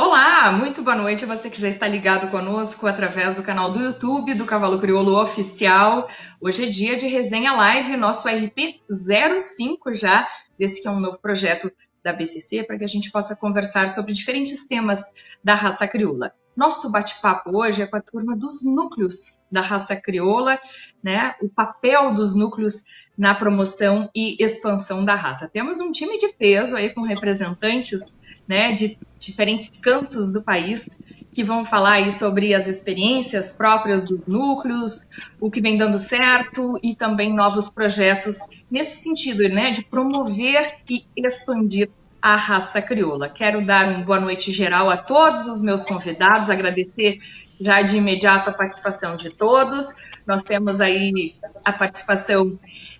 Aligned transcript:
Olá, 0.00 0.52
muito 0.52 0.80
boa 0.80 0.94
noite 0.94 1.24
a 1.24 1.26
você 1.26 1.50
que 1.50 1.60
já 1.60 1.68
está 1.68 1.88
ligado 1.88 2.30
conosco 2.30 2.86
através 2.86 3.34
do 3.34 3.42
canal 3.42 3.72
do 3.72 3.80
YouTube 3.80 4.32
do 4.32 4.44
Cavalo 4.44 4.78
Crioulo 4.78 5.20
Oficial. 5.20 6.08
Hoje 6.40 6.66
é 6.66 6.68
dia 6.68 6.96
de 6.96 7.08
resenha 7.08 7.52
live, 7.54 7.96
nosso 7.96 8.28
RP 8.28 8.80
05 8.88 9.92
já, 9.94 10.24
desse 10.56 10.80
que 10.80 10.86
é 10.86 10.90
um 10.92 11.00
novo 11.00 11.18
projeto 11.18 11.68
da 12.04 12.12
BCC, 12.12 12.62
para 12.62 12.78
que 12.78 12.84
a 12.84 12.88
gente 12.88 13.10
possa 13.10 13.34
conversar 13.34 13.88
sobre 13.88 14.12
diferentes 14.12 14.68
temas 14.68 15.00
da 15.42 15.56
raça 15.56 15.88
crioula. 15.88 16.32
Nosso 16.56 16.88
bate-papo 16.88 17.56
hoje 17.56 17.82
é 17.82 17.86
com 17.88 17.96
a 17.96 18.00
turma 18.00 18.36
dos 18.36 18.64
núcleos 18.64 19.36
da 19.50 19.62
raça 19.62 19.96
crioula, 19.96 20.60
né? 21.02 21.34
O 21.42 21.48
papel 21.48 22.14
dos 22.14 22.36
núcleos 22.36 22.84
na 23.16 23.34
promoção 23.34 24.08
e 24.14 24.40
expansão 24.40 25.04
da 25.04 25.16
raça. 25.16 25.48
Temos 25.48 25.80
um 25.80 25.90
time 25.90 26.18
de 26.18 26.28
peso 26.28 26.76
aí 26.76 26.94
com 26.94 27.02
representantes 27.02 28.00
né, 28.48 28.72
de 28.72 28.98
diferentes 29.18 29.70
cantos 29.80 30.32
do 30.32 30.42
país 30.42 30.88
que 31.30 31.44
vão 31.44 31.64
falar 31.64 31.94
aí 31.94 32.10
sobre 32.10 32.54
as 32.54 32.66
experiências 32.66 33.52
próprias 33.52 34.02
dos 34.02 34.26
núcleos, 34.26 35.06
o 35.38 35.50
que 35.50 35.60
vem 35.60 35.76
dando 35.76 35.98
certo 35.98 36.78
e 36.82 36.96
também 36.96 37.32
novos 37.32 37.68
projetos 37.68 38.38
nesse 38.70 39.02
sentido, 39.02 39.46
né, 39.48 39.70
de 39.70 39.84
promover 39.84 40.76
e 40.88 41.04
expandir 41.16 41.90
a 42.20 42.34
raça 42.34 42.82
crioula. 42.82 43.28
Quero 43.28 43.64
dar 43.64 43.88
uma 43.88 44.04
boa 44.04 44.20
noite 44.20 44.50
geral 44.50 44.90
a 44.90 44.96
todos 44.96 45.46
os 45.46 45.60
meus 45.60 45.84
convidados, 45.84 46.50
agradecer 46.50 47.20
já 47.60 47.82
de 47.82 47.96
imediato 47.96 48.50
a 48.50 48.52
participação 48.52 49.16
de 49.16 49.30
todos. 49.30 49.94
Nós 50.26 50.42
temos 50.42 50.80
aí 50.80 51.34
a 51.64 51.72
participação 51.72 52.58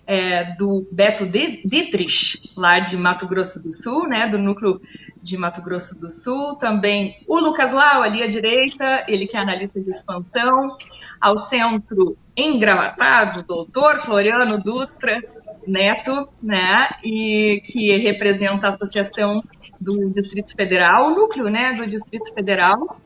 é, 0.09 0.55
do 0.55 0.87
Beto 0.91 1.23
Dietrich, 1.27 2.41
lá 2.57 2.79
de 2.79 2.97
Mato 2.97 3.27
Grosso 3.27 3.61
do 3.61 3.71
Sul, 3.71 4.07
né, 4.07 4.27
do 4.27 4.39
núcleo 4.39 4.81
de 5.21 5.37
Mato 5.37 5.61
Grosso 5.61 5.93
do 5.99 6.09
Sul. 6.09 6.55
Também 6.55 7.15
o 7.27 7.39
Lucas 7.39 7.71
Lau, 7.71 8.01
ali 8.01 8.23
à 8.23 8.27
direita, 8.27 9.05
ele 9.07 9.27
que 9.27 9.37
é 9.37 9.39
analista 9.39 9.79
de 9.79 9.91
expansão. 9.91 10.75
Ao 11.21 11.37
centro, 11.37 12.17
engravatado, 12.35 13.43
doutor 13.43 13.99
Floriano 13.99 14.57
Dutra 14.57 15.21
Neto, 15.67 16.27
né, 16.41 16.89
e 17.03 17.61
que 17.63 17.95
representa 17.97 18.65
a 18.65 18.69
Associação 18.69 19.43
do 19.79 20.09
Distrito 20.09 20.55
Federal, 20.55 21.11
o 21.11 21.15
núcleo, 21.15 21.49
né, 21.49 21.75
do 21.75 21.85
Distrito 21.85 22.33
Federal. 22.33 22.99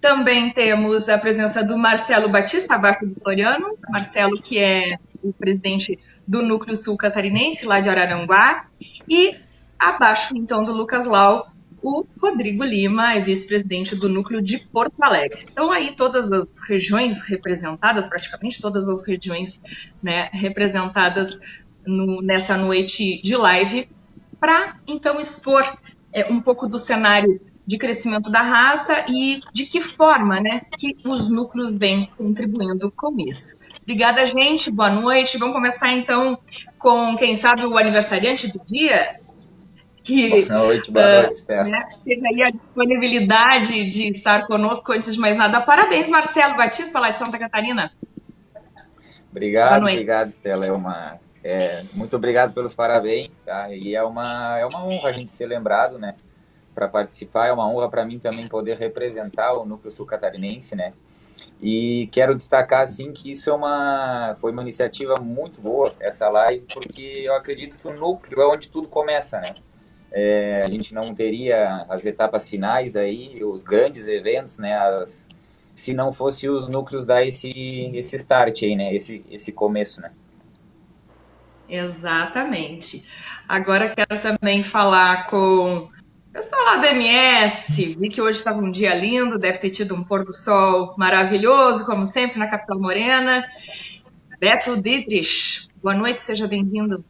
Também 0.00 0.52
temos 0.52 1.08
a 1.08 1.18
presença 1.18 1.64
do 1.64 1.76
Marcelo 1.76 2.30
Batista 2.30 2.76
abaixo 2.76 3.04
do 3.04 3.20
Floriano, 3.20 3.76
Marcelo 3.88 4.40
que 4.40 4.58
é 4.58 4.98
o 5.20 5.32
presidente 5.32 5.98
do 6.26 6.42
Núcleo 6.42 6.76
Sul 6.76 6.96
Catarinense, 6.96 7.66
lá 7.66 7.80
de 7.80 7.88
Araranguá, 7.88 8.66
e 9.08 9.36
abaixo, 9.78 10.36
então, 10.36 10.62
do 10.64 10.72
Lucas 10.72 11.06
Lau, 11.06 11.50
o 11.82 12.06
Rodrigo 12.18 12.64
Lima 12.64 13.12
é 13.12 13.20
vice-presidente 13.20 13.94
do 13.94 14.08
Núcleo 14.08 14.40
de 14.40 14.58
Porto 14.58 14.94
Alegre. 15.02 15.44
Então, 15.50 15.70
aí 15.70 15.94
todas 15.94 16.32
as 16.32 16.48
regiões 16.66 17.20
representadas, 17.20 18.08
praticamente 18.08 18.60
todas 18.60 18.88
as 18.88 19.06
regiões 19.06 19.60
né, 20.02 20.30
representadas 20.32 21.38
no, 21.86 22.22
nessa 22.22 22.56
noite 22.56 23.20
de 23.22 23.36
live, 23.36 23.86
para, 24.40 24.76
então, 24.86 25.20
expor 25.20 25.62
é, 26.10 26.32
um 26.32 26.40
pouco 26.40 26.66
do 26.66 26.78
cenário 26.78 27.38
de 27.66 27.78
crescimento 27.78 28.30
da 28.30 28.42
raça 28.42 29.04
e 29.08 29.40
de 29.52 29.66
que 29.66 29.80
forma 29.80 30.40
né, 30.40 30.62
que 30.78 30.96
os 31.04 31.28
núcleos 31.28 31.72
vêm 31.72 32.10
contribuindo 32.16 32.90
com 32.90 33.14
isso. 33.20 33.56
Obrigada, 33.84 34.24
gente. 34.24 34.70
Boa 34.70 34.88
noite. 34.88 35.36
Vamos 35.36 35.54
começar 35.54 35.92
então 35.92 36.38
com, 36.78 37.16
quem 37.16 37.34
sabe, 37.34 37.66
o 37.66 37.76
aniversariante 37.76 38.50
do 38.50 38.58
dia. 38.64 39.20
Que, 40.02 40.46
boa 40.46 40.58
noite, 40.64 40.90
boa 40.90 41.06
uh, 41.06 41.22
noite, 41.22 41.34
Steph. 41.36 41.66
Né, 41.66 41.88
teve 42.02 42.26
aí 42.26 42.42
a 42.42 42.50
disponibilidade 42.50 43.88
de 43.90 44.08
estar 44.08 44.46
conosco. 44.46 44.90
Antes 44.90 45.14
de 45.14 45.20
mais 45.20 45.36
nada, 45.36 45.60
parabéns, 45.60 46.08
Marcelo 46.08 46.56
Batista, 46.56 46.98
lá 46.98 47.10
de 47.10 47.18
Santa 47.18 47.38
Catarina. 47.38 47.92
Obrigado, 49.30 49.82
obrigado, 49.82 50.28
Stella. 50.28 50.64
É 50.64 50.72
uma, 50.72 51.18
é, 51.42 51.84
muito 51.92 52.16
obrigado 52.16 52.54
pelos 52.54 52.72
parabéns, 52.72 53.42
tá? 53.42 53.68
E 53.70 53.94
é 53.94 54.02
uma, 54.02 54.58
é 54.58 54.64
uma 54.64 54.82
honra 54.82 55.10
a 55.10 55.12
gente 55.12 55.28
ser 55.28 55.44
lembrado, 55.44 55.98
né? 55.98 56.14
Para 56.74 56.88
participar, 56.88 57.48
é 57.48 57.52
uma 57.52 57.68
honra 57.68 57.90
para 57.90 58.04
mim 58.04 58.18
também 58.18 58.48
poder 58.48 58.78
representar 58.78 59.52
o 59.52 59.66
Núcleo 59.66 59.90
Sul 59.90 60.06
Catarinense, 60.06 60.74
né? 60.74 60.94
E 61.60 62.08
quero 62.12 62.34
destacar 62.34 62.82
assim 62.82 63.12
que 63.12 63.30
isso 63.30 63.48
é 63.48 63.54
uma 63.54 64.36
foi 64.38 64.52
uma 64.52 64.62
iniciativa 64.62 65.16
muito 65.20 65.60
boa 65.60 65.94
essa 66.00 66.28
live, 66.28 66.66
porque 66.72 67.22
eu 67.24 67.34
acredito 67.34 67.78
que 67.78 67.88
o 67.88 67.94
núcleo 67.94 68.42
é 68.42 68.46
onde 68.46 68.68
tudo 68.68 68.88
começa, 68.88 69.40
né? 69.40 69.54
É, 70.12 70.62
a 70.62 70.68
gente 70.68 70.94
não 70.94 71.14
teria 71.14 71.86
as 71.88 72.04
etapas 72.04 72.48
finais 72.48 72.96
aí, 72.96 73.42
os 73.42 73.62
grandes 73.62 74.06
eventos, 74.06 74.58
né? 74.58 74.76
As, 74.76 75.28
se 75.74 75.94
não 75.94 76.12
fosse 76.12 76.48
os 76.48 76.68
núcleos 76.68 77.04
dar 77.06 77.24
esse 77.24 77.50
esse 77.94 78.16
start 78.16 78.62
aí, 78.62 78.76
né? 78.76 78.94
Esse 78.94 79.24
esse 79.30 79.52
começo, 79.52 80.00
né? 80.00 80.12
Exatamente. 81.68 83.04
Agora 83.48 83.94
quero 83.94 84.20
também 84.20 84.62
falar 84.62 85.26
com 85.28 85.88
Pessoal 86.34 86.64
lá 86.64 86.76
do 86.78 86.86
MS, 86.86 87.94
vi 87.94 88.08
que 88.08 88.20
hoje 88.20 88.38
estava 88.38 88.58
um 88.58 88.72
dia 88.72 88.92
lindo, 88.92 89.38
deve 89.38 89.58
ter 89.58 89.70
tido 89.70 89.94
um 89.94 90.02
pôr 90.02 90.24
do 90.24 90.32
sol 90.32 90.92
maravilhoso, 90.98 91.86
como 91.86 92.04
sempre, 92.04 92.40
na 92.40 92.48
capital 92.48 92.76
morena. 92.76 93.44
Beto 94.40 94.76
Dietrich, 94.76 95.68
boa 95.80 95.94
noite, 95.94 96.20
seja 96.20 96.48
bem-vindo. 96.48 97.04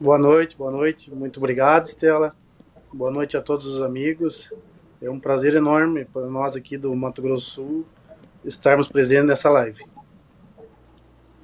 Boa 0.00 0.16
noite, 0.16 0.56
boa 0.56 0.70
noite, 0.70 1.10
muito 1.10 1.36
obrigado, 1.36 1.88
Estela. 1.88 2.34
Boa 2.90 3.10
noite 3.10 3.36
a 3.36 3.42
todos 3.42 3.66
os 3.66 3.82
amigos. 3.82 4.50
É 5.02 5.10
um 5.10 5.20
prazer 5.20 5.52
enorme 5.54 6.06
para 6.06 6.26
nós 6.26 6.56
aqui 6.56 6.78
do 6.78 6.96
Mato 6.96 7.20
Grosso 7.20 7.44
do 7.44 7.50
Sul 7.50 7.86
estarmos 8.42 8.88
presentes 8.88 9.26
nessa 9.26 9.50
live. 9.50 9.84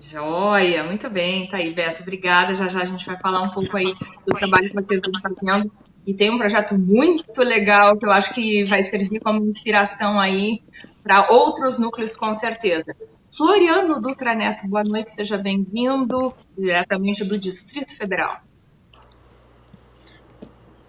Joia, 0.00 0.82
muito 0.82 1.10
bem, 1.10 1.46
tá 1.46 1.58
aí, 1.58 1.74
Beto. 1.74 2.00
Obrigada. 2.00 2.54
Já 2.54 2.68
já 2.68 2.80
a 2.80 2.86
gente 2.86 3.04
vai 3.04 3.18
falar 3.18 3.42
um 3.42 3.50
pouco 3.50 3.76
aí 3.76 3.92
do 4.26 4.34
trabalho 4.34 4.70
que 4.70 4.74
vocês 4.74 5.02
estão 5.04 5.20
fazendo 5.20 5.70
e 6.10 6.14
tem 6.14 6.28
um 6.28 6.38
projeto 6.38 6.76
muito 6.76 7.40
legal 7.40 7.96
que 7.96 8.04
eu 8.04 8.10
acho 8.10 8.34
que 8.34 8.64
vai 8.64 8.82
servir 8.82 9.20
como 9.20 9.46
inspiração 9.46 10.18
aí 10.18 10.60
para 11.04 11.30
outros 11.30 11.78
núcleos 11.78 12.16
com 12.16 12.34
certeza. 12.34 12.96
Floriano 13.30 14.02
Dutra 14.02 14.34
Neto, 14.34 14.66
boa 14.66 14.82
noite, 14.82 15.12
seja 15.12 15.38
bem-vindo 15.38 16.34
diretamente 16.58 17.22
do 17.22 17.38
Distrito 17.38 17.96
Federal. 17.96 18.40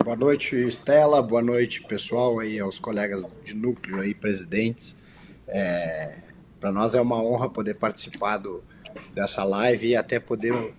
Boa 0.03 0.15
noite, 0.15 0.55
Estela. 0.55 1.21
Boa 1.21 1.43
noite, 1.43 1.83
pessoal, 1.83 2.39
aí 2.39 2.59
aos 2.59 2.79
colegas 2.79 3.23
de 3.43 3.55
núcleo 3.55 4.01
aí, 4.01 4.15
presidentes. 4.15 4.97
É, 5.47 6.23
Para 6.59 6.71
nós 6.71 6.95
é 6.95 7.01
uma 7.01 7.21
honra 7.21 7.47
poder 7.47 7.75
participar 7.75 8.37
do, 8.37 8.63
dessa 9.13 9.43
live 9.43 9.89
e 9.89 9.95
até 9.95 10.19
poder 10.19 10.73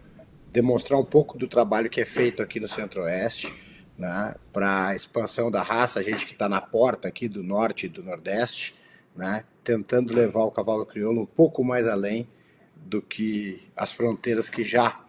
demonstrar 0.51 0.99
um 0.99 1.05
pouco 1.05 1.39
do 1.39 1.47
trabalho 1.47 1.89
que 1.89 2.01
é 2.01 2.05
feito 2.05 2.43
aqui 2.43 2.59
no 2.59 2.67
Centro-Oeste 2.67 3.71
né, 4.03 4.35
para 4.53 4.89
a 4.89 4.97
expansão 4.97 5.49
da 5.49 5.63
raça, 5.63 6.01
a 6.01 6.03
gente 6.03 6.27
que 6.27 6.33
está 6.33 6.49
na 6.49 6.61
porta 6.61 7.07
aqui 7.07 7.29
do 7.29 7.41
norte 7.41 7.87
e 7.87 7.89
do 7.89 8.03
nordeste, 8.03 8.75
né, 9.15 9.45
tentando 9.63 10.13
levar 10.13 10.43
o 10.43 10.51
cavalo 10.51 10.85
crioulo 10.85 11.23
um 11.23 11.27
pouco 11.27 11.63
mais 11.63 11.87
além 11.87 12.27
do 12.75 13.01
que 13.01 13.63
as 13.77 13.93
fronteiras 13.93 14.51
que 14.51 14.65
já 14.65 15.05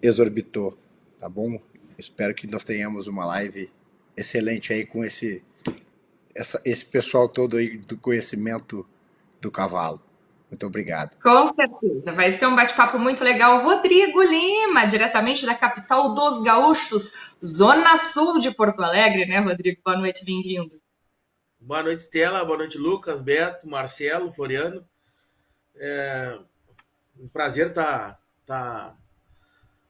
exorbitou, 0.00 0.78
tá 1.18 1.28
bom? 1.28 1.60
Espero 1.98 2.32
que 2.34 2.46
nós 2.46 2.62
tenhamos 2.62 3.08
uma 3.08 3.26
live 3.26 3.68
excelente 4.16 4.72
aí 4.72 4.86
com 4.86 5.04
esse, 5.04 5.42
essa, 6.32 6.62
esse 6.64 6.84
pessoal 6.84 7.28
todo 7.28 7.56
aí 7.56 7.78
do 7.78 7.96
conhecimento 7.96 8.86
do 9.40 9.50
cavalo. 9.50 10.00
Muito 10.48 10.64
obrigado. 10.64 11.16
Com 11.20 11.48
certeza, 11.48 12.12
vai 12.12 12.30
ser 12.30 12.46
um 12.46 12.54
bate-papo 12.54 12.98
muito 12.98 13.24
legal. 13.24 13.64
Rodrigo 13.64 14.22
Lima, 14.22 14.86
diretamente 14.86 15.44
da 15.44 15.56
capital 15.56 16.14
dos 16.14 16.42
gaúchos, 16.42 17.12
Zona 17.44 17.98
Sul 17.98 18.40
de 18.40 18.50
Porto 18.50 18.82
Alegre, 18.82 19.26
né, 19.26 19.40
Rodrigo? 19.40 19.80
Boa 19.84 19.98
noite, 19.98 20.24
bem-vindo. 20.24 20.80
Boa 21.60 21.82
noite, 21.82 22.02
Stella. 22.02 22.44
Boa 22.44 22.58
noite, 22.58 22.78
Lucas, 22.78 23.20
Beto, 23.20 23.68
Marcelo, 23.68 24.30
Floriano. 24.30 24.86
É 25.74 26.38
um 27.18 27.28
prazer 27.28 27.68
estar 27.68 28.18
tá, 28.46 28.90
tá 28.90 28.96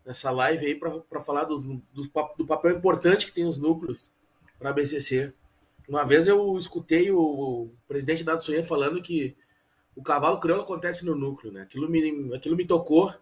nessa 0.05 0.31
live 0.31 0.67
aí 0.67 0.75
para 0.75 1.21
falar 1.21 1.45
dos, 1.45 1.65
dos, 1.93 2.09
do 2.37 2.47
papel 2.47 2.73
importante 2.73 3.27
que 3.27 3.33
tem 3.33 3.47
os 3.47 3.57
núcleos 3.57 4.11
para 4.59 4.71
a 4.71 4.73
BCC. 4.73 5.33
Uma 5.89 6.05
vez 6.05 6.27
eu 6.27 6.59
escutei 6.59 7.13
o, 7.13 7.71
presidente 7.87 8.25
da 8.25 8.41
Sonhei 8.41 8.65
falando 8.65 9.03
que 9.03 9.37
o 9.95 10.03
cavalo 10.03 10.41
crioulo 10.41 10.65
acontece 10.65 11.05
no 11.05 11.15
núcleo, 11.15 11.53
né? 11.53 11.63
Aquilo 11.63 11.89
me, 11.89 12.35
aquilo 12.35 12.57
me 12.57 12.67
tocou 12.67 13.15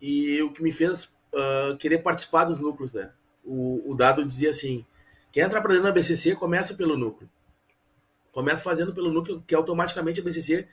e 0.00 0.40
o 0.42 0.52
que 0.52 0.62
me 0.62 0.70
fez 0.70 1.15
uh, 1.32 1.76
querer 1.76 1.98
participar 1.98 2.44
dos 2.44 2.58
núcleos, 2.58 2.94
né? 2.94 3.12
O, 3.44 3.92
o 3.92 3.94
dado 3.94 4.24
dizia 4.24 4.50
assim: 4.50 4.84
quem 5.32 5.42
entra 5.42 5.60
para 5.60 5.72
dentro 5.72 5.84
da 5.84 5.92
BCC 5.92 6.34
começa 6.34 6.74
pelo 6.74 6.96
núcleo. 6.96 7.28
Começa 8.32 8.62
fazendo 8.62 8.94
pelo 8.94 9.12
núcleo, 9.12 9.42
que 9.46 9.54
automaticamente 9.54 10.20
a 10.20 10.22
BCC 10.22 10.66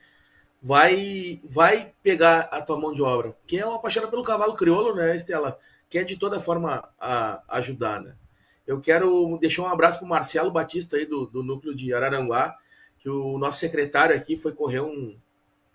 vai 0.62 1.42
vai 1.44 1.94
pegar 2.02 2.42
a 2.52 2.62
tua 2.62 2.80
mão 2.80 2.94
de 2.94 3.02
obra. 3.02 3.36
Quem 3.46 3.60
é 3.60 3.64
apaixonado 3.64 4.10
pelo 4.10 4.24
cavalo 4.24 4.56
crioulo, 4.56 4.96
né, 4.96 5.16
Estela? 5.16 5.60
Quer 5.90 6.06
de 6.06 6.16
toda 6.16 6.40
forma 6.40 6.90
a, 6.98 7.44
ajudar, 7.58 8.02
né? 8.02 8.16
Eu 8.66 8.80
quero 8.80 9.38
deixar 9.40 9.64
um 9.64 9.68
abraço 9.68 10.00
para 10.00 10.06
o 10.06 10.10
Marcelo 10.10 10.50
Batista 10.50 10.96
aí 10.96 11.06
do, 11.06 11.26
do 11.26 11.44
núcleo 11.44 11.76
de 11.76 11.94
Araranguá, 11.94 12.58
que 12.98 13.10
o 13.10 13.38
nosso 13.38 13.60
secretário 13.60 14.16
aqui 14.16 14.38
foi 14.38 14.54
correr 14.54 14.80
um. 14.80 15.18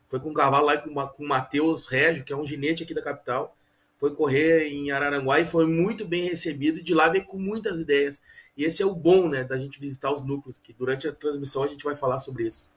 Foi 0.06 0.18
com 0.18 0.30
um 0.30 0.34
cavalo 0.34 0.64
lá 0.64 0.78
com, 0.78 0.94
com 0.94 1.22
o 1.22 1.28
Matheus 1.28 1.86
Régio, 1.86 2.24
que 2.24 2.32
é 2.32 2.36
um 2.36 2.46
ginete 2.46 2.82
aqui 2.82 2.94
da 2.94 3.02
capital. 3.02 3.54
Foi 3.98 4.14
correr 4.14 4.68
em 4.68 4.92
Araranguá 4.92 5.40
e 5.40 5.44
foi 5.44 5.66
muito 5.66 6.06
bem 6.06 6.28
recebido. 6.28 6.82
De 6.82 6.94
lá 6.94 7.08
veio 7.08 7.24
com 7.24 7.36
muitas 7.36 7.80
ideias. 7.80 8.22
E 8.56 8.64
esse 8.64 8.82
é 8.82 8.86
o 8.86 8.94
bom, 8.94 9.28
né, 9.28 9.44
da 9.44 9.58
gente 9.58 9.80
visitar 9.80 10.12
os 10.12 10.24
núcleos, 10.24 10.56
que 10.56 10.72
durante 10.72 11.06
a 11.06 11.12
transmissão 11.12 11.64
a 11.64 11.68
gente 11.68 11.84
vai 11.84 11.96
falar 11.96 12.20
sobre 12.20 12.46
isso. 12.46 12.70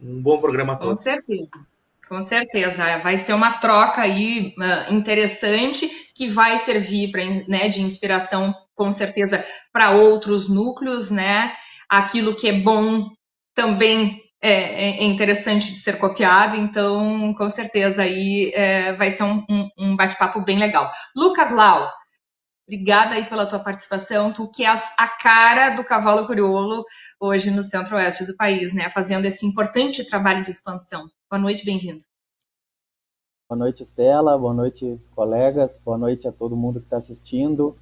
Um 0.00 0.20
bom 0.20 0.38
programa 0.40 0.76
todo. 0.76 0.96
Com 0.96 1.02
certeza. 1.02 1.50
Com 2.08 2.26
certeza, 2.26 2.98
vai 2.98 3.16
ser 3.18 3.32
uma 3.34 3.60
troca 3.60 4.00
aí 4.00 4.52
uh, 4.58 4.92
interessante 4.92 5.88
que 6.12 6.26
vai 6.26 6.58
servir 6.58 7.12
pra, 7.12 7.24
né, 7.46 7.68
de 7.68 7.82
inspiração, 7.82 8.52
com 8.74 8.90
certeza, 8.90 9.44
para 9.72 9.92
outros 9.92 10.48
núcleos, 10.48 11.08
né? 11.08 11.52
Aquilo 11.88 12.34
que 12.34 12.48
é 12.48 12.60
bom 12.60 13.08
também 13.54 14.20
é, 14.42 15.02
é, 15.02 15.04
interessante 15.04 15.70
de 15.70 15.76
ser 15.76 15.98
copiado, 15.98 16.56
então 16.56 17.34
com 17.34 17.48
certeza 17.50 18.02
aí 18.02 18.50
é, 18.54 18.92
vai 18.94 19.10
ser 19.10 19.24
um, 19.24 19.44
um, 19.48 19.68
um 19.78 19.96
bate-papo 19.96 20.40
bem 20.40 20.58
legal. 20.58 20.90
Lucas 21.14 21.50
Lau, 21.50 21.90
obrigada 22.66 23.14
aí 23.14 23.28
pela 23.28 23.46
tua 23.46 23.58
participação, 23.58 24.32
tu 24.32 24.50
que 24.50 24.64
és 24.64 24.82
a 24.96 25.08
cara 25.08 25.76
do 25.76 25.84
cavalo 25.84 26.26
crioulo 26.26 26.84
hoje 27.20 27.50
no 27.50 27.62
centro-oeste 27.62 28.24
do 28.24 28.36
país, 28.36 28.72
né, 28.72 28.88
fazendo 28.90 29.26
esse 29.26 29.44
importante 29.46 30.06
trabalho 30.06 30.42
de 30.42 30.50
expansão. 30.50 31.06
Boa 31.30 31.40
noite, 31.40 31.64
bem-vindo. 31.64 32.02
Boa 33.50 33.58
noite, 33.58 33.82
Estela. 33.82 34.38
Boa 34.38 34.54
noite, 34.54 35.00
colegas. 35.12 35.72
Boa 35.84 35.98
noite 35.98 36.28
a 36.28 36.30
todo 36.30 36.56
mundo 36.56 36.78
que 36.78 36.86
está 36.86 36.98
assistindo. 36.98 37.76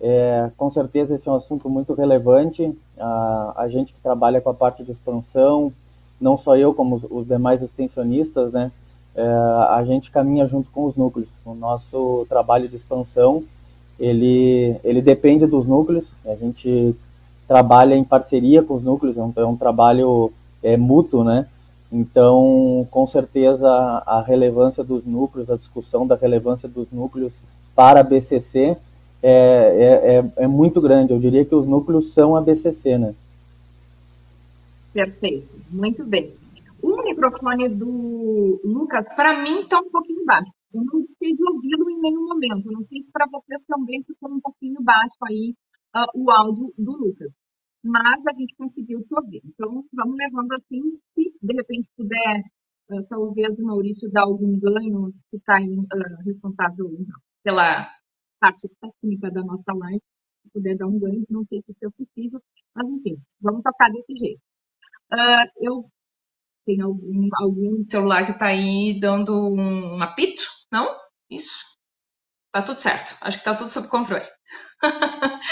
É, 0.00 0.52
com 0.56 0.70
certeza 0.70 1.16
esse 1.16 1.28
é 1.28 1.32
um 1.32 1.34
assunto 1.34 1.68
muito 1.68 1.92
relevante. 1.92 2.72
A, 2.96 3.62
a, 3.62 3.68
gente 3.68 3.92
que 3.92 4.00
trabalha 4.00 4.40
com 4.40 4.50
a 4.50 4.54
parte 4.54 4.84
de 4.84 4.92
expansão, 4.92 5.72
não 6.20 6.36
só 6.36 6.56
eu, 6.56 6.74
como 6.74 7.00
os, 7.10 7.26
demais 7.26 7.62
extensionistas, 7.62 8.52
né? 8.52 8.70
É, 9.14 9.22
a 9.22 9.82
gente 9.86 10.10
caminha 10.10 10.46
junto 10.46 10.70
com 10.70 10.86
os 10.86 10.96
núcleos. 10.96 11.28
O 11.44 11.54
nosso 11.54 12.26
trabalho 12.28 12.68
de 12.68 12.76
expansão, 12.76 13.42
ele, 13.98 14.76
ele 14.84 15.02
depende 15.02 15.46
dos 15.46 15.66
núcleos. 15.66 16.04
A 16.24 16.34
gente 16.34 16.94
trabalha 17.46 17.94
em 17.94 18.04
parceria 18.04 18.62
com 18.62 18.74
os 18.74 18.82
núcleos. 18.82 19.16
É 19.16 19.22
um, 19.22 19.32
é 19.36 19.44
um 19.44 19.56
trabalho 19.56 20.32
é, 20.62 20.76
mútuo, 20.76 21.24
né? 21.24 21.46
Então, 21.90 22.86
com 22.90 23.06
certeza, 23.06 23.68
a 23.68 24.20
relevância 24.20 24.84
dos 24.84 25.04
núcleos, 25.06 25.50
a 25.50 25.56
discussão 25.56 26.06
da 26.06 26.14
relevância 26.14 26.68
dos 26.68 26.86
núcleos 26.92 27.32
para 27.74 28.00
a 28.00 28.02
BCC 28.02 28.76
é, 29.22 29.30
é, 29.30 30.16
é, 30.16 30.44
é, 30.44 30.46
muito 30.46 30.80
grande. 30.80 31.12
Eu 31.12 31.18
diria 31.18 31.44
que 31.44 31.54
os 31.54 31.66
núcleos 31.66 32.12
são 32.12 32.36
a 32.36 32.40
BCC, 32.40 32.98
né? 32.98 33.14
Perfeito, 34.98 35.46
muito 35.70 36.04
bem. 36.04 36.36
O 36.82 37.04
microfone 37.04 37.68
do 37.68 38.60
Lucas, 38.64 39.06
para 39.14 39.44
mim, 39.44 39.60
está 39.60 39.78
um 39.78 39.88
pouquinho 39.92 40.24
baixo. 40.24 40.50
Eu 40.74 40.82
não 40.82 41.00
de 41.00 41.44
ouvi-lo 41.52 41.88
em 41.88 42.00
nenhum 42.00 42.26
momento. 42.26 42.68
Não 42.72 42.84
sei 42.86 43.04
se 43.04 43.12
para 43.12 43.28
vocês 43.30 43.62
também 43.68 44.02
ficou 44.02 44.28
um 44.28 44.40
pouquinho 44.40 44.82
baixo 44.82 45.16
aí 45.22 45.54
uh, 45.94 46.20
o 46.20 46.28
áudio 46.32 46.74
do 46.76 46.92
Lucas 46.96 47.30
mas 47.84 48.26
a 48.26 48.32
gente 48.32 48.56
conseguiu 48.56 48.98
chover. 49.08 49.40
Então, 49.44 49.84
vamos 49.92 50.16
levando 50.16 50.52
assim, 50.54 50.82
se 51.14 51.32
de 51.40 51.54
repente 51.54 51.88
puder, 51.96 52.42
uh, 52.90 53.06
talvez 53.08 53.56
o 53.56 53.62
Maurício 53.62 54.10
dar 54.10 54.22
algum 54.22 54.58
ganho, 54.58 55.12
se 55.28 55.36
está 55.36 55.58
uh, 55.60 56.24
responsável 56.26 56.90
pela 57.44 57.88
parte 58.40 58.68
técnica 58.80 59.30
da 59.30 59.42
nossa 59.42 59.72
live, 59.72 60.02
se 60.42 60.50
puder 60.50 60.76
dar 60.76 60.88
um 60.88 60.98
ganho, 60.98 61.24
não 61.30 61.44
sei 61.46 61.62
se 61.62 61.86
é 61.86 61.88
possível, 61.88 62.40
mas 62.74 62.88
enfim, 62.88 63.16
vamos 63.40 63.62
tocar 63.62 63.92
desse 63.92 64.12
jeito. 64.18 64.47
Uh, 65.12 65.48
eu 65.60 65.84
tenho 66.66 66.86
algum, 66.86 67.28
algum 67.40 67.84
celular 67.90 68.24
que 68.24 68.32
está 68.32 68.46
aí 68.46 68.98
dando 69.00 69.32
um 69.32 70.02
apito? 70.02 70.42
Não? 70.70 70.94
Isso. 71.30 71.50
Tá 72.52 72.62
tudo 72.62 72.80
certo. 72.80 73.16
Acho 73.20 73.38
que 73.38 73.44
tá 73.44 73.54
tudo 73.54 73.70
sob 73.70 73.88
controle. 73.88 74.24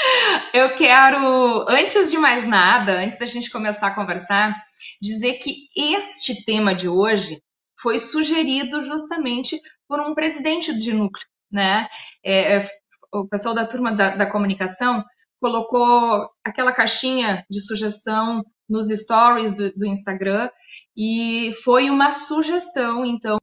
eu 0.55 0.75
quero, 0.77 1.67
antes 1.69 2.11
de 2.11 2.19
mais 2.19 2.47
nada, 2.47 3.01
antes 3.01 3.19
da 3.19 3.27
gente 3.27 3.51
começar 3.51 3.89
a 3.89 3.95
conversar, 3.95 4.55
dizer 5.01 5.35
que 5.35 5.69
este 5.77 6.45
tema 6.45 6.75
de 6.75 6.89
hoje 6.89 7.43
foi 7.81 7.99
sugerido 7.99 8.83
justamente 8.83 9.61
por 9.89 10.01
um 10.01 10.15
presidente 10.15 10.75
de 10.75 10.93
núcleo, 10.93 11.27
né? 11.51 11.89
É, 12.25 12.59
é 12.59 12.71
o 13.13 13.27
pessoal 13.27 13.55
da 13.55 13.67
turma 13.67 13.93
da, 13.93 14.17
da 14.17 14.31
comunicação 14.31 15.05
colocou 15.41 16.29
aquela 16.45 16.73
caixinha 16.73 17.45
de 17.51 17.61
sugestão 17.61 18.43
nos 18.69 18.89
stories 18.89 19.55
do, 19.55 19.73
do 19.73 19.87
Instagram 19.87 20.51
e 20.97 21.53
foi 21.63 21.91
uma 21.91 22.13
sugestão, 22.13 23.05
então, 23.05 23.39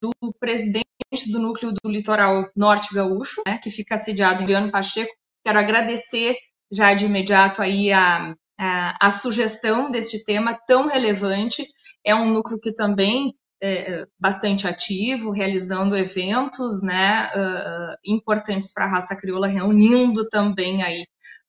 do 0.00 0.12
presidente 0.38 0.84
do 1.30 1.38
núcleo 1.38 1.72
do 1.72 1.90
litoral 1.90 2.50
norte 2.56 2.94
gaúcho, 2.94 3.42
né, 3.46 3.58
que 3.58 3.70
fica 3.70 3.96
sediado 3.98 4.42
em 4.42 4.46
Leandro 4.46 4.72
Pacheco. 4.72 5.12
Quero 5.44 5.58
agradecer 5.58 6.36
já 6.72 6.94
de 6.94 7.04
imediato 7.04 7.62
aí 7.62 7.92
a, 7.92 8.34
a, 8.58 9.06
a, 9.06 9.10
sugestão 9.10 9.90
deste 9.90 10.24
tema 10.24 10.58
tão 10.66 10.86
relevante. 10.86 11.66
É 12.04 12.14
um 12.14 12.30
núcleo 12.30 12.58
que 12.60 12.72
também 12.72 13.34
é 13.62 14.06
bastante 14.18 14.66
ativo, 14.66 15.30
realizando 15.30 15.96
eventos 15.96 16.82
né, 16.82 17.30
uh, 17.34 17.96
importantes 18.04 18.72
para 18.72 18.84
a 18.84 18.90
raça 18.90 19.16
crioula, 19.16 19.46
reunindo 19.46 20.28
também 20.28 20.82
aí 20.82 21.06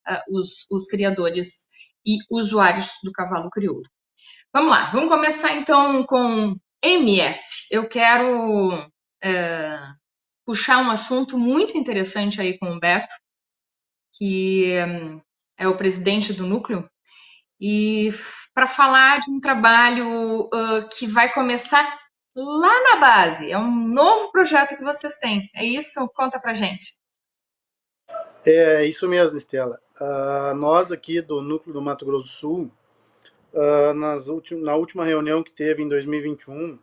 uh, 0.08 0.40
os, 0.40 0.66
os 0.72 0.86
criadores 0.86 1.65
e 2.06 2.18
usuários 2.30 2.92
do 3.04 3.12
cavalo 3.12 3.50
crioulo. 3.50 3.84
Vamos 4.54 4.72
lá, 4.72 4.92
vamos 4.92 5.10
começar 5.10 5.56
então 5.56 6.04
com 6.04 6.56
MS. 6.82 7.68
Eu 7.72 7.90
quero 7.90 8.90
é, 9.24 9.80
puxar 10.46 10.78
um 10.78 10.92
assunto 10.92 11.38
muito 11.38 11.78
interessante 11.78 12.40
aí 12.40 12.58
com 12.58 12.72
o 12.72 12.80
Beto, 12.80 13.14
que 14.14 14.74
é 15.58 15.68
o 15.68 15.78
presidente 15.78 16.32
do 16.32 16.46
núcleo, 16.46 16.90
e 17.60 18.14
para 18.54 18.68
falar 18.68 19.20
de 19.20 19.32
um 19.32 19.40
trabalho 19.40 20.46
uh, 20.46 20.88
que 20.98 21.08
vai 21.08 21.34
começar 21.34 22.00
lá 22.36 22.84
na 22.84 22.96
base. 22.98 23.52
É 23.52 23.58
um 23.58 23.72
novo 23.72 24.32
projeto 24.32 24.78
que 24.78 24.84
vocês 24.84 25.18
têm. 25.18 25.50
É 25.54 25.66
isso? 25.66 26.08
Conta 26.16 26.40
para 26.40 26.54
gente. 26.54 26.94
É 28.46 28.86
isso 28.86 29.08
mesmo, 29.08 29.38
Estela. 29.38 29.82
Uh, 30.00 30.54
nós 30.54 30.92
aqui 30.92 31.20
do 31.20 31.42
Núcleo 31.42 31.74
do 31.74 31.82
Mato 31.82 32.06
Grosso 32.06 32.26
do 32.26 32.30
Sul, 32.30 32.72
uh, 33.54 33.94
na 34.62 34.76
última 34.76 35.04
reunião 35.04 35.42
que 35.42 35.52
teve 35.52 35.82
em 35.82 35.90
2021, 35.90 36.78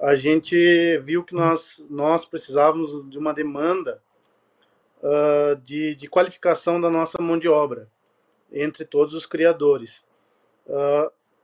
a 0.00 0.14
gente 0.14 0.96
viu 1.04 1.22
que 1.22 1.34
nós, 1.34 1.84
nós 1.90 2.24
precisávamos 2.24 3.10
de 3.10 3.18
uma 3.18 3.34
demanda 3.34 4.02
uh, 5.02 5.56
de, 5.56 5.94
de 5.94 6.08
qualificação 6.08 6.80
da 6.80 6.88
nossa 6.88 7.20
mão 7.20 7.38
de 7.38 7.48
obra 7.48 7.86
entre 8.50 8.86
todos 8.86 9.12
os 9.12 9.26
criadores. 9.26 10.02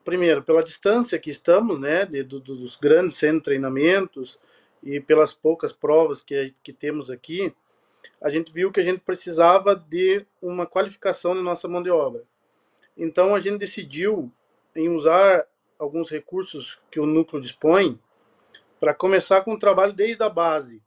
Primeiro, 0.05 0.43
pela 0.43 0.63
distância 0.63 1.19
que 1.19 1.29
estamos, 1.29 1.79
né, 1.79 2.07
de, 2.07 2.23
do, 2.23 2.41
dos 2.41 2.77
grandes 2.77 3.17
centros 3.17 3.41
de 3.41 3.45
treinamentos 3.45 4.39
e 4.83 5.01
pelas 5.01 5.35
poucas 5.35 5.73
provas 5.73 6.23
que, 6.23 6.55
que 6.63 6.73
temos 6.73 7.11
aqui, 7.11 7.53
a 8.21 8.29
gente 8.29 8.53
viu 8.53 8.71
que 8.71 8.81
a 8.81 8.83
gente 8.83 9.01
precisava 9.01 9.75
de 9.75 10.25
uma 10.43 10.67
qualificação 10.67 11.35
da 11.35 11.43
nossa 11.43 11.67
mão 11.67 11.83
de 11.83 11.91
obra. 11.91 12.23
Então, 12.97 13.35
a 13.35 13.41
gente 13.41 13.59
decidiu 13.59 14.31
em 14.77 14.89
usar 14.89 15.47
alguns 15.79 16.11
recursos 16.11 16.79
que 16.91 17.01
o 17.01 17.07
núcleo 17.07 17.41
dispõe 17.41 17.99
para 18.79 18.95
começar 18.95 19.43
com 19.43 19.55
o 19.55 19.59
trabalho 19.59 19.93
desde 19.93 20.23
a 20.23 20.29
base. 20.29 20.83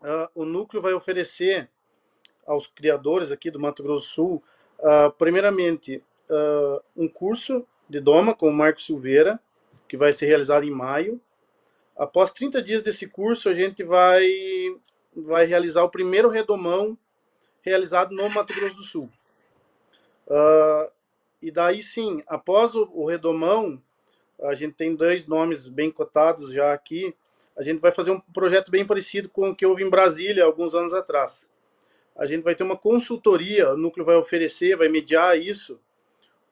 Uh, 0.00 0.28
o 0.34 0.44
núcleo 0.44 0.82
vai 0.82 0.92
oferecer 0.92 1.68
aos 2.46 2.66
criadores 2.66 3.32
aqui 3.32 3.50
do 3.50 3.58
Mato 3.58 3.82
Grosso 3.82 4.06
do 4.06 4.12
Sul, 4.12 4.42
uh, 4.80 5.10
primeiramente, 5.12 6.02
uh, 6.28 6.82
um 6.96 7.08
curso 7.08 7.66
de 7.88 8.00
doma 8.00 8.34
com 8.34 8.48
o 8.48 8.52
Marco 8.52 8.82
Silveira, 8.82 9.40
que 9.88 9.96
vai 9.96 10.12
ser 10.12 10.26
realizado 10.26 10.64
em 10.64 10.70
maio. 10.70 11.20
Após 11.96 12.30
30 12.32 12.62
dias 12.62 12.82
desse 12.82 13.06
curso, 13.06 13.48
a 13.48 13.54
gente 13.54 13.82
vai, 13.82 14.26
vai 15.16 15.44
realizar 15.44 15.82
o 15.82 15.90
primeiro 15.90 16.28
redomão 16.28 16.96
realizado 17.62 18.14
no 18.14 18.28
Mato 18.28 18.54
Grosso 18.54 18.76
do 18.76 18.84
Sul. 18.84 19.10
e 21.40 21.50
daí 21.50 21.82
sim, 21.82 22.22
após 22.26 22.74
o, 22.74 22.88
o 22.92 23.06
redomão, 23.06 23.80
a 24.42 24.54
gente 24.54 24.74
tem 24.74 24.94
dois 24.94 25.26
nomes 25.26 25.68
bem 25.68 25.90
cotados 25.90 26.52
já 26.52 26.72
aqui. 26.72 27.14
A 27.56 27.62
gente 27.62 27.80
vai 27.80 27.92
fazer 27.92 28.10
um 28.10 28.20
projeto 28.20 28.70
bem 28.70 28.84
parecido 28.86 29.28
com 29.28 29.50
o 29.50 29.56
que 29.56 29.64
houve 29.64 29.84
em 29.84 29.90
Brasília 29.90 30.44
alguns 30.44 30.74
anos 30.74 30.92
atrás. 30.92 31.46
A 32.16 32.26
gente 32.26 32.42
vai 32.42 32.54
ter 32.54 32.64
uma 32.64 32.76
consultoria, 32.76 33.72
o 33.72 33.76
núcleo 33.76 34.04
vai 34.04 34.16
oferecer, 34.16 34.76
vai 34.76 34.88
mediar 34.88 35.38
isso, 35.38 35.78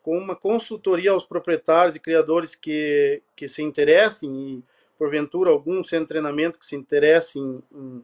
com 0.02 0.18
uma 0.18 0.34
consultoria 0.34 1.12
aos 1.12 1.24
proprietários 1.24 1.94
e 1.94 2.00
criadores 2.00 2.54
que, 2.54 3.22
que 3.36 3.46
se 3.46 3.62
interessem 3.62 4.30
e, 4.34 4.64
porventura, 4.98 5.50
algum 5.50 5.84
centro 5.84 6.06
de 6.06 6.08
treinamento 6.08 6.58
que 6.58 6.66
se 6.66 6.74
interesse 6.74 7.38
em, 7.38 7.62
em 7.72 8.02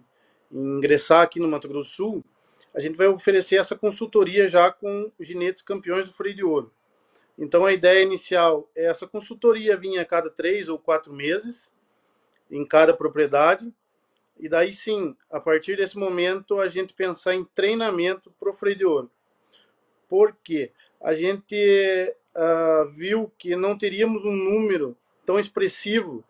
ingressar 0.50 1.23
aqui 1.23 1.38
no 1.40 1.49
Mato 1.49 1.69
Grosso 1.69 1.90
do 1.90 1.95
Sul. 1.95 2.25
a 2.75 2.81
gente 2.81 2.97
vai 2.97 3.07
oferecer 3.07 3.57
essa 3.57 3.76
consultoria 3.76 4.49
já 4.49 4.71
com 4.71 5.11
ginetes 5.21 5.62
campeões 5.62 6.07
do 6.07 6.14
freio 6.14 6.37
de 6.37 6.45
ouro. 6.45 6.73
Então 7.38 7.64
a 7.64 7.73
ideia 7.73 8.02
inicial 8.02 8.69
é 8.75 8.87
essa 8.87 9.07
consultoria 9.07 9.76
vinha 9.76 10.02
a 10.02 10.05
cada 10.05 10.31
três 10.31 10.69
ou 10.69 10.78
quatro 10.78 11.12
meses 11.12 11.71
em 12.50 12.67
cada 12.67 12.93
propriedade 12.95 13.73
e 14.38 14.49
daí 14.49 14.73
sim, 14.73 15.17
a 15.31 15.40
partir 15.40 15.76
desse 15.76 15.97
momento 15.97 16.61
a 16.61 16.69
gente 16.69 16.95
pensar 16.95 17.35
em 17.35 17.45
treinamento 17.45 18.31
para 18.38 18.50
o 18.50 18.55
freio 18.55 18.78
de 18.78 18.85
ouro. 18.85 19.11
Por 20.09 20.37
quê? 20.43 20.71
A 21.00 21.12
gente 21.14 22.14
uh, 22.35 22.88
viu 22.90 23.33
que 23.37 23.55
não 23.57 23.76
teríamos 23.76 24.25
um 24.25 24.35
número 24.35 24.97
tão 25.26 25.38
expressivo 25.38 26.25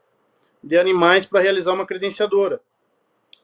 de 0.63 0.77
animais 0.77 1.25
para 1.25 1.41
realizar 1.41 1.73
uma 1.73 1.87
credenciadora. 1.87 2.61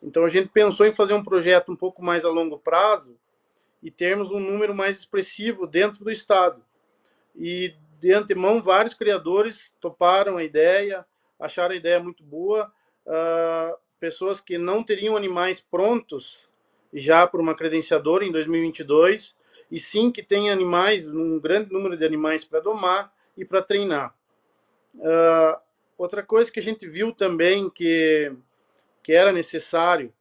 Então 0.04 0.24
a 0.24 0.28
gente 0.28 0.48
pensou 0.48 0.84
em 0.84 0.94
fazer 0.94 1.14
um 1.14 1.24
projeto 1.24 1.72
um 1.72 1.76
pouco 1.76 2.04
mais 2.04 2.24
a 2.24 2.28
longo 2.28 2.58
prazo 2.58 3.16
e 3.82 3.90
termos 3.90 4.30
um 4.30 4.38
número 4.38 4.74
mais 4.74 4.98
expressivo 4.98 5.66
dentro 5.66 6.04
do 6.04 6.10
estado. 6.10 6.62
E 7.34 7.74
de 7.98 8.12
antemão 8.12 8.62
vários 8.62 8.92
criadores 8.92 9.72
toparam 9.80 10.36
a 10.36 10.44
ideia, 10.44 11.06
acharam 11.40 11.72
a 11.72 11.76
ideia 11.76 11.98
muito 11.98 12.22
boa. 12.22 12.70
Uh, 13.06 13.76
pessoas 13.98 14.40
que 14.40 14.58
não 14.58 14.84
teriam 14.84 15.16
animais 15.16 15.60
prontos 15.60 16.38
já 16.92 17.26
para 17.26 17.40
uma 17.40 17.54
credenciadora 17.54 18.24
em 18.24 18.30
2022 18.30 19.34
e 19.70 19.80
sim 19.80 20.12
que 20.12 20.22
têm 20.22 20.50
animais, 20.50 21.06
um 21.06 21.40
grande 21.40 21.72
número 21.72 21.96
de 21.96 22.04
animais 22.04 22.44
para 22.44 22.60
domar 22.60 23.12
e 23.36 23.44
para 23.44 23.62
treinar. 23.62 24.14
Uh, 24.96 25.58
outra 25.96 26.22
coisa 26.22 26.52
que 26.52 26.60
a 26.60 26.62
gente 26.62 26.86
viu 26.86 27.12
também 27.12 27.70
que, 27.70 28.32
que 29.04 29.12
era 29.12 29.30
necessário, 29.30 30.12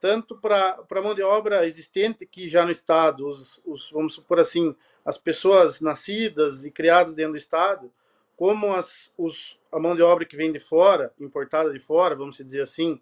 tanto 0.00 0.36
para 0.36 0.84
a 0.90 1.02
mão 1.02 1.14
de 1.14 1.22
obra 1.22 1.64
existente 1.64 2.26
que 2.26 2.48
já 2.48 2.64
no 2.64 2.72
Estado, 2.72 3.24
os, 3.28 3.60
os, 3.64 3.90
vamos 3.92 4.14
supor 4.14 4.40
assim, 4.40 4.74
as 5.04 5.16
pessoas 5.16 5.80
nascidas 5.80 6.64
e 6.64 6.70
criadas 6.70 7.14
dentro 7.14 7.32
do 7.32 7.38
Estado, 7.38 7.92
como 8.36 8.74
as, 8.74 9.12
os, 9.16 9.56
a 9.70 9.78
mão 9.78 9.94
de 9.94 10.02
obra 10.02 10.24
que 10.24 10.36
vem 10.36 10.50
de 10.50 10.58
fora, 10.58 11.12
importada 11.20 11.72
de 11.72 11.78
fora, 11.78 12.16
vamos 12.16 12.38
dizer 12.38 12.62
assim, 12.62 13.00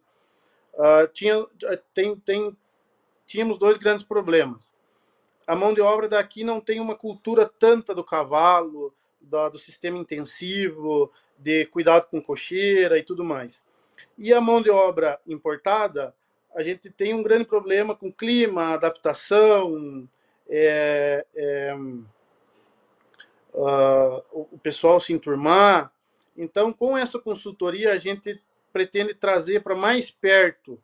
uh, 0.75 1.09
tinha, 1.13 1.47
tem, 1.95 2.15
tem, 2.17 2.57
tínhamos 3.27 3.59
dois 3.59 3.79
grandes 3.79 4.05
problemas 4.05 4.69
a 5.47 5.55
mão 5.55 5.75
de 5.75 5.81
obra 5.81 6.09
daqui 6.09 6.43
não 6.43 6.61
tem 6.61 6.81
uma 6.81 6.95
cultura 6.95 7.47
tanta 7.47 7.95
do 7.95 8.05
cavalo, 8.05 8.95
do, 9.21 9.51
do 9.51 9.59
sistema 9.59 9.99
intensivo, 9.99 11.13
de 11.39 11.67
cuidado 11.67 12.07
com 12.07 12.23
cocheira 12.23 12.99
e 12.99 13.03
tudo 13.03 13.25
mais. 13.25 13.63
E 14.17 14.33
a 14.33 14.41
mão 14.41 14.63
de 14.63 14.71
obra 14.71 15.21
importada, 15.27 16.15
a 16.55 16.63
gente 16.63 16.91
tem 16.91 17.15
um 17.15 17.23
grande 17.23 17.45
problema 17.45 17.95
com 17.97 18.13
clima, 18.13 18.75
adaptação, 18.75 20.09
é, 20.49 21.27
é, 21.35 21.75
uh, 23.55 24.25
o 24.33 24.59
pessoal 24.63 25.01
se 25.01 25.13
enturmar. 25.13 25.93
Então, 26.37 26.73
com 26.73 26.97
essa 26.97 27.19
consultoria, 27.19 27.93
a 27.93 27.99
gente 27.99 28.41
pretende 28.73 29.15
trazer 29.15 29.63
para 29.63 29.75
mais 29.75 30.11
perto 30.11 30.81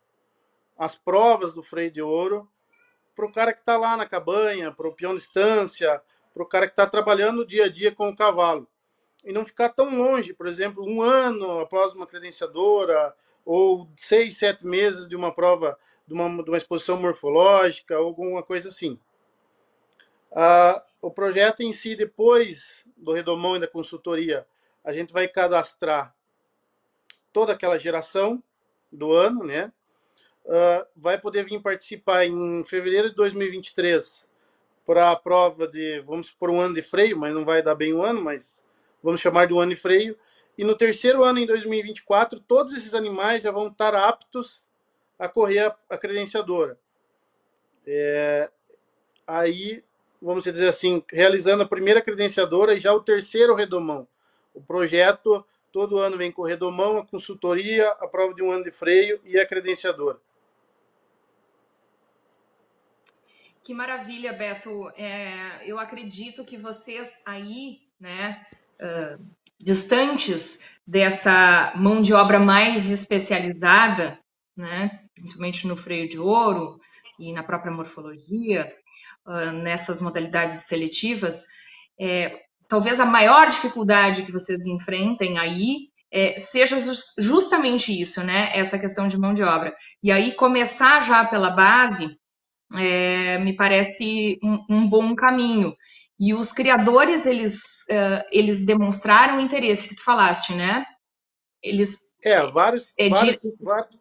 as 0.79 0.95
provas 0.95 1.53
do 1.53 1.63
freio 1.63 1.91
de 1.91 2.01
ouro 2.01 2.49
para 3.15 3.27
o 3.27 3.33
cara 3.33 3.53
que 3.53 3.61
está 3.61 3.77
lá 3.77 3.97
na 3.97 4.07
cabanha, 4.07 4.73
para 4.73 4.89
o 4.89 4.95
peão 4.95 5.15
de 5.15 5.23
estância, 5.23 6.01
para 6.33 6.43
o 6.43 6.47
cara 6.47 6.67
que 6.67 6.73
está 6.73 6.87
trabalhando 6.87 7.47
dia 7.47 7.67
a 7.67 7.69
dia 7.69 7.93
com 7.93 8.09
o 8.09 8.17
cavalo. 8.17 8.67
E 9.25 9.33
não 9.33 9.45
ficar 9.45 9.71
tão 9.71 9.97
longe, 9.97 10.33
por 10.33 10.47
exemplo, 10.47 10.85
um 10.85 11.03
ano 11.03 11.61
após 11.61 11.93
uma 11.95 12.07
credenciadora, 12.07 13.15
ou 13.45 13.89
seis, 13.97 14.39
sete 14.39 14.67
meses 14.67 15.09
de 15.09 15.17
uma 15.17 15.35
prova, 15.35 15.79
de 16.07 16.15
uma, 16.15 16.43
de 16.43 16.51
uma 16.51 16.57
exposição 16.57 17.01
morfológica, 17.01 17.99
ou 17.99 18.07
alguma 18.07 18.43
coisa 18.43 18.69
assim. 18.69 18.99
Ah, 20.33 20.83
o 21.03 21.11
projeto 21.11 21.63
em 21.63 21.73
si, 21.73 21.97
depois 21.97 22.85
do 22.97 23.13
redomão 23.13 23.57
e 23.57 23.61
da 23.61 23.69
consultoria, 23.69 24.47
a 24.85 24.93
gente 24.93 25.13
vai 25.13 25.29
cadastrar 25.29 26.15
toda 27.33 27.53
aquela 27.53 27.79
geração 27.79 28.43
do 28.91 29.13
ano, 29.13 29.45
né? 29.45 29.73
uh, 30.45 30.87
vai 30.97 31.19
poder 31.19 31.45
vir 31.45 31.61
participar 31.61 32.27
em 32.27 32.65
fevereiro 32.65 33.11
de 33.11 33.17
2023 33.17 34.29
para 34.87 35.11
a 35.11 35.17
prova 35.17 35.69
de, 35.69 36.01
vamos 36.01 36.31
por 36.31 36.51
um 36.51 36.61
ano 36.61 36.75
de 36.75 36.83
freio, 36.83 37.19
mas 37.19 37.35
não 37.35 37.45
vai 37.45 37.63
dar 37.63 37.75
bem 37.75 37.95
um 37.95 38.03
ano, 38.03 38.23
mas 38.23 38.63
vamos 39.03 39.21
chamar 39.21 39.47
de 39.47 39.55
um 39.55 39.61
ano 39.61 39.75
de 39.75 39.81
freio. 39.81 40.17
E 40.57 40.65
no 40.65 40.77
terceiro 40.77 41.25
ano, 41.25 41.39
em 41.39 41.47
2024, 41.47 42.41
todos 42.41 42.75
esses 42.75 42.95
animais 42.95 43.43
já 43.43 43.51
vão 43.51 43.69
estar 43.69 43.95
aptos 43.95 44.63
a 45.19 45.29
correr 45.29 45.61
a, 45.61 45.77
a 45.89 45.99
credenciadora. 45.99 46.79
É, 47.87 48.51
aí, 49.27 49.83
vamos 50.21 50.45
dizer 50.45 50.69
assim, 50.69 51.03
realizando 51.11 51.63
a 51.63 51.69
primeira 51.69 52.03
credenciadora 52.03 52.75
e 52.75 52.81
já 52.81 52.93
o 52.93 53.03
terceiro 53.03 53.55
redomão. 53.55 54.07
O 54.55 54.61
projeto 54.61 55.45
todo 55.73 55.99
ano 55.99 56.17
vem 56.17 56.33
com 56.33 56.43
o 56.43 56.47
redomão, 56.47 56.99
a 56.99 57.07
consultoria, 57.07 57.89
a 57.93 58.07
prova 58.07 58.35
de 58.35 58.43
um 58.43 58.51
ano 58.51 58.65
de 58.65 58.71
freio 58.71 59.21
e 59.25 59.39
a 59.39 59.47
credenciadora. 59.47 60.19
Que 63.63 63.75
maravilha, 63.75 64.33
Beto. 64.33 64.91
É, 64.97 65.71
eu 65.71 65.79
acredito 65.79 66.45
que 66.45 66.57
vocês 66.57 67.23
aí, 67.25 67.81
né, 68.01 68.47
distantes 69.59 70.59
dessa 70.87 71.73
mão 71.77 72.03
de 72.03 72.13
obra 72.13 72.39
mais 72.39 72.91
especializada, 72.91 74.19
né, 74.57 75.01
principalmente 75.15 75.67
no 75.67 75.77
freio 75.77 76.09
de 76.09 76.19
ouro 76.19 76.81
e 77.19 77.33
na 77.33 77.43
própria 77.43 77.73
morfologia, 77.73 78.73
uh, 79.27 79.53
nessas 79.53 80.01
modalidades 80.01 80.65
seletivas, 80.67 81.45
é, 81.99 82.41
talvez 82.69 82.99
a 82.99 83.05
maior 83.05 83.51
dificuldade 83.51 84.23
que 84.23 84.33
vocês 84.33 84.65
enfrentem 84.67 85.39
aí 85.39 85.91
é, 86.13 86.39
seja 86.39 86.77
justamente 87.19 87.93
isso, 87.93 88.23
né? 88.25 88.51
Essa 88.53 88.79
questão 88.79 89.07
de 89.07 89.19
mão 89.19 89.33
de 89.33 89.43
obra. 89.43 89.75
E 90.03 90.11
aí 90.11 90.33
começar 90.33 91.01
já 91.03 91.25
pela 91.25 91.51
base 91.51 92.19
é, 92.77 93.39
me 93.39 93.55
parece 93.55 94.39
um, 94.43 94.65
um, 94.69 94.89
bom 94.89 95.15
caminho. 95.15 95.75
E 96.19 96.35
os 96.35 96.53
criadores, 96.53 97.27
eles, 97.27 97.61
uh, 97.91 98.25
eles 98.31 98.65
demonstraram 98.65 99.37
o 99.37 99.41
interesse 99.41 99.89
que 99.89 99.97
tu 99.97 100.05
falaste, 100.05 100.55
né? 100.55 100.87
Eles... 101.63 101.99
É, 102.23 102.47
vários... 102.51 102.95
É, 102.99 103.09
vários, 103.09 103.39
de, 103.39 103.55
vários... 103.61 103.99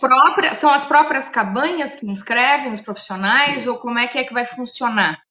Próprias, 0.00 0.56
são 0.56 0.70
as 0.70 0.84
próprias 0.84 1.28
cabanhas 1.28 1.94
que 1.94 2.06
inscrevem 2.06 2.72
os 2.72 2.80
profissionais 2.80 3.66
ou 3.66 3.78
como 3.78 3.98
é 3.98 4.08
que 4.08 4.18
é 4.18 4.24
que 4.24 4.32
vai 4.32 4.44
funcionar? 4.44 5.22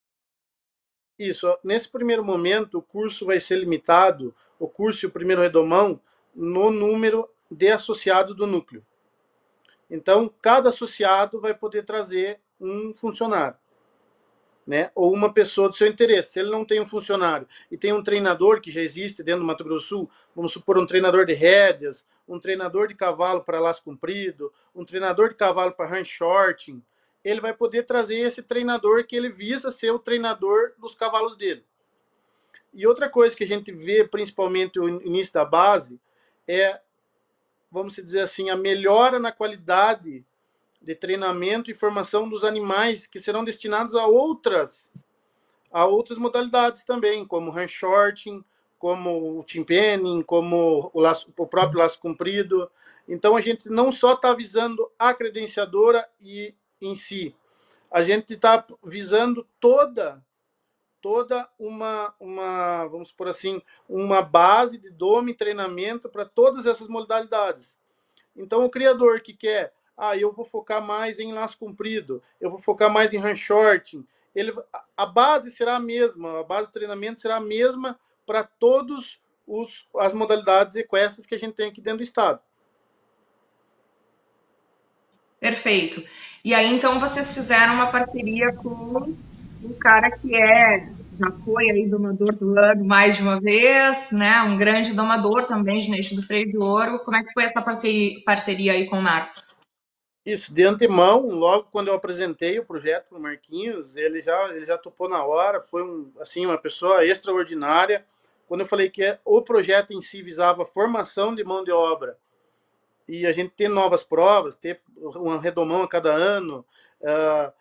Isso, 1.18 1.46
nesse 1.62 1.88
primeiro 1.90 2.24
momento 2.24 2.78
o 2.78 2.82
curso 2.82 3.26
vai 3.26 3.38
ser 3.40 3.56
limitado, 3.56 4.34
o 4.58 4.66
curso 4.66 5.04
e 5.04 5.08
o 5.08 5.10
primeiro 5.10 5.42
redomão, 5.42 6.00
no 6.34 6.70
número 6.70 7.28
de 7.50 7.70
associados 7.70 8.34
do 8.36 8.46
núcleo. 8.46 8.86
Então, 9.90 10.32
cada 10.40 10.68
associado 10.68 11.40
vai 11.40 11.52
poder 11.52 11.84
trazer 11.84 12.40
um 12.58 12.94
funcionário, 12.94 13.58
né? 14.70 14.88
Ou 14.94 15.12
uma 15.12 15.34
pessoa 15.34 15.68
do 15.68 15.74
seu 15.74 15.88
interesse. 15.88 16.30
Se 16.30 16.38
ele 16.38 16.48
não 16.48 16.64
tem 16.64 16.80
um 16.80 16.86
funcionário 16.86 17.44
e 17.72 17.76
tem 17.76 17.92
um 17.92 18.04
treinador 18.04 18.60
que 18.60 18.70
já 18.70 18.80
existe 18.80 19.20
dentro 19.20 19.40
do 19.40 19.46
Mato 19.46 19.64
Grosso 19.64 19.80
do 19.80 19.88
Sul, 19.88 20.10
vamos 20.34 20.52
supor 20.52 20.78
um 20.78 20.86
treinador 20.86 21.26
de 21.26 21.32
rédeas, 21.32 22.04
um 22.28 22.38
treinador 22.38 22.86
de 22.86 22.94
cavalo 22.94 23.42
para 23.42 23.58
laço 23.58 23.82
comprido, 23.82 24.52
um 24.72 24.84
treinador 24.84 25.30
de 25.30 25.34
cavalo 25.34 25.72
para 25.72 25.92
hand 25.92 26.04
shorting, 26.04 26.80
ele 27.24 27.40
vai 27.40 27.52
poder 27.52 27.82
trazer 27.82 28.18
esse 28.18 28.44
treinador 28.44 29.04
que 29.04 29.16
ele 29.16 29.28
visa 29.28 29.72
ser 29.72 29.90
o 29.90 29.98
treinador 29.98 30.72
dos 30.78 30.94
cavalos 30.94 31.36
dele. 31.36 31.64
E 32.72 32.86
outra 32.86 33.10
coisa 33.10 33.36
que 33.36 33.42
a 33.42 33.48
gente 33.48 33.72
vê, 33.72 34.06
principalmente 34.06 34.78
no 34.78 35.02
início 35.02 35.34
da 35.34 35.44
base, 35.44 35.98
é, 36.46 36.80
vamos 37.72 37.96
dizer 37.96 38.20
assim, 38.20 38.50
a 38.50 38.56
melhora 38.56 39.18
na 39.18 39.32
qualidade 39.32 40.24
de 40.80 40.94
treinamento 40.94 41.70
e 41.70 41.74
formação 41.74 42.28
dos 42.28 42.44
animais 42.44 43.06
que 43.06 43.20
serão 43.20 43.44
destinados 43.44 43.94
a 43.94 44.06
outras 44.06 44.90
a 45.70 45.84
outras 45.84 46.18
modalidades 46.18 46.82
também, 46.84 47.24
como 47.24 47.52
hand 47.52 47.68
shorting, 47.68 48.44
como 48.76 49.38
o 49.38 49.44
timpenning, 49.44 50.22
como 50.22 50.90
o, 50.92 51.00
laço, 51.00 51.32
o 51.36 51.46
próprio 51.46 51.78
laço 51.78 51.98
comprido. 52.00 52.68
Então 53.06 53.36
a 53.36 53.40
gente 53.40 53.68
não 53.68 53.92
só 53.92 54.14
está 54.14 54.34
visando 54.34 54.90
a 54.98 55.14
credenciadora 55.14 56.08
e 56.20 56.54
em 56.80 56.96
si, 56.96 57.34
a 57.90 58.02
gente 58.02 58.34
está 58.34 58.66
visando 58.82 59.46
toda 59.60 60.24
toda 61.02 61.48
uma 61.58 62.14
uma 62.20 62.86
vamos 62.88 63.10
por 63.10 63.26
assim 63.26 63.62
uma 63.88 64.20
base 64.20 64.76
de 64.76 64.90
dome 64.90 65.32
e 65.32 65.36
treinamento 65.36 66.08
para 66.08 66.24
todas 66.24 66.66
essas 66.66 66.88
modalidades. 66.88 67.78
Então 68.36 68.64
o 68.64 68.70
criador 68.70 69.20
que 69.20 69.32
quer 69.32 69.72
ah, 70.00 70.16
eu 70.16 70.32
vou 70.32 70.46
focar 70.46 70.80
mais 70.80 71.18
em 71.18 71.30
laço 71.30 71.58
comprido, 71.58 72.22
eu 72.40 72.50
vou 72.50 72.58
focar 72.58 72.90
mais 72.90 73.12
em 73.12 73.18
hand 73.18 73.36
shorting. 73.36 74.06
Ele, 74.34 74.50
a 74.96 75.04
base 75.04 75.50
será 75.50 75.76
a 75.76 75.80
mesma, 75.80 76.40
a 76.40 76.42
base 76.42 76.68
de 76.68 76.72
treinamento 76.72 77.20
será 77.20 77.36
a 77.36 77.40
mesma 77.40 78.00
para 78.26 78.44
todos 78.44 79.20
os, 79.46 79.86
as 79.98 80.14
modalidades 80.14 80.74
equestres 80.74 81.26
que 81.26 81.34
a 81.34 81.38
gente 81.38 81.54
tem 81.54 81.68
aqui 81.68 81.82
dentro 81.82 81.98
do 81.98 82.04
estado. 82.04 82.40
Perfeito. 85.38 86.02
E 86.42 86.54
aí, 86.54 86.74
então, 86.74 86.98
vocês 86.98 87.34
fizeram 87.34 87.74
uma 87.74 87.90
parceria 87.90 88.54
com 88.54 89.14
um 89.62 89.72
cara 89.78 90.10
que 90.10 90.34
é 90.34 90.88
já 91.18 91.30
foi 91.44 91.70
aí 91.70 91.86
domador 91.86 92.34
do 92.34 92.58
ano 92.58 92.82
mais 92.82 93.16
de 93.16 93.22
uma 93.22 93.38
vez, 93.38 94.10
né? 94.10 94.40
Um 94.42 94.56
grande 94.56 94.94
domador 94.94 95.44
também 95.44 95.78
de 95.78 95.90
Neixo 95.90 96.14
do 96.14 96.22
Freio 96.22 96.48
de 96.48 96.56
Ouro. 96.56 97.00
Como 97.00 97.16
é 97.16 97.22
que 97.22 97.32
foi 97.34 97.44
essa 97.44 97.60
parceria, 97.60 98.22
parceria 98.24 98.72
aí 98.72 98.86
com 98.86 98.98
o 98.98 99.02
Marcos? 99.02 99.59
Isso, 100.24 100.52
de 100.52 100.64
antemão, 100.64 101.30
logo 101.30 101.68
quando 101.72 101.88
eu 101.88 101.94
apresentei 101.94 102.58
o 102.58 102.64
projeto 102.64 103.08
para 103.08 103.18
o 103.18 103.22
Marquinhos, 103.22 103.96
ele 103.96 104.20
já, 104.20 104.54
ele 104.54 104.66
já 104.66 104.76
topou 104.76 105.08
na 105.08 105.24
hora, 105.24 105.62
foi 105.62 105.82
um, 105.82 106.12
assim, 106.20 106.44
uma 106.44 106.58
pessoa 106.58 107.04
extraordinária. 107.04 108.04
Quando 108.46 108.60
eu 108.60 108.66
falei 108.66 108.90
que 108.90 109.18
o 109.24 109.40
projeto 109.40 109.92
em 109.92 110.02
si 110.02 110.22
visava 110.22 110.66
formação 110.66 111.34
de 111.34 111.42
mão 111.42 111.64
de 111.64 111.72
obra 111.72 112.18
e 113.08 113.26
a 113.26 113.32
gente 113.32 113.54
ter 113.54 113.68
novas 113.68 114.02
provas, 114.02 114.54
ter 114.54 114.80
uma 114.96 115.40
redomão 115.40 115.82
a 115.82 115.88
cada 115.88 116.12
ano, 116.12 116.64
uh, 117.00 117.52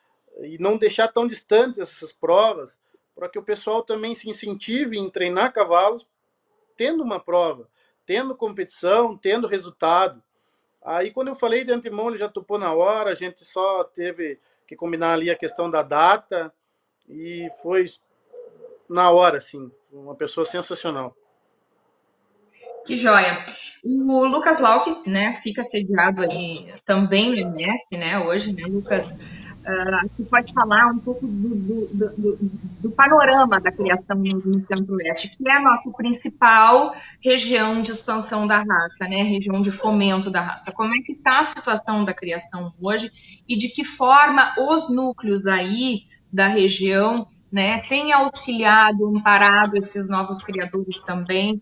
e 0.44 0.58
não 0.60 0.78
deixar 0.78 1.08
tão 1.08 1.28
distantes 1.28 1.80
essas 1.80 2.12
provas, 2.12 2.78
para 3.16 3.28
que 3.28 3.39
o 3.39 3.44
pessoal 3.44 3.84
também 3.84 4.16
se 4.16 4.30
incentive 4.30 4.98
em 4.98 5.10
treinar 5.10 5.51
cavalos 5.51 6.06
tendo 6.78 7.04
uma 7.04 7.20
prova, 7.20 7.68
tendo 8.06 8.34
competição, 8.34 9.18
tendo 9.18 9.48
resultado. 9.48 10.24
Aí 10.89 11.12
quando 11.12 11.27
eu 11.27 11.36
falei 11.36 11.63
de 11.63 11.72
antemão, 11.72 12.10
ele 12.10 12.17
já 12.17 12.27
topou 12.27 12.58
na 12.58 12.74
hora, 12.74 13.12
a 13.12 13.15
gente 13.15 13.46
só 13.46 13.84
teve 13.84 14.39
que 14.65 14.75
combinar 14.75 15.13
ali 15.13 15.29
a 15.29 15.36
questão 15.36 15.69
da 15.69 15.84
data 15.84 16.51
e 17.08 17.48
foi 17.62 17.86
na 18.89 19.12
hora, 19.12 19.38
assim, 19.38 19.72
uma 19.91 20.15
pessoa 20.15 20.48
sensacional. 20.48 21.15
Que 22.88 22.98
joia. 22.98 23.46
O 23.84 24.25
Lucas 24.25 24.60
Lauck, 24.60 25.08
né, 25.08 25.39
fica 25.43 25.63
sediado 25.65 26.24
aí 26.24 26.74
também 26.86 27.29
no 27.29 27.38
MS, 27.38 27.96
né, 27.96 28.19
hoje, 28.22 28.51
né, 28.51 28.63
Lucas? 28.65 29.05
Uh, 29.70 30.10
você 30.18 30.24
pode 30.24 30.52
falar 30.52 30.88
um 30.88 30.98
pouco 30.98 31.28
do, 31.28 31.88
do, 31.88 31.88
do, 32.18 32.38
do 32.82 32.92
panorama 32.92 33.62
da 33.62 33.72
criação 33.72 34.18
no 34.18 34.66
Centro-Oeste, 34.66 35.38
que 35.38 35.48
é 35.48 35.58
a 35.58 35.62
nossa 35.62 35.92
principal 35.92 36.96
região 37.24 37.80
de 37.84 37.92
expansão 37.92 38.48
da 38.48 38.58
raça, 38.58 39.08
né? 39.08 39.22
região 39.22 39.62
de 39.62 39.70
fomento 39.70 40.32
da 40.32 40.42
raça. 40.42 40.72
Como 40.72 40.96
é 40.96 40.98
que 41.04 41.12
está 41.12 41.42
a 41.42 41.44
situação 41.44 42.04
da 42.04 42.16
criação 42.16 42.74
hoje 42.82 43.12
e 43.48 43.56
de 43.56 43.70
que 43.70 43.84
forma 43.84 44.56
os 44.58 44.90
núcleos 44.90 45.46
aí 45.46 46.02
da 46.34 46.48
região 46.48 47.28
né, 47.52 47.82
têm 47.82 48.12
auxiliado, 48.12 49.06
amparado 49.06 49.78
esses 49.78 50.10
novos 50.10 50.42
criadores 50.42 51.00
também, 51.02 51.62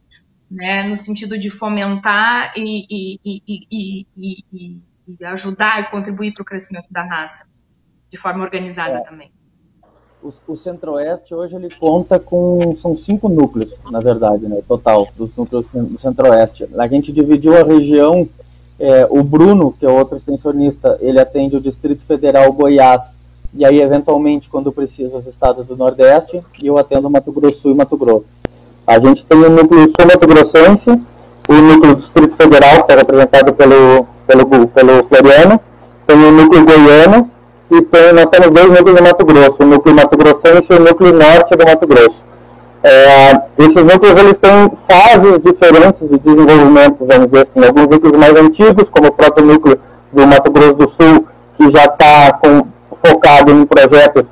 né, 0.49 0.83
no 0.83 0.95
sentido 0.95 1.37
de 1.37 1.49
fomentar 1.49 2.53
e, 2.55 2.85
e, 2.89 4.05
e, 4.15 4.81
e 5.09 5.25
ajudar 5.25 5.81
e 5.81 5.89
contribuir 5.91 6.33
para 6.33 6.43
o 6.43 6.45
crescimento 6.45 6.89
da 6.89 7.03
raça? 7.03 7.45
De 8.09 8.17
forma 8.17 8.43
organizada 8.43 8.97
é. 8.97 9.01
também. 9.01 9.31
O, 10.21 10.33
o 10.47 10.57
Centro-Oeste 10.57 11.33
hoje 11.33 11.55
ele 11.55 11.69
conta 11.79 12.17
com 12.19 12.75
são 12.81 12.97
cinco 12.97 13.29
núcleos, 13.29 13.71
na 13.91 13.99
verdade, 13.99 14.47
né, 14.47 14.61
total 14.67 15.07
dos 15.15 15.29
núcleos 15.35 15.65
do 15.71 15.99
Centro-Oeste. 15.99 16.67
A 16.77 16.87
gente 16.87 17.11
dividiu 17.11 17.55
a 17.55 17.63
região. 17.63 18.27
É, 18.79 19.07
o 19.09 19.23
Bruno, 19.23 19.73
que 19.73 19.85
é 19.85 19.89
outro 19.89 20.17
extensionista, 20.17 20.99
ele 21.01 21.19
atende 21.19 21.55
o 21.55 21.61
Distrito 21.61 22.03
Federal, 22.03 22.51
Goiás, 22.53 23.11
e 23.51 23.65
aí 23.65 23.81
eventualmente 23.81 24.49
quando 24.49 24.71
precisa 24.71 25.17
os 25.17 25.25
estados 25.25 25.65
do 25.65 25.75
Nordeste, 25.75 26.43
e 26.61 26.67
eu 26.67 26.77
atendo 26.77 27.09
Mato 27.09 27.31
Grosso 27.31 27.69
e 27.69 27.73
Mato 27.73 27.97
Grosso. 27.97 28.25
A 28.85 28.99
gente 28.99 29.25
tem 29.25 29.37
o 29.37 29.49
núcleo 29.49 29.91
sul-mato 29.99 30.27
grossense, 30.27 30.89
o 30.89 31.53
núcleo 31.53 31.95
do 31.95 32.01
Distrito 32.01 32.35
Federal, 32.35 32.85
que 32.85 32.93
é 32.93 32.95
representado 32.95 33.53
pelo, 33.53 34.05
pelo, 34.25 34.67
pelo 34.67 35.07
Floriano, 35.07 35.59
tem 36.05 36.15
o 36.15 36.31
núcleo 36.31 36.63
goiano, 36.63 37.31
e 37.69 37.81
tem, 37.81 38.13
nós 38.13 38.25
temos 38.27 38.49
dois 38.51 38.69
núcleos 38.69 38.99
no 38.99 39.03
Mato 39.03 39.25
Grosso, 39.25 39.55
o 39.59 39.65
núcleo 39.65 39.95
Mato 39.95 40.17
Grossense 40.17 40.65
e 40.69 40.73
o 40.73 40.79
núcleo 40.79 41.13
norte 41.13 41.55
do 41.55 41.65
Mato 41.65 41.87
Grosso. 41.87 42.27
É, 42.83 43.41
esses 43.57 43.83
núcleos 43.83 44.19
eles 44.19 44.37
têm 44.41 44.71
fases 44.89 45.39
diferentes 45.43 46.09
de 46.09 46.17
desenvolvimento, 46.19 47.05
vamos 47.05 47.27
dizer 47.27 47.47
assim, 47.47 47.65
alguns 47.65 47.87
núcleos 47.87 48.17
mais 48.17 48.35
antigos, 48.35 48.89
como 48.89 49.09
o 49.09 49.11
próprio 49.11 49.45
núcleo 49.45 49.79
do 50.13 50.27
Mato 50.27 50.51
Grosso 50.51 50.73
do 50.75 50.89
Sul, 50.91 51.27
que 51.57 51.71
já 51.71 51.83
está 51.83 52.39
focado 53.05 53.51
em 53.51 53.65
projetos 53.65 54.23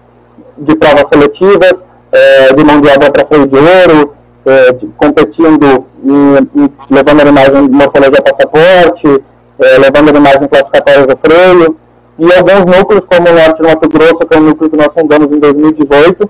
de 0.58 0.76
provas 0.76 1.06
seletivas, 1.12 1.76
é, 2.12 2.54
de 2.54 2.64
mão 2.64 2.80
de 2.80 2.90
obra 2.90 3.12
para 3.12 3.26
freio 3.26 3.48
de 3.48 3.58
ouro, 3.58 4.16
é, 4.46 4.72
de, 4.74 4.88
competindo 4.96 5.86
e, 6.04 6.62
e, 6.62 6.94
levando 6.94 7.22
animais 7.22 7.50
em 7.50 7.70
morfologia 7.70 8.22
passaporte, 8.22 9.24
é, 9.60 9.78
levando 9.80 10.10
animais 10.10 10.42
em 10.42 10.48
classificatórias 10.48 11.08
do 11.08 11.18
freio, 11.18 11.78
e 12.18 12.26
alguns 12.34 12.66
núcleos, 12.66 13.04
como 13.10 13.30
o 13.30 13.34
Norte 13.34 13.62
do 13.62 13.68
Mato 13.68 13.90
Grosso, 13.90 14.18
que 14.18 14.36
é 14.36 14.40
um 14.40 14.44
núcleo 14.44 14.70
que 14.70 14.78
nós 14.78 14.88
fundamos 14.94 15.28
em 15.36 15.40
2018, 15.40 16.30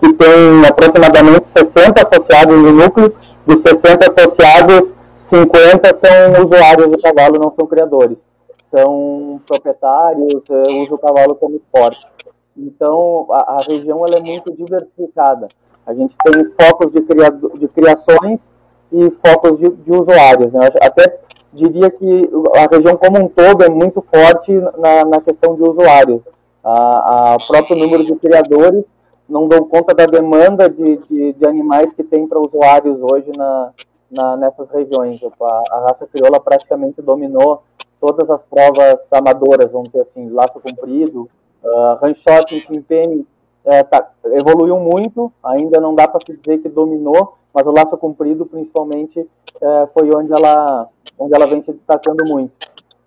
que 0.00 0.12
tem 0.14 0.66
aproximadamente 0.68 1.46
60 1.48 2.08
associados 2.08 2.56
no 2.56 2.72
núcleo, 2.72 3.14
dos 3.46 3.62
60 3.62 4.10
associados, 4.10 4.92
50 5.18 5.88
são 5.98 6.44
usuários 6.44 6.88
do 6.88 7.00
cavalo, 7.00 7.38
não 7.38 7.52
são 7.54 7.66
criadores. 7.66 8.18
São 8.74 9.40
proprietários, 9.46 10.42
eh, 10.50 10.82
usam 10.82 10.94
o 10.94 10.98
cavalo 10.98 11.34
como 11.36 11.56
esporte. 11.56 12.04
Então, 12.56 13.26
a, 13.30 13.58
a 13.58 13.62
região 13.62 14.04
ela 14.06 14.16
é 14.16 14.20
muito 14.20 14.52
diversificada. 14.52 15.48
A 15.86 15.94
gente 15.94 16.14
tem 16.24 16.44
focos 16.60 16.92
de, 16.92 17.02
criado, 17.02 17.52
de 17.56 17.68
criações 17.68 18.40
e 18.92 19.10
focos 19.24 19.58
de, 19.58 19.70
de 19.70 19.92
usuários. 19.92 20.52
Né? 20.52 20.68
Até 20.80 21.20
diria 21.52 21.90
que 21.90 22.30
a 22.54 22.74
região 22.74 22.96
como 22.96 23.18
um 23.18 23.28
todo 23.28 23.64
é 23.64 23.68
muito 23.68 24.04
forte 24.12 24.52
na, 24.52 25.04
na 25.04 25.20
questão 25.20 25.54
de 25.54 25.62
usuários. 25.62 26.22
A 26.62 27.36
próprio 27.46 27.76
número 27.76 28.04
de 28.04 28.14
criadores 28.16 28.84
não 29.28 29.48
dão 29.48 29.64
conta 29.64 29.94
da 29.94 30.06
demanda 30.06 30.68
de, 30.68 30.96
de, 31.08 31.32
de 31.32 31.46
animais 31.46 31.92
que 31.94 32.02
tem 32.02 32.26
para 32.26 32.38
usuários 32.38 32.98
hoje 33.00 33.30
na, 33.36 33.70
na, 34.10 34.36
nessas 34.36 34.68
regiões. 34.70 35.20
A, 35.22 35.62
a, 35.70 35.80
raça 35.88 36.06
crioula 36.12 36.40
praticamente 36.40 37.00
dominou 37.00 37.62
todas 38.00 38.28
as 38.28 38.40
provas 38.42 38.98
amadoras, 39.10 39.70
vamos 39.70 39.90
dizer 39.90 40.02
assim, 40.02 40.28
laço 40.30 40.58
comprido, 40.60 41.28
uh, 41.62 41.94
ranchote, 42.02 42.60
chimpene, 42.60 43.26
é, 43.64 43.82
tá, 43.82 44.10
evoluiu 44.24 44.78
muito, 44.78 45.32
ainda 45.42 45.80
não 45.80 45.94
dá 45.94 46.08
para 46.08 46.20
se 46.24 46.36
dizer 46.36 46.58
que 46.58 46.68
dominou, 46.68 47.36
mas 47.52 47.66
o 47.66 47.72
laço 47.72 47.96
comprido, 47.96 48.46
principalmente, 48.46 49.28
é, 49.60 49.88
foi 49.92 50.10
onde 50.14 50.32
ela, 50.32 50.88
onde 51.18 51.34
ela 51.34 51.46
vem 51.46 51.62
se 51.62 51.72
destacando 51.72 52.24
muito. 52.24 52.52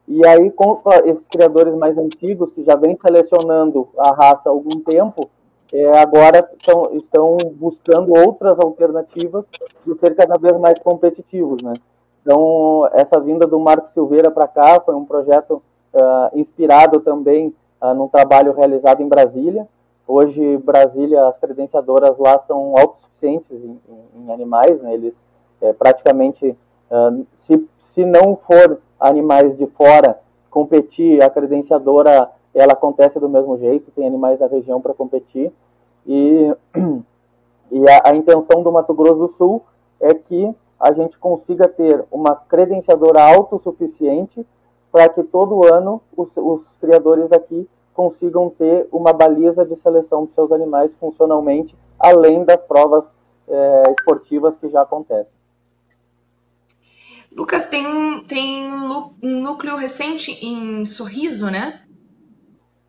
E 0.07 0.25
aí, 0.27 0.51
com 0.51 0.81
esses 1.05 1.25
criadores 1.27 1.73
mais 1.75 1.97
antigos, 1.97 2.51
que 2.53 2.63
já 2.63 2.75
vêm 2.75 2.97
selecionando 3.01 3.87
a 3.97 4.13
raça 4.13 4.41
há 4.45 4.49
algum 4.49 4.79
tempo, 4.81 5.29
é, 5.71 5.97
agora 5.97 6.47
estão, 6.59 6.91
estão 6.93 7.37
buscando 7.53 8.13
outras 8.15 8.59
alternativas 8.59 9.45
de 9.85 9.97
ser 9.97 10.15
cada 10.15 10.37
vez 10.37 10.55
mais 10.59 10.77
competitivos, 10.79 11.63
né? 11.63 11.73
Então, 12.21 12.87
essa 12.93 13.19
vinda 13.19 13.47
do 13.47 13.59
Marco 13.59 13.91
Silveira 13.93 14.29
para 14.29 14.47
cá 14.47 14.79
foi 14.79 14.95
um 14.95 15.03
projeto 15.03 15.61
uh, 15.93 16.39
inspirado 16.39 17.01
também 17.01 17.53
uh, 17.81 17.93
num 17.93 18.07
trabalho 18.07 18.53
realizado 18.53 19.01
em 19.01 19.09
Brasília. 19.09 19.67
Hoje, 20.07 20.57
Brasília, 20.57 21.27
as 21.27 21.37
credenciadoras 21.37 22.17
lá 22.17 22.39
são 22.47 22.77
autossuficientes 22.77 23.51
em, 23.51 23.79
em, 23.89 24.23
em 24.23 24.31
animais, 24.31 24.81
né? 24.81 24.93
Eles 24.93 25.13
é, 25.61 25.71
praticamente 25.73 26.57
Uh, 26.93 27.25
se, 27.47 27.67
se 27.95 28.05
não 28.05 28.35
for 28.35 28.79
animais 28.99 29.57
de 29.57 29.65
fora 29.65 30.19
competir, 30.51 31.23
a 31.23 31.29
credenciadora 31.29 32.29
ela 32.53 32.73
acontece 32.73 33.19
do 33.19 33.27
mesmo 33.27 33.57
jeito, 33.57 33.89
tem 33.95 34.05
animais 34.05 34.37
da 34.37 34.45
região 34.45 34.79
para 34.79 34.93
competir. 34.93 35.51
E, 36.05 36.55
e 37.71 37.89
a, 37.89 38.11
a, 38.11 38.15
intenção 38.15 38.61
do 38.61 38.71
Mato 38.71 38.93
Grosso 38.93 39.27
do 39.27 39.33
Sul 39.37 39.63
é 39.99 40.13
que 40.13 40.53
a 40.79 40.93
gente 40.93 41.17
consiga 41.17 41.67
ter 41.67 42.05
uma 42.11 42.35
credenciadora 42.35 43.23
autossuficiente 43.23 44.45
para 44.91 45.09
que 45.09 45.23
todo 45.23 45.65
ano 45.65 45.99
os, 46.15 46.29
os 46.35 46.61
criadores 46.79 47.31
aqui 47.31 47.67
consigam 47.93 48.49
ter 48.49 48.87
uma 48.91 49.13
baliza 49.13 49.65
de 49.65 49.75
seleção 49.77 50.25
dos 50.25 50.35
seus 50.35 50.51
animais 50.51 50.91
funcionalmente, 50.99 51.75
além 51.99 52.43
das 52.43 52.57
provas 52.57 53.03
é, 53.47 53.83
esportivas 53.97 54.55
que 54.59 54.69
já 54.69 54.81
acontecem. 54.81 55.31
Lucas, 57.35 57.65
tem 57.67 57.87
um, 57.87 58.23
tem 58.23 58.71
um 58.71 59.41
núcleo 59.41 59.75
recente 59.75 60.31
em 60.45 60.85
Sorriso, 60.85 61.49
né? 61.49 61.81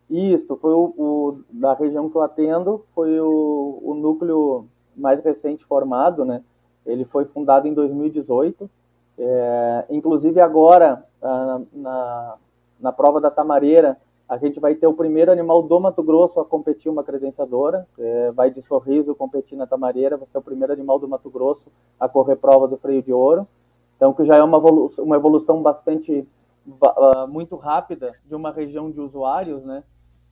Isso, 0.09 0.55
foi 0.57 0.71
o, 0.71 0.93
o, 0.97 1.39
da 1.49 1.73
região 1.73 2.09
que 2.09 2.15
eu 2.15 2.21
atendo, 2.21 2.85
foi 2.93 3.19
o, 3.19 3.79
o 3.81 3.95
núcleo 3.95 4.67
mais 4.95 5.23
recente 5.23 5.65
formado, 5.65 6.23
né? 6.23 6.43
Ele 6.85 7.05
foi 7.05 7.25
fundado 7.25 7.67
em 7.67 7.73
2018. 7.73 8.69
É, 9.17 9.85
inclusive 9.89 10.39
agora, 10.39 11.03
na, 11.21 11.61
na, 11.73 12.35
na, 12.79 12.91
prova 12.91 13.19
da 13.19 13.31
Tamareira, 13.31 13.97
a 14.27 14.37
gente 14.37 14.59
vai 14.59 14.73
ter 14.73 14.87
o 14.87 14.93
primeiro 14.93 15.31
animal 15.31 15.61
do 15.61 15.79
Mato 15.79 16.01
Grosso 16.01 16.39
a 16.39 16.45
competir 16.45 16.91
uma 16.91 17.03
credenciadora. 17.03 17.87
É, 17.97 18.31
vai 18.31 18.49
de 18.49 18.61
Sorriso 18.63 19.13
competir 19.13 19.55
na 19.55 19.67
Tamareira, 19.67 20.17
vai 20.17 20.27
ser 20.31 20.37
o 20.39 20.41
primeiro 20.41 20.73
animal 20.73 20.97
do 20.97 21.07
Mato 21.07 21.29
Grosso 21.29 21.71
a 21.99 22.09
correr 22.09 22.35
prova 22.35 22.67
do 22.67 22.77
freio 22.77 23.03
de 23.03 23.13
ouro. 23.13 23.47
Então, 23.95 24.13
que 24.13 24.25
já 24.25 24.35
é 24.35 24.43
uma 24.43 24.57
evolução, 24.57 25.05
uma 25.05 25.15
evolução 25.15 25.61
bastante 25.61 26.27
uh, 26.67 27.27
muito 27.27 27.55
rápida 27.55 28.15
de 28.25 28.35
uma 28.35 28.51
região 28.51 28.91
de 28.91 28.99
usuários, 28.99 29.63
né? 29.63 29.83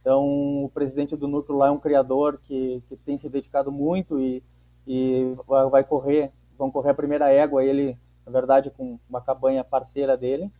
Então, 0.02 0.66
o 0.66 0.72
presidente 0.74 1.16
do 1.16 1.28
núcleo 1.28 1.58
lá 1.58 1.68
é 1.68 1.72
um 1.72 1.80
criador 1.80 2.40
que, 2.44 2.84
que 2.90 2.98
tem 2.98 3.18
se 3.18 3.30
dedicado 3.30 3.72
muito 3.72 4.20
e, 4.20 4.44
e 4.86 5.34
vai 5.72 5.84
correr, 5.84 6.32
vão 6.58 6.70
correr 6.70 6.90
a 6.90 6.96
primeira 6.96 7.32
égua, 7.32 7.64
ele, 7.64 7.98
na 8.26 8.32
verdade, 8.32 8.70
com 8.70 9.00
uma 9.08 9.22
cabanha 9.22 9.64
parceira 9.64 10.18
dele. 10.18 10.52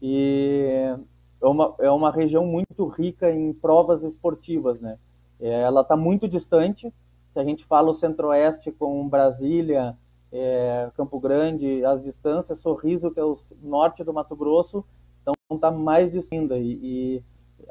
E 0.00 0.94
é 1.42 1.46
uma, 1.46 1.74
é 1.80 1.90
uma 1.90 2.10
região 2.10 2.46
muito 2.46 2.86
rica 2.86 3.30
em 3.30 3.52
provas 3.52 4.02
esportivas, 4.02 4.80
né? 4.80 4.98
É, 5.40 5.62
ela 5.62 5.80
está 5.80 5.96
muito 5.96 6.28
distante, 6.28 6.92
se 7.32 7.38
a 7.38 7.44
gente 7.44 7.64
fala 7.64 7.90
o 7.90 7.94
centro-oeste 7.94 8.70
com 8.70 9.08
Brasília, 9.08 9.96
é, 10.30 10.90
Campo 10.96 11.18
Grande, 11.18 11.84
as 11.84 12.02
distâncias, 12.02 12.60
Sorriso, 12.60 13.10
que 13.10 13.18
é 13.18 13.24
o 13.24 13.36
norte 13.60 14.04
do 14.04 14.12
Mato 14.12 14.36
Grosso, 14.36 14.84
então 15.20 15.34
está 15.50 15.70
mais 15.70 16.12
distinta 16.12 16.56
e, 16.56 16.78
e 16.82 17.22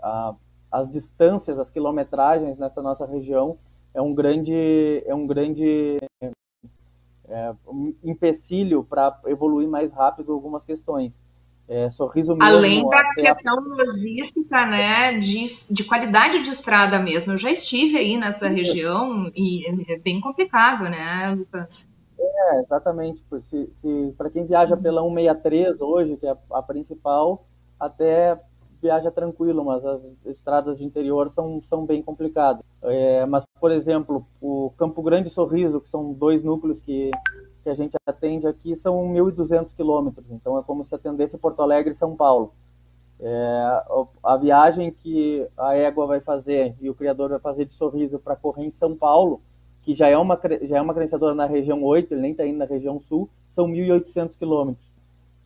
a, 0.01 0.35
as 0.69 0.89
distâncias, 0.89 1.57
as 1.57 1.69
quilometragens 1.69 2.57
nessa 2.57 2.81
nossa 2.81 3.05
região 3.05 3.57
é 3.93 4.01
um 4.01 4.13
grande, 4.13 5.03
é 5.05 5.15
um 5.15 5.25
grande 5.25 5.97
é, 7.27 7.55
um 7.67 7.93
empecilho 8.03 8.83
para 8.83 9.19
evoluir 9.25 9.67
mais 9.67 9.91
rápido 9.93 10.33
algumas 10.33 10.65
questões. 10.65 11.21
É, 11.73 11.89
sorriso 11.89 12.35
mesmo, 12.35 12.43
Além 12.43 12.89
da 12.89 13.01
questão 13.13 13.57
a... 13.57 13.61
logística, 13.61 14.65
né, 14.65 15.17
de, 15.17 15.45
de 15.69 15.85
qualidade 15.85 16.41
de 16.41 16.49
estrada 16.49 16.99
mesmo. 16.99 17.31
Eu 17.31 17.37
já 17.37 17.49
estive 17.49 17.97
aí 17.97 18.17
nessa 18.17 18.49
Sim. 18.49 18.55
região 18.55 19.31
e 19.33 19.65
é 19.89 19.97
bem 19.97 20.19
complicado, 20.19 20.83
né, 20.83 21.33
Lucas? 21.33 21.87
É, 22.19 22.59
exatamente. 22.59 23.23
Se, 23.43 23.69
se 23.71 24.13
para 24.17 24.29
quem 24.29 24.45
viaja 24.45 24.75
pela 24.75 25.01
163 25.01 25.79
hoje, 25.79 26.17
que 26.17 26.27
é 26.27 26.35
a 26.51 26.61
principal, 26.61 27.47
até 27.79 28.37
viaja 28.81 29.09
tranquilo, 29.09 29.63
mas 29.63 29.85
as 29.85 30.01
estradas 30.25 30.77
de 30.77 30.83
interior 30.83 31.29
são, 31.29 31.61
são 31.69 31.85
bem 31.85 32.01
complicadas. 32.01 32.65
É, 32.83 33.25
mas, 33.25 33.45
por 33.61 33.71
exemplo, 33.71 34.25
o 34.41 34.73
Campo 34.77 35.01
Grande 35.01 35.29
e 35.29 35.31
Sorriso, 35.31 35.79
que 35.79 35.87
são 35.87 36.11
dois 36.11 36.43
núcleos 36.43 36.81
que 36.81 37.11
que 37.63 37.69
a 37.69 37.73
gente 37.73 37.95
atende 38.05 38.47
aqui 38.47 38.75
são 38.75 39.13
1.200 39.13 39.75
quilômetros, 39.75 40.25
então 40.31 40.57
é 40.57 40.63
como 40.63 40.83
se 40.83 40.93
atendesse 40.93 41.37
Porto 41.37 41.61
Alegre 41.61 41.91
e 41.91 41.95
São 41.95 42.15
Paulo. 42.15 42.53
É, 43.19 43.83
a 44.23 44.35
viagem 44.35 44.91
que 44.91 45.47
a 45.55 45.75
égua 45.75 46.07
vai 46.07 46.19
fazer 46.19 46.75
e 46.81 46.89
o 46.89 46.95
criador 46.95 47.29
vai 47.29 47.39
fazer 47.39 47.65
de 47.65 47.73
sorriso 47.73 48.17
para 48.17 48.35
correr 48.35 48.65
em 48.65 48.71
São 48.71 48.95
Paulo, 48.95 49.41
que 49.83 49.93
já 49.93 50.07
é 50.07 50.17
uma, 50.17 50.39
já 50.63 50.77
é 50.77 50.81
uma 50.81 50.93
credenciadora 50.93 51.35
na 51.35 51.45
região 51.45 51.83
8, 51.83 52.13
ele 52.13 52.21
nem 52.21 52.31
está 52.31 52.45
indo 52.45 52.57
na 52.57 52.65
região 52.65 52.99
sul, 52.99 53.29
são 53.47 53.67
1.800 53.67 54.35
quilômetros. 54.37 54.91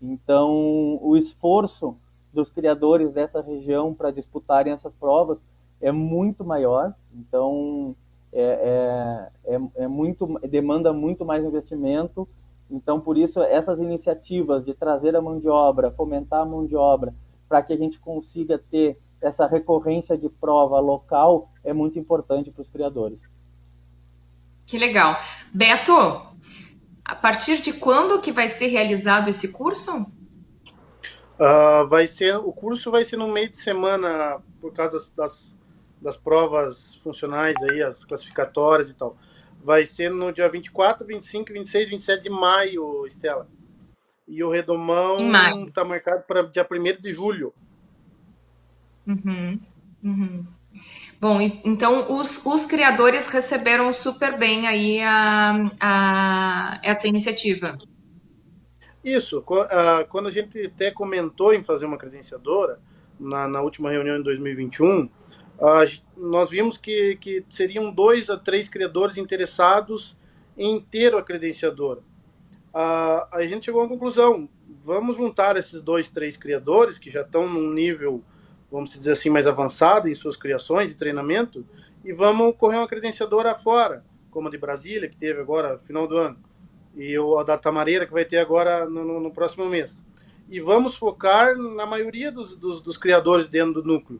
Então, 0.01 0.99
o 1.01 1.17
esforço 1.17 1.97
dos 2.34 2.49
criadores 2.49 3.12
dessa 3.12 3.41
região 3.41 3.93
para 3.93 4.12
disputarem 4.12 4.71
essas 4.71 4.93
provas 4.93 5.43
é 5.82 5.91
muito 5.91 6.43
maior. 6.43 6.93
Então, 7.13 7.95
é, 8.35 9.29
é, 9.45 9.55
é, 9.55 9.83
é 9.83 9.87
muito, 9.87 10.27
demanda 10.49 10.91
muito 10.91 11.23
mais 11.23 11.43
investimento. 11.43 12.27
Então, 12.69 12.99
por 12.99 13.17
isso, 13.17 13.41
essas 13.41 13.79
iniciativas 13.79 14.65
de 14.65 14.73
trazer 14.73 15.15
a 15.15 15.21
mão 15.21 15.39
de 15.39 15.47
obra, 15.47 15.91
fomentar 15.91 16.41
a 16.41 16.45
mão 16.45 16.65
de 16.65 16.75
obra, 16.75 17.13
para 17.47 17.61
que 17.61 17.71
a 17.71 17.77
gente 17.77 17.97
consiga 17.97 18.57
ter 18.59 18.99
essa 19.21 19.47
recorrência 19.47 20.17
de 20.17 20.27
prova 20.27 20.79
local, 20.79 21.49
é 21.63 21.71
muito 21.71 21.97
importante 21.97 22.51
para 22.51 22.61
os 22.61 22.69
criadores. 22.69 23.21
Que 24.65 24.77
legal. 24.77 25.15
Beto, 25.53 25.93
a 27.05 27.15
partir 27.15 27.61
de 27.61 27.71
quando 27.71 28.19
que 28.19 28.31
vai 28.31 28.49
ser 28.49 28.67
realizado 28.67 29.29
esse 29.29 29.47
curso? 29.51 30.05
Uh, 31.39 31.87
vai 31.87 32.07
ser, 32.07 32.35
o 32.37 32.51
curso 32.51 32.91
vai 32.91 33.05
ser 33.05 33.17
no 33.17 33.27
meio 33.27 33.49
de 33.49 33.57
semana, 33.57 34.41
por 34.59 34.73
causa 34.73 34.93
das, 34.93 35.09
das 35.11 35.54
das 36.01 36.15
provas 36.15 36.95
funcionais 37.03 37.55
aí, 37.69 37.81
as 37.81 38.03
classificatórias 38.03 38.89
e 38.89 38.93
tal. 38.93 39.17
Vai 39.63 39.86
ser 39.86 40.12
no 40.12 40.31
dia 40.31 40.47
24, 40.47 41.05
25, 41.05 41.53
26, 41.53 41.89
27 41.89 42.23
de 42.23 42.29
maio, 42.29 43.08
Estela. 43.08 43.47
E 44.27 44.43
o 44.43 44.49
Redomão 44.49 45.17
está 45.67 45.84
marcado 45.84 46.23
para 46.23 46.43
dia 46.43 46.67
1 46.69 47.01
de 47.01 47.13
julho. 47.13 47.53
Uhum, 49.08 49.60
uhum. 50.03 50.45
Bom, 51.21 51.39
então 51.63 52.13
os, 52.13 52.43
os 52.45 52.65
criadores 52.65 53.27
receberam 53.27 53.93
super 53.93 54.38
bem 54.38 54.67
aí 54.67 55.01
a, 55.01 55.71
a, 55.79 56.79
essa 56.84 57.08
iniciativa. 57.08 57.77
Isso, 59.03 59.43
quando 60.10 60.27
a 60.27 60.31
gente 60.31 60.60
até 60.65 60.91
comentou 60.91 61.53
em 61.53 61.63
fazer 61.63 61.86
uma 61.86 61.97
credenciadora, 61.97 62.79
na, 63.19 63.47
na 63.47 63.62
última 63.62 63.91
reunião 63.91 64.17
em 64.17 64.23
2021, 64.23 65.03
Uh, 65.03 65.10
nós 66.17 66.49
vimos 66.49 66.77
que, 66.77 67.17
que 67.17 67.45
seriam 67.49 67.91
dois 67.91 68.29
a 68.29 68.37
três 68.37 68.67
criadores 68.67 69.17
interessados 69.17 70.15
em 70.57 70.79
ter 70.81 71.15
a 71.15 71.21
credenciadora. 71.21 72.01
Uh, 72.73 73.23
a 73.31 73.45
gente 73.47 73.65
chegou 73.65 73.81
à 73.81 73.87
conclusão, 73.87 74.49
vamos 74.83 75.15
juntar 75.15 75.55
esses 75.55 75.81
dois, 75.81 76.09
três 76.09 76.35
criadores 76.35 76.99
que 76.99 77.09
já 77.09 77.21
estão 77.21 77.47
num 77.47 77.71
nível, 77.71 78.21
vamos 78.69 78.91
dizer 78.91 79.13
assim, 79.13 79.29
mais 79.29 79.47
avançado 79.47 80.09
em 80.09 80.15
suas 80.15 80.35
criações 80.35 80.91
e 80.91 80.97
treinamento, 80.97 81.65
e 82.03 82.11
vamos 82.11 82.55
correr 82.57 82.77
uma 82.77 82.87
credenciadora 82.87 83.55
fora, 83.55 84.03
como 84.29 84.49
a 84.49 84.51
de 84.51 84.57
Brasília, 84.57 85.07
que 85.07 85.15
teve 85.15 85.39
agora 85.39 85.79
final 85.79 86.05
do 86.05 86.17
ano, 86.17 86.37
e 86.97 87.15
a 87.15 87.43
da 87.43 87.57
Tamareira, 87.57 88.05
que 88.05 88.11
vai 88.11 88.25
ter 88.25 88.37
agora 88.37 88.85
no, 88.85 89.05
no, 89.05 89.19
no 89.21 89.31
próximo 89.31 89.65
mês. 89.65 90.03
E 90.49 90.59
vamos 90.59 90.95
focar 90.97 91.57
na 91.57 91.85
maioria 91.85 92.31
dos, 92.31 92.57
dos, 92.57 92.81
dos 92.81 92.97
criadores 92.97 93.47
dentro 93.47 93.81
do 93.81 93.87
núcleo 93.87 94.19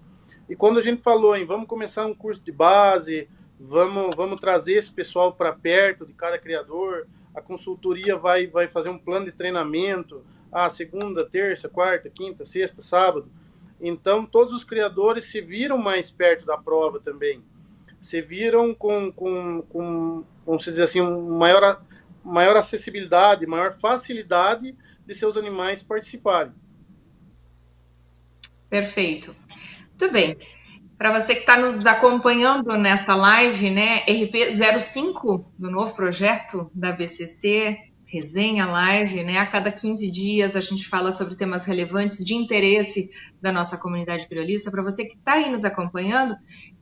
e 0.50 0.56
quando 0.56 0.80
a 0.80 0.82
gente 0.82 1.02
falou 1.02 1.36
em 1.36 1.46
vamos 1.46 1.68
começar 1.68 2.06
um 2.06 2.14
curso 2.14 2.42
de 2.42 2.52
base, 2.52 3.28
vamos, 3.60 4.16
vamos 4.16 4.40
trazer 4.40 4.74
esse 4.74 4.92
pessoal 4.92 5.34
para 5.34 5.54
perto 5.54 6.06
de 6.06 6.14
cada 6.14 6.38
criador, 6.38 7.08
a 7.34 7.42
consultoria 7.42 8.18
vai, 8.18 8.48
vai 8.48 8.68
fazer 8.68 8.90
um 8.90 8.98
plano 8.98 9.26
de 9.26 9.32
treinamento, 9.32 10.24
ah, 10.52 10.70
segunda, 10.70 11.26
terça, 11.26 11.68
quarta, 11.68 12.10
quinta, 12.10 12.46
sexta, 12.46 12.82
sábado. 12.82 13.30
Então, 13.82 14.26
todos 14.26 14.54
os 14.54 14.64
criadores 14.64 15.26
se 15.26 15.42
viram 15.42 15.78
mais 15.78 16.10
perto 16.10 16.46
da 16.46 16.58
prova 16.58 17.00
também. 17.00 17.44
Se 18.02 18.22
viram 18.22 18.74
com, 18.74 19.12
com, 19.12 19.62
com 19.64 20.24
vamos 20.46 20.64
dizer 20.64 20.84
assim, 20.84 21.02
maior, 21.02 21.84
maior 22.24 22.56
acessibilidade, 22.56 23.46
maior 23.46 23.78
facilidade 23.80 24.76
de 25.06 25.14
seus 25.14 25.36
animais 25.36 25.82
participarem. 25.82 26.54
Perfeito. 28.70 29.36
Muito 29.98 30.12
bem. 30.12 30.38
Para 30.98 31.18
você 31.18 31.36
que 31.36 31.42
está 31.42 31.58
nos 31.58 31.86
acompanhando 31.86 32.78
nesta 32.78 33.16
live, 33.16 33.70
né, 33.70 34.06
RP05 34.06 35.46
do 35.58 35.72
novo 35.72 35.94
projeto 35.94 36.70
da 36.74 36.92
BCC, 36.92 37.78
resenha 38.06 38.66
live, 38.66 39.24
né? 39.24 39.38
A 39.38 39.48
cada 39.48 39.72
15 39.72 40.12
dias 40.12 40.56
a 40.56 40.60
gente 40.60 40.88
fala 40.88 41.14
sobre 41.14 41.36
temas 41.36 41.66
relevantes 41.66 42.24
de 42.24 42.34
interesse 42.36 43.10
da 43.42 43.54
nossa 43.54 43.78
comunidade 43.78 44.28
criolista. 44.28 44.70
Para 44.70 44.84
você 44.84 45.06
que 45.06 45.16
está 45.16 45.34
aí 45.34 45.50
nos 45.50 45.64
acompanhando, 45.64 46.36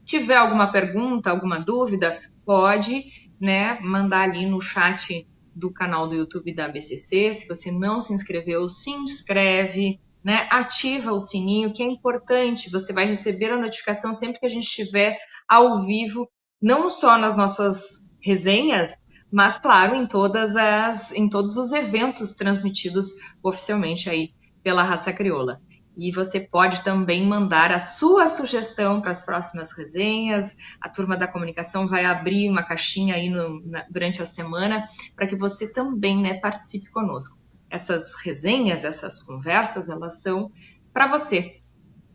tiver 0.03 0.35
alguma 0.35 0.71
pergunta, 0.71 1.29
alguma 1.29 1.59
dúvida, 1.59 2.19
pode, 2.43 3.05
né, 3.39 3.79
mandar 3.79 4.21
ali 4.21 4.47
no 4.47 4.59
chat 4.59 5.27
do 5.55 5.71
canal 5.71 6.07
do 6.07 6.15
YouTube 6.15 6.51
da 6.53 6.67
BCC. 6.67 7.31
Se 7.33 7.47
você 7.47 7.71
não 7.71 8.01
se 8.01 8.11
inscreveu, 8.11 8.67
se 8.67 8.89
inscreve, 8.89 9.99
né? 10.23 10.47
Ativa 10.49 11.11
o 11.11 11.19
sininho, 11.19 11.73
que 11.73 11.83
é 11.83 11.85
importante. 11.85 12.71
Você 12.71 12.93
vai 12.93 13.05
receber 13.05 13.51
a 13.51 13.57
notificação 13.57 14.13
sempre 14.13 14.39
que 14.39 14.45
a 14.45 14.49
gente 14.49 14.65
estiver 14.65 15.17
ao 15.47 15.79
vivo, 15.85 16.29
não 16.61 16.89
só 16.89 17.17
nas 17.17 17.35
nossas 17.35 18.09
resenhas, 18.21 18.95
mas 19.31 19.57
claro, 19.57 19.95
em 19.95 20.07
todas 20.07 20.55
as 20.55 21.11
em 21.11 21.27
todos 21.27 21.57
os 21.57 21.71
eventos 21.71 22.33
transmitidos 22.33 23.07
oficialmente 23.43 24.09
aí 24.09 24.29
pela 24.63 24.83
raça 24.83 25.11
crioula. 25.11 25.59
E 25.95 26.11
você 26.11 26.39
pode 26.39 26.83
também 26.83 27.27
mandar 27.27 27.71
a 27.71 27.79
sua 27.79 28.25
sugestão 28.25 28.99
para 28.99 29.11
as 29.11 29.23
próximas 29.23 29.71
resenhas. 29.71 30.55
A 30.81 30.89
turma 30.89 31.15
da 31.15 31.27
comunicação 31.27 31.87
vai 31.87 32.03
abrir 32.03 32.49
uma 32.49 32.63
caixinha 32.63 33.13
aí 33.13 33.29
no, 33.29 33.61
na, 33.63 33.85
durante 33.91 34.19
a 34.21 34.25
semana 34.25 34.87
para 35.15 35.27
que 35.27 35.35
você 35.35 35.67
também 35.67 36.19
né, 36.19 36.35
participe 36.35 36.89
conosco 36.89 37.42
essas 37.73 38.13
resenhas, 38.23 38.85
essas 38.85 39.19
conversas, 39.19 39.89
elas 39.89 40.21
são 40.21 40.51
para 40.93 41.07
você 41.07 41.59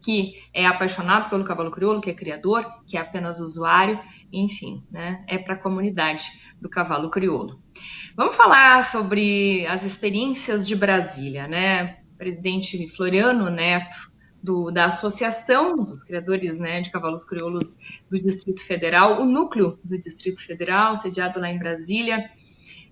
que 0.01 0.35
é 0.55 0.65
apaixonado 0.65 1.29
pelo 1.29 1.45
cavalo 1.45 1.73
crioulo, 1.73 2.01
que 2.01 2.09
é 2.09 2.15
criador, 2.15 2.65
que 2.87 2.97
é 2.97 3.01
apenas 3.01 3.41
usuário, 3.41 3.99
enfim, 4.33 4.85
né? 4.89 5.25
É 5.27 5.37
para 5.37 5.55
a 5.55 5.59
comunidade 5.59 6.25
do 6.61 6.69
cavalo 6.69 7.11
crioulo. 7.11 7.61
Vamos 8.17 8.37
falar 8.37 8.85
sobre 8.85 9.67
as 9.67 9.83
experiências 9.83 10.65
de 10.65 10.77
Brasília, 10.77 11.49
né? 11.49 11.99
presidente 12.17 12.87
Floriano 12.89 13.51
Neto 13.51 14.13
do, 14.43 14.71
da 14.71 14.87
Associação 14.87 15.75
dos 15.75 16.05
Criadores 16.05 16.59
né, 16.59 16.81
de 16.81 16.91
Cavalos 16.91 17.25
Crioulos 17.25 17.77
do 18.09 18.21
Distrito 18.21 18.65
Federal, 18.65 19.21
o 19.21 19.25
núcleo 19.25 19.79
do 19.85 19.99
Distrito 19.99 20.45
Federal, 20.45 20.97
sediado 20.99 21.41
lá 21.41 21.51
em 21.51 21.59
Brasília, 21.59 22.31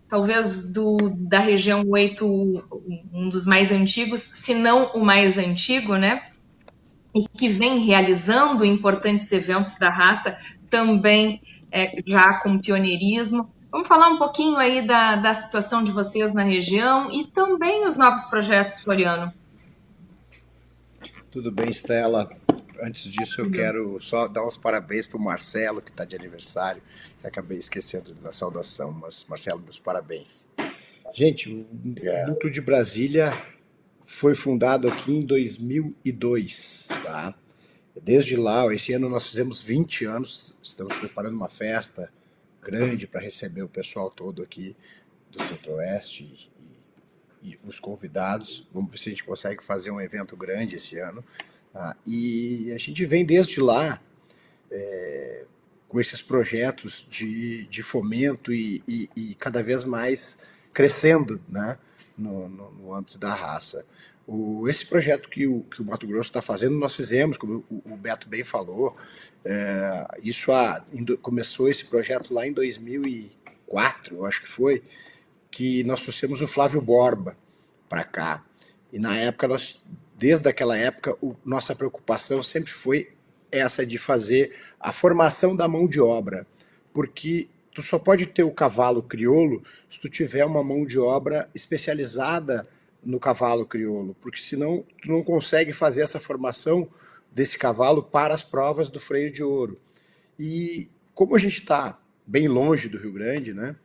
talvez 0.08 0.70
do, 0.72 0.96
da 1.16 1.40
região 1.40 1.84
8, 1.88 2.24
um 3.12 3.28
dos 3.28 3.44
mais 3.44 3.70
antigos, 3.72 4.20
se 4.22 4.54
não 4.54 4.92
o 4.92 5.04
mais 5.04 5.36
antigo, 5.38 5.96
né? 5.96 6.30
E 7.14 7.26
que 7.28 7.48
vem 7.48 7.84
realizando 7.84 8.64
importantes 8.64 9.30
eventos 9.32 9.76
da 9.78 9.90
raça, 9.90 10.38
também 10.68 11.40
é, 11.70 12.02
já 12.06 12.34
com 12.40 12.58
pioneirismo. 12.58 13.50
Vamos 13.70 13.88
falar 13.88 14.08
um 14.08 14.18
pouquinho 14.18 14.56
aí 14.56 14.86
da, 14.86 15.16
da 15.16 15.34
situação 15.34 15.82
de 15.82 15.90
vocês 15.90 16.32
na 16.32 16.42
região 16.42 17.10
e 17.10 17.26
também 17.26 17.86
os 17.86 17.96
novos 17.96 18.24
projetos, 18.24 18.80
Floriano. 18.80 19.32
Tudo 21.30 21.50
bem, 21.50 21.70
Stella. 21.70 22.30
Antes 22.82 23.04
disso, 23.04 23.40
eu 23.40 23.50
quero 23.50 23.98
só 24.00 24.28
dar 24.28 24.46
os 24.46 24.56
parabéns 24.56 25.06
para 25.06 25.18
o 25.18 25.22
Marcelo, 25.22 25.82
que 25.82 25.90
está 25.90 26.04
de 26.04 26.14
aniversário, 26.14 26.82
acabei 27.26 27.58
esquecendo 27.58 28.14
da 28.14 28.32
saudação, 28.32 28.92
mas 28.92 29.24
Marcelo, 29.28 29.60
meus 29.60 29.78
parabéns. 29.78 30.48
Gente, 31.12 31.48
o 31.48 31.66
Núcleo 32.26 32.52
de 32.52 32.60
Brasília 32.60 33.32
foi 34.06 34.34
fundado 34.34 34.88
aqui 34.88 35.12
em 35.12 35.20
2002, 35.20 36.88
tá? 37.02 37.34
Desde 38.02 38.36
lá, 38.36 38.72
esse 38.72 38.92
ano 38.92 39.08
nós 39.08 39.26
fizemos 39.26 39.60
20 39.60 40.04
anos, 40.04 40.56
estamos 40.62 40.96
preparando 40.98 41.34
uma 41.34 41.48
festa 41.48 42.12
grande 42.62 43.06
para 43.06 43.20
receber 43.20 43.62
o 43.62 43.68
pessoal 43.68 44.10
todo 44.10 44.42
aqui 44.42 44.76
do 45.30 45.42
Centro-Oeste 45.44 46.50
e, 47.42 47.50
e, 47.50 47.58
os 47.64 47.80
convidados. 47.80 48.68
Vamos 48.72 48.90
ver 48.90 48.98
se 48.98 49.08
a 49.08 49.12
gente 49.12 49.24
consegue 49.24 49.64
fazer 49.64 49.90
um 49.90 50.00
evento 50.00 50.36
grande 50.36 50.76
esse 50.76 50.98
ano. 50.98 51.24
Tá? 51.72 51.96
E 52.06 52.70
a 52.72 52.78
gente 52.78 53.04
vem 53.06 53.24
desde 53.24 53.60
lá 53.60 54.00
é, 54.70 55.46
com 55.88 56.00
esses 56.00 56.20
projetos 56.20 57.06
de, 57.08 57.66
de 57.66 57.82
fomento 57.82 58.52
e, 58.52 58.82
e, 58.86 59.10
e 59.14 59.34
cada 59.34 59.62
vez 59.62 59.84
mais 59.84 60.38
crescendo 60.72 61.40
né, 61.48 61.78
no, 62.16 62.48
no, 62.48 62.70
no 62.72 62.94
âmbito 62.94 63.18
da 63.18 63.34
raça. 63.34 63.84
O, 64.26 64.68
esse 64.68 64.84
projeto 64.84 65.28
que 65.28 65.46
o, 65.46 65.62
que 65.62 65.80
o 65.80 65.84
Mato 65.84 66.06
Grosso 66.06 66.30
está 66.30 66.42
fazendo, 66.42 66.76
nós 66.76 66.96
fizemos, 66.96 67.36
como 67.36 67.64
o, 67.70 67.82
o 67.92 67.96
Beto 67.96 68.28
bem 68.28 68.42
falou, 68.42 68.96
é, 69.44 70.06
isso 70.22 70.50
a, 70.50 70.84
começou 71.22 71.68
esse 71.68 71.84
projeto 71.84 72.34
lá 72.34 72.46
em 72.46 72.52
2004, 72.52 74.16
eu 74.16 74.26
acho 74.26 74.42
que 74.42 74.48
foi, 74.48 74.82
que 75.50 75.84
nós 75.84 76.02
trouxemos 76.02 76.42
o 76.42 76.46
Flávio 76.46 76.80
Borba 76.80 77.36
para 77.88 78.02
cá. 78.02 78.44
E 78.92 78.98
na 78.98 79.16
época, 79.16 79.46
nós, 79.46 79.80
desde 80.18 80.48
aquela 80.48 80.76
época, 80.76 81.16
o, 81.22 81.36
nossa 81.44 81.76
preocupação 81.76 82.42
sempre 82.42 82.72
foi 82.72 83.15
essa 83.50 83.84
de 83.84 83.98
fazer 83.98 84.54
a 84.80 84.92
formação 84.92 85.54
da 85.54 85.68
mão 85.68 85.86
de 85.86 86.00
obra, 86.00 86.46
porque 86.92 87.48
tu 87.74 87.82
só 87.82 87.98
pode 87.98 88.26
ter 88.26 88.42
o 88.42 88.50
cavalo 88.50 89.02
crioulo 89.02 89.62
se 89.90 90.00
tu 90.00 90.08
tiver 90.08 90.44
uma 90.44 90.64
mão 90.64 90.84
de 90.84 90.98
obra 90.98 91.48
especializada 91.54 92.66
no 93.04 93.20
cavalo 93.20 93.64
crioulo, 93.66 94.16
porque 94.20 94.40
senão 94.40 94.84
tu 95.00 95.08
não 95.08 95.22
consegue 95.22 95.72
fazer 95.72 96.02
essa 96.02 96.18
formação 96.18 96.88
desse 97.30 97.58
cavalo 97.58 98.02
para 98.02 98.34
as 98.34 98.42
provas 98.42 98.88
do 98.88 98.98
freio 98.98 99.30
de 99.30 99.42
ouro. 99.42 99.78
E 100.38 100.88
como 101.14 101.36
a 101.36 101.38
gente 101.38 101.60
está 101.60 101.98
bem 102.26 102.48
longe 102.48 102.88
do 102.88 102.98
Rio 102.98 103.12
Grande, 103.12 103.54
né, 103.54 103.76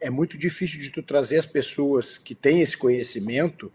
é 0.00 0.10
muito 0.10 0.38
difícil 0.38 0.80
de 0.80 0.90
tu 0.90 1.02
trazer 1.02 1.38
as 1.38 1.46
pessoas 1.46 2.18
que 2.18 2.34
têm 2.34 2.60
esse 2.60 2.76
conhecimento 2.76 3.72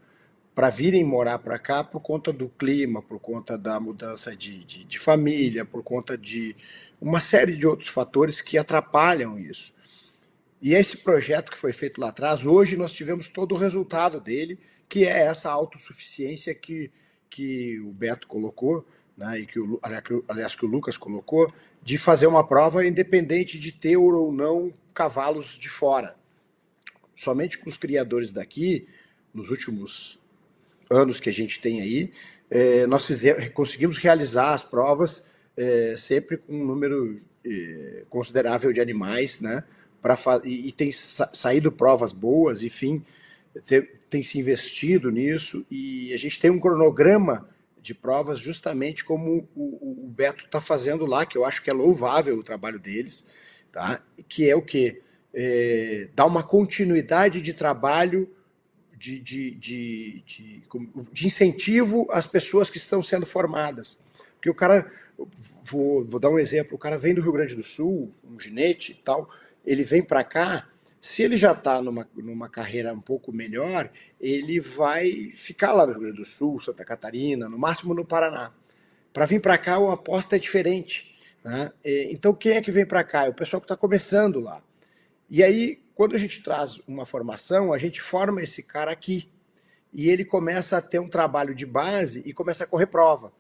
para 0.54 0.70
virem 0.70 1.04
morar 1.04 1.40
para 1.40 1.58
cá 1.58 1.84
por 1.84 2.00
conta 2.00 2.32
do 2.32 2.48
clima, 2.48 3.02
por 3.02 3.20
conta 3.20 3.58
da 3.58 3.80
mudança 3.80 4.36
de, 4.36 4.64
de, 4.64 4.84
de, 4.84 5.00
família, 5.00 5.66
por 5.66 5.84
conta 5.84 6.18
de 6.18 6.56
uma 7.02 7.20
série 7.20 7.56
de 7.56 7.66
outros 7.66 7.90
fatores 7.90 8.40
que 8.40 8.58
atrapalham 8.58 9.40
isso. 9.40 9.74
E 10.62 10.74
esse 10.74 10.98
projeto 10.98 11.52
que 11.52 11.58
foi 11.58 11.74
feito 11.74 12.00
lá 12.00 12.10
atrás, 12.10 12.46
hoje 12.46 12.78
nós 12.78 12.94
tivemos 12.94 13.28
todo 13.28 13.54
o 13.54 13.58
resultado 13.58 14.20
dele 14.20 14.60
que 14.88 15.06
é 15.06 15.26
essa 15.26 15.50
autossuficiência 15.50 16.54
que, 16.54 16.92
que 17.28 17.80
o 17.80 17.92
Beto 17.92 18.28
colocou, 18.28 18.88
né, 19.18 19.40
e 19.40 19.46
que 19.48 19.60
o, 19.60 19.80
aliás, 19.82 20.56
que 20.56 20.66
o 20.66 20.68
Lucas 20.68 20.98
colocou, 20.98 21.52
de 21.82 21.98
fazer 21.98 22.28
uma 22.28 22.46
prova 22.46 22.86
independente 22.86 23.58
de 23.58 23.72
ter 23.72 23.98
ou 23.98 24.32
não 24.32 24.72
cavalos 24.94 25.58
de 25.58 25.68
fora. 25.68 26.16
Somente 27.16 27.58
com 27.58 27.68
os 27.68 27.76
criadores 27.76 28.32
daqui, 28.32 28.88
nos 29.34 29.50
últimos 29.50 30.20
anos 30.90 31.20
que 31.20 31.30
a 31.30 31.34
gente 31.34 31.60
tem 31.60 31.82
aí, 31.82 32.12
é, 32.50 32.86
nós 32.88 33.06
fizemos, 33.08 33.48
conseguimos 33.50 33.98
realizar 33.98 34.54
as 34.54 34.64
provas 34.64 35.28
é, 35.58 35.96
sempre 35.98 36.38
com 36.38 36.54
um 36.54 36.66
número 36.66 37.22
é, 37.46 38.04
considerável 38.10 38.72
de 38.72 38.80
animais, 38.80 39.40
né? 39.40 39.64
Pra, 40.02 40.18
e, 40.44 40.68
e 40.68 40.72
tem 40.72 40.92
sa 40.92 41.30
saído 41.34 41.72
provas 41.72 42.12
boas, 42.12 42.62
enfim, 42.62 43.04
tem 44.10 44.22
se 44.22 44.38
investido 44.38 45.10
nisso 45.10 45.66
e 45.72 46.12
a 46.14 46.18
gente 46.18 46.40
tem 46.40 46.52
um 46.52 46.60
cronograma 46.60 47.48
de 47.82 47.94
provas 47.94 48.40
justamente 48.40 49.04
como 49.04 49.48
o, 49.56 50.06
o 50.06 50.08
Beto 50.08 50.46
está 50.46 50.62
fazendo 50.62 51.06
lá, 51.06 51.26
que 51.26 51.38
eu 51.38 51.46
acho 51.46 51.62
que 51.62 51.70
é 51.70 51.74
louvável 51.74 52.38
o 52.38 52.44
trabalho 52.44 52.80
deles, 52.80 53.26
tá? 53.72 54.02
que 54.28 54.50
é 54.50 54.56
o 54.56 54.62
que? 54.62 55.02
É, 55.34 56.08
dá 56.16 56.26
uma 56.26 56.44
continuidade 56.44 57.42
de 57.42 57.54
trabalho 57.54 58.30
de, 59.04 59.20
de, 59.20 59.52
de, 59.52 60.24
de, 60.26 60.64
de 61.12 61.28
incentivo 61.28 62.08
às 62.10 62.26
pessoas 62.26 62.70
que 62.70 62.78
estão 62.78 63.04
sendo 63.04 63.26
formadas. 63.26 64.00
Porque 64.36 64.50
o 64.50 64.56
cara, 64.56 64.90
vou, 65.62 66.06
vou 66.06 66.22
dar 66.22 66.30
um 66.30 66.40
exemplo, 66.40 66.76
o 66.76 66.80
cara 66.80 66.98
vem 66.98 67.14
do 67.14 67.20
Rio 67.20 67.34
Grande 67.34 67.54
do 67.54 67.64
Sul, 67.64 68.14
um 68.24 68.40
ginete 68.40 68.94
e 68.94 68.96
tal, 68.96 69.30
ele 69.66 69.84
vem 69.84 70.02
para 70.02 70.24
cá, 70.24 70.70
se 71.02 71.22
ele 71.22 71.36
já 71.36 71.52
está 71.52 71.82
numa, 71.82 72.08
numa 72.16 72.48
carreira 72.48 72.94
um 72.94 73.02
pouco 73.02 73.34
melhor, 73.34 73.92
ele 74.22 74.62
vai 74.62 75.34
ficar 75.36 75.74
lá 75.74 75.86
no 75.86 75.92
Rio 75.92 76.02
Grande 76.04 76.18
do 76.20 76.26
Sul, 76.26 76.62
Santa 76.62 76.86
Catarina, 76.86 77.50
no 77.50 77.60
máximo 77.60 77.94
no 77.94 78.06
Paraná. 78.06 78.54
Para 79.12 79.26
vir 79.26 79.42
para 79.42 79.58
cá, 79.58 79.76
a 79.76 79.94
aposta 79.94 80.38
é 80.38 80.40
diferente. 80.40 81.14
Né? 81.44 81.74
Então, 82.10 82.34
quem 82.34 82.54
é 82.54 82.62
que 82.62 82.72
vem 82.72 82.86
para 82.86 83.04
cá? 83.04 83.26
É 83.26 83.30
o 83.30 83.34
pessoal 83.34 83.60
que 83.60 83.66
está 83.66 83.76
começando 83.76 84.40
lá. 84.40 84.64
E 85.30 85.44
aí, 85.44 85.83
quando 85.96 86.16
a 86.16 86.18
gente 86.18 86.42
traz 86.42 86.82
uma 86.88 87.06
formação, 87.06 87.72
a 87.72 87.78
gente 87.78 88.02
forma 88.02 88.42
esse 88.42 88.64
cara 88.64 88.92
aqui. 88.92 89.30
E 89.94 90.10
ele 90.10 90.26
começa 90.26 90.78
a 90.78 90.82
ter 90.82 91.00
um 91.00 91.08
trabalho 91.08 91.54
de 91.54 91.66
base 91.66 92.24
e 92.26 92.34
começa 92.34 92.64
a 92.64 92.68
correr 92.68 92.88
prova, 92.88 93.32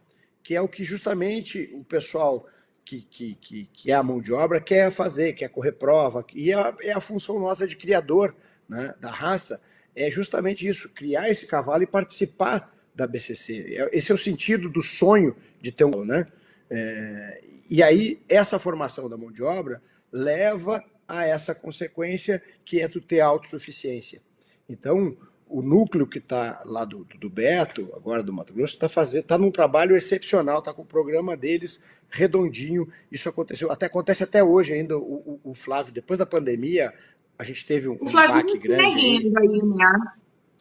que 0.43 0.55
é 0.55 0.61
o 0.61 0.67
que 0.67 0.83
justamente 0.83 1.71
o 1.73 1.83
pessoal 1.83 2.47
que, 2.85 3.01
que, 3.01 3.35
que, 3.35 3.65
que 3.73 3.91
é 3.91 3.95
a 3.95 4.03
mão 4.03 4.21
de 4.21 4.31
obra 4.31 4.61
quer 4.61 4.91
fazer, 4.91 5.33
quer 5.33 5.49
correr 5.49 5.71
prova, 5.71 6.25
e 6.33 6.51
é, 6.51 6.75
é 6.81 6.91
a 6.91 6.99
função 6.99 7.39
nossa 7.39 7.65
de 7.65 7.75
criador 7.75 8.35
né, 8.69 8.93
da 8.99 9.09
raça, 9.09 9.61
é 9.95 10.11
justamente 10.11 10.67
isso, 10.67 10.89
criar 10.89 11.29
esse 11.29 11.47
cavalo 11.47 11.83
e 11.83 11.87
participar 11.87 12.71
da 12.93 13.07
BCC. 13.07 13.75
É, 13.77 13.97
esse 13.97 14.11
é 14.11 14.15
o 14.15 14.17
sentido 14.17 14.69
do 14.69 14.81
sonho 14.81 15.35
de 15.61 15.71
ter 15.71 15.85
um... 15.85 16.05
Né? 16.05 16.27
É, 16.69 17.41
e 17.69 17.81
aí, 17.81 18.21
essa 18.29 18.59
formação 18.59 19.09
da 19.09 19.17
mão 19.17 19.31
de 19.31 19.41
obra 19.41 19.81
leva 20.11 20.83
a 21.19 21.25
essa 21.25 21.53
consequência 21.53 22.41
que 22.65 22.79
é 22.79 22.87
tu 22.87 23.01
ter 23.01 23.19
autossuficiência. 23.19 24.21
Então, 24.67 25.15
o 25.47 25.61
núcleo 25.61 26.07
que 26.07 26.17
está 26.17 26.61
lá 26.65 26.83
do, 26.83 27.05
do 27.19 27.29
Beto, 27.29 27.91
agora 27.95 28.23
do 28.23 28.33
Mato 28.33 28.53
Grosso, 28.53 28.73
está 28.73 28.89
fazendo, 28.89 29.21
está 29.21 29.37
num 29.37 29.51
trabalho 29.51 29.95
excepcional, 29.95 30.59
está 30.59 30.73
com 30.73 30.81
o 30.81 30.85
programa 30.85 31.37
deles 31.37 31.83
redondinho. 32.09 32.87
Isso 33.11 33.29
aconteceu, 33.29 33.71
até 33.71 33.85
acontece 33.85 34.23
até 34.23 34.43
hoje 34.43 34.73
ainda. 34.73 34.97
O, 34.97 35.39
o, 35.43 35.51
o 35.51 35.53
Flávio, 35.53 35.93
depois 35.93 36.17
da 36.17 36.25
pandemia, 36.25 36.93
a 37.37 37.43
gente 37.43 37.65
teve 37.65 37.87
um, 37.87 37.97
o 37.99 38.09
Flávio 38.09 38.55
um 38.55 38.59
grande. 38.59 38.83
Segue 38.83 39.33
aí, 39.37 39.61
né? 39.63 40.13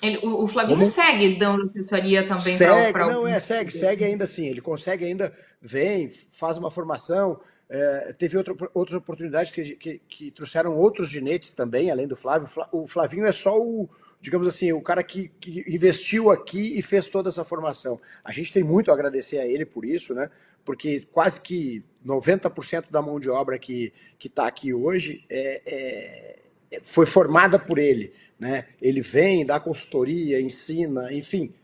Ele, 0.03 0.19
o, 0.19 0.43
o 0.43 0.49
Flavinho 0.49 0.79
Como? 0.79 0.87
segue 0.87 1.39
dando 1.39 1.63
assessoria 1.63 2.27
também 2.27 2.59
pra, 2.59 2.93
pra 2.93 3.07
não, 3.07 3.27
é, 3.27 3.39
segue, 3.39 3.71
segue 3.71 4.05
ainda 4.05 4.25
assim. 4.25 4.47
Ele 4.47 4.61
consegue 4.61 5.05
ainda, 5.05 5.33
vem, 5.61 6.11
faz 6.33 6.59
uma 6.59 6.73
formação. 6.73 7.41
É, 7.75 8.13
teve 8.13 8.37
outro, 8.37 8.71
outras 8.75 8.99
oportunidades 8.99 9.51
que, 9.51 9.75
que, 9.77 9.99
que, 10.07 10.31
trouxeram 10.31 10.77
outros 10.77 11.09
ginetes 11.09 11.53
também, 11.53 11.91
além 11.91 12.07
do 12.07 12.15
Flávio. 12.15 12.47
O 12.71 12.87
Flavinho 12.87 13.25
é 13.25 13.33
só 13.33 13.59
o, 13.59 13.89
digamos 14.21 14.47
assim, 14.47 14.75
o 14.75 14.83
cara 14.83 15.03
que, 15.03 15.29
que, 15.41 15.65
investiu 15.67 16.31
aqui 16.31 16.77
e 16.77 16.83
fez 16.83 17.09
toda 17.09 17.31
essa 17.31 17.45
formação. 17.45 17.99
A 18.23 18.31
gente 18.31 18.53
tem 18.53 18.63
muito 18.63 18.91
a 18.91 18.95
agradecer 18.95 19.39
a 19.39 19.47
ele 19.47 19.65
por 19.65 19.87
isso, 19.87 20.13
né? 20.13 20.29
Porque 20.67 21.07
quase 21.11 21.41
que 21.41 21.83
90% 22.07 22.91
da 22.91 23.01
mão 23.01 23.19
de 23.19 23.31
obra 23.31 23.59
que 23.59 23.91
está 24.23 24.47
aqui 24.47 24.75
hoje 24.75 25.25
é, 25.31 25.63
é, 25.65 26.39
é, 26.73 26.81
foi 26.83 27.07
formada 27.07 27.59
por 27.59 27.79
ele. 27.79 28.13
Né? 28.39 28.67
Ele 28.83 29.01
vem, 29.01 29.47
dá 29.47 29.59
consultoria, 29.59 30.43
ensina, 30.43 31.11
enfim, 31.11 31.55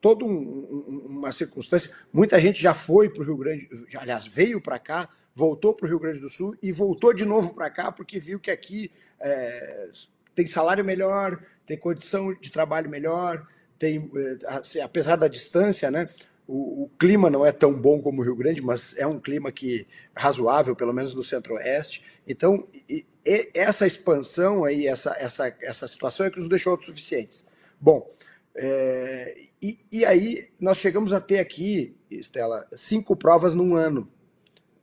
toda 0.00 0.24
um, 0.24 1.06
uma 1.06 1.32
circunstância. 1.32 1.90
Muita 2.12 2.40
gente 2.40 2.60
já 2.60 2.74
foi 2.74 3.08
para 3.08 3.22
o 3.22 3.24
Rio 3.24 3.36
Grande, 3.36 3.68
aliás, 3.94 4.26
veio 4.26 4.60
para 4.60 4.78
cá, 4.78 5.08
voltou 5.34 5.74
para 5.74 5.86
o 5.86 5.88
Rio 5.88 5.98
Grande 5.98 6.20
do 6.20 6.28
Sul 6.28 6.56
e 6.62 6.72
voltou 6.72 7.12
de 7.12 7.24
novo 7.24 7.54
para 7.54 7.70
cá 7.70 7.92
porque 7.92 8.18
viu 8.18 8.40
que 8.40 8.50
aqui 8.50 8.90
é, 9.20 9.88
tem 10.34 10.46
salário 10.46 10.84
melhor, 10.84 11.40
tem 11.66 11.76
condição 11.76 12.34
de 12.34 12.50
trabalho 12.50 12.88
melhor, 12.88 13.46
tem, 13.78 14.10
eh, 14.14 14.38
assim, 14.46 14.80
apesar 14.80 15.16
da 15.16 15.28
distância, 15.28 15.90
né? 15.90 16.08
o, 16.50 16.84
o, 16.84 16.90
clima 16.98 17.30
não 17.30 17.46
é 17.46 17.52
tão 17.52 17.72
bom 17.72 18.02
como 18.02 18.20
o 18.20 18.24
Rio 18.24 18.34
Grande, 18.34 18.60
mas 18.60 18.96
é 18.98 19.06
um 19.06 19.20
clima 19.20 19.52
que 19.52 19.86
razoável, 20.14 20.74
pelo 20.74 20.92
menos 20.92 21.14
no 21.14 21.22
centro-oeste. 21.22 22.02
Então, 22.26 22.66
e, 22.88 23.06
e 23.24 23.50
essa 23.54 23.86
expansão 23.86 24.64
aí, 24.64 24.88
essa, 24.88 25.14
essa, 25.16 25.54
essa 25.62 25.86
situação 25.86 26.26
é 26.26 26.30
que 26.30 26.40
nos 26.40 26.48
deixou 26.48 26.72
autossuficientes. 26.72 27.44
Bom, 27.80 28.12
é, 28.54 29.42
e, 29.62 29.78
e, 29.92 30.04
aí 30.04 30.48
nós 30.58 30.78
chegamos 30.78 31.12
a 31.12 31.20
ter 31.20 31.38
aqui, 31.38 31.96
Estela, 32.10 32.66
cinco 32.74 33.14
provas 33.14 33.54
num 33.54 33.74
ano. 33.74 34.08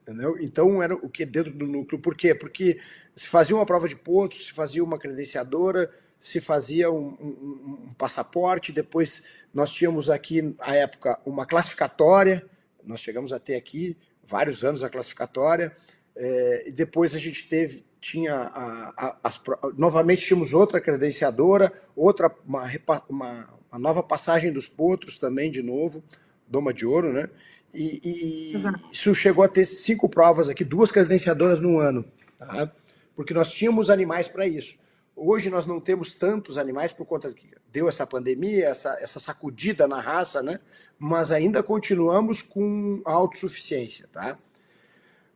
Entendeu? 0.01 0.37
Então 0.39 0.81
era 0.81 0.95
o 0.95 1.09
que 1.09 1.25
dentro 1.25 1.51
do 1.51 1.67
núcleo. 1.67 2.01
Por 2.01 2.15
quê? 2.15 2.33
Porque 2.33 2.79
se 3.15 3.27
fazia 3.27 3.55
uma 3.55 3.65
prova 3.65 3.89
de 3.89 3.95
pontos, 3.95 4.45
se 4.45 4.53
fazia 4.53 4.81
uma 4.81 4.97
credenciadora, 4.97 5.91
se 6.19 6.39
fazia 6.39 6.89
um, 6.89 7.09
um, 7.19 7.87
um, 7.89 7.93
passaporte, 7.93 8.71
depois 8.71 9.21
nós 9.53 9.71
tínhamos 9.71 10.09
aqui, 10.09 10.55
à 10.59 10.75
época, 10.75 11.19
uma 11.25 11.45
classificatória, 11.45 12.45
nós 12.83 13.01
chegamos 13.01 13.33
a 13.33 13.39
ter 13.39 13.55
aqui 13.55 13.97
vários 14.25 14.63
anos 14.63 14.83
a 14.83 14.89
classificatória, 14.89 15.75
é, 16.17 16.63
e 16.67 16.71
depois 16.71 17.13
a 17.13 17.19
gente 17.19 17.47
teve, 17.47 17.85
tinha, 18.01 18.33
a, 18.33 18.93
a, 18.97 19.17
as, 19.23 19.39
novamente 19.77 20.25
tínhamos 20.25 20.51
outra 20.51 20.81
credenciadora, 20.81 21.71
outra, 21.95 22.33
uma, 22.45 22.69
uma, 23.07 23.49
uma, 23.71 23.79
nova 23.79 24.01
passagem 24.01 24.51
dos 24.51 24.67
potros 24.67 25.17
também, 25.17 25.51
de 25.51 25.61
novo, 25.61 26.03
Doma 26.47 26.73
de 26.73 26.85
Ouro, 26.85 27.13
né? 27.13 27.29
E, 27.73 27.99
e 28.03 28.91
isso 28.91 29.13
chegou 29.13 29.43
a 29.43 29.47
ter 29.47 29.65
cinco 29.65 30.09
provas 30.09 30.49
aqui, 30.49 30.63
duas 30.63 30.91
credenciadoras 30.91 31.59
no 31.59 31.79
ano, 31.79 32.03
tá? 32.37 32.71
porque 33.15 33.33
nós 33.33 33.51
tínhamos 33.51 33.89
animais 33.89 34.27
para 34.27 34.47
isso. 34.47 34.77
Hoje 35.15 35.49
nós 35.49 35.65
não 35.65 35.79
temos 35.79 36.15
tantos 36.15 36.57
animais 36.57 36.93
por 36.93 37.05
conta 37.05 37.31
que 37.33 37.49
deu 37.71 37.89
essa 37.89 38.07
pandemia, 38.07 38.67
essa, 38.67 38.97
essa 39.01 39.19
sacudida 39.19 39.87
na 39.87 39.99
raça, 39.99 40.41
né? 40.41 40.59
Mas 40.97 41.31
ainda 41.31 41.61
continuamos 41.61 42.41
com 42.41 43.01
autossuficiência, 43.03 44.07
tá? 44.11 44.37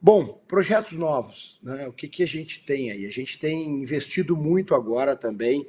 Bom, 0.01 0.41
projetos 0.47 0.93
novos, 0.93 1.59
né? 1.61 1.87
O 1.87 1.93
que, 1.93 2.07
que 2.07 2.23
a 2.23 2.27
gente 2.27 2.63
tem 2.63 2.89
aí? 2.89 3.05
A 3.05 3.11
gente 3.11 3.37
tem 3.37 3.67
investido 3.69 4.35
muito 4.35 4.73
agora 4.73 5.15
também. 5.15 5.67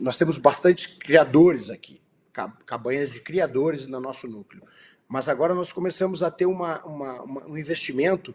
Nós 0.00 0.16
temos 0.16 0.38
bastantes 0.38 0.86
criadores 0.86 1.70
aqui, 1.70 2.00
cabanhas 2.66 3.12
de 3.12 3.20
criadores 3.20 3.86
no 3.86 4.00
nosso 4.00 4.26
núcleo. 4.26 4.64
Mas 5.08 5.28
agora 5.28 5.54
nós 5.54 5.72
começamos 5.72 6.22
a 6.22 6.32
ter 6.32 6.46
uma, 6.46 6.84
uma, 6.84 7.22
uma, 7.22 7.46
um 7.46 7.56
investimento 7.56 8.34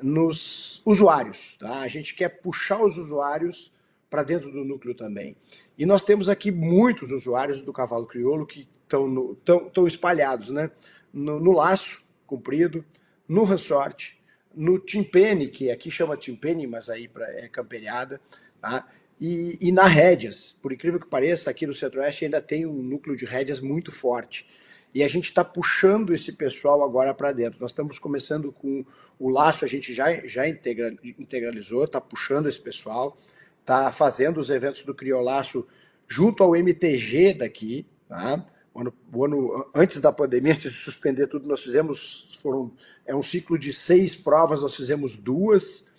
nos 0.00 0.80
usuários. 0.84 1.56
Tá? 1.58 1.80
A 1.80 1.88
gente 1.88 2.14
quer 2.14 2.28
puxar 2.28 2.80
os 2.80 2.96
usuários 2.96 3.72
para 4.08 4.22
dentro 4.22 4.52
do 4.52 4.64
núcleo 4.64 4.94
também. 4.94 5.34
E 5.76 5.84
nós 5.84 6.04
temos 6.04 6.28
aqui 6.28 6.52
muitos 6.52 7.10
usuários 7.10 7.60
do 7.60 7.72
cavalo 7.72 8.06
crioulo 8.06 8.46
que 8.46 8.68
estão 8.82 9.34
tão, 9.44 9.68
tão 9.70 9.86
espalhados, 9.86 10.50
né? 10.50 10.70
No, 11.12 11.40
no, 11.40 11.52
laço 11.52 12.02
comprido, 12.26 12.84
no 13.32 13.44
resort, 13.44 14.18
no 14.54 14.78
timpene, 14.78 15.48
que 15.48 15.70
aqui 15.70 15.90
chama 15.90 16.16
timpene, 16.16 16.66
mas 16.66 16.88
aí 16.88 17.08
pra, 17.08 17.26
é 17.38 17.48
campeirada, 17.48 18.20
tá? 18.60 18.86
E, 19.20 19.58
e 19.60 19.72
na 19.72 19.86
rédeas. 19.86 20.58
Por 20.60 20.72
incrível 20.72 21.00
que 21.00 21.06
pareça, 21.06 21.50
aqui 21.50 21.66
no 21.66 21.74
Centro-Oeste 21.74 22.24
ainda 22.24 22.40
tem 22.40 22.66
um 22.66 22.82
núcleo 22.82 23.16
de 23.16 23.24
rédeas 23.24 23.60
muito 23.60 23.90
forte. 23.92 24.46
E 24.94 25.02
a 25.02 25.08
gente 25.08 25.24
está 25.24 25.44
puxando 25.44 26.12
esse 26.12 26.32
pessoal 26.32 26.82
agora 26.82 27.14
para 27.14 27.32
dentro. 27.32 27.60
Nós 27.60 27.70
estamos 27.70 27.98
começando 27.98 28.52
com 28.52 28.84
o 29.18 29.28
laço, 29.30 29.64
a 29.64 29.68
gente 29.68 29.94
já, 29.94 30.26
já 30.26 30.46
integra, 30.48 30.94
integralizou, 31.18 31.84
está 31.84 32.00
puxando 32.00 32.48
esse 32.48 32.60
pessoal 32.60 33.16
está 33.62 33.90
fazendo 33.90 34.38
os 34.38 34.50
eventos 34.50 34.82
do 34.82 34.94
Criolaço 34.94 35.66
junto 36.06 36.42
ao 36.42 36.54
MTG 36.54 37.34
daqui, 37.34 37.86
tá? 38.08 38.44
O 38.74 38.80
ano, 38.80 38.94
o 39.12 39.24
ano, 39.24 39.70
antes 39.74 40.00
da 40.00 40.12
pandemia, 40.12 40.52
antes 40.54 40.72
de 40.72 40.78
suspender 40.78 41.26
tudo, 41.26 41.46
nós 41.46 41.62
fizemos, 41.62 42.38
foram, 42.40 42.72
é 43.06 43.14
um 43.14 43.22
ciclo 43.22 43.58
de 43.58 43.72
seis 43.72 44.16
provas, 44.16 44.60
nós 44.60 44.74
fizemos 44.74 45.14
duas. 45.14 45.90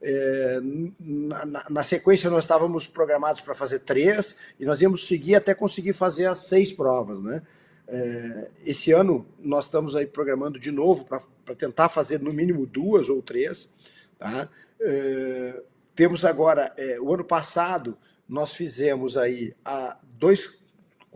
É, 0.00 0.60
na, 1.00 1.44
na, 1.44 1.64
na, 1.68 1.82
sequência, 1.82 2.30
nós 2.30 2.44
estávamos 2.44 2.86
programados 2.86 3.40
para 3.40 3.54
fazer 3.54 3.80
três, 3.80 4.38
e 4.60 4.64
nós 4.64 4.80
íamos 4.80 5.06
seguir 5.06 5.34
até 5.34 5.54
conseguir 5.54 5.92
fazer 5.92 6.26
as 6.26 6.38
seis 6.38 6.70
provas, 6.70 7.20
né? 7.20 7.42
É, 7.90 8.48
esse 8.66 8.92
ano, 8.92 9.26
nós 9.40 9.64
estamos 9.64 9.96
aí 9.96 10.06
programando 10.06 10.60
de 10.60 10.70
novo 10.70 11.06
para 11.06 11.54
tentar 11.54 11.88
fazer 11.88 12.20
no 12.20 12.32
mínimo 12.32 12.66
duas 12.66 13.08
ou 13.08 13.22
três, 13.22 13.72
tá? 14.18 14.48
É, 14.80 15.62
temos 15.96 16.24
agora, 16.24 16.72
é, 16.76 17.00
o 17.00 17.12
ano 17.12 17.24
passado, 17.24 17.96
nós 18.28 18.54
fizemos 18.54 19.16
aí 19.16 19.54
a 19.64 19.96
dois, 20.18 20.57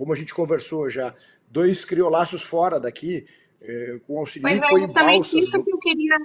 como 0.03 0.13
a 0.13 0.17
gente 0.17 0.35
conversou 0.35 0.91
já, 0.91 1.15
dois 1.49 1.85
criolaços 1.85 2.43
fora 2.43 2.81
daqui, 2.81 3.25
é, 3.61 4.01
com 4.05 4.19
auxílio 4.19 4.49
é, 4.49 4.61
foi 4.61 4.85
balsas. 4.89 5.45
Isso 5.45 5.53
do... 5.53 5.63
que 5.63 5.73
eu 5.73 5.79
queria. 5.79 6.17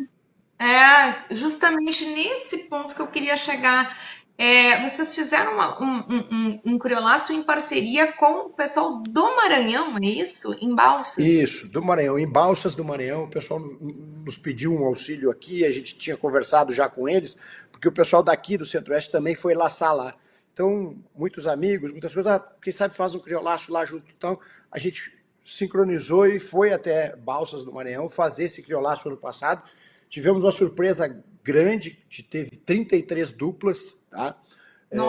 É, 0.57 1.35
justamente 1.35 2.03
nesse 2.07 2.67
ponto 2.69 2.95
que 2.95 3.01
eu 3.03 3.05
queria 3.05 3.37
chegar. 3.37 3.95
É, 4.35 4.81
vocês 4.81 5.13
fizeram 5.13 5.53
uma, 5.53 5.79
um, 5.79 6.25
um, 6.31 6.61
um, 6.65 6.79
criolaço 6.79 7.33
em 7.33 7.43
parceria 7.43 8.13
com 8.13 8.47
o 8.47 8.49
pessoal 8.49 8.99
do 8.99 9.35
Maranhão, 9.35 9.95
é 9.97 10.07
isso? 10.07 10.55
Em 10.59 10.73
Balsas? 10.73 11.23
Isso, 11.23 11.67
do 11.67 11.79
Maranhão. 11.83 12.17
Em 12.17 12.27
Balsas 12.27 12.73
do 12.73 12.83
Maranhão, 12.83 13.25
o 13.25 13.29
pessoal 13.29 13.59
nos 13.59 14.39
pediu 14.39 14.73
um 14.73 14.85
auxílio 14.85 15.29
aqui, 15.29 15.63
a 15.63 15.71
gente 15.71 15.95
tinha 15.95 16.17
conversado 16.17 16.73
já 16.73 16.89
com 16.89 17.07
eles, 17.07 17.37
porque 17.71 17.87
o 17.87 17.91
pessoal 17.91 18.23
daqui 18.23 18.57
do 18.57 18.65
Centro-Oeste 18.65 19.11
também 19.11 19.35
foi 19.35 19.53
laçar 19.53 19.95
lá. 19.95 20.15
Então, 20.57 20.97
muitos 21.15 21.45
amigos, 21.45 21.91
muitas 21.91 22.11
coisas, 22.11 22.31
ah, 22.33 22.39
quem 22.59 22.73
sabe 22.73 22.95
faz 22.95 23.13
um 23.13 23.19
criolaço 23.19 23.71
lá 23.71 23.85
junto. 23.85 24.11
Então, 24.17 24.39
a 24.71 24.79
gente 24.79 25.15
sincronizou 25.45 26.25
e 26.25 26.39
foi 26.39 26.73
até 26.73 27.15
Balsas 27.15 27.63
do 27.63 27.71
Maranhão 27.71 28.09
fazer 28.09 28.45
esse 28.45 28.63
criolaço 28.63 29.07
ano 29.07 29.17
passado. 29.17 29.61
Tivemos 30.09 30.43
uma 30.43 30.51
surpresa 30.51 31.15
grande, 31.43 32.03
de 32.09 32.23
teve 32.23 32.57
33 32.57 33.29
duplas, 33.29 34.01
tá? 34.09 34.35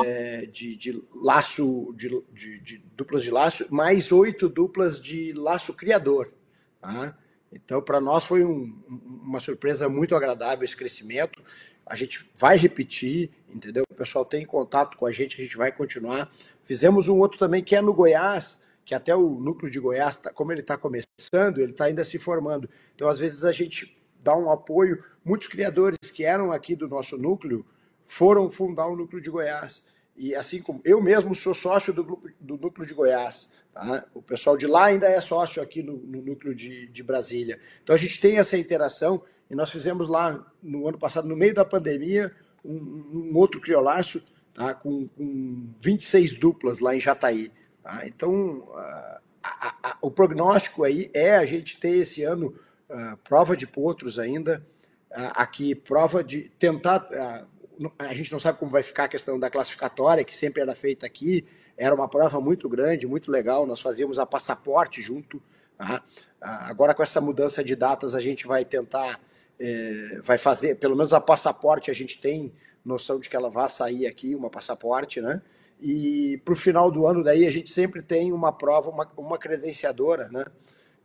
É, 0.04 0.44
de, 0.44 0.76
de, 0.76 1.02
laço, 1.14 1.94
de, 1.96 2.10
de, 2.30 2.60
de, 2.60 2.78
duplas 2.94 3.22
de 3.22 3.30
laço, 3.30 3.64
mais 3.70 4.12
oito 4.12 4.50
duplas 4.50 5.00
de 5.00 5.32
laço 5.32 5.72
criador. 5.72 6.30
Tá? 6.78 7.16
Então, 7.50 7.80
para 7.80 8.02
nós 8.02 8.22
foi 8.24 8.44
um, 8.44 8.82
uma 8.86 9.40
surpresa 9.40 9.88
muito 9.88 10.14
agradável 10.14 10.62
esse 10.62 10.76
crescimento. 10.76 11.42
A 11.88 11.96
gente 11.96 12.28
vai 12.36 12.56
repetir, 12.56 13.30
entendeu? 13.48 13.84
O 13.90 13.94
pessoal 13.94 14.24
tem 14.24 14.44
contato 14.44 14.96
com 14.96 15.06
a 15.06 15.12
gente, 15.12 15.40
a 15.40 15.44
gente 15.44 15.56
vai 15.56 15.72
continuar. 15.72 16.30
Fizemos 16.64 17.08
um 17.08 17.18
outro 17.18 17.38
também 17.38 17.62
que 17.62 17.74
é 17.74 17.80
no 17.80 17.94
Goiás, 17.94 18.60
que 18.84 18.94
até 18.94 19.14
o 19.14 19.28
núcleo 19.28 19.70
de 19.70 19.80
Goiás, 19.80 20.16
tá, 20.16 20.32
como 20.32 20.52
ele 20.52 20.60
está 20.60 20.76
começando, 20.76 21.58
ele 21.58 21.72
está 21.72 21.86
ainda 21.86 22.04
se 22.04 22.18
formando. 22.18 22.68
Então, 22.94 23.08
às 23.08 23.18
vezes, 23.18 23.44
a 23.44 23.52
gente 23.52 23.96
dá 24.22 24.36
um 24.36 24.50
apoio. 24.50 25.02
Muitos 25.24 25.48
criadores 25.48 26.10
que 26.10 26.24
eram 26.24 26.52
aqui 26.52 26.74
do 26.74 26.88
nosso 26.88 27.16
núcleo 27.16 27.64
foram 28.06 28.50
fundar 28.50 28.86
o 28.86 28.96
núcleo 28.96 29.20
de 29.20 29.30
Goiás. 29.30 29.84
E 30.18 30.34
assim 30.34 30.60
como 30.60 30.80
eu 30.84 31.00
mesmo 31.00 31.32
sou 31.32 31.54
sócio 31.54 31.92
do, 31.92 32.20
do 32.40 32.56
núcleo 32.56 32.84
de 32.84 32.92
Goiás, 32.92 33.48
tá? 33.72 34.04
o 34.12 34.20
pessoal 34.20 34.56
de 34.56 34.66
lá 34.66 34.86
ainda 34.86 35.06
é 35.06 35.20
sócio 35.20 35.62
aqui 35.62 35.80
no, 35.80 35.96
no 35.96 36.20
núcleo 36.20 36.52
de, 36.52 36.88
de, 36.88 37.02
Brasília. 37.04 37.60
Então 37.84 37.94
a 37.94 37.98
gente 37.98 38.20
tem 38.20 38.36
essa 38.36 38.58
interação 38.58 39.22
e 39.50 39.54
nós 39.54 39.70
fizemos 39.70 40.08
lá 40.08 40.44
no 40.62 40.88
ano 40.88 40.98
passado, 40.98 41.26
no 41.26 41.36
meio 41.36 41.54
da 41.54 41.64
pandemia, 41.64 42.32
um, 42.64 43.30
um 43.32 43.36
outro 43.36 43.60
criolaço 43.60 44.22
tá? 44.54 44.74
com, 44.74 45.08
com 45.08 45.68
26 45.80 46.34
duplas 46.34 46.80
lá 46.80 46.94
em 46.94 47.00
Jataí. 47.00 47.50
Tá? 47.82 48.06
Então 48.06 48.68
a, 48.74 49.20
a, 49.42 49.74
a, 49.90 49.98
o 50.00 50.10
prognóstico 50.10 50.84
aí 50.84 51.10
é 51.14 51.36
a 51.36 51.46
gente 51.46 51.78
ter 51.78 51.98
esse 51.98 52.22
ano 52.22 52.54
uh, 52.88 53.16
prova 53.24 53.56
de 53.56 53.66
potros 53.66 54.18
ainda, 54.18 54.64
uh, 55.10 55.32
aqui 55.34 55.74
prova 55.74 56.22
de 56.22 56.50
tentar. 56.58 57.06
Uh, 57.10 57.90
a 57.98 58.12
gente 58.14 58.32
não 58.32 58.40
sabe 58.40 58.58
como 58.58 58.70
vai 58.70 58.82
ficar 58.82 59.04
a 59.04 59.08
questão 59.08 59.38
da 59.38 59.48
classificatória, 59.48 60.24
que 60.24 60.36
sempre 60.36 60.60
era 60.62 60.74
feita 60.74 61.06
aqui. 61.06 61.46
Era 61.76 61.94
uma 61.94 62.08
prova 62.08 62.40
muito 62.40 62.68
grande, 62.68 63.06
muito 63.06 63.30
legal. 63.30 63.64
Nós 63.64 63.80
fazíamos 63.80 64.18
a 64.18 64.26
passaporte 64.26 65.00
junto. 65.00 65.40
Tá? 65.76 66.02
Agora, 66.40 66.92
com 66.92 67.04
essa 67.04 67.20
mudança 67.20 67.62
de 67.62 67.76
datas, 67.76 68.16
a 68.16 68.20
gente 68.20 68.48
vai 68.48 68.64
tentar, 68.64 69.20
é, 69.58 70.18
vai 70.22 70.38
fazer, 70.38 70.76
pelo 70.76 70.94
menos 70.96 71.12
a 71.12 71.20
passaporte, 71.20 71.90
a 71.90 71.94
gente 71.94 72.20
tem 72.20 72.52
noção 72.84 73.18
de 73.18 73.28
que 73.28 73.36
ela 73.36 73.50
vai 73.50 73.68
sair 73.68 74.06
aqui, 74.06 74.34
uma 74.34 74.50
passaporte, 74.50 75.20
né? 75.20 75.42
E 75.80 76.40
para 76.44 76.52
o 76.52 76.56
final 76.56 76.90
do 76.90 77.06
ano, 77.06 77.22
daí, 77.22 77.46
a 77.46 77.50
gente 77.50 77.70
sempre 77.70 78.02
tem 78.02 78.32
uma 78.32 78.52
prova, 78.52 78.90
uma, 78.90 79.10
uma 79.16 79.38
credenciadora, 79.38 80.28
né? 80.28 80.44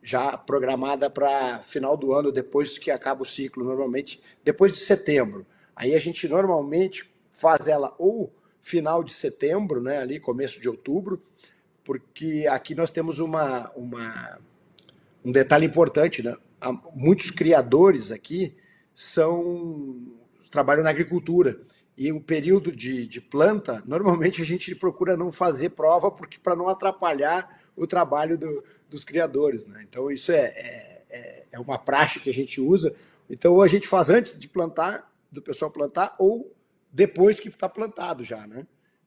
Já 0.01 0.37
programada 0.37 1.09
para 1.09 1.61
final 1.63 1.95
do 1.95 2.13
ano, 2.13 2.31
depois 2.31 2.77
que 2.77 2.91
acaba 2.91 3.23
o 3.23 3.25
ciclo, 3.25 3.63
normalmente 3.63 4.21
depois 4.43 4.71
de 4.71 4.79
setembro. 4.79 5.45
Aí 5.75 5.95
a 5.95 5.99
gente 5.99 6.27
normalmente 6.27 7.09
faz 7.31 7.67
ela 7.67 7.93
ou 7.97 8.31
final 8.61 9.03
de 9.03 9.13
setembro, 9.13 9.81
né, 9.81 9.97
ali 9.97 10.19
começo 10.19 10.59
de 10.59 10.69
outubro, 10.69 11.21
porque 11.83 12.45
aqui 12.49 12.73
nós 12.75 12.91
temos 12.91 13.19
uma, 13.19 13.69
uma 13.75 14.39
um 15.23 15.31
detalhe 15.31 15.65
importante, 15.65 16.21
né? 16.23 16.35
Muitos 16.93 17.31
criadores 17.31 18.11
aqui 18.11 18.55
são 18.93 20.01
trabalham 20.49 20.83
na 20.83 20.89
agricultura. 20.91 21.59
e 21.95 22.11
o 22.11 22.19
período 22.19 22.71
de, 22.71 23.05
de 23.07 23.21
planta, 23.21 23.83
normalmente 23.85 24.41
a 24.41 24.45
gente 24.45 24.73
procura 24.73 25.15
não 25.15 25.31
fazer 25.31 25.69
prova 25.69 26.09
porque 26.09 26.39
para 26.39 26.55
não 26.55 26.67
atrapalhar 26.67 27.61
o 27.75 27.85
trabalho 27.85 28.37
do, 28.37 28.63
dos 28.89 29.03
criadores. 29.03 29.65
Né? 29.65 29.85
Então, 29.87 30.09
isso 30.11 30.31
é, 30.31 30.45
é, 30.55 31.01
é, 31.09 31.43
é 31.51 31.59
uma 31.59 31.77
praxe 31.77 32.19
que 32.19 32.29
a 32.29 32.33
gente 32.33 32.61
usa. 32.61 32.93
Então, 33.29 33.61
a 33.61 33.67
gente 33.67 33.87
faz 33.87 34.09
antes 34.09 34.37
de 34.37 34.47
plantar, 34.47 35.11
do 35.31 35.41
pessoal 35.41 35.71
plantar, 35.71 36.15
ou 36.19 36.55
depois 36.91 37.39
que 37.39 37.49
está 37.49 37.67
plantado 37.67 38.23
já. 38.23 38.45
Né? 38.47 38.65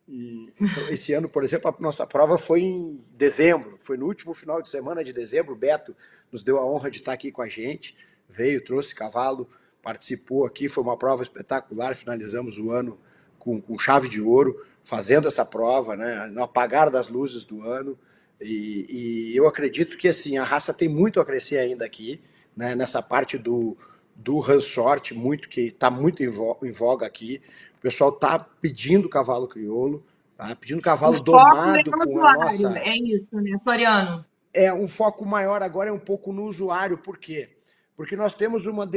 E, 0.09 0.53
então, 0.61 0.89
esse 0.89 1.13
ano, 1.13 1.29
por 1.29 1.43
exemplo, 1.43 1.69
a 1.69 1.83
nossa 1.83 2.07
prova 2.07 2.39
foi 2.39 2.63
em 2.63 3.05
dezembro, 3.17 3.77
foi 3.79 3.97
no 3.97 4.07
último 4.07 4.33
final 4.35 4.63
de 4.63 4.69
semana 4.69 5.03
de 5.03 5.13
dezembro. 5.13 5.55
O 5.55 5.59
Beto 5.59 5.95
nos 6.31 6.43
deu 6.43 6.59
a 6.59 6.67
honra 6.67 6.91
de 6.91 6.99
estar 6.99 7.13
aqui 7.13 7.33
com 7.33 7.43
a 7.43 7.49
gente, 7.49 7.97
veio, 8.29 8.65
trouxe 8.65 8.95
cavalo 8.95 9.49
participou 9.87 10.45
aqui, 10.45 10.69
foi 10.69 10.83
uma 10.83 10.97
prova 10.97 11.23
espetacular, 11.23 11.95
finalizamos 11.95 12.59
o 12.59 12.73
ano 12.73 12.99
com, 13.39 13.61
com 13.61 13.79
chave 13.79 14.09
de 14.09 14.21
ouro, 14.21 14.61
fazendo 14.83 15.29
essa 15.29 15.45
prova, 15.45 15.95
né, 15.95 16.27
no 16.27 16.43
apagar 16.43 16.91
das 16.91 17.09
luzes 17.09 17.45
do 17.45 17.63
ano, 17.63 17.97
e, 18.41 19.31
e, 19.31 19.37
eu 19.37 19.47
acredito 19.47 19.97
que 19.97 20.09
assim, 20.09 20.39
a 20.39 20.43
raça 20.43 20.75
tem 20.75 20.89
muito 20.89 21.21
a 21.21 21.25
crescer 21.25 21.59
ainda 21.59 21.85
aqui, 21.85 22.21
né, 22.57 22.75
nessa 22.75 23.01
parte 23.01 23.39
do, 23.39 23.79
do 24.17 24.41
ransorte, 24.41 25.15
muito, 25.15 25.49
que 25.49 25.61
está 25.61 25.89
muito 25.89 26.21
em 26.21 26.73
voga 26.73 27.07
aqui, 27.07 27.41
pessoal 27.87 28.11
está 28.11 28.39
pedindo 28.39 29.09
cavalo 29.09 29.47
crioulo, 29.47 30.05
tá 30.37 30.57
pedindo 30.57 30.83
cavalo 30.83 31.19
o 31.19 31.21
domado 31.21 31.91
com 31.91 32.27
a 32.27 32.35
nossa... 32.35 32.79
É 32.79 32.97
isso, 32.97 33.41
né, 33.41 33.57
Floriano? 33.63 34.27
É, 34.53 34.73
um 34.73 34.89
foco 34.89 35.25
maior 35.25 35.63
agora 35.63 35.91
é 35.91 35.93
um 35.93 35.99
pouco 35.99 36.33
no 36.33 36.47
usuário, 36.47 36.99
por 36.99 37.17
quê? 37.17 37.51
Porque 37.97 38.17
nós 38.17 38.35
temos 38.35 38.67
uma, 38.67 38.91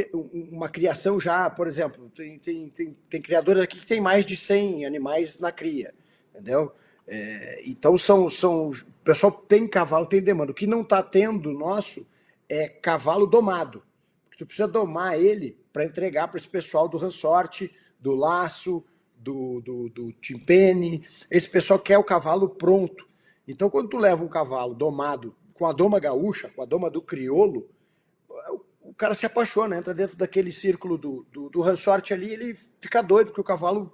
uma 0.51 0.67
criação 0.67 1.19
já, 1.19 1.49
por 1.49 1.67
exemplo, 1.67 2.09
tem, 2.15 2.39
tem, 2.39 2.69
tem, 2.69 2.97
tem 3.09 3.21
criadores 3.21 3.61
aqui 3.61 3.79
que 3.79 3.85
tem 3.85 4.01
mais 4.01 4.25
de 4.25 4.35
100 4.35 4.85
animais 4.85 5.39
na 5.39 5.51
cria, 5.51 5.93
entendeu? 6.31 6.73
É, 7.07 7.61
então, 7.65 7.95
são, 7.95 8.27
são, 8.27 8.71
o 8.71 9.03
pessoal 9.03 9.31
tem 9.31 9.67
cavalo, 9.67 10.07
tem 10.07 10.21
demanda. 10.21 10.51
O 10.51 10.55
que 10.55 10.65
não 10.65 10.81
está 10.81 11.03
tendo 11.03 11.53
nosso 11.53 12.07
é 12.49 12.67
cavalo 12.67 13.27
domado. 13.27 13.83
Tu 14.37 14.45
precisa 14.45 14.67
domar 14.67 15.19
ele 15.19 15.59
para 15.71 15.85
entregar 15.85 16.27
para 16.27 16.39
esse 16.39 16.47
pessoal 16.47 16.87
do 16.87 16.97
ransorte, 16.97 17.71
do 17.99 18.15
laço, 18.15 18.83
do, 19.15 19.61
do, 19.61 19.89
do 19.89 20.13
timpene. 20.13 21.05
Esse 21.29 21.49
pessoal 21.49 21.79
quer 21.79 21.97
o 21.97 22.03
cavalo 22.03 22.49
pronto. 22.49 23.07
Então, 23.47 23.69
quando 23.69 23.89
tu 23.89 23.97
leva 23.97 24.23
um 24.23 24.29
cavalo 24.29 24.73
domado 24.73 25.35
com 25.53 25.65
a 25.65 25.73
doma 25.73 25.99
gaúcha, 25.99 26.49
com 26.55 26.61
a 26.61 26.65
doma 26.65 26.89
do 26.89 27.01
criolo, 27.01 27.67
o 28.81 28.93
cara 28.93 29.13
se 29.13 29.25
apaixona, 29.25 29.77
entra 29.77 29.93
dentro 29.93 30.17
daquele 30.17 30.51
círculo 30.51 30.97
do, 30.97 31.25
do, 31.31 31.49
do 31.49 31.63
ali, 31.63 32.31
ele 32.31 32.55
fica 32.79 33.01
doido, 33.01 33.27
porque 33.27 33.41
o 33.41 33.43
cavalo 33.43 33.91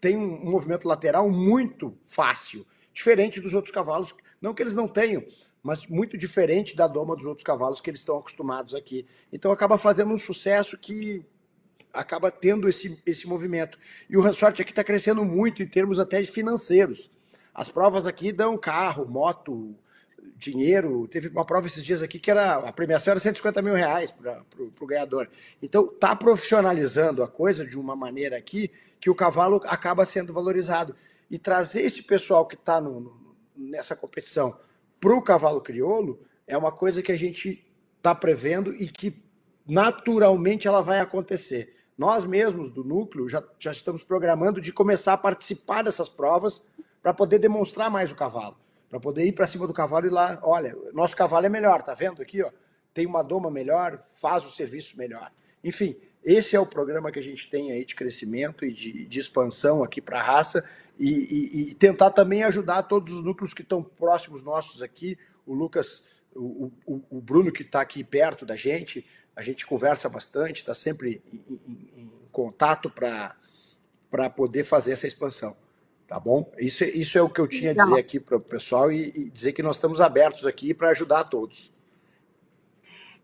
tem 0.00 0.16
um 0.16 0.44
movimento 0.50 0.86
lateral 0.86 1.30
muito 1.30 1.96
fácil, 2.04 2.66
diferente 2.92 3.40
dos 3.40 3.54
outros 3.54 3.72
cavalos, 3.72 4.14
não 4.40 4.52
que 4.52 4.62
eles 4.62 4.74
não 4.74 4.86
tenham, 4.86 5.24
mas 5.62 5.86
muito 5.86 6.18
diferente 6.18 6.76
da 6.76 6.86
doma 6.86 7.16
dos 7.16 7.24
outros 7.24 7.44
cavalos 7.44 7.80
que 7.80 7.88
eles 7.88 8.00
estão 8.00 8.18
acostumados 8.18 8.74
aqui. 8.74 9.06
Então 9.32 9.50
acaba 9.50 9.78
fazendo 9.78 10.12
um 10.12 10.18
sucesso 10.18 10.76
que 10.76 11.24
acaba 11.94 12.30
tendo 12.30 12.68
esse, 12.68 13.00
esse 13.06 13.26
movimento. 13.26 13.78
E 14.10 14.16
o 14.16 14.20
Ransorte 14.20 14.60
aqui 14.60 14.72
está 14.72 14.82
crescendo 14.82 15.24
muito 15.24 15.62
em 15.62 15.66
termos 15.66 16.00
até 16.00 16.22
financeiros. 16.24 17.10
As 17.54 17.68
provas 17.68 18.06
aqui 18.06 18.32
dão 18.32 18.58
carro, 18.58 19.06
moto, 19.06 19.74
dinheiro. 20.36 21.06
Teve 21.08 21.28
uma 21.28 21.44
prova 21.44 21.66
esses 21.66 21.84
dias 21.84 22.02
aqui 22.02 22.18
que 22.18 22.30
era 22.30 22.56
a 22.56 22.72
premiação 22.72 23.12
era 23.12 23.20
150 23.20 23.62
mil 23.62 23.74
reais 23.74 24.10
para 24.10 24.42
o 24.80 24.86
ganhador. 24.86 25.28
Então, 25.62 25.86
está 25.86 26.14
profissionalizando 26.16 27.22
a 27.22 27.28
coisa 27.28 27.64
de 27.64 27.78
uma 27.78 27.94
maneira 27.94 28.36
aqui 28.36 28.70
que 29.00 29.08
o 29.08 29.14
cavalo 29.14 29.60
acaba 29.66 30.04
sendo 30.04 30.32
valorizado. 30.32 30.96
E 31.30 31.38
trazer 31.38 31.82
esse 31.82 32.02
pessoal 32.02 32.46
que 32.46 32.54
está 32.54 32.82
nessa 33.56 33.94
competição 33.94 34.56
para 35.00 35.14
o 35.14 35.22
cavalo 35.22 35.60
crioulo 35.60 36.20
é 36.46 36.56
uma 36.56 36.72
coisa 36.72 37.02
que 37.02 37.12
a 37.12 37.16
gente 37.16 37.64
está 37.96 38.14
prevendo 38.14 38.74
e 38.74 38.88
que 38.88 39.22
naturalmente 39.66 40.68
ela 40.68 40.82
vai 40.82 41.00
acontecer. 41.00 41.73
Nós 41.96 42.24
mesmos 42.24 42.70
do 42.70 42.82
núcleo 42.82 43.28
já, 43.28 43.42
já 43.58 43.72
estamos 43.72 44.02
programando 44.02 44.60
de 44.60 44.72
começar 44.72 45.12
a 45.12 45.18
participar 45.18 45.82
dessas 45.82 46.08
provas 46.08 46.64
para 47.02 47.14
poder 47.14 47.38
demonstrar 47.38 47.90
mais 47.90 48.10
o 48.10 48.14
cavalo 48.14 48.56
para 48.94 49.00
poder 49.00 49.24
ir 49.26 49.32
para 49.32 49.44
cima 49.44 49.66
do 49.66 49.74
cavalo 49.74 50.06
e 50.06 50.08
lá, 50.08 50.38
olha, 50.40 50.72
nosso 50.92 51.16
cavalo 51.16 51.44
é 51.44 51.48
melhor, 51.48 51.82
tá 51.82 51.92
vendo 51.94 52.22
aqui, 52.22 52.40
ó? 52.40 52.50
Tem 52.92 53.04
uma 53.06 53.24
doma 53.24 53.50
melhor, 53.50 54.00
faz 54.12 54.44
o 54.44 54.50
serviço 54.52 54.96
melhor. 54.96 55.32
Enfim, 55.64 55.96
esse 56.24 56.54
é 56.54 56.60
o 56.60 56.66
programa 56.66 57.10
que 57.10 57.18
a 57.18 57.22
gente 57.22 57.50
tem 57.50 57.72
aí 57.72 57.84
de 57.84 57.92
crescimento 57.92 58.64
e 58.64 58.72
de, 58.72 59.04
de 59.04 59.18
expansão 59.18 59.82
aqui 59.82 60.00
para 60.00 60.20
a 60.20 60.22
raça 60.22 60.64
e, 60.96 61.10
e, 61.10 61.70
e, 61.70 61.74
tentar 61.74 62.12
também 62.12 62.44
ajudar 62.44 62.84
todos 62.84 63.12
os 63.12 63.24
núcleos 63.24 63.52
que 63.52 63.62
estão 63.62 63.82
próximos 63.82 64.44
nossos 64.44 64.80
aqui. 64.80 65.18
O 65.44 65.54
Lucas, 65.54 66.04
o, 66.32 66.70
o, 66.86 67.02
o 67.10 67.20
Bruno 67.20 67.50
que 67.50 67.62
está 67.62 67.80
aqui 67.80 68.04
perto 68.04 68.46
da 68.46 68.54
gente, 68.54 69.04
a 69.36 69.42
gente 69.42 69.66
conversa 69.66 70.08
bastante, 70.08 70.58
está 70.58 70.74
sempre 70.74 71.22
em, 71.32 71.58
em, 71.68 72.02
em 72.02 72.12
contato 72.30 72.90
para 72.90 74.30
poder 74.30 74.64
fazer 74.64 74.92
essa 74.92 75.06
expansão. 75.06 75.56
Tá 76.06 76.20
bom? 76.20 76.52
Isso, 76.58 76.84
isso 76.84 77.16
é 77.16 77.22
o 77.22 77.30
que 77.30 77.40
eu 77.40 77.48
tinha 77.48 77.70
a 77.70 77.74
dizer 77.74 77.98
aqui 77.98 78.20
para 78.20 78.36
o 78.36 78.40
pessoal 78.40 78.92
e, 78.92 79.08
e, 79.08 79.30
dizer 79.30 79.52
que 79.52 79.62
nós 79.62 79.76
estamos 79.76 80.00
abertos 80.00 80.46
aqui 80.46 80.74
para 80.74 80.90
ajudar 80.90 81.20
a 81.20 81.24
todos. 81.24 81.72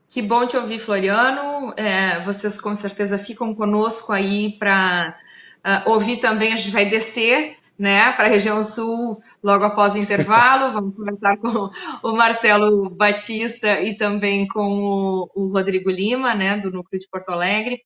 Que 0.09 0.23
bom 0.23 0.47
te 0.47 0.57
ouvir, 0.57 0.81
Floriano. 0.81 1.73
É, 1.77 2.21
vocês 2.25 2.59
com 2.59 2.75
certeza 2.75 3.19
ficam 3.19 3.55
conosco 3.55 4.13
aí 4.13 4.57
para 4.59 5.17
uh, 5.65 5.91
ouvir 5.91 6.17
também. 6.19 6.53
A 6.53 6.57
gente 6.57 6.73
vai 6.73 6.89
descer 6.89 7.60
né, 7.81 8.13
para 8.13 8.27
a 8.27 8.31
região 8.31 8.63
sul 8.63 9.23
logo 9.43 9.65
após 9.65 9.95
o 9.95 9.99
intervalo. 9.99 10.71
Vamos 10.75 10.95
conversar 10.95 11.39
com 11.39 11.71
o 12.03 12.13
Marcelo 12.15 12.91
Batista 12.91 13.81
e 13.81 13.97
também 13.97 14.47
com 14.47 14.61
o, 14.61 15.31
o 15.35 15.51
Rodrigo 15.51 15.91
Lima, 15.91 16.35
né, 16.35 16.59
do 16.59 16.71
Núcleo 16.71 17.01
de 17.01 17.09
Porto 17.09 17.31
Alegre. 17.31 17.81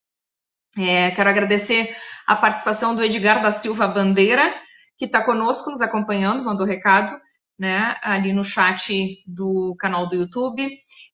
É, 0.77 1.13
quero 1.13 1.31
agradecer 1.31 1.95
a 2.27 2.35
participação 2.35 2.97
do 2.97 3.05
Edgar 3.05 3.41
da 3.41 3.53
Silva 3.53 3.87
Bandeira, 3.87 4.53
que 4.99 5.05
está 5.05 5.25
conosco, 5.25 5.71
nos 5.71 5.81
acompanhando, 5.81 6.45
mandou 6.45 6.67
recado, 6.67 7.17
né, 7.57 7.95
ali 8.03 8.33
no 8.33 8.43
chat 8.43 9.23
do 9.29 9.77
canal 9.79 10.09
do 10.09 10.17
YouTube. 10.17 10.69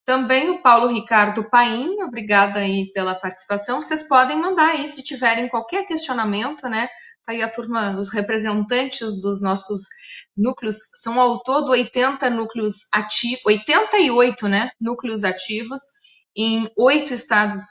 Também 0.06 0.48
o 0.48 0.62
Paulo 0.62 0.86
Ricardo 0.86 1.44
Paim, 1.50 2.00
obrigada 2.02 2.60
aí 2.60 2.90
pela 2.94 3.14
participação. 3.14 3.82
Vocês 3.82 4.02
podem 4.02 4.38
mandar 4.38 4.70
aí 4.70 4.86
se 4.86 5.04
tiverem 5.04 5.50
qualquer 5.50 5.84
questionamento, 5.84 6.66
né? 6.66 6.88
Tá 7.30 7.34
aí 7.34 7.42
a 7.42 7.48
turma, 7.48 7.96
os 7.96 8.12
representantes 8.12 9.20
dos 9.20 9.40
nossos 9.40 9.82
núcleos, 10.36 10.78
são 10.96 11.20
ao 11.20 11.40
todo 11.44 11.70
80 11.70 12.28
núcleos 12.28 12.78
ativos, 12.92 13.40
88, 13.46 14.48
né, 14.48 14.70
núcleos 14.80 15.22
ativos 15.22 15.80
em 16.36 16.68
oito 16.76 17.14
estados 17.14 17.62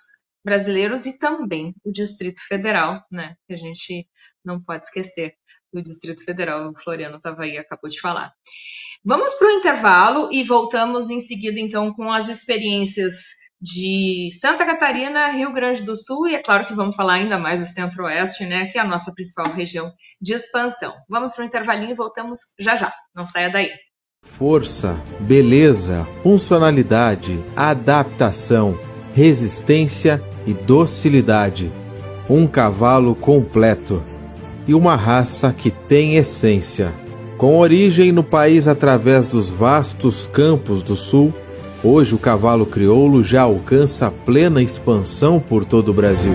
brasileiros 0.45 1.05
e 1.05 1.17
também 1.17 1.75
o 1.83 1.91
Distrito 1.91 2.39
Federal, 2.47 3.03
né, 3.11 3.35
que 3.45 3.53
a 3.53 3.57
gente 3.57 4.07
não 4.45 4.63
pode 4.63 4.85
esquecer 4.85 5.33
do 5.73 5.83
Distrito 5.83 6.23
Federal. 6.23 6.69
O 6.69 6.79
Floriano 6.81 7.17
estava 7.17 7.43
aí, 7.43 7.57
acabou 7.57 7.89
de 7.89 7.99
falar. 7.99 8.31
Vamos 9.03 9.33
para 9.33 9.49
o 9.49 9.51
intervalo 9.51 10.29
e 10.31 10.41
voltamos 10.41 11.09
em 11.09 11.19
seguida, 11.19 11.59
então, 11.59 11.93
com 11.93 12.09
as 12.09 12.29
experiências 12.29 13.38
de 13.61 14.29
Santa 14.39 14.65
Catarina, 14.65 15.29
Rio 15.29 15.53
Grande 15.53 15.83
do 15.83 15.95
Sul 15.95 16.27
e 16.27 16.35
é 16.35 16.41
claro 16.41 16.65
que 16.65 16.73
vamos 16.73 16.95
falar 16.95 17.13
ainda 17.13 17.37
mais 17.37 17.59
do 17.59 17.65
Centro-Oeste, 17.65 18.45
né, 18.45 18.67
que 18.67 18.77
é 18.77 18.81
a 18.81 18.87
nossa 18.87 19.11
principal 19.13 19.51
região 19.51 19.91
de 20.21 20.33
expansão. 20.33 20.93
Vamos 21.09 21.33
para 21.33 21.43
o 21.43 21.47
intervalinho 21.47 21.91
e 21.91 21.95
voltamos 21.95 22.39
já 22.57 22.75
já. 22.75 22.93
Não 23.13 23.25
saia 23.25 23.49
daí. 23.49 23.69
Força, 24.23 25.01
beleza, 25.19 26.07
funcionalidade, 26.23 27.43
adaptação, 27.55 28.77
resistência 29.13 30.21
e 30.45 30.53
docilidade. 30.53 31.71
Um 32.29 32.47
cavalo 32.47 33.15
completo 33.15 34.03
e 34.67 34.73
uma 34.73 34.95
raça 34.95 35.51
que 35.51 35.71
tem 35.71 36.15
essência. 36.15 36.93
Com 37.37 37.57
origem 37.57 38.11
no 38.11 38.23
país 38.23 38.67
através 38.67 39.25
dos 39.25 39.49
vastos 39.49 40.27
campos 40.27 40.83
do 40.83 40.95
sul, 40.95 41.33
hoje 41.83 42.13
o 42.13 42.17
cavalo 42.17 42.65
crioulo 42.65 43.23
já 43.23 43.43
alcança 43.43 44.11
plena 44.11 44.61
expansão 44.61 45.39
por 45.39 45.63
todo 45.63 45.89
o 45.89 45.93
Brasil. 45.93 46.33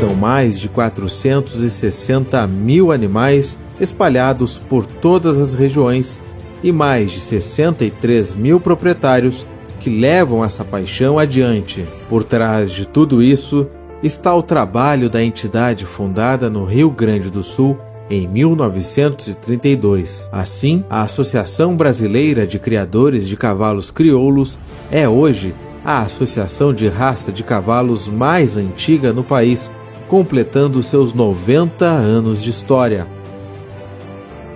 São 0.00 0.14
mais 0.14 0.58
de 0.58 0.68
460 0.68 2.46
mil 2.46 2.90
animais 2.90 3.58
espalhados 3.80 4.58
por 4.58 4.84
todas 4.86 5.38
as 5.38 5.54
regiões 5.54 6.20
e 6.62 6.72
mais 6.72 7.12
de 7.12 7.20
63 7.20 8.34
mil 8.34 8.60
proprietários 8.60 9.46
que 9.80 9.90
levam 9.90 10.44
essa 10.44 10.64
paixão 10.64 11.18
adiante. 11.18 11.84
Por 12.08 12.22
trás 12.22 12.70
de 12.70 12.86
tudo 12.86 13.22
isso, 13.22 13.68
está 14.02 14.34
o 14.34 14.42
trabalho 14.42 15.08
da 15.10 15.22
entidade 15.22 15.84
fundada 15.84 16.48
no 16.48 16.64
Rio 16.64 16.90
Grande 16.90 17.30
do 17.30 17.42
Sul 17.42 17.78
em 18.12 18.28
1932. 18.28 20.28
Assim, 20.30 20.84
a 20.90 21.00
Associação 21.00 21.74
Brasileira 21.74 22.46
de 22.46 22.58
Criadores 22.58 23.26
de 23.26 23.38
Cavalos 23.38 23.90
Crioulos 23.90 24.58
é 24.90 25.08
hoje 25.08 25.54
a 25.82 26.02
associação 26.02 26.74
de 26.74 26.88
raça 26.88 27.32
de 27.32 27.42
cavalos 27.42 28.08
mais 28.08 28.58
antiga 28.58 29.14
no 29.14 29.24
país, 29.24 29.70
completando 30.08 30.82
seus 30.82 31.14
90 31.14 31.86
anos 31.86 32.42
de 32.42 32.50
história. 32.50 33.06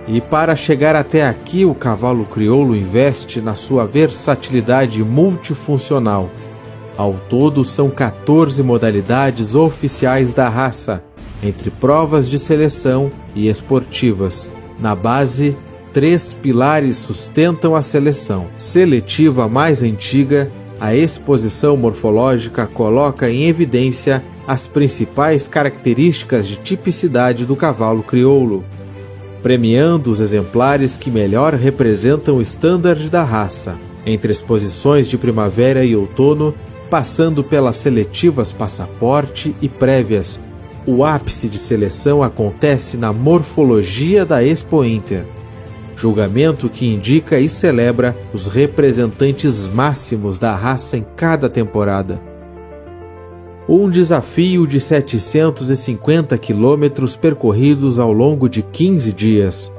E 0.07 0.21
para 0.21 0.55
chegar 0.55 0.95
até 0.95 1.27
aqui, 1.27 1.65
o 1.65 1.73
cavalo 1.73 2.25
crioulo 2.25 2.75
investe 2.75 3.41
na 3.41 3.55
sua 3.55 3.85
versatilidade 3.85 5.03
multifuncional. 5.03 6.29
Ao 6.95 7.15
todo, 7.27 7.65
são 7.65 7.89
14 7.89 8.61
modalidades 8.61 9.55
oficiais 9.55 10.31
da 10.31 10.47
raça, 10.47 11.06
entre 11.41 11.69
provas 11.69 12.29
de 12.29 12.39
seleção 12.39 13.11
e 13.35 13.47
esportivas. 13.47 14.51
Na 14.79 14.95
base, 14.95 15.55
três 15.93 16.33
pilares 16.33 16.95
sustentam 16.97 17.75
a 17.75 17.81
seleção. 17.81 18.47
Seletiva 18.55 19.47
mais 19.47 19.81
antiga, 19.81 20.51
a 20.79 20.95
exposição 20.95 21.75
morfológica 21.75 22.67
coloca 22.67 23.29
em 23.29 23.47
evidência 23.47 24.23
as 24.47 24.67
principais 24.67 25.47
características 25.47 26.47
de 26.47 26.57
tipicidade 26.57 27.45
do 27.45 27.55
cavalo 27.55 28.03
crioulo 28.03 28.63
premiando 29.41 30.11
os 30.11 30.19
exemplares 30.19 30.97
que 30.97 31.09
melhor 31.09 31.53
representam 31.53 32.37
o 32.37 32.41
standard 32.41 33.09
da 33.09 33.23
raça, 33.23 33.77
entre 34.05 34.31
exposições 34.31 35.07
de 35.07 35.17
primavera 35.17 35.85
e 35.85 35.95
outono, 35.95 36.53
passando 36.89 37.43
pelas 37.43 37.77
seletivas 37.77 38.51
passaporte 38.51 39.55
e 39.61 39.69
prévias. 39.69 40.39
O 40.87 41.03
ápice 41.03 41.47
de 41.47 41.59
seleção 41.59 42.23
acontece 42.23 42.97
na 42.97 43.13
morfologia 43.13 44.25
da 44.25 44.43
Expo 44.43 44.83
Inter, 44.83 45.27
julgamento 45.95 46.67
que 46.69 46.87
indica 46.87 47.39
e 47.39 47.47
celebra 47.47 48.15
os 48.33 48.47
representantes 48.47 49.67
máximos 49.67 50.39
da 50.39 50.55
raça 50.55 50.97
em 50.97 51.05
cada 51.15 51.47
temporada 51.47 52.19
um 53.69 53.89
desafio 53.89 54.65
de 54.65 54.79
750 54.79 56.37
quilômetros 56.37 57.17
percorridos 57.17 57.99
ao 57.99 58.13
longo 58.13 58.47
de 58.47 58.61
15 58.61 59.11
dias. 59.11 59.71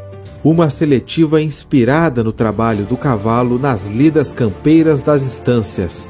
Uma 0.44 0.68
seletiva 0.68 1.40
inspirada 1.40 2.22
no 2.22 2.30
trabalho 2.30 2.84
do 2.84 2.98
cavalo 2.98 3.58
nas 3.58 3.88
lidas 3.88 4.30
campeiras 4.30 5.02
das 5.02 5.22
estâncias. 5.22 6.08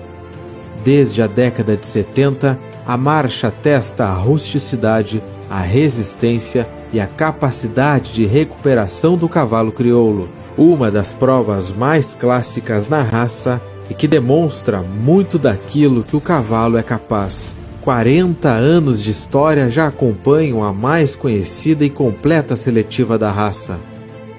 Desde 0.85 1.23
a 1.23 1.29
década 1.29 1.77
de 1.77 1.87
70, 1.87 2.59
a 2.89 2.97
marcha 2.97 3.51
testa 3.51 4.07
a 4.07 4.15
rusticidade, 4.15 5.23
a 5.51 5.61
resistência 5.61 6.67
e 6.91 6.99
a 6.99 7.07
capacidade 7.07 8.15
de 8.15 8.25
recuperação 8.25 9.15
do 9.15 9.29
cavalo 9.29 9.71
crioulo, 9.71 10.27
uma 10.57 10.91
das 10.91 11.13
provas 11.13 11.71
mais 11.71 12.15
clássicas 12.15 12.89
na 12.89 13.03
raça 13.03 13.61
e 13.91 13.95
que 13.95 14.09
demonstra 14.09 14.81
muito 14.81 15.39
daquilo 15.39 16.03
que 16.03 16.17
o 16.17 16.21
cavalo 16.21 16.79
é 16.79 16.83
capaz. 16.83 17.55
40 17.83 18.49
anos 18.49 19.03
de 19.03 19.11
história 19.11 19.71
já 19.71 19.89
acompanham 19.89 20.65
a 20.65 20.73
mais 20.73 21.15
conhecida 21.15 21.85
e 21.85 21.91
completa 21.91 22.57
seletiva 22.57 23.19
da 23.19 23.31
raça. 23.31 23.79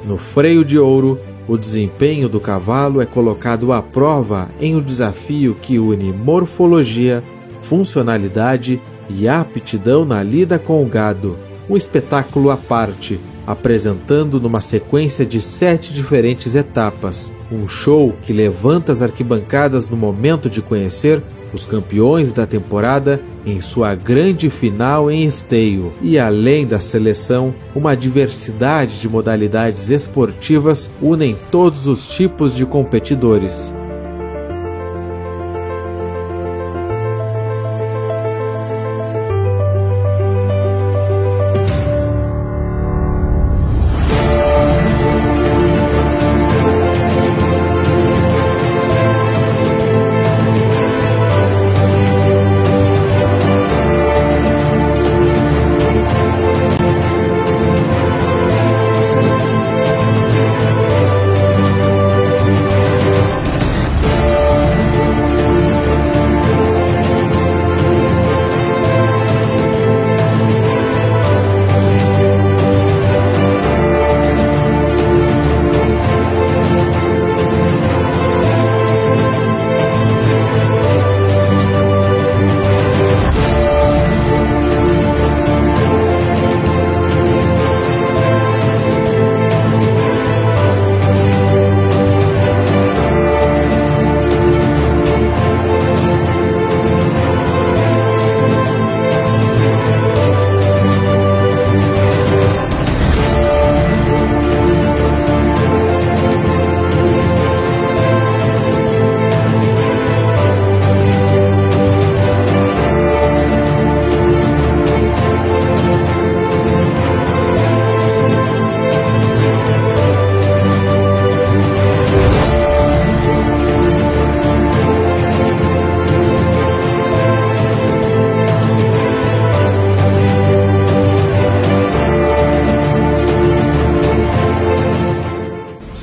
No 0.04 0.18
freio 0.18 0.66
de 0.66 0.80
ouro, 0.80 1.20
o 1.48 1.56
desempenho 1.56 2.28
do 2.28 2.40
cavalo 2.40 3.00
é 3.00 3.06
colocado 3.06 3.72
à 3.72 3.80
prova 3.80 4.50
em 4.60 4.76
um 4.76 4.82
desafio 4.82 5.56
que 5.62 5.78
une 5.78 6.12
morfologia, 6.12 7.24
funcionalidade 7.70 8.82
e 9.08 9.28
aptidão 9.28 10.04
na 10.04 10.24
lida 10.24 10.58
com 10.58 10.84
o 10.84 10.88
gado. 10.88 11.38
Um 11.70 11.78
espetáculo 11.78 12.50
à 12.50 12.58
parte, 12.58 13.20
apresentando 13.46 14.42
numa 14.42 14.60
sequência 14.60 15.24
de 15.24 15.40
sete 15.40 15.94
diferentes 15.94 16.56
etapas. 16.56 17.32
Um 17.52 17.68
show 17.68 18.16
que 18.24 18.34
levanta 18.34 18.92
as 18.92 19.04
arquibancadas 19.04 19.88
no 19.88 19.96
momento 19.96 20.50
de 20.50 20.64
conhecer 20.64 21.22
os 21.54 21.64
campeões 21.66 22.34
da 22.34 22.48
temporada 22.48 23.22
em 23.46 23.62
sua 23.62 23.94
grande 23.94 24.50
final 24.50 25.10
em 25.10 25.26
esteio 25.26 25.94
e 26.02 26.18
além 26.18 26.66
da 26.66 26.80
seleção, 26.80 27.54
uma 27.76 27.96
diversidade 27.96 29.00
de 29.00 29.08
modalidades 29.08 29.92
esportivas 29.92 30.90
unem 31.02 31.38
todos 31.52 31.88
os 31.88 32.08
tipos 32.08 32.56
de 32.56 32.66
competidores. 32.66 33.74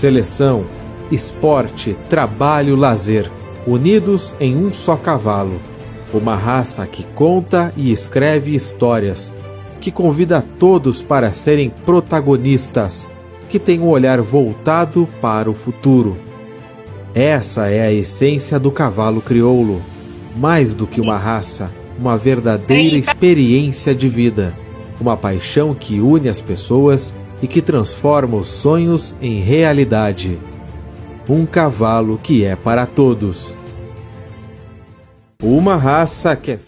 Seleção, 0.07 0.65
esporte, 1.11 1.97
trabalho, 2.09 2.77
lazer, 2.77 3.29
unidos 3.67 4.37
em 4.39 4.57
um 4.57 4.73
só 4.73 4.95
cavalo. 4.97 5.59
Uma 6.15 6.37
raça 6.37 6.87
que 6.87 7.03
conta 7.03 7.73
e 7.77 7.91
escreve 7.91 8.55
histórias, 8.55 9.35
que 9.81 9.91
convida 9.91 10.45
todos 10.61 11.03
para 11.03 11.33
serem 11.33 11.71
protagonistas, 11.85 13.09
que 13.49 13.59
tem 13.59 13.81
um 13.81 13.89
olhar 13.89 14.21
voltado 14.21 15.09
para 15.21 15.51
o 15.51 15.55
futuro. 15.55 16.17
Essa 17.13 17.67
é 17.67 17.81
a 17.85 17.93
essência 17.93 18.61
do 18.61 18.71
cavalo 18.71 19.21
crioulo. 19.21 19.83
Mais 20.37 20.73
do 20.73 20.87
que 20.87 21.01
uma 21.01 21.19
raça, 21.19 21.73
uma 21.99 22.17
verdadeira 22.17 22.97
experiência 22.97 23.93
de 23.93 24.09
vida, 24.09 24.55
uma 25.01 25.17
paixão 25.17 25.75
que 25.75 25.99
une 25.99 26.29
as 26.29 26.41
pessoas 26.41 27.13
e 27.43 27.47
que 27.47 27.61
transforma 27.61 28.37
os 28.37 28.47
sonhos 28.47 29.15
em 29.21 29.41
realidade. 29.41 30.39
Um 31.29 31.45
cavalo 31.45 32.19
que 32.19 32.45
é 32.45 32.55
para 32.57 32.87
todos. 32.87 33.57
Uma 35.43 35.77
raça 35.77 36.35
que 36.37 36.53
é. 36.53 36.61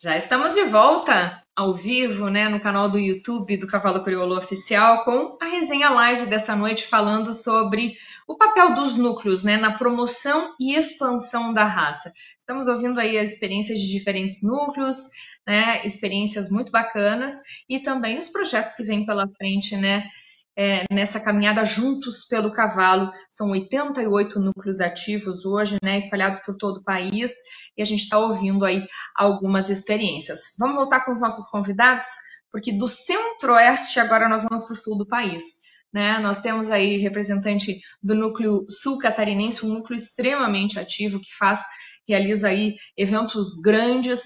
Já 0.00 0.16
estamos 0.16 0.54
de 0.54 0.64
volta 0.64 1.42
ao 1.54 1.76
vivo, 1.76 2.28
né, 2.28 2.48
no 2.48 2.58
canal 2.58 2.90
do 2.90 2.98
YouTube 2.98 3.58
do 3.58 3.66
Cavalo 3.66 4.02
Crioulo 4.02 4.36
Oficial, 4.36 5.04
com 5.04 5.36
a 5.40 5.44
resenha 5.44 5.90
live 5.90 6.26
dessa 6.26 6.56
noite 6.56 6.86
falando 6.86 7.34
sobre 7.34 7.94
o 8.26 8.34
papel 8.34 8.74
dos 8.74 8.96
núcleos, 8.96 9.44
né, 9.44 9.58
na 9.58 9.76
promoção 9.76 10.54
e 10.58 10.74
expansão 10.74 11.52
da 11.52 11.64
raça. 11.64 12.12
Estamos 12.38 12.66
ouvindo 12.66 12.98
aí 12.98 13.18
as 13.18 13.30
experiências 13.30 13.78
de 13.78 13.90
diferentes 13.90 14.42
núcleos, 14.42 14.96
né, 15.46 15.84
experiências 15.86 16.48
muito 16.48 16.70
bacanas 16.70 17.34
e 17.68 17.80
também 17.80 18.18
os 18.18 18.28
projetos 18.28 18.74
que 18.74 18.82
vêm 18.82 19.04
pela 19.04 19.28
frente, 19.28 19.76
né, 19.76 20.04
é, 20.56 20.84
nessa 20.90 21.18
caminhada 21.18 21.64
juntos 21.64 22.24
pelo 22.26 22.52
cavalo. 22.52 23.10
São 23.28 23.50
88 23.50 24.38
núcleos 24.38 24.80
ativos 24.80 25.44
hoje, 25.44 25.78
né, 25.82 25.98
espalhados 25.98 26.38
por 26.40 26.56
todo 26.56 26.78
o 26.78 26.84
país, 26.84 27.32
e 27.76 27.82
a 27.82 27.84
gente 27.84 28.02
está 28.02 28.18
ouvindo 28.18 28.64
aí 28.64 28.86
algumas 29.16 29.70
experiências. 29.70 30.40
Vamos 30.58 30.76
voltar 30.76 31.04
com 31.04 31.12
os 31.12 31.20
nossos 31.20 31.48
convidados, 31.48 32.04
porque 32.50 32.72
do 32.72 32.86
centro-oeste 32.86 33.98
agora 33.98 34.28
nós 34.28 34.44
vamos 34.44 34.64
para 34.64 34.74
o 34.74 34.76
sul 34.76 34.96
do 34.96 35.06
país. 35.06 35.42
Né? 35.92 36.18
Nós 36.20 36.40
temos 36.40 36.70
aí 36.70 36.98
representante 36.98 37.78
do 38.02 38.14
núcleo 38.14 38.64
sul 38.68 38.98
catarinense, 38.98 39.64
um 39.64 39.74
núcleo 39.74 39.96
extremamente 39.96 40.78
ativo 40.78 41.20
que 41.20 41.34
faz, 41.38 41.62
realiza 42.08 42.48
aí 42.48 42.76
eventos 42.96 43.60
grandes 43.62 44.22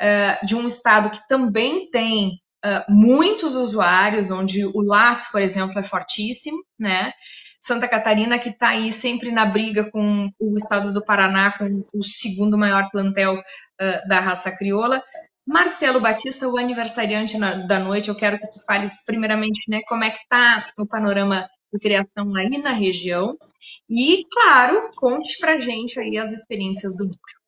uh, 0.00 0.46
de 0.46 0.54
um 0.54 0.66
estado 0.66 1.10
que 1.10 1.26
também 1.28 1.90
tem 1.90 2.38
uh, 2.64 2.92
muitos 2.92 3.56
usuários, 3.56 4.30
onde 4.30 4.64
o 4.64 4.80
laço, 4.80 5.30
por 5.30 5.42
exemplo, 5.42 5.78
é 5.78 5.82
fortíssimo, 5.82 6.58
né? 6.78 7.12
Santa 7.60 7.88
Catarina, 7.88 8.38
que 8.38 8.50
está 8.50 8.68
aí 8.68 8.92
sempre 8.92 9.32
na 9.32 9.46
briga 9.46 9.90
com 9.90 10.28
o 10.38 10.56
estado 10.56 10.92
do 10.92 11.02
Paraná, 11.02 11.56
com 11.56 11.82
o 11.94 12.04
segundo 12.20 12.58
maior 12.58 12.90
plantel 12.90 13.34
uh, 13.36 14.08
da 14.08 14.20
raça 14.20 14.54
crioula. 14.54 15.02
Marcelo 15.46 16.00
Batista, 16.00 16.48
o 16.48 16.58
aniversariante 16.58 17.36
na, 17.36 17.66
da 17.66 17.78
noite, 17.78 18.08
eu 18.08 18.14
quero 18.14 18.38
que 18.38 18.46
tu 18.48 18.60
fales 18.66 18.92
primeiramente 19.04 19.60
né, 19.68 19.80
como 19.88 20.04
é 20.04 20.10
que 20.10 20.18
está 20.22 20.70
o 20.78 20.86
panorama 20.86 21.48
de 21.72 21.78
criação 21.78 22.34
aí 22.34 22.58
na 22.58 22.72
região 22.72 23.36
e, 23.88 24.24
claro, 24.30 24.90
conte 24.96 25.38
pra 25.38 25.58
gente 25.58 25.98
aí 25.98 26.16
as 26.16 26.32
experiências 26.32 26.96
do 26.96 27.04
núcleo. 27.04 27.43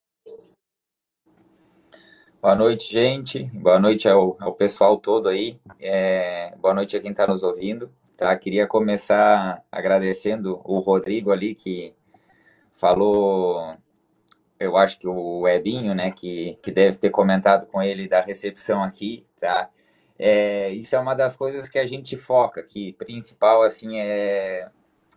Boa 2.40 2.54
noite, 2.54 2.92
gente. 2.92 3.44
Boa 3.44 3.80
noite 3.80 4.08
ao, 4.08 4.36
ao 4.38 4.54
pessoal 4.54 4.98
todo 4.98 5.28
aí. 5.28 5.58
É, 5.80 6.54
boa 6.58 6.74
noite 6.74 6.96
a 6.96 7.00
quem 7.00 7.10
está 7.10 7.26
nos 7.26 7.42
ouvindo. 7.42 7.90
Tá? 8.16 8.36
Queria 8.36 8.66
começar 8.66 9.64
agradecendo 9.72 10.60
o 10.62 10.78
Rodrigo 10.78 11.32
ali, 11.32 11.54
que 11.54 11.94
falou, 12.72 13.74
eu 14.60 14.76
acho 14.76 14.98
que 14.98 15.08
o 15.08 15.48
Ebinho, 15.48 15.94
né, 15.94 16.10
que, 16.10 16.58
que 16.62 16.70
deve 16.70 16.98
ter 16.98 17.10
comentado 17.10 17.66
com 17.66 17.82
ele 17.82 18.06
da 18.06 18.20
recepção 18.20 18.82
aqui, 18.82 19.26
tá? 19.40 19.70
É, 20.18 20.70
isso 20.70 20.94
é 20.94 20.98
uma 20.98 21.14
das 21.14 21.34
coisas 21.36 21.68
que 21.68 21.78
a 21.78 21.86
gente 21.86 22.16
foca, 22.16 22.62
que 22.62 22.92
principal, 22.94 23.62
assim, 23.62 23.98
é, 23.98 24.68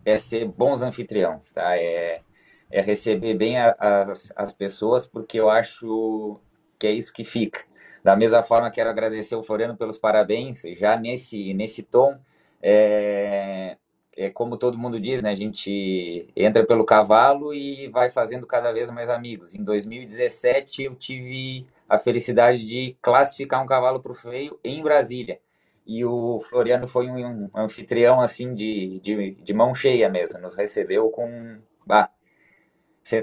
é 0.04 0.16
ser 0.16 0.46
bons 0.46 0.82
anfitriões, 0.82 1.52
tá? 1.52 1.76
É, 1.76 2.22
é 2.70 2.80
receber 2.80 3.34
bem 3.34 3.58
a, 3.58 3.74
as, 3.78 4.32
as 4.34 4.52
pessoas, 4.52 5.06
porque 5.06 5.38
eu 5.38 5.48
acho 5.48 6.40
que 6.80 6.86
é 6.86 6.92
isso 6.92 7.12
que 7.12 7.22
fica. 7.22 7.60
Da 8.02 8.16
mesma 8.16 8.42
forma, 8.42 8.70
quero 8.70 8.88
agradecer 8.88 9.36
o 9.36 9.42
Floriano 9.42 9.76
pelos 9.76 9.98
parabéns, 9.98 10.62
já 10.76 10.98
nesse, 10.98 11.52
nesse 11.52 11.82
tom, 11.82 12.18
é, 12.62 13.76
é 14.16 14.30
como 14.30 14.56
todo 14.56 14.78
mundo 14.78 14.98
diz, 14.98 15.20
né? 15.20 15.30
A 15.30 15.34
gente 15.34 16.26
entra 16.34 16.64
pelo 16.64 16.84
cavalo 16.84 17.52
e 17.52 17.88
vai 17.88 18.08
fazendo 18.08 18.46
cada 18.46 18.72
vez 18.72 18.90
mais 18.90 19.10
amigos. 19.10 19.54
Em 19.54 19.62
2017, 19.62 20.84
eu 20.84 20.94
tive 20.94 21.66
a 21.88 21.98
felicidade 21.98 22.64
de 22.64 22.96
classificar 23.02 23.62
um 23.62 23.66
cavalo 23.66 24.00
para 24.00 24.12
o 24.12 24.14
freio 24.14 24.58
em 24.64 24.82
Brasília. 24.82 25.38
E 25.86 26.04
o 26.04 26.40
Floriano 26.40 26.86
foi 26.86 27.08
um, 27.08 27.44
um 27.44 27.50
anfitrião, 27.54 28.20
assim, 28.20 28.54
de, 28.54 29.00
de, 29.00 29.32
de, 29.32 29.52
mão 29.52 29.74
cheia 29.74 30.08
mesmo. 30.08 30.38
Nos 30.38 30.54
recebeu 30.54 31.10
com... 31.10 31.58
Bah, 31.84 32.10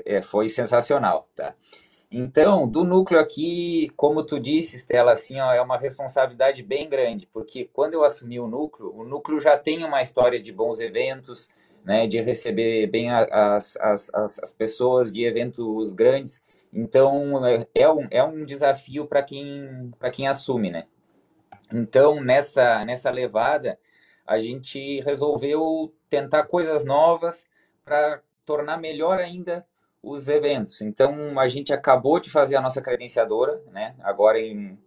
é, 0.05 0.21
foi 0.21 0.49
sensacional, 0.49 1.27
tá? 1.35 1.55
Então, 2.09 2.67
do 2.67 2.85
núcleo 2.85 3.19
aqui, 3.19 3.89
como 3.97 4.23
tu 4.23 4.39
disse, 4.39 4.77
Stella, 4.77 5.11
assim, 5.11 5.41
ó, 5.41 5.51
é 5.51 5.61
uma 5.61 5.77
responsabilidade 5.77 6.63
bem 6.63 6.87
grande, 6.87 7.27
porque 7.27 7.69
quando 7.73 7.95
eu 7.95 8.03
assumi 8.03 8.39
o 8.39 8.47
núcleo, 8.47 8.93
o 8.95 9.03
núcleo 9.03 9.41
já 9.41 9.57
tem 9.57 9.83
uma 9.83 10.01
história 10.01 10.39
de 10.39 10.53
bons 10.53 10.79
eventos, 10.79 11.49
né, 11.83 12.07
de 12.07 12.21
receber 12.21 12.87
bem 12.87 13.11
as, 13.11 13.75
as, 13.75 14.09
as, 14.13 14.39
as 14.39 14.51
pessoas 14.51 15.11
de 15.11 15.25
eventos 15.25 15.91
grandes. 15.91 16.41
Então, 16.71 17.45
é, 17.45 17.67
é 17.75 17.89
um, 17.89 18.07
é 18.09 18.23
um 18.23 18.45
desafio 18.45 19.05
para 19.05 19.21
quem, 19.21 19.91
quem 20.13 20.27
assume, 20.27 20.71
né? 20.71 20.85
Então, 21.73 22.21
nessa, 22.21 22.85
nessa 22.85 23.11
levada, 23.11 23.77
a 24.25 24.39
gente 24.39 25.01
resolveu 25.01 25.93
tentar 26.09 26.43
coisas 26.43 26.85
novas 26.85 27.45
para 27.83 28.21
tornar 28.45 28.77
melhor 28.77 29.19
ainda 29.19 29.65
os 30.09 30.27
eventos. 30.27 30.81
Então, 30.81 31.39
a 31.39 31.47
gente 31.47 31.73
acabou 31.73 32.19
de 32.19 32.29
fazer 32.29 32.55
a 32.55 32.61
nossa 32.61 32.81
credenciadora, 32.81 33.61
né? 33.71 33.95
Agora 33.99 34.39
em, 34.39 34.77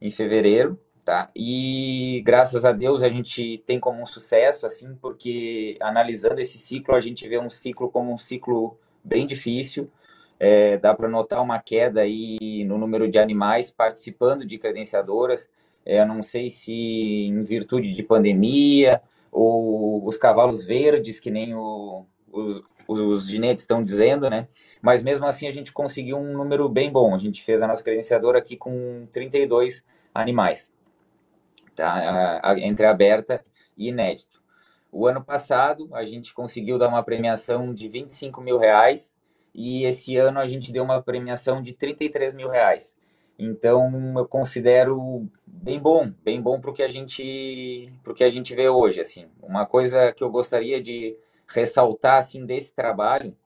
em 0.00 0.10
fevereiro, 0.10 0.80
tá? 1.04 1.30
E 1.36 2.22
graças 2.24 2.64
a 2.64 2.72
Deus 2.72 3.02
a 3.02 3.08
gente 3.08 3.62
tem 3.66 3.78
como 3.78 4.00
um 4.00 4.06
sucesso, 4.06 4.66
assim, 4.66 4.94
porque 4.96 5.76
analisando 5.80 6.40
esse 6.40 6.58
ciclo, 6.58 6.94
a 6.94 7.00
gente 7.00 7.28
vê 7.28 7.38
um 7.38 7.50
ciclo 7.50 7.90
como 7.90 8.12
um 8.12 8.18
ciclo 8.18 8.78
bem 9.02 9.26
difícil. 9.26 9.90
É, 10.40 10.78
dá 10.78 10.94
para 10.94 11.08
notar 11.08 11.40
uma 11.42 11.60
queda 11.60 12.00
aí 12.00 12.64
no 12.64 12.76
número 12.78 13.08
de 13.08 13.18
animais 13.18 13.70
participando 13.70 14.44
de 14.44 14.58
credenciadoras. 14.58 15.48
É, 15.84 16.04
não 16.04 16.22
sei 16.22 16.48
se 16.48 16.72
em 16.72 17.44
virtude 17.44 17.92
de 17.92 18.02
pandemia 18.02 19.00
ou 19.30 20.06
os 20.06 20.16
cavalos 20.16 20.64
verdes, 20.64 21.20
que 21.20 21.30
nem 21.30 21.54
o, 21.54 22.06
os, 22.34 22.62
os 22.88 23.28
ginetes 23.28 23.62
estão 23.62 23.82
dizendo, 23.82 24.28
né? 24.28 24.48
Mas 24.82 25.02
mesmo 25.02 25.24
assim 25.26 25.48
a 25.48 25.52
gente 25.52 25.72
conseguiu 25.72 26.18
um 26.18 26.36
número 26.36 26.68
bem 26.68 26.90
bom. 26.90 27.14
A 27.14 27.18
gente 27.18 27.42
fez 27.42 27.62
a 27.62 27.66
nossa 27.66 27.82
credenciadora 27.82 28.38
aqui 28.38 28.56
com 28.56 29.06
32 29.10 29.84
animais, 30.12 30.72
tá? 31.74 32.42
Entre 32.58 32.84
aberta 32.84 33.44
e 33.76 33.88
inédito. 33.88 34.42
O 34.90 35.06
ano 35.06 35.24
passado 35.24 35.88
a 35.92 36.04
gente 36.04 36.34
conseguiu 36.34 36.78
dar 36.78 36.88
uma 36.88 37.02
premiação 37.02 37.72
de 37.72 37.88
25 37.88 38.40
mil 38.40 38.58
reais 38.58 39.14
e 39.54 39.84
esse 39.84 40.16
ano 40.16 40.38
a 40.38 40.46
gente 40.46 40.72
deu 40.72 40.84
uma 40.84 41.02
premiação 41.02 41.62
de 41.62 41.72
33 41.72 42.32
mil 42.32 42.48
reais. 42.48 42.94
Então 43.36 44.14
eu 44.16 44.26
considero 44.26 45.28
bem 45.44 45.80
bom, 45.80 46.12
bem 46.22 46.40
bom 46.40 46.60
para 46.60 46.70
o 46.70 46.72
que 46.72 46.82
a 46.82 46.88
gente, 46.88 47.92
pro 48.02 48.14
que 48.14 48.22
a 48.22 48.30
gente 48.30 48.54
vê 48.54 48.68
hoje, 48.68 49.00
assim. 49.00 49.26
Uma 49.42 49.66
coisa 49.66 50.12
que 50.12 50.22
eu 50.22 50.30
gostaria 50.30 50.80
de 50.80 51.16
ressaltar 51.54 52.18
assim 52.18 52.44
desse 52.44 52.74
trabalho 52.74 53.36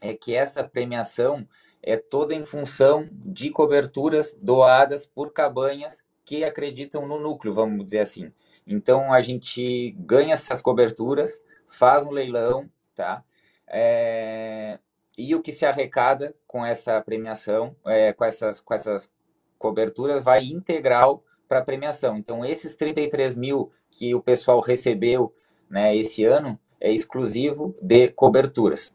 é 0.00 0.12
que 0.12 0.34
essa 0.34 0.62
premiação 0.62 1.48
é 1.82 1.96
toda 1.96 2.34
em 2.34 2.44
função 2.44 3.08
de 3.10 3.50
coberturas 3.50 4.34
doadas 4.34 5.06
por 5.06 5.32
cabanhas 5.32 6.04
que 6.24 6.44
acreditam 6.44 7.06
no 7.06 7.18
núcleo, 7.18 7.54
vamos 7.54 7.84
dizer 7.84 8.00
assim. 8.00 8.30
Então 8.66 9.12
a 9.12 9.20
gente 9.20 9.92
ganha 9.98 10.34
essas 10.34 10.60
coberturas, 10.60 11.40
faz 11.68 12.04
um 12.04 12.10
leilão, 12.10 12.68
tá? 12.94 13.24
É... 13.66 14.78
E 15.16 15.34
o 15.34 15.42
que 15.42 15.52
se 15.52 15.66
arrecada 15.66 16.34
com 16.46 16.64
essa 16.64 17.00
premiação, 17.00 17.74
é, 17.86 18.12
com, 18.12 18.24
essas, 18.24 18.60
com 18.60 18.72
essas 18.72 19.12
coberturas, 19.58 20.22
vai 20.22 20.44
integral 20.44 21.22
para 21.48 21.58
a 21.58 21.64
premiação. 21.64 22.16
Então, 22.16 22.44
esses 22.44 22.76
33 22.76 23.34
mil 23.34 23.70
que 23.90 24.14
o 24.14 24.22
pessoal 24.22 24.60
recebeu 24.60 25.34
né, 25.68 25.94
esse 25.94 26.24
ano, 26.24 26.58
é 26.82 26.90
exclusivo 26.90 27.74
de 27.80 28.08
coberturas. 28.08 28.94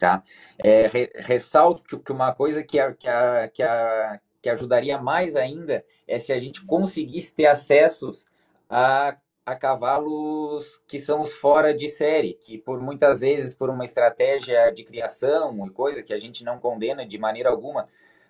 Tá? 0.00 0.22
É, 0.58 0.86
re, 0.86 1.10
ressalto 1.16 1.82
que, 1.82 1.98
que, 1.98 2.12
uma 2.12 2.32
coisa 2.32 2.62
que, 2.62 2.80
a, 2.80 2.94
que, 2.94 3.08
a, 3.08 3.48
que, 3.48 3.62
a, 3.62 4.20
que 4.40 4.48
ajudaria 4.48 4.96
mais 4.96 5.36
ainda 5.36 5.84
é 6.06 6.18
se 6.18 6.32
a 6.32 6.40
gente 6.40 6.64
conseguisse 6.64 7.34
ter 7.34 7.46
acessos 7.46 8.24
a, 8.70 9.16
a 9.44 9.54
cavalos 9.54 10.82
que 10.86 10.98
são 10.98 11.20
os 11.20 11.32
fora 11.32 11.74
de 11.74 11.88
série, 11.88 12.34
que 12.34 12.56
por 12.56 12.80
muitas 12.80 13.20
vezes, 13.20 13.52
por 13.52 13.68
uma 13.68 13.84
estratégia 13.84 14.70
de 14.70 14.82
criação 14.82 15.66
e 15.66 15.70
coisa 15.70 16.02
que 16.02 16.14
a 16.14 16.18
gente 16.18 16.42
não 16.42 16.58
condena 16.58 17.04
de 17.04 17.18
maneira 17.18 17.50
alguma, 17.50 17.84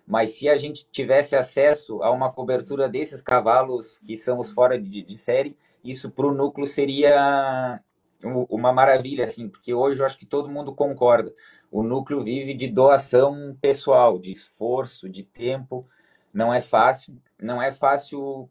mas 0.05 0.31
se 0.31 0.49
a 0.49 0.57
gente 0.57 0.85
tivesse 0.91 1.35
acesso 1.35 2.03
a 2.03 2.11
uma 2.11 2.31
cobertura 2.31 2.89
desses 2.89 3.21
cavalos 3.21 3.99
que 3.99 4.17
são 4.17 4.39
os 4.39 4.51
fora 4.51 4.77
de, 4.77 5.03
de 5.03 5.17
série, 5.17 5.55
isso 5.83 6.09
para 6.09 6.27
o 6.27 6.33
núcleo 6.33 6.67
seria 6.67 7.79
uma 8.23 8.73
maravilha, 8.73 9.23
assim, 9.23 9.47
porque 9.47 9.73
hoje 9.73 9.99
eu 9.99 10.05
acho 10.05 10.17
que 10.17 10.25
todo 10.25 10.49
mundo 10.49 10.73
concorda. 10.73 11.33
O 11.71 11.83
núcleo 11.83 12.21
vive 12.21 12.53
de 12.53 12.67
doação 12.67 13.57
pessoal, 13.61 14.19
de 14.19 14.31
esforço, 14.31 15.07
de 15.07 15.23
tempo. 15.23 15.87
Não 16.33 16.53
é 16.53 16.61
fácil, 16.61 17.15
não 17.41 17.61
é 17.61 17.71
fácil 17.71 18.49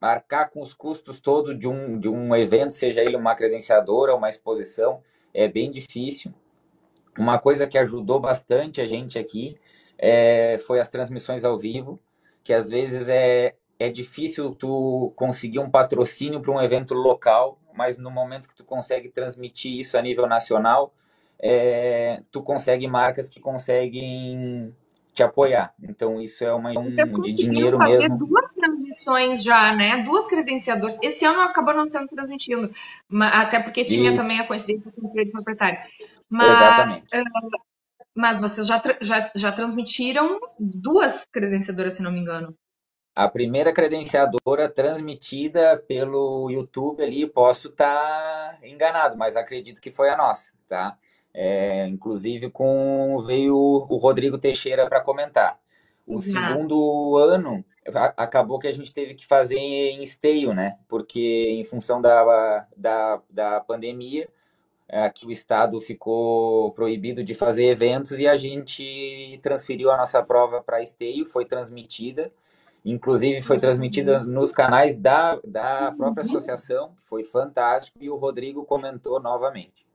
arcar 0.00 0.50
com 0.50 0.62
os 0.62 0.72
custos 0.72 1.20
todos 1.20 1.58
de 1.58 1.68
um, 1.68 1.98
de 1.98 2.08
um 2.08 2.34
evento, 2.34 2.72
seja 2.72 3.02
ele 3.02 3.16
uma 3.16 3.34
credenciadora 3.34 4.12
ou 4.12 4.18
uma 4.18 4.30
exposição, 4.30 5.02
é 5.34 5.46
bem 5.46 5.70
difícil. 5.70 6.32
Uma 7.18 7.38
coisa 7.38 7.66
que 7.66 7.76
ajudou 7.76 8.18
bastante 8.18 8.80
a 8.80 8.86
gente 8.86 9.18
aqui 9.18 9.58
é, 9.98 10.58
foi 10.66 10.80
as 10.80 10.88
transmissões 10.88 11.44
ao 11.44 11.58
vivo, 11.58 12.00
que 12.42 12.52
às 12.52 12.70
vezes 12.70 13.08
é, 13.08 13.54
é 13.78 13.90
difícil 13.90 14.54
tu 14.54 15.12
conseguir 15.14 15.58
um 15.58 15.70
patrocínio 15.70 16.40
para 16.40 16.52
um 16.52 16.62
evento 16.62 16.94
local 16.94 17.59
mas 17.74 17.98
no 17.98 18.10
momento 18.10 18.48
que 18.48 18.54
tu 18.54 18.64
consegue 18.64 19.08
transmitir 19.08 19.72
isso 19.78 19.96
a 19.96 20.02
nível 20.02 20.26
nacional, 20.26 20.92
é, 21.38 22.22
tu 22.30 22.42
consegue 22.42 22.86
marcas 22.86 23.28
que 23.28 23.40
conseguem 23.40 24.74
te 25.12 25.22
apoiar. 25.22 25.74
Então 25.82 26.20
isso 26.20 26.44
é 26.44 26.52
uma 26.52 26.70
um, 26.70 27.20
de 27.20 27.32
dinheiro 27.32 27.78
fazer 27.78 28.08
mesmo. 28.08 28.18
duas 28.18 28.44
transmissões 28.52 29.42
já, 29.42 29.74
né? 29.74 30.02
Duas 30.04 30.26
credenciadoras. 30.26 30.98
Esse 31.02 31.24
ano 31.24 31.40
acabou 31.40 31.74
não 31.74 31.86
sendo 31.86 32.08
transmitido, 32.08 32.70
até 33.20 33.60
porque 33.60 33.84
tinha 33.84 34.12
Isso. 34.12 34.22
também 34.22 34.40
a 34.40 34.46
coincidência 34.46 34.92
com 34.92 35.06
o 35.06 35.10
direito 35.10 35.32
proprietário. 35.32 35.80
Mas, 36.28 36.50
Exatamente. 36.50 37.16
Uh, 37.16 37.60
mas 38.14 38.40
vocês 38.40 38.66
já, 38.66 38.82
já, 39.00 39.30
já 39.34 39.52
transmitiram 39.52 40.38
duas 40.58 41.24
credenciadoras, 41.24 41.94
se 41.94 42.02
não 42.02 42.12
me 42.12 42.20
engano. 42.20 42.54
A 43.14 43.28
primeira 43.28 43.72
credenciadora 43.72 44.68
transmitida 44.68 45.76
pelo 45.88 46.50
YouTube 46.50 47.02
ali, 47.02 47.26
posso 47.26 47.68
estar 47.68 48.58
tá 48.58 48.58
enganado, 48.66 49.16
mas 49.16 49.36
acredito 49.36 49.80
que 49.80 49.90
foi 49.90 50.08
a 50.08 50.16
nossa, 50.16 50.52
tá? 50.68 50.96
É, 51.32 51.86
inclusive 51.86 52.50
com 52.50 53.18
veio 53.26 53.56
o 53.56 53.96
Rodrigo 53.96 54.38
Teixeira 54.38 54.88
para 54.88 55.00
comentar. 55.00 55.58
O 56.06 56.14
uhum. 56.16 56.22
segundo 56.22 57.16
ano 57.16 57.64
acabou 58.16 58.58
que 58.58 58.68
a 58.68 58.72
gente 58.72 58.92
teve 58.92 59.14
que 59.14 59.26
fazer 59.26 59.58
em 59.58 60.02
esteio, 60.02 60.52
né? 60.52 60.76
Porque 60.88 61.48
em 61.50 61.64
função 61.64 62.00
da, 62.00 62.66
da, 62.76 63.22
da 63.30 63.60
pandemia, 63.60 64.28
aqui 64.88 65.26
o 65.26 65.30
estado 65.30 65.80
ficou 65.80 66.72
proibido 66.72 67.22
de 67.22 67.34
fazer 67.34 67.66
eventos 67.66 68.18
e 68.18 68.26
a 68.26 68.36
gente 68.36 69.38
transferiu 69.42 69.90
a 69.90 69.96
nossa 69.96 70.22
prova 70.22 70.60
para 70.60 70.82
esteio, 70.82 71.24
foi 71.24 71.44
transmitida. 71.44 72.32
Inclusive 72.84 73.42
foi 73.42 73.58
transmitida 73.58 74.20
nos 74.20 74.52
canais 74.52 74.96
da, 74.96 75.38
da 75.44 75.92
própria 75.92 76.22
associação, 76.22 76.94
que 76.96 77.06
foi 77.06 77.22
fantástico, 77.22 77.98
e 78.00 78.08
o 78.08 78.16
Rodrigo 78.16 78.64
comentou 78.64 79.20
novamente. 79.20 79.86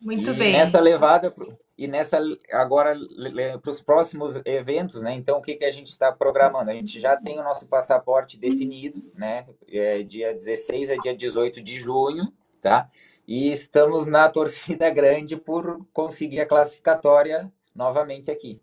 Muito 0.00 0.30
e 0.30 0.34
bem. 0.34 0.52
Nessa 0.52 0.78
levada, 0.80 1.34
e 1.76 1.88
nessa 1.88 2.20
agora 2.52 2.94
para 3.60 3.70
os 3.70 3.80
próximos 3.80 4.40
eventos, 4.44 5.02
né? 5.02 5.14
Então, 5.14 5.38
o 5.38 5.42
que, 5.42 5.56
que 5.56 5.64
a 5.64 5.70
gente 5.70 5.88
está 5.88 6.12
programando? 6.12 6.70
A 6.70 6.74
gente 6.74 7.00
já 7.00 7.16
tem 7.16 7.40
o 7.40 7.42
nosso 7.42 7.66
passaporte 7.66 8.38
definido, 8.38 9.02
né? 9.14 9.46
É 9.68 10.02
dia 10.02 10.32
16 10.32 10.90
a 10.92 10.96
dia 10.96 11.16
18 11.16 11.60
de 11.62 11.76
junho, 11.76 12.32
tá? 12.60 12.88
E 13.26 13.50
estamos 13.50 14.06
na 14.06 14.28
torcida 14.28 14.88
grande 14.90 15.36
por 15.36 15.84
conseguir 15.92 16.40
a 16.40 16.46
classificatória 16.46 17.50
novamente 17.74 18.30
aqui. 18.30 18.60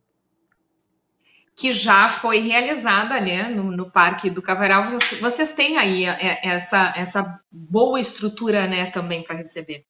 Que 1.61 1.71
já 1.71 2.09
foi 2.09 2.39
realizada, 2.39 3.21
né, 3.21 3.43
no, 3.43 3.65
no 3.65 3.91
Parque 3.91 4.31
do 4.31 4.41
Cavaral. 4.41 4.85
Vocês 5.21 5.53
têm 5.53 5.77
aí 5.77 6.05
é, 6.05 6.39
essa, 6.43 6.91
essa 6.97 7.39
boa 7.51 7.99
estrutura, 7.99 8.65
né, 8.65 8.89
também 8.89 9.23
para 9.23 9.35
receber. 9.35 9.85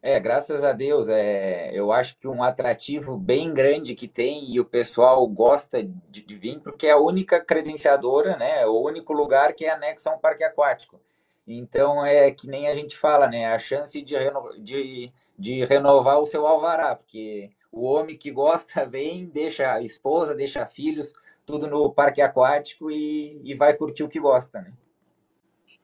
É, 0.00 0.20
graças 0.20 0.62
a 0.62 0.72
Deus, 0.72 1.08
é, 1.08 1.72
eu 1.74 1.90
acho 1.90 2.16
que 2.16 2.28
um 2.28 2.44
atrativo 2.44 3.16
bem 3.16 3.52
grande 3.52 3.96
que 3.96 4.06
tem 4.06 4.48
e 4.48 4.60
o 4.60 4.64
pessoal 4.64 5.26
gosta 5.26 5.82
de, 5.82 6.22
de 6.22 6.36
vir, 6.36 6.60
porque 6.60 6.86
é 6.86 6.92
a 6.92 6.96
única 6.96 7.40
credenciadora, 7.40 8.36
né, 8.36 8.64
o 8.66 8.80
único 8.80 9.12
lugar 9.12 9.52
que 9.52 9.64
é 9.64 9.70
anexo 9.70 10.08
a 10.08 10.14
um 10.14 10.18
parque 10.18 10.44
aquático. 10.44 11.00
Então, 11.44 12.06
é 12.06 12.30
que 12.30 12.46
nem 12.46 12.68
a 12.68 12.74
gente 12.74 12.96
fala, 12.96 13.26
né, 13.26 13.46
a 13.52 13.58
chance 13.58 14.00
de, 14.00 14.16
reno, 14.16 14.52
de, 14.60 15.12
de 15.36 15.64
renovar 15.64 16.20
o 16.20 16.26
seu 16.26 16.46
alvará, 16.46 16.94
porque 16.94 17.50
o 17.76 17.84
homem 17.84 18.16
que 18.16 18.30
gosta 18.30 18.86
vem, 18.88 19.26
deixa 19.26 19.70
a 19.70 19.82
esposa, 19.82 20.34
deixa 20.34 20.64
filhos, 20.64 21.12
tudo 21.44 21.68
no 21.68 21.92
parque 21.92 22.22
aquático 22.22 22.90
e, 22.90 23.38
e 23.44 23.54
vai 23.54 23.74
curtir 23.74 24.02
o 24.02 24.08
que 24.08 24.18
gosta, 24.18 24.62
né? 24.62 24.72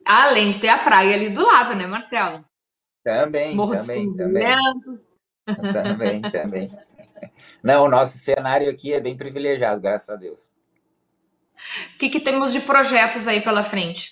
Além 0.04 0.50
de 0.50 0.58
ter 0.58 0.68
a 0.68 0.82
praia 0.82 1.14
ali 1.14 1.30
do 1.30 1.44
lado, 1.44 1.76
né, 1.76 1.86
Marcelo? 1.86 2.44
Também, 3.04 3.54
Morro 3.54 3.76
também, 3.76 4.16
também. 4.16 4.56
Também, 5.72 6.22
também. 6.22 6.78
Não, 7.62 7.84
o 7.84 7.88
nosso 7.88 8.18
cenário 8.18 8.68
aqui 8.68 8.92
é 8.92 9.00
bem 9.00 9.16
privilegiado, 9.16 9.80
graças 9.80 10.10
a 10.10 10.16
Deus. 10.16 10.50
O 11.94 11.98
que, 11.98 12.08
que 12.08 12.20
temos 12.20 12.52
de 12.52 12.60
projetos 12.60 13.28
aí 13.28 13.42
pela 13.42 13.62
frente? 13.62 14.10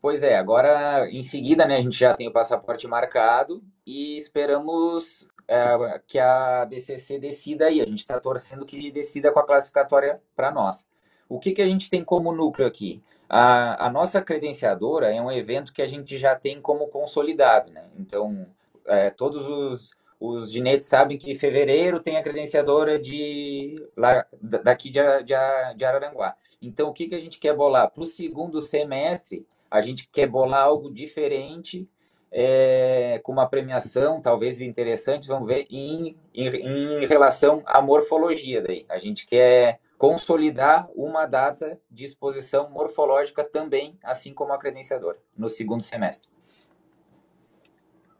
Pois 0.00 0.22
é, 0.22 0.36
agora 0.36 1.08
em 1.10 1.22
seguida, 1.22 1.66
né, 1.66 1.76
a 1.76 1.80
gente 1.80 1.98
já 1.98 2.14
tem 2.14 2.28
o 2.28 2.32
passaporte 2.32 2.86
marcado 2.86 3.64
e 3.86 4.16
esperamos 4.16 5.26
é, 5.48 6.00
que 6.06 6.18
a 6.18 6.64
BCC 6.64 7.18
decida 7.18 7.66
aí. 7.66 7.80
A 7.80 7.86
gente 7.86 7.98
está 7.98 8.18
torcendo 8.20 8.64
que 8.64 8.90
decida 8.90 9.32
com 9.32 9.40
a 9.40 9.46
classificatória 9.46 10.20
para 10.34 10.50
nós. 10.50 10.86
O 11.28 11.38
que, 11.38 11.52
que 11.52 11.62
a 11.62 11.66
gente 11.66 11.88
tem 11.88 12.04
como 12.04 12.32
núcleo 12.32 12.66
aqui? 12.66 13.02
A, 13.28 13.86
a 13.86 13.90
nossa 13.90 14.20
credenciadora 14.20 15.12
é 15.14 15.20
um 15.20 15.30
evento 15.30 15.72
que 15.72 15.82
a 15.82 15.86
gente 15.86 16.18
já 16.18 16.36
tem 16.36 16.60
como 16.60 16.88
consolidado, 16.88 17.72
né? 17.72 17.84
Então, 17.98 18.46
é, 18.86 19.10
todos 19.10 19.46
os, 19.46 19.90
os 20.20 20.52
ginetes 20.52 20.86
sabem 20.86 21.16
que 21.16 21.34
fevereiro 21.34 22.00
tem 22.00 22.16
a 22.16 22.22
credenciadora 22.22 22.98
de, 22.98 23.82
lá, 23.96 24.26
daqui 24.40 24.90
de, 24.90 25.00
de, 25.22 25.34
de 25.76 25.84
Araranguá. 25.84 26.36
Então, 26.60 26.88
o 26.88 26.92
que, 26.92 27.08
que 27.08 27.14
a 27.14 27.20
gente 27.20 27.38
quer 27.38 27.54
bolar? 27.54 27.90
Para 27.90 28.02
o 28.02 28.06
segundo 28.06 28.60
semestre, 28.60 29.46
a 29.70 29.80
gente 29.80 30.08
quer 30.08 30.26
bolar 30.26 30.62
algo 30.62 30.90
diferente, 30.92 31.88
é, 32.36 33.20
com 33.22 33.30
uma 33.30 33.48
premiação 33.48 34.20
talvez 34.20 34.60
interessante, 34.60 35.28
vamos 35.28 35.46
ver, 35.46 35.66
em, 35.70 36.18
em, 36.34 36.48
em 36.48 37.06
relação 37.06 37.62
à 37.64 37.80
morfologia. 37.80 38.60
Daí. 38.60 38.84
A 38.90 38.98
gente 38.98 39.24
quer 39.24 39.78
consolidar 39.96 40.88
uma 40.96 41.26
data 41.26 41.80
de 41.88 42.04
exposição 42.04 42.68
morfológica 42.68 43.44
também, 43.44 43.96
assim 44.02 44.34
como 44.34 44.52
a 44.52 44.58
credenciadora, 44.58 45.16
no 45.38 45.48
segundo 45.48 45.80
semestre. 45.80 46.28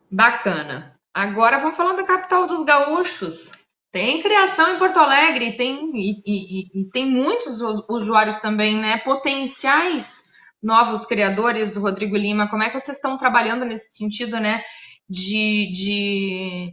Bacana. 0.09 0.95
Agora 1.13 1.59
vamos 1.59 1.77
falar 1.77 1.95
da 1.95 2.05
capital 2.05 2.47
dos 2.47 2.65
gaúchos. 2.65 3.51
Tem 3.91 4.23
criação 4.23 4.75
em 4.75 4.79
Porto 4.79 4.97
Alegre, 4.97 5.57
tem, 5.57 5.91
e, 5.93 6.23
e, 6.25 6.81
e 6.81 6.85
tem 6.91 7.07
muitos 7.07 7.61
usuários 7.89 8.39
também, 8.39 8.81
né? 8.81 8.99
Potenciais 8.99 10.24
novos 10.65 11.07
criadores, 11.07 11.77
Rodrigo 11.77 12.17
Lima. 12.17 12.49
Como 12.49 12.63
é 12.63 12.71
que 12.71 12.81
vocês 12.81 12.97
estão 12.97 13.19
trabalhando 13.19 13.65
nesse 13.65 13.97
sentido, 13.97 14.41
né? 14.41 14.63
De, 15.09 15.73
de 15.75 16.73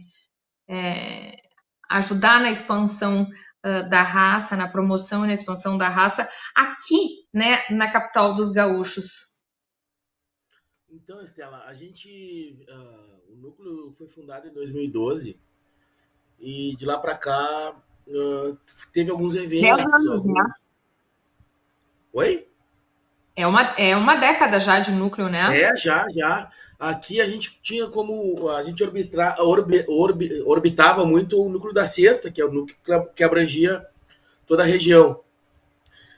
é, 0.66 1.36
ajudar 1.90 2.40
na 2.40 2.50
expansão 2.50 3.28
da 3.62 4.02
raça, 4.02 4.56
na 4.56 4.66
promoção 4.66 5.22
e 5.22 5.28
na 5.28 5.34
expansão 5.34 5.78
da 5.78 5.88
raça 5.88 6.28
aqui, 6.52 7.28
né, 7.32 7.64
na 7.70 7.92
capital 7.92 8.34
dos 8.34 8.50
gaúchos. 8.50 9.32
Então, 10.90 11.22
Estela, 11.24 11.64
a 11.64 11.72
gente, 11.72 12.66
uh, 12.68 13.32
o 13.32 13.36
núcleo 13.36 13.92
foi 13.92 14.06
fundado 14.08 14.46
em 14.46 14.52
2012 14.52 15.40
e 16.38 16.76
de 16.76 16.84
lá 16.84 16.98
para 16.98 17.16
cá 17.16 17.74
uh, 18.06 18.58
teve 18.92 19.10
alguns 19.10 19.34
eventos. 19.34 19.94
Anos, 19.94 20.06
alguns... 20.06 20.34
Né? 20.34 20.54
Oi? 22.12 22.48
É 23.34 23.46
uma, 23.46 23.62
é 23.78 23.96
uma 23.96 24.16
década 24.16 24.60
já 24.60 24.80
de 24.80 24.90
núcleo, 24.90 25.28
né? 25.28 25.58
É, 25.58 25.76
já, 25.76 26.06
já. 26.14 26.50
Aqui 26.78 27.20
a 27.20 27.26
gente 27.26 27.58
tinha 27.62 27.86
como. 27.86 28.50
A 28.50 28.62
gente 28.62 28.82
orbitra, 28.82 29.36
orbi, 29.38 29.84
orbi, 29.88 30.42
orbitava 30.44 31.04
muito 31.04 31.40
o 31.40 31.48
núcleo 31.48 31.72
da 31.72 31.86
Sexta, 31.86 32.30
que 32.30 32.40
é 32.40 32.44
o 32.44 32.52
núcleo 32.52 32.76
que 33.14 33.24
abrangia 33.24 33.86
toda 34.46 34.62
a 34.62 34.66
região. 34.66 35.20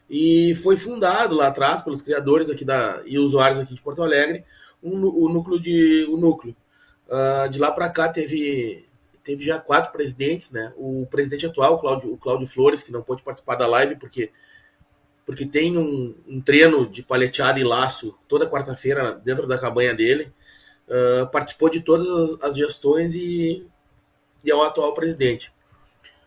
E 0.08 0.54
foi 0.56 0.76
fundado 0.76 1.34
lá 1.34 1.48
atrás 1.48 1.82
pelos 1.82 2.02
criadores 2.02 2.50
aqui 2.50 2.64
da, 2.64 3.02
e 3.06 3.18
usuários 3.18 3.60
aqui 3.60 3.74
de 3.74 3.80
Porto 3.80 4.02
Alegre 4.02 4.44
um, 4.84 5.06
o 5.06 5.28
núcleo 5.28 5.58
de. 5.58 6.06
O 6.10 6.16
núcleo. 6.16 6.54
Uh, 7.08 7.48
de 7.48 7.58
lá 7.58 7.70
para 7.70 7.88
cá 7.88 8.08
teve, 8.08 8.86
teve 9.22 9.44
já 9.44 9.58
quatro 9.58 9.92
presidentes, 9.92 10.50
né? 10.50 10.72
O 10.76 11.06
presidente 11.10 11.46
atual, 11.46 11.80
o 11.82 12.12
o 12.12 12.16
Cláudio 12.16 12.46
Flores, 12.46 12.82
que 12.82 12.92
não 12.92 13.02
pôde 13.02 13.22
participar 13.22 13.56
da 13.56 13.66
live 13.66 13.96
porque 13.96 14.30
porque 15.26 15.46
tem 15.46 15.76
um, 15.78 16.14
um 16.28 16.40
treino 16.40 16.86
de 16.86 17.02
paleteada 17.02 17.58
e 17.58 17.64
laço 17.64 18.16
toda 18.28 18.48
quarta-feira 18.48 19.12
dentro 19.12 19.46
da 19.46 19.58
cabanha 19.58 19.94
dele. 19.94 20.32
Uh, 20.86 21.26
participou 21.30 21.70
de 21.70 21.80
todas 21.80 22.08
as, 22.10 22.42
as, 22.42 22.56
gestões 22.56 23.14
e, 23.14 23.66
e 24.44 24.50
é 24.50 24.54
o 24.54 24.62
atual 24.62 24.92
presidente. 24.92 25.50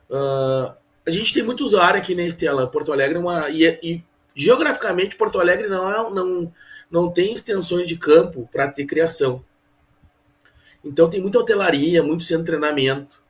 Uh, 0.09 0.73
a 1.05 1.11
gente 1.11 1.31
tem 1.31 1.43
muito 1.43 1.63
usuário 1.63 1.99
aqui 1.99 2.15
na 2.15 2.23
Estela. 2.23 2.65
Porto 2.65 2.91
Alegre 2.91 3.17
é 3.17 3.19
uma. 3.19 3.49
E, 3.49 3.65
e, 3.83 4.03
geograficamente, 4.35 5.15
Porto 5.15 5.39
Alegre 5.39 5.67
não, 5.67 5.91
é, 5.91 6.09
não, 6.11 6.53
não 6.89 7.11
tem 7.11 7.33
extensões 7.33 7.87
de 7.87 7.95
campo 7.97 8.49
para 8.51 8.67
ter 8.67 8.85
criação. 8.85 9.45
Então 10.83 11.07
tem 11.07 11.21
muita 11.21 11.37
hotelaria, 11.37 12.01
muito 12.01 12.23
centro 12.23 12.45
de 12.45 12.51
treinamento. 12.51 13.21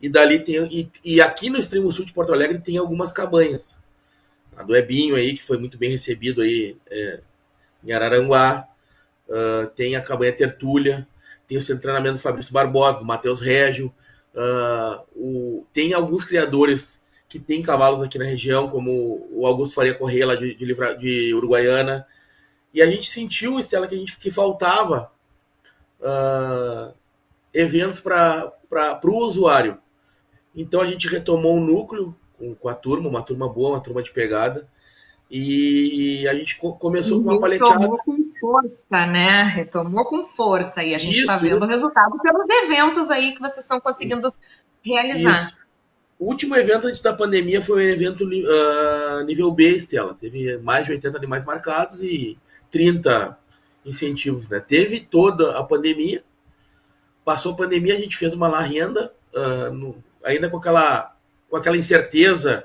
E 0.00 0.10
dali 0.10 0.40
tem. 0.40 0.56
E, 0.70 0.90
e 1.02 1.20
aqui 1.22 1.48
no 1.48 1.58
extremo 1.58 1.90
sul 1.90 2.04
de 2.04 2.12
Porto 2.12 2.34
Alegre 2.34 2.58
tem 2.58 2.76
algumas 2.76 3.12
cabanhas 3.12 3.78
a 4.56 4.62
do 4.62 4.74
Ebinho 4.74 5.14
aí, 5.14 5.34
que 5.34 5.42
foi 5.42 5.58
muito 5.58 5.76
bem 5.76 5.90
recebido 5.90 6.40
aí 6.40 6.76
é, 6.90 7.20
em 7.84 7.92
Araranguá. 7.92 8.66
Uh, 9.28 9.66
tem 9.74 9.96
a 9.96 10.00
Cabanha 10.00 10.32
Tertúlia, 10.32 11.06
tem 11.46 11.58
o 11.58 11.60
centro 11.60 11.76
de 11.76 11.82
treinamento 11.82 12.14
do 12.14 12.20
Fabrício 12.20 12.52
Barbosa, 12.52 12.98
do 12.98 13.04
Matheus 13.04 13.40
Régio. 13.40 13.92
Uh, 14.34 15.02
o, 15.14 15.66
tem 15.72 15.92
alguns 15.92 16.24
criadores 16.24 17.04
que 17.28 17.38
têm 17.38 17.62
cavalos 17.62 18.02
aqui 18.02 18.18
na 18.18 18.24
região, 18.24 18.68
como 18.68 19.28
o 19.30 19.46
Augusto 19.46 19.74
Faria 19.74 19.94
Correia, 19.94 20.26
lá 20.26 20.34
de, 20.36 20.54
de, 20.54 20.64
Livra, 20.64 20.96
de 20.96 21.34
Uruguaiana. 21.34 22.06
E 22.72 22.80
a 22.80 22.86
gente 22.86 23.10
sentiu, 23.10 23.58
Estela, 23.58 23.86
que, 23.86 23.94
a 23.94 23.98
gente, 23.98 24.18
que 24.18 24.30
faltava 24.30 25.10
uh, 26.00 26.94
eventos 27.52 28.00
para 28.00 28.52
o 29.02 29.24
usuário. 29.24 29.78
Então 30.54 30.80
a 30.80 30.86
gente 30.86 31.08
retomou 31.08 31.56
o 31.56 31.60
núcleo 31.60 32.16
com, 32.38 32.54
com 32.54 32.68
a 32.68 32.74
turma, 32.74 33.08
uma 33.08 33.22
turma 33.22 33.48
boa, 33.48 33.70
uma 33.70 33.82
turma 33.82 34.02
de 34.02 34.12
pegada. 34.12 34.68
E 35.30 36.26
a 36.28 36.34
gente 36.34 36.56
começou 36.56 37.20
e 37.20 37.24
com 37.24 37.30
uma 37.30 37.40
paleteada. 37.40 37.80
Retomou 37.80 37.98
com 37.98 38.16
força, 38.40 39.06
né? 39.06 39.42
Retomou 39.42 40.04
com 40.04 40.24
força. 40.24 40.84
E 40.84 40.94
a 40.94 40.98
gente 40.98 41.18
está 41.20 41.36
vendo 41.36 41.64
o 41.64 41.66
resultado 41.66 42.16
pelos 42.20 42.48
eventos 42.48 43.10
aí 43.10 43.34
que 43.34 43.40
vocês 43.40 43.64
estão 43.64 43.80
conseguindo 43.80 44.32
realizar. 44.84 45.46
Isso. 45.46 45.66
O 46.18 46.26
último 46.26 46.56
evento 46.56 46.86
antes 46.86 47.02
da 47.02 47.12
pandemia 47.12 47.60
foi 47.60 47.84
um 47.84 47.90
evento 47.90 48.24
uh, 48.24 49.24
nível 49.24 49.50
B, 49.50 49.76
Estela. 49.76 50.14
Teve 50.14 50.56
mais 50.58 50.86
de 50.86 50.92
80 50.92 51.18
animais 51.18 51.44
marcados 51.44 52.00
e 52.02 52.38
30 52.70 53.36
incentivos. 53.84 54.48
Né? 54.48 54.60
Teve 54.60 55.00
toda 55.00 55.58
a 55.58 55.62
pandemia. 55.62 56.24
Passou 57.24 57.52
a 57.52 57.56
pandemia, 57.56 57.94
a 57.94 58.00
gente 58.00 58.16
fez 58.16 58.32
uma 58.32 58.48
lá 58.48 58.60
renda, 58.60 59.12
uh, 59.34 59.72
no, 59.72 60.02
ainda 60.24 60.48
com 60.48 60.58
aquela, 60.58 61.15
com 61.48 61.56
aquela 61.56 61.76
incerteza 61.76 62.64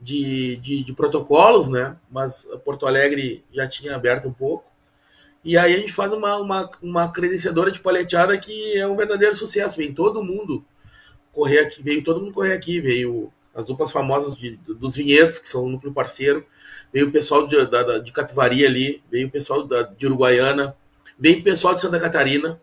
de, 0.00 0.56
de, 0.56 0.84
de, 0.84 0.92
protocolos, 0.92 1.68
né? 1.68 1.96
Mas 2.10 2.46
Porto 2.64 2.86
Alegre 2.86 3.44
já 3.52 3.66
tinha 3.66 3.94
aberto 3.94 4.28
um 4.28 4.32
pouco. 4.32 4.70
E 5.44 5.56
aí 5.56 5.74
a 5.74 5.78
gente 5.78 5.92
faz 5.92 6.12
uma, 6.12 6.36
uma, 6.36 6.70
uma 6.82 7.12
credenciadora 7.12 7.70
de 7.70 7.80
paleteada 7.80 8.36
que 8.38 8.76
é 8.76 8.86
um 8.86 8.96
verdadeiro 8.96 9.34
sucesso. 9.34 9.78
Vem 9.78 9.92
todo 9.92 10.22
mundo 10.22 10.64
correr 11.32 11.60
aqui, 11.60 11.82
veio 11.82 12.02
todo 12.02 12.20
mundo 12.20 12.32
correr 12.32 12.52
aqui, 12.52 12.80
veio 12.80 13.32
as 13.54 13.64
duplas 13.64 13.90
famosas 13.90 14.36
de, 14.36 14.56
dos 14.56 14.96
vinhedos, 14.96 15.38
que 15.38 15.48
são 15.48 15.64
o 15.64 15.68
núcleo 15.68 15.92
parceiro, 15.92 16.46
veio 16.92 17.08
o 17.08 17.12
pessoal 17.12 17.46
de, 17.46 17.66
da, 17.66 17.98
de 17.98 18.12
Capivari 18.12 18.64
ali, 18.64 19.02
veio 19.10 19.26
o 19.26 19.30
pessoal 19.30 19.66
da, 19.66 19.82
de 19.82 20.06
Uruguaiana, 20.06 20.76
veio 21.18 21.40
o 21.40 21.42
pessoal 21.42 21.74
de 21.74 21.82
Santa 21.82 21.98
Catarina. 21.98 22.60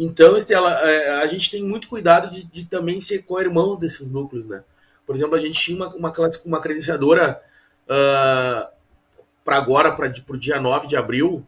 Então, 0.00 0.36
Estela, 0.36 0.74
é, 0.88 1.22
a 1.22 1.26
gente 1.26 1.50
tem 1.50 1.62
muito 1.62 1.88
cuidado 1.88 2.32
de, 2.32 2.44
de 2.44 2.64
também 2.64 3.00
ser 3.00 3.24
co-irmãos 3.24 3.78
desses 3.78 4.08
núcleos, 4.08 4.46
né? 4.46 4.62
Por 5.04 5.16
exemplo, 5.16 5.34
a 5.34 5.40
gente 5.40 5.60
tinha 5.60 5.76
uma, 5.76 5.88
uma, 5.94 6.12
uma 6.44 6.60
credenciadora 6.60 7.42
uh, 7.84 8.68
para 9.44 9.56
agora, 9.56 9.90
para 9.90 10.12
o 10.28 10.38
dia 10.38 10.60
9 10.60 10.86
de 10.86 10.96
abril, 10.96 11.44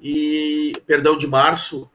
e 0.00 0.72
perdão, 0.86 1.16
de 1.16 1.26
março, 1.28 1.88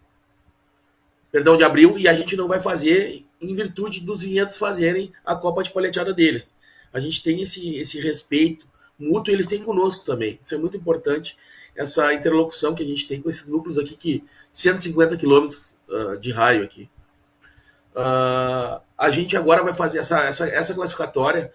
perdão, 1.32 1.58
de 1.58 1.66
abril, 1.66 1.98
e 1.98 2.08
a 2.08 2.14
gente 2.14 2.38
não 2.38 2.48
vai 2.48 2.62
fazer 2.62 3.26
em 3.42 3.54
virtude 3.54 4.00
dos 4.00 4.22
vinhedos 4.22 4.56
fazerem 4.56 5.12
a 5.26 5.36
Copa 5.36 5.64
de 5.64 5.72
Paleteada 5.72 6.14
deles. 6.14 6.56
A 6.94 7.00
gente 7.00 7.22
tem 7.22 7.42
esse, 7.42 7.76
esse 7.76 8.00
respeito 8.00 8.66
mútuo, 8.98 9.34
eles 9.34 9.48
têm 9.48 9.62
conosco 9.62 10.06
também. 10.06 10.38
Isso 10.40 10.54
é 10.54 10.58
muito 10.58 10.78
importante, 10.78 11.36
essa 11.76 12.14
interlocução 12.14 12.74
que 12.74 12.84
a 12.84 12.86
gente 12.86 13.08
tem 13.08 13.22
com 13.22 13.30
esses 13.30 13.48
núcleos 13.48 13.78
aqui, 13.78 13.98
que 13.98 14.24
150 14.54 15.18
quilômetros 15.18 15.73
uh, 15.88 16.18
de 16.18 16.32
raio 16.32 16.64
aqui. 16.64 16.90
Uh, 17.96 18.82
a 18.98 19.12
gente 19.12 19.38
agora 19.38 19.64
vai 19.64 19.74
fazer 19.74 20.00
essa, 20.00 20.20
essa, 20.22 20.48
essa 20.48 20.74
classificatória 20.74 21.52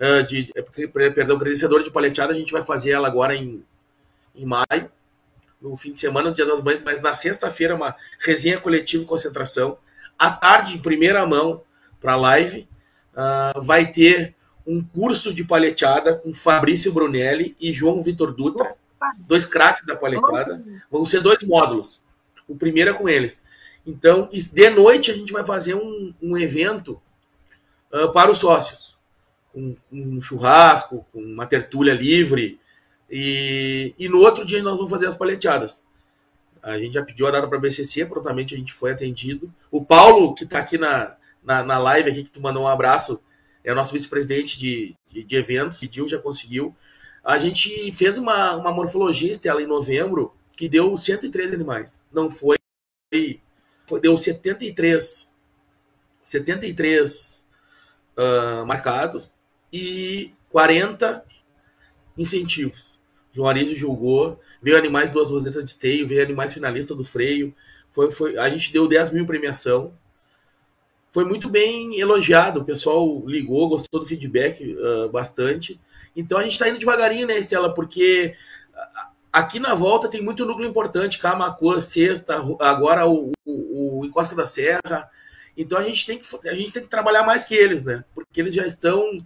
uh, 0.00 0.26
de, 0.26 0.52
perdão, 0.92 1.38
credenciador 1.38 1.82
de 1.82 1.90
paleteada, 1.90 2.32
a 2.32 2.36
gente 2.36 2.52
vai 2.52 2.64
fazer 2.64 2.92
ela 2.92 3.06
agora 3.06 3.34
em, 3.34 3.64
em 4.34 4.46
maio, 4.46 4.90
no 5.60 5.76
fim 5.76 5.92
de 5.92 6.00
semana, 6.00 6.30
no 6.30 6.34
Dia 6.34 6.46
das 6.46 6.62
Mães, 6.62 6.82
mas 6.82 7.00
na 7.00 7.14
sexta-feira 7.14 7.74
uma 7.74 7.94
resenha 8.20 8.60
coletiva 8.60 9.02
e 9.02 9.06
concentração. 9.06 9.78
À 10.18 10.30
tarde, 10.30 10.76
em 10.76 10.78
primeira 10.78 11.26
mão, 11.26 11.62
para 12.00 12.16
live, 12.16 12.68
uh, 13.12 13.62
vai 13.62 13.90
ter 13.90 14.34
um 14.66 14.82
curso 14.82 15.32
de 15.34 15.44
paleteada 15.44 16.16
com 16.16 16.32
Fabrício 16.32 16.92
Brunelli 16.92 17.54
e 17.60 17.72
João 17.72 18.02
Vitor 18.02 18.32
Dutra, 18.32 18.74
dois 19.18 19.44
craques 19.44 19.84
da 19.84 19.96
paleteada. 19.96 20.64
Vão 20.90 21.04
ser 21.04 21.20
dois 21.20 21.42
módulos. 21.42 22.02
O 22.48 22.56
primeiro 22.56 22.90
é 22.90 22.94
com 22.94 23.08
eles. 23.08 23.43
Então, 23.86 24.28
de 24.32 24.70
noite 24.70 25.10
a 25.10 25.14
gente 25.14 25.32
vai 25.32 25.44
fazer 25.44 25.74
um, 25.74 26.14
um 26.20 26.36
evento 26.38 27.00
uh, 27.92 28.12
para 28.12 28.30
os 28.30 28.38
sócios. 28.38 28.96
Um, 29.54 29.76
um 29.92 30.20
churrasco, 30.20 31.06
com 31.12 31.20
uma 31.20 31.46
tertúlia 31.46 31.94
livre, 31.94 32.58
e, 33.10 33.94
e 33.98 34.08
no 34.08 34.18
outro 34.18 34.44
dia 34.44 34.62
nós 34.62 34.76
vamos 34.76 34.90
fazer 34.90 35.06
as 35.06 35.16
paleteadas. 35.16 35.86
A 36.62 36.78
gente 36.78 36.94
já 36.94 37.04
pediu 37.04 37.26
a 37.26 37.30
data 37.30 37.46
para 37.46 37.58
a 37.58 37.60
BCC, 37.60 38.06
prontamente 38.06 38.54
a 38.54 38.58
gente 38.58 38.72
foi 38.72 38.90
atendido. 38.90 39.52
O 39.70 39.84
Paulo, 39.84 40.34
que 40.34 40.44
está 40.44 40.58
aqui 40.58 40.78
na, 40.78 41.14
na, 41.42 41.62
na, 41.62 41.78
live, 41.78 42.10
aqui, 42.10 42.24
que 42.24 42.30
tu 42.30 42.40
mandou 42.40 42.62
um 42.62 42.66
abraço, 42.66 43.20
é 43.62 43.70
o 43.70 43.74
nosso 43.74 43.92
vice-presidente 43.92 44.58
de, 44.58 44.94
de, 45.10 45.22
de, 45.22 45.36
eventos, 45.36 45.78
pediu, 45.78 46.08
já 46.08 46.18
conseguiu. 46.18 46.74
A 47.22 47.38
gente 47.38 47.92
fez 47.92 48.16
uma, 48.16 48.56
uma 48.56 48.72
morfologia, 48.72 49.30
Estela, 49.30 49.62
em 49.62 49.66
novembro, 49.66 50.34
que 50.56 50.68
deu 50.68 50.96
113 50.96 51.54
animais. 51.54 52.02
Não 52.10 52.30
foi 52.30 52.56
deu 54.00 54.16
73, 54.16 55.32
73 56.22 57.46
uh, 58.16 58.66
marcados 58.66 59.30
e 59.72 60.32
40 60.50 61.24
incentivos. 62.16 62.98
João 63.32 63.48
Arizio 63.48 63.76
julgou, 63.76 64.40
veio 64.62 64.76
animais 64.76 65.10
duas 65.10 65.30
rosetas 65.30 65.64
de 65.64 65.70
esteio, 65.70 66.06
veio 66.06 66.22
animais 66.22 66.54
finalista 66.54 66.94
do 66.94 67.04
freio. 67.04 67.54
Foi, 67.90 68.10
foi, 68.10 68.38
a 68.38 68.48
gente 68.48 68.72
deu 68.72 68.86
10 68.86 69.12
mil 69.12 69.26
premiação. 69.26 69.92
Foi 71.10 71.24
muito 71.24 71.48
bem 71.48 71.98
elogiado, 71.98 72.60
o 72.60 72.64
pessoal 72.64 73.22
ligou, 73.26 73.68
gostou 73.68 74.00
do 74.00 74.06
feedback 74.06 74.76
uh, 74.76 75.08
bastante. 75.10 75.80
Então 76.14 76.38
a 76.38 76.42
gente 76.42 76.52
está 76.52 76.68
indo 76.68 76.78
devagarinho, 76.78 77.26
né, 77.26 77.38
Estela? 77.38 77.72
Porque 77.72 78.34
aqui 79.32 79.58
na 79.58 79.74
volta 79.74 80.08
tem 80.08 80.22
muito 80.22 80.44
núcleo 80.44 80.68
importante, 80.68 81.18
Camacuã, 81.18 81.80
Sexta, 81.80 82.36
agora 82.60 83.06
o, 83.06 83.32
Encosta 84.14 84.36
da 84.36 84.46
Serra. 84.46 85.10
Então 85.56 85.76
a 85.76 85.82
gente 85.82 86.06
tem 86.06 86.18
que 86.18 86.48
a 86.48 86.54
gente 86.54 86.70
tem 86.70 86.82
que 86.82 86.88
trabalhar 86.88 87.24
mais 87.24 87.44
que 87.44 87.54
eles, 87.54 87.84
né? 87.84 88.04
Porque 88.14 88.40
eles 88.40 88.54
já 88.54 88.64
estão 88.64 89.18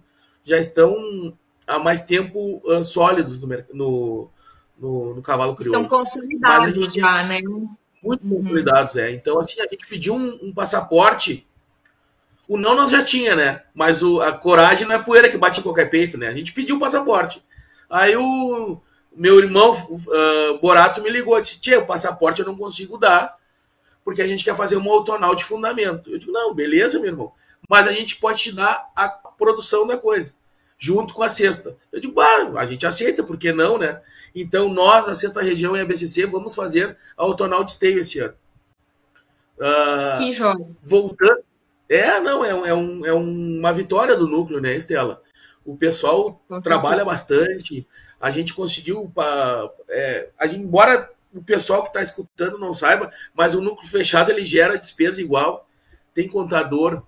já 0.43 0.57
estão 0.57 1.37
há 1.69 1.77
mais 1.77 2.01
tempo 2.01 2.61
uh, 2.65 2.83
sólidos 2.83 3.39
no, 3.39 3.47
no, 3.71 4.29
no, 4.79 5.15
no, 5.15 5.21
cavalo 5.21 5.55
crioulo. 5.55 5.83
Estão 5.83 5.99
consolidados 5.99 6.93
já, 6.93 7.23
né? 7.23 7.41
Muito 8.03 8.25
uhum. 8.25 8.41
consolidados, 8.41 8.95
é. 8.95 9.11
Então, 9.11 9.39
assim, 9.39 9.61
a 9.61 9.67
gente 9.69 9.87
pediu 9.87 10.15
um, 10.15 10.39
um, 10.41 10.53
passaporte. 10.53 11.45
O 12.47 12.57
não 12.57 12.73
nós 12.73 12.89
já 12.89 13.03
tinha, 13.03 13.35
né? 13.35 13.61
Mas 13.75 14.01
o, 14.01 14.19
a 14.21 14.31
coragem 14.31 14.87
não 14.87 14.95
é 14.95 14.99
poeira 14.99 15.29
que 15.29 15.37
bate 15.37 15.59
em 15.59 15.63
qualquer 15.63 15.89
peito, 15.89 16.17
né? 16.17 16.27
A 16.27 16.33
gente 16.33 16.53
pediu 16.53 16.77
o 16.77 16.79
passaporte. 16.79 17.43
Aí 17.87 18.15
o 18.15 18.81
meu 19.15 19.37
irmão 19.37 19.73
uh, 19.73 20.59
Borato 20.59 21.01
me 21.01 21.09
ligou 21.09 21.37
e 21.37 21.41
disse: 21.41 21.61
Tia, 21.61 21.79
o 21.79 21.85
passaporte 21.85 22.39
eu 22.39 22.47
não 22.47 22.57
consigo 22.57 22.97
dar, 22.97 23.35
porque 24.09 24.23
a 24.23 24.27
gente 24.27 24.43
quer 24.43 24.55
fazer 24.55 24.75
um 24.75 24.91
autonal 24.91 25.35
de 25.35 25.45
fundamento. 25.45 26.09
Eu 26.09 26.17
digo: 26.17 26.31
Não, 26.31 26.51
beleza, 26.51 26.97
meu 26.99 27.09
irmão. 27.09 27.31
Mas 27.69 27.87
a 27.87 27.91
gente 27.91 28.15
pode 28.15 28.41
te 28.41 28.51
dar 28.51 28.89
a 28.95 29.07
produção 29.07 29.85
da 29.85 29.97
coisa 29.97 30.33
junto 30.79 31.13
com 31.13 31.21
a 31.21 31.29
sexta. 31.29 31.77
Eu 31.91 31.99
digo, 31.99 32.13
bah, 32.13 32.53
a 32.55 32.65
gente 32.65 32.87
aceita, 32.87 33.21
por 33.21 33.37
que 33.37 33.51
não, 33.51 33.77
né? 33.77 34.01
Então, 34.33 34.69
nós, 34.69 35.07
a 35.07 35.13
sexta 35.13 35.41
região 35.41 35.75
e 35.75 35.81
a 35.81 35.85
BCC, 35.85 36.25
vamos 36.25 36.55
fazer 36.55 36.97
a 37.17 37.23
autonal 37.23 37.63
de 37.63 37.71
esteio 37.71 37.99
esse 37.99 38.19
ano. 38.19 38.33
Uh, 39.57 40.17
que 40.19 40.31
joia. 40.31 40.67
Voltando. 40.81 41.43
É, 41.89 42.19
não, 42.21 42.45
é, 42.45 42.49
é, 42.69 42.73
um, 42.73 43.05
é 43.05 43.11
uma 43.11 43.73
vitória 43.73 44.15
do 44.15 44.27
núcleo, 44.27 44.61
né, 44.61 44.75
Estela? 44.75 45.21
O 45.65 45.75
pessoal 45.75 46.41
trabalha 46.63 47.03
bastante, 47.03 47.85
a 48.19 48.31
gente 48.31 48.53
conseguiu, 48.53 49.11
é, 49.89 50.29
a 50.37 50.47
gente, 50.47 50.61
embora 50.61 51.11
o 51.33 51.43
pessoal 51.43 51.83
que 51.83 51.89
está 51.89 52.01
escutando 52.01 52.57
não 52.57 52.73
saiba, 52.73 53.11
mas 53.33 53.53
o 53.55 53.61
núcleo 53.61 53.89
fechado 53.89 54.31
ele 54.31 54.45
gera 54.45 54.77
despesa 54.77 55.21
igual, 55.21 55.67
tem 56.13 56.27
contador, 56.27 57.03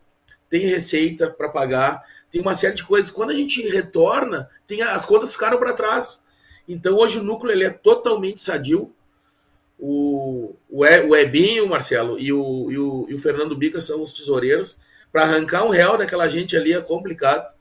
tem 0.50 0.62
receita 0.68 1.30
para 1.30 1.50
pagar, 1.50 2.04
tem 2.30 2.42
uma 2.42 2.54
série 2.56 2.76
de 2.76 2.84
coisas. 2.84 3.12
Quando 3.12 3.32
a 3.32 3.36
gente 3.36 3.68
retorna, 3.68 4.50
tem 4.68 4.82
as 4.82 5.06
contas 5.06 5.34
ficaram 5.34 5.58
para 5.58 5.74
trás. 5.74 6.24
Então 6.68 6.98
hoje 6.98 7.20
o 7.20 7.24
núcleo 7.24 7.52
ele 7.52 7.64
é 7.64 7.70
totalmente 7.70 8.42
sadio. 8.42 8.94
O, 9.80 10.56
o, 10.70 10.86
o 10.86 11.16
Ebinho, 11.16 11.68
Marcelo, 11.68 12.20
e 12.20 12.32
o, 12.32 12.72
e 12.72 12.78
o, 12.78 13.06
e 13.10 13.14
o 13.16 13.20
Fernando 13.20 13.56
Bica 13.56 13.82
são 13.82 14.04
os 14.04 14.14
tesoureiros. 14.14 14.78
Para 15.12 15.24
arrancar 15.24 15.66
um 15.66 15.70
real 15.70 15.98
daquela 15.98 16.28
gente 16.28 16.56
ali 16.56 16.74
é 16.74 16.82
complicado. 16.82 17.54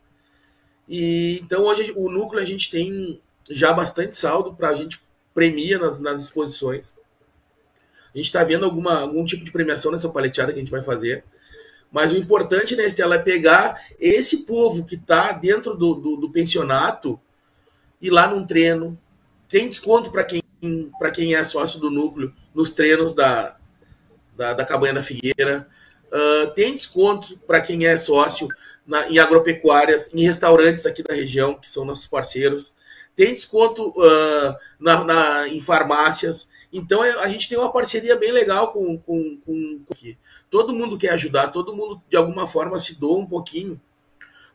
E 0.89 1.41
então 1.43 1.63
hoje 1.65 1.93
o 1.97 2.11
núcleo 2.11 2.43
a 2.43 2.45
gente 2.45 2.71
tem 2.71 3.21
já 3.49 3.73
bastante 3.73 4.17
saldo 4.17 4.55
para 4.55 4.69
a 4.69 4.75
gente 4.75 5.01
premia 5.35 5.79
nas, 5.79 5.99
nas 5.99 6.21
exposições. 6.21 6.99
A 8.13 8.17
gente 8.17 8.27
está 8.27 8.43
vendo 8.43 8.65
alguma, 8.65 9.01
algum 9.01 9.25
tipo 9.25 9.45
de 9.45 9.53
premiação 9.53 9.93
nessa 9.93 10.09
paleteada 10.09 10.53
que 10.53 10.59
a 10.59 10.63
gente 10.63 10.71
vai 10.71 10.83
fazer. 10.83 11.25
Mas 11.93 12.13
o 12.13 12.17
importante, 12.17 12.77
né, 12.77 12.87
Estela, 12.87 13.17
é 13.17 13.19
pegar 13.19 13.81
esse 13.99 14.39
povo 14.45 14.85
que 14.85 14.95
está 14.95 15.33
dentro 15.33 15.77
do, 15.77 15.95
do, 15.95 16.17
do, 16.17 16.31
pensionato 16.31 17.21
e 18.01 18.11
lá 18.11 18.29
num 18.29 18.47
treino. 18.47 18.99
Tem 19.49 19.69
desconto 19.69 20.11
para 20.11 20.25
quem, 20.25 20.43
quem 21.15 21.35
é 21.35 21.45
sócio 21.45 21.81
do 21.81 21.91
núcleo 21.91 22.33
nos 22.55 22.71
treinos 22.71 23.15
da, 23.15 23.57
da, 24.37 24.55
da 24.55 24.65
Cabanha 24.65 24.95
da 24.95 25.03
Figueira. 25.03 25.69
Uh, 26.07 26.51
tem 26.55 26.75
desconto 26.75 27.39
para 27.39 27.61
quem 27.61 27.87
é 27.87 27.99
sócio 27.99 28.49
na, 28.87 29.09
em 29.09 29.19
agropecuárias, 29.19 30.11
em 30.13 30.25
restaurantes 30.25 30.87
aqui 30.87 31.03
da 31.03 31.15
região, 31.15 31.55
que 31.55 31.69
são 31.69 31.85
nossos 31.85 32.07
parceiros. 32.07 32.75
Tem 33.17 33.35
desconto 33.35 33.91
uh, 33.91 34.57
na, 34.79 35.05
na, 35.05 35.49
em 35.49 35.61
farmácias. 35.61 36.49
Então 36.73 37.05
é, 37.05 37.11
a 37.23 37.29
gente 37.29 37.49
tem 37.49 37.59
uma 37.59 37.73
parceria 37.73 38.17
bem 38.17 38.33
legal 38.33 38.73
com, 38.73 38.99
com, 38.99 39.39
com, 39.45 39.81
com. 39.87 39.95
Todo 40.49 40.75
mundo 40.75 40.99
quer 40.99 41.11
ajudar, 41.11 41.49
todo 41.49 41.75
mundo 41.75 42.01
de 42.09 42.17
alguma 42.17 42.47
forma 42.47 42.79
se 42.79 42.99
doa 42.99 43.19
um 43.19 43.27
pouquinho, 43.27 43.81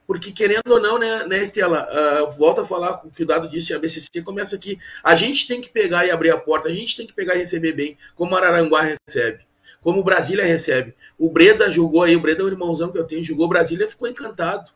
porque 0.07 0.31
querendo 0.31 0.69
ou 0.69 0.79
não, 0.79 0.99
né, 0.99 1.25
né 1.25 1.43
Estela, 1.43 1.87
uh, 1.89 2.29
volta 2.31 2.61
a 2.61 2.65
falar 2.65 2.93
com 2.93 3.07
o 3.07 3.11
que 3.11 3.23
o 3.23 3.25
Dado 3.25 3.49
disse, 3.49 3.73
a 3.73 3.79
BCC 3.79 4.21
começa 4.23 4.55
aqui, 4.55 4.77
a 5.03 5.15
gente 5.15 5.47
tem 5.47 5.59
que 5.59 5.69
pegar 5.69 6.05
e 6.05 6.11
abrir 6.11 6.31
a 6.31 6.37
porta, 6.37 6.69
a 6.69 6.73
gente 6.73 6.95
tem 6.95 7.07
que 7.07 7.13
pegar 7.13 7.35
e 7.35 7.39
receber 7.39 7.73
bem, 7.73 7.97
como 8.15 8.35
Araranguá 8.35 8.81
recebe, 8.81 9.45
como 9.81 10.03
Brasília 10.03 10.45
recebe. 10.45 10.93
O 11.17 11.29
Breda 11.29 11.71
jogou 11.71 12.03
aí, 12.03 12.15
o 12.15 12.21
Breda 12.21 12.41
é 12.41 12.45
o 12.45 12.49
irmãozão 12.49 12.91
que 12.91 12.97
eu 12.97 13.03
tenho, 13.03 13.23
jogou 13.23 13.47
Brasília 13.47 13.87
ficou 13.87 14.07
encantado 14.07 14.71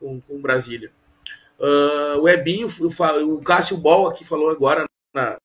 com, 0.00 0.20
com 0.20 0.40
Brasília. 0.40 0.90
Uh, 1.62 2.18
o 2.18 2.28
Ebinho, 2.28 2.66
o, 2.66 3.38
Cássio 3.40 3.76
Ball 3.76 4.08
aqui 4.08 4.24
falou 4.24 4.50
agora 4.50 4.84
na, 5.14 5.38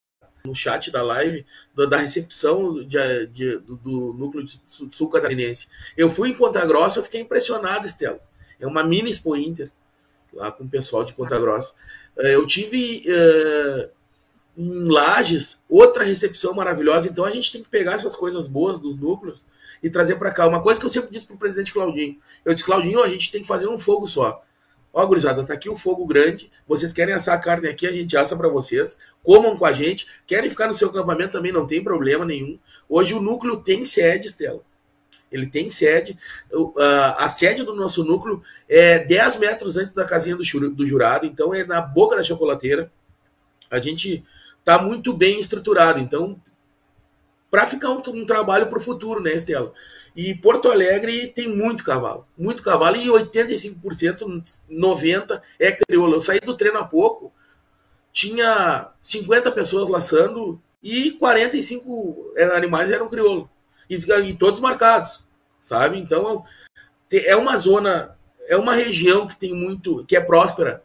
no 0.43 0.55
chat 0.55 0.89
da 0.89 1.03
live 1.03 1.45
da, 1.75 1.85
da 1.85 1.97
recepção 1.97 2.83
de, 2.83 3.27
de, 3.27 3.57
do, 3.59 3.75
do, 3.75 4.13
núcleo 4.13 4.43
sul 4.65 5.09
catarinense. 5.11 5.67
Eu 5.95 6.09
fui 6.09 6.29
em 6.29 6.33
Ponta 6.33 6.65
Grossa, 6.65 6.97
eu 6.97 7.03
fiquei 7.03 7.21
impressionado, 7.21 7.85
Estela. 7.85 8.19
É 8.59 8.65
uma 8.65 8.83
mini 8.83 9.11
Expo 9.11 9.35
Inter, 9.35 9.71
lá 10.33 10.51
com 10.51 10.63
o 10.63 10.69
pessoal 10.69 11.03
de 11.03 11.13
Ponta 11.13 11.37
Grossa. 11.37 11.73
É, 12.17 12.33
eu 12.33 12.47
tive 12.47 13.03
uh, 13.05 13.89
em 14.57 14.89
Lages 14.89 15.61
outra 15.69 16.03
recepção 16.03 16.51
maravilhosa, 16.55 17.07
então 17.07 17.25
a 17.25 17.29
gente 17.29 17.51
tem 17.51 17.61
que 17.61 17.69
pegar 17.69 17.93
essas 17.93 18.15
coisas 18.15 18.47
boas 18.47 18.79
dos 18.79 18.97
núcleos 18.97 19.45
e 19.83 19.89
trazer 19.89 20.15
para 20.15 20.31
cá. 20.31 20.47
Uma 20.47 20.63
coisa 20.63 20.79
que 20.79 20.85
eu 20.87 20.89
sempre 20.89 21.11
disse 21.11 21.27
para 21.27 21.35
o 21.35 21.39
presidente 21.39 21.71
Claudinho: 21.71 22.17
eu 22.43 22.53
disse, 22.53 22.65
Claudinho, 22.65 23.03
a 23.03 23.07
gente 23.07 23.31
tem 23.31 23.41
que 23.41 23.47
fazer 23.47 23.67
um 23.67 23.77
fogo 23.77 24.07
só. 24.07 24.43
Ó, 24.97 25.05
gurizada, 25.05 25.43
tá 25.43 25.53
aqui 25.53 25.69
o 25.69 25.75
fogo 25.75 26.07
grande. 26.07 26.49
Vocês 26.67 26.91
querem 26.91 27.13
assar 27.13 27.35
a 27.35 27.37
carne 27.37 27.67
aqui, 27.67 27.85
a 27.85 27.91
gente 27.91 28.17
assa 28.17 28.35
para 28.35 28.49
vocês. 28.49 28.97
Comam 29.21 29.55
com 29.55 29.63
a 29.63 29.71
gente. 29.71 30.07
Querem 30.25 30.49
ficar 30.49 30.65
no 30.65 30.73
seu 30.73 30.89
acampamento 30.89 31.33
também, 31.33 31.51
não 31.51 31.67
tem 31.67 31.83
problema 31.83 32.25
nenhum. 32.25 32.57
Hoje 32.89 33.13
o 33.13 33.21
núcleo 33.21 33.57
tem 33.57 33.85
sede, 33.85 34.25
Estela. 34.25 34.61
Ele 35.31 35.45
tem 35.45 35.69
sede. 35.69 36.17
A 37.15 37.29
sede 37.29 37.61
do 37.61 37.75
nosso 37.75 38.03
núcleo 38.03 38.41
é 38.67 38.97
10 38.97 39.37
metros 39.37 39.77
antes 39.77 39.93
da 39.93 40.03
casinha 40.03 40.35
do 40.35 40.87
jurado, 40.87 41.27
então 41.27 41.53
é 41.53 41.63
na 41.63 41.79
boca 41.79 42.15
da 42.15 42.23
chocolateira. 42.23 42.91
A 43.69 43.79
gente 43.79 44.23
tá 44.65 44.81
muito 44.81 45.13
bem 45.13 45.39
estruturado. 45.39 45.99
Então, 45.99 46.41
para 47.57 47.65
ficar 47.65 47.89
um, 47.89 48.01
um 48.09 48.23
trabalho 48.23 48.67
para 48.67 48.77
o 48.77 48.81
futuro, 48.81 49.19
né, 49.19 49.33
Estela? 49.33 49.73
E 50.15 50.35
Porto 50.35 50.69
Alegre 50.69 51.25
tem 51.25 51.49
muito 51.49 51.83
cavalo, 51.83 52.27
muito 52.37 52.61
cavalo, 52.61 52.97
e 52.97 53.07
85%, 53.07 54.43
90% 54.69 55.41
é 55.57 55.71
crioula. 55.71 56.17
Eu 56.17 56.21
saí 56.21 56.39
do 56.39 56.55
treino 56.55 56.77
há 56.77 56.83
pouco, 56.83 57.33
tinha 58.11 58.91
50 59.01 59.51
pessoas 59.53 59.89
laçando 59.89 60.61
e 60.83 61.13
45 61.13 62.35
animais 62.53 62.91
eram 62.91 63.09
crioulo. 63.09 63.49
E, 63.89 63.95
e 63.95 64.35
todos 64.35 64.59
marcados, 64.59 65.23
sabe? 65.59 65.97
Então 65.97 66.45
é 67.11 67.35
uma 67.35 67.57
zona, 67.57 68.15
é 68.47 68.55
uma 68.55 68.75
região 68.75 69.25
que 69.25 69.35
tem 69.35 69.55
muito, 69.55 70.05
que 70.05 70.15
é 70.15 70.21
próspera 70.21 70.83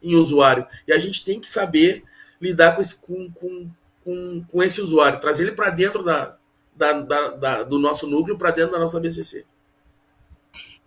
em 0.00 0.14
usuário. 0.14 0.64
E 0.86 0.92
a 0.92 0.98
gente 0.98 1.24
tem 1.24 1.40
que 1.40 1.48
saber 1.48 2.04
lidar 2.40 2.76
com, 2.76 2.82
esse, 2.82 2.94
com, 2.94 3.32
com, 3.32 3.68
com, 4.04 4.44
com 4.50 4.62
esse 4.62 4.80
usuário, 4.80 5.20
trazer 5.20 5.44
ele 5.44 5.52
para 5.52 5.70
dentro 5.70 6.02
da, 6.02 6.36
da, 6.76 6.92
da, 6.92 7.28
da, 7.30 7.62
do 7.62 7.78
nosso 7.78 8.06
núcleo 8.06 8.36
para 8.36 8.50
dentro 8.50 8.72
da 8.72 8.78
nossa 8.78 9.00
BCC. 9.00 9.44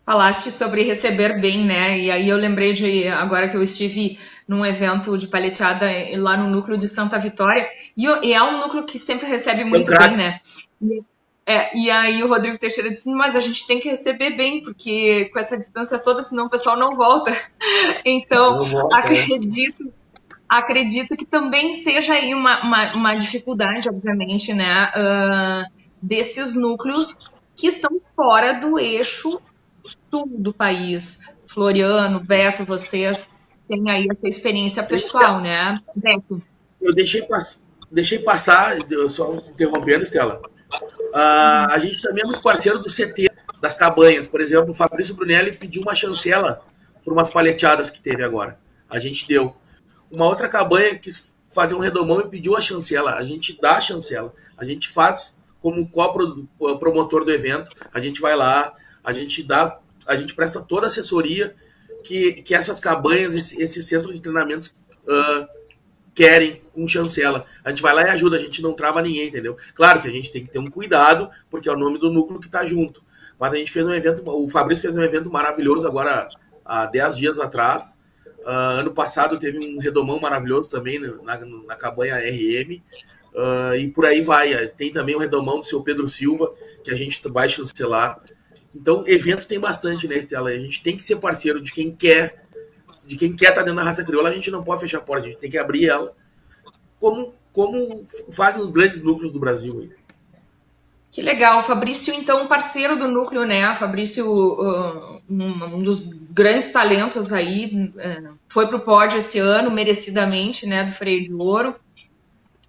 Falaste 0.05 0.51
sobre 0.51 0.83
receber 0.83 1.41
bem, 1.41 1.65
né? 1.65 1.99
E 1.99 2.09
aí 2.09 2.29
eu 2.29 2.37
lembrei 2.37 2.71
de 2.71 3.07
agora 3.09 3.49
que 3.49 3.57
eu 3.57 3.61
estive 3.61 4.17
num 4.47 4.65
evento 4.65 5.17
de 5.17 5.27
paleteada 5.27 5.85
lá 6.15 6.37
no 6.37 6.49
núcleo 6.49 6.77
de 6.77 6.87
Santa 6.87 7.19
Vitória, 7.19 7.67
e, 7.97 8.05
e 8.05 8.33
é 8.33 8.41
um 8.41 8.59
núcleo 8.59 8.85
que 8.85 8.97
sempre 8.97 9.27
recebe 9.27 9.65
muito 9.65 9.91
bem, 9.91 10.15
né? 10.15 10.39
E, 10.81 11.03
é, 11.45 11.77
e 11.77 11.89
aí 11.89 12.21
o 12.23 12.27
Rodrigo 12.27 12.57
Teixeira 12.57 12.89
disse, 12.89 13.09
mas 13.09 13.35
a 13.35 13.39
gente 13.39 13.65
tem 13.65 13.79
que 13.79 13.89
receber 13.89 14.35
bem, 14.35 14.63
porque 14.63 15.29
com 15.31 15.39
essa 15.39 15.57
distância 15.57 15.97
toda, 15.97 16.21
senão 16.21 16.45
o 16.45 16.49
pessoal 16.49 16.77
não 16.77 16.95
volta. 16.95 17.31
Então, 18.05 18.59
não 18.59 18.69
volta, 18.69 18.97
é. 18.97 18.99
acredito, 18.99 19.91
acredito 20.49 21.15
que 21.15 21.25
também 21.25 21.83
seja 21.83 22.13
aí 22.13 22.33
uma, 22.33 22.63
uma, 22.63 22.95
uma 22.95 23.15
dificuldade, 23.15 23.89
obviamente, 23.89 24.53
né? 24.53 24.91
Uh, 24.95 25.71
desses 26.01 26.55
núcleos 26.55 27.15
que 27.55 27.67
estão 27.67 27.99
fora 28.15 28.53
do 28.53 28.79
eixo 28.79 29.41
sul 30.09 30.27
do 30.27 30.53
país. 30.53 31.19
Floriano, 31.47 32.19
Beto, 32.19 32.65
vocês 32.65 33.29
têm 33.67 33.89
aí 33.89 34.07
essa 34.09 34.27
experiência 34.27 34.83
pessoal, 34.83 35.41
né, 35.41 35.79
Beto? 35.95 36.41
Eu 36.79 36.93
deixei, 36.93 37.23
pass 37.23 37.61
deixei 37.91 38.19
passar, 38.19 38.75
só 39.09 39.35
interrompendo, 39.35 40.03
Estela. 40.03 40.41
Uh, 41.13 41.71
a 41.71 41.79
gente 41.79 42.01
também 42.01 42.23
é 42.23 42.25
muito 42.25 42.41
parceiro 42.41 42.79
do 42.79 42.89
CT, 42.89 43.29
das 43.61 43.75
cabanhas. 43.75 44.27
Por 44.27 44.41
exemplo, 44.41 44.71
o 44.71 44.73
Fabrício 44.73 45.15
Brunelli 45.15 45.53
pediu 45.53 45.81
uma 45.81 45.95
chancela 45.95 46.61
por 47.03 47.13
umas 47.13 47.29
paleteadas 47.29 47.89
que 47.89 48.01
teve 48.01 48.23
agora. 48.23 48.59
A 48.89 48.99
gente 48.99 49.27
deu. 49.27 49.55
Uma 50.11 50.25
outra 50.25 50.47
cabanha 50.47 50.97
quis 50.97 51.35
fazer 51.47 51.75
um 51.75 51.79
redomão 51.79 52.21
e 52.21 52.29
pediu 52.29 52.55
a 52.55 52.61
chancela. 52.61 53.15
A 53.15 53.23
gente 53.23 53.57
dá 53.59 53.77
a 53.77 53.81
chancela. 53.81 54.33
A 54.57 54.65
gente 54.65 54.89
faz 54.89 55.35
como 55.61 55.89
co-promotor 55.89 57.25
do 57.25 57.31
evento, 57.31 57.71
a 57.93 57.99
gente 57.99 58.21
vai 58.21 58.35
lá, 58.35 58.73
a 59.03 59.11
gente 59.11 59.43
dá, 59.43 59.79
a 60.05 60.15
gente 60.15 60.33
presta 60.33 60.61
toda 60.61 60.85
a 60.85 60.87
assessoria 60.87 61.55
que, 62.03 62.33
que 62.41 62.53
essas 62.55 62.79
cabanhas, 62.79 63.35
esse, 63.35 63.61
esse 63.61 63.81
centro 63.83 64.13
de 64.13 64.21
treinamentos 64.21 64.67
uh, 65.03 65.47
querem 66.13 66.61
com 66.73 66.87
chancela. 66.87 67.45
A 67.63 67.69
gente 67.69 67.81
vai 67.81 67.93
lá 67.93 68.01
e 68.03 68.09
ajuda, 68.09 68.37
a 68.37 68.39
gente 68.39 68.61
não 68.61 68.73
trava 68.73 69.01
ninguém, 69.01 69.27
entendeu? 69.27 69.57
Claro 69.75 70.01
que 70.01 70.07
a 70.07 70.11
gente 70.11 70.31
tem 70.31 70.43
que 70.43 70.49
ter 70.49 70.59
um 70.59 70.69
cuidado, 70.69 71.29
porque 71.49 71.67
é 71.67 71.71
o 71.71 71.77
nome 71.77 71.99
do 71.99 72.11
núcleo 72.11 72.39
que 72.39 72.47
está 72.47 72.65
junto. 72.65 73.03
Mas 73.39 73.53
a 73.53 73.57
gente 73.57 73.71
fez 73.71 73.85
um 73.85 73.93
evento, 73.93 74.23
o 74.25 74.47
Fabrício 74.47 74.83
fez 74.83 74.95
um 74.95 75.03
evento 75.03 75.29
maravilhoso 75.31 75.87
agora, 75.87 76.27
há 76.65 76.85
10 76.85 77.17
dias 77.17 77.39
atrás. 77.39 77.99
Uh, 78.47 78.79
ano 78.79 78.91
passado 78.93 79.37
teve 79.37 79.59
um 79.59 79.77
redomão 79.77 80.21
maravilhoso 80.21 80.69
também 80.69 80.97
na, 80.97 81.37
na 81.37 81.75
cabanha 81.75 82.15
RM. 82.15 82.81
Uh, 83.35 83.75
e 83.75 83.89
por 83.89 84.05
aí 84.05 84.21
vai. 84.21 84.67
Tem 84.67 84.89
também 84.89 85.15
o 85.15 85.19
redomão 85.19 85.59
do 85.59 85.65
seu 85.65 85.83
Pedro 85.83 86.07
Silva, 86.07 86.53
que 86.81 86.89
a 86.89 86.95
gente 86.95 87.21
vai 87.27 87.49
chancelar. 87.49 88.21
Então, 88.73 89.03
evento 89.05 89.45
tem 89.45 89.59
bastante, 89.59 90.07
né, 90.07 90.15
Estela? 90.15 90.49
A 90.49 90.57
gente 90.57 90.81
tem 90.81 90.95
que 90.95 91.03
ser 91.03 91.17
parceiro 91.17 91.61
de 91.61 91.73
quem 91.73 91.93
quer, 91.93 92.45
de 93.05 93.17
quem 93.17 93.35
quer 93.35 93.49
estar 93.49 93.55
tá 93.55 93.63
dentro 93.63 93.77
da 93.77 93.83
raça 93.83 94.03
crioula, 94.03 94.29
a 94.29 94.33
gente 94.33 94.49
não 94.49 94.63
pode 94.63 94.79
fechar 94.79 94.99
a 94.99 95.01
porta, 95.01 95.25
a 95.25 95.29
gente 95.29 95.39
tem 95.39 95.51
que 95.51 95.57
abrir 95.57 95.89
ela, 95.89 96.15
como, 96.99 97.33
como 97.51 98.05
fazem 98.31 98.61
os 98.61 98.71
grandes 98.71 99.01
núcleos 99.01 99.33
do 99.33 99.39
Brasil. 99.39 99.77
Aí. 99.81 100.06
Que 101.17 101.23
legal, 101.23 101.63
Fabrício, 101.63 102.13
então, 102.13 102.45
parceiro 102.45 102.95
do 102.95 103.07
núcleo, 103.07 103.43
né? 103.43 103.73
Fabrício, 103.73 104.23
uh, 104.31 105.19
um, 105.27 105.81
dos 105.81 106.05
grandes 106.05 106.71
talentos 106.71 107.33
aí, 107.33 107.91
uh, 107.95 108.37
foi 108.47 108.67
pro 108.67 108.81
pódio 108.81 109.17
esse 109.17 109.39
ano, 109.39 109.71
merecidamente, 109.71 110.67
né, 110.67 110.83
do 110.83 110.91
Freio 110.91 111.23
de 111.23 111.33
Ouro. 111.33 111.75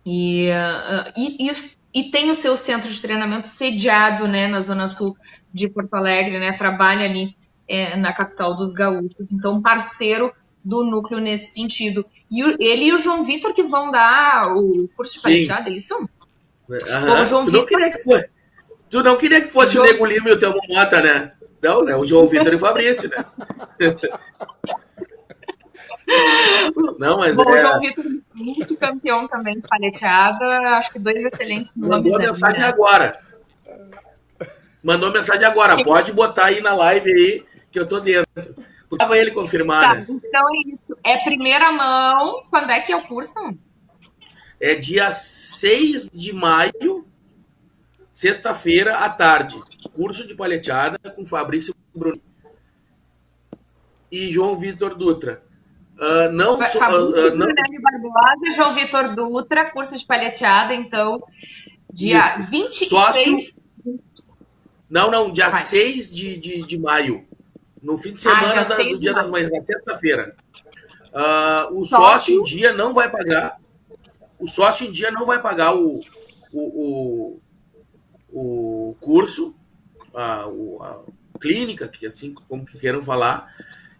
E, 0.07 0.49
uh, 0.49 1.13
e, 1.15 1.47
e, 1.47 1.53
e, 1.93 2.11
tem 2.11 2.31
o 2.31 2.35
seu 2.35 2.57
centro 2.57 2.89
de 2.89 3.03
treinamento 3.03 3.49
sediado 3.49 4.27
né, 4.27 4.49
na 4.49 4.63
Zona 4.63 4.89
Sul 4.89 5.15
de 5.53 5.69
Porto 5.69 5.93
Alegre, 5.93 6.39
né, 6.39 6.53
trabalha 6.53 7.05
ali 7.05 7.37
é, 7.69 7.99
na 7.99 8.15
capital 8.15 8.57
dos 8.57 8.73
gaúchos, 8.73 9.27
então 9.31 9.61
parceiro 9.61 10.33
do 10.65 10.83
núcleo 10.87 11.21
nesse 11.21 11.53
sentido. 11.53 12.03
E 12.31 12.43
o, 12.43 12.57
ele 12.59 12.87
e 12.87 12.95
o 12.95 12.99
João 12.99 13.23
Vitor 13.23 13.53
que 13.53 13.65
vão 13.65 13.91
dar 13.91 14.57
o 14.57 14.89
curso 14.97 15.17
de 15.17 15.21
paleteada, 15.21 15.69
é 15.69 15.75
isso? 15.75 15.95
Uhum. 16.67 17.23
O 17.23 17.25
João 17.27 17.45
tu, 17.45 17.51
Vitor... 17.51 17.61
não 17.61 17.67
queria 17.67 17.91
que 17.91 18.03
fosse, 18.03 18.38
tu 18.91 19.03
não 19.03 19.17
queria 19.17 19.41
que 19.41 19.49
fosse 19.49 19.79
o, 19.79 19.83
Nego 19.83 20.05
Lima 20.05 20.29
e 20.29 20.33
o 20.33 20.39
Thelmo 20.39 20.61
Mota, 20.69 21.01
né? 21.01 21.33
Não, 21.63 21.85
né? 21.85 21.97
O 21.97 22.05
João 22.05 22.29
Vitor 22.29 22.53
e 22.53 22.57
o 22.57 22.59
Fabrício, 22.59 23.09
né? 23.09 23.25
Não, 26.99 27.19
mas 27.19 27.37
Bom, 27.37 27.43
é... 27.43 27.53
o 27.53 27.57
João 27.57 27.81
Vitor, 27.81 28.05
muito 28.35 28.77
campeão 28.77 29.29
também 29.29 29.57
de 29.57 29.69
paleteada, 29.69 30.45
acho 30.79 30.91
que 30.91 30.99
dois 30.99 31.23
excelentes 31.25 31.73
nomes. 31.77 32.11
Mandou 32.13 32.19
mensagem 32.19 32.61
né? 32.61 32.67
agora. 32.67 33.21
Mandou 34.83 35.13
mensagem 35.13 35.45
agora. 35.45 35.83
Pode 35.85 36.13
botar 36.13 36.47
aí 36.47 36.61
na 36.61 36.75
live 36.75 37.11
aí 37.11 37.45
que 37.71 37.79
eu 37.79 37.87
tô 37.87 38.01
dentro. 38.01 38.27
Tava 38.97 39.19
ele 39.19 39.33
confirmar, 39.33 39.83
tá, 39.83 39.95
né? 39.97 40.07
Então 40.09 40.49
é 40.49 40.61
isso. 40.67 40.99
É 41.05 41.19
primeira 41.19 41.71
mão. 41.71 42.43
Quando 42.49 42.71
é 42.71 42.81
que 42.81 42.93
é 42.93 42.97
o 42.97 43.07
curso? 43.07 43.35
É 44.61 44.75
dia 44.75 45.11
6 45.11 46.09
de 46.11 46.33
maio, 46.33 47.07
sexta-feira 48.19 48.97
à 48.99 49.09
tarde. 49.09 49.55
Curso 49.95 50.27
de 50.27 50.35
paleteada 50.35 50.99
com 51.15 51.25
Fabrício 51.25 51.73
Bruno 51.95 52.21
e 54.11 54.33
João 54.33 54.59
Vitor 54.59 54.97
Dutra. 54.97 55.41
Uh, 55.97 56.33
não, 56.33 56.61
so, 56.63 56.79
uh, 56.79 57.37
não... 57.37 57.47
Barbosa, 57.47 58.57
João 58.57 58.75
Vitor 58.75 59.15
Dutra, 59.15 59.71
curso 59.71 59.97
de 59.97 60.05
palheteada, 60.05 60.75
então, 60.75 61.23
dia 61.93 62.39
Isso. 62.41 62.51
26... 62.51 62.91
Sócio... 62.91 63.39
Não, 64.91 65.11
não, 65.11 65.33
dia 65.33 65.51
Vai. 65.51 65.61
6 65.63 66.15
de, 66.15 66.37
de, 66.39 66.63
de 66.63 66.79
maio. 66.79 67.25
No 67.81 67.97
fim 67.97 68.15
de 68.15 68.23
semana 68.23 68.63
ah, 68.63 68.65
da, 68.65 68.77
do 68.77 68.99
Dia 68.99 69.13
das 69.13 69.31
Mães, 69.31 69.49
na 69.51 69.63
sexta-feira. 69.63 70.35
Uh, 71.13 71.81
o 71.81 71.85
sócio? 71.85 72.05
sócio 72.05 72.41
em 72.41 72.43
dia 72.43 72.73
não 72.73 72.93
vai 72.93 73.09
pagar. 73.09 73.61
O 74.41 74.49
sócio 74.49 74.87
em 74.87 74.91
dia 74.91 75.11
não 75.11 75.25
vai 75.25 75.41
pagar 75.41 75.77
o, 75.77 76.01
o, 76.53 76.61
o, 76.61 77.41
o 78.33 78.97
curso, 79.01 79.55
a, 80.15 80.45
a 80.45 81.01
clínica, 81.41 81.89
que 81.89 82.07
assim 82.07 82.35
como 82.35 82.67
que 82.67 82.79
queiram 82.79 83.01
falar 83.01 83.49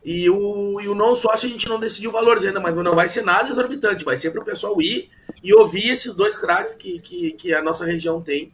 E 0.05 0.31
o, 0.31 0.81
e 0.81 0.89
o 0.89 0.95
não 0.95 1.15
sócio 1.15 1.49
a 1.49 1.51
gente 1.51 1.69
não 1.69 1.79
decidiu 1.79 2.11
valores 2.11 2.45
ainda, 2.45 2.61
mas 2.61 2.75
não 2.75 2.95
vai 2.95 3.09
ser 3.09 3.23
nada 3.23 3.49
exorbitante, 3.49 4.05
vai 4.05 4.17
ser 4.17 4.31
para 4.31 4.41
o 4.41 4.45
pessoal 4.45 4.81
ir 4.81 5.11
e 5.43 5.53
ouvir 5.53 5.91
esses 5.91 6.15
dois 6.15 6.37
craques 6.37 6.75
que, 6.75 6.99
que, 7.01 7.33
que 7.33 7.53
a 7.53 7.63
nossa 7.63 7.85
região 7.85 8.23
tem 8.23 8.53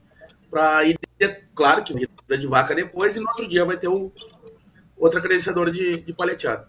para 0.51 0.85
ir, 0.85 0.99
claro 1.55 1.85
que 1.85 1.95
de 1.95 2.47
vaca 2.47 2.75
depois, 2.75 3.17
e 3.17 3.21
no 3.21 3.29
outro 3.29 3.47
dia 3.47 3.65
vai 3.65 3.77
ter 3.77 3.89
o, 3.89 4.13
outra 4.97 5.21
credenciadora 5.21 5.71
de, 5.71 5.99
de 5.99 6.13
paleteado. 6.13 6.67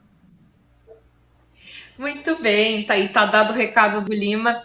Muito 1.98 2.42
bem, 2.42 2.86
tá 2.86 2.94
aí, 2.94 3.10
tá 3.10 3.26
dado 3.26 3.52
o 3.52 3.56
recado 3.56 4.04
do 4.04 4.14
Lima. 4.14 4.64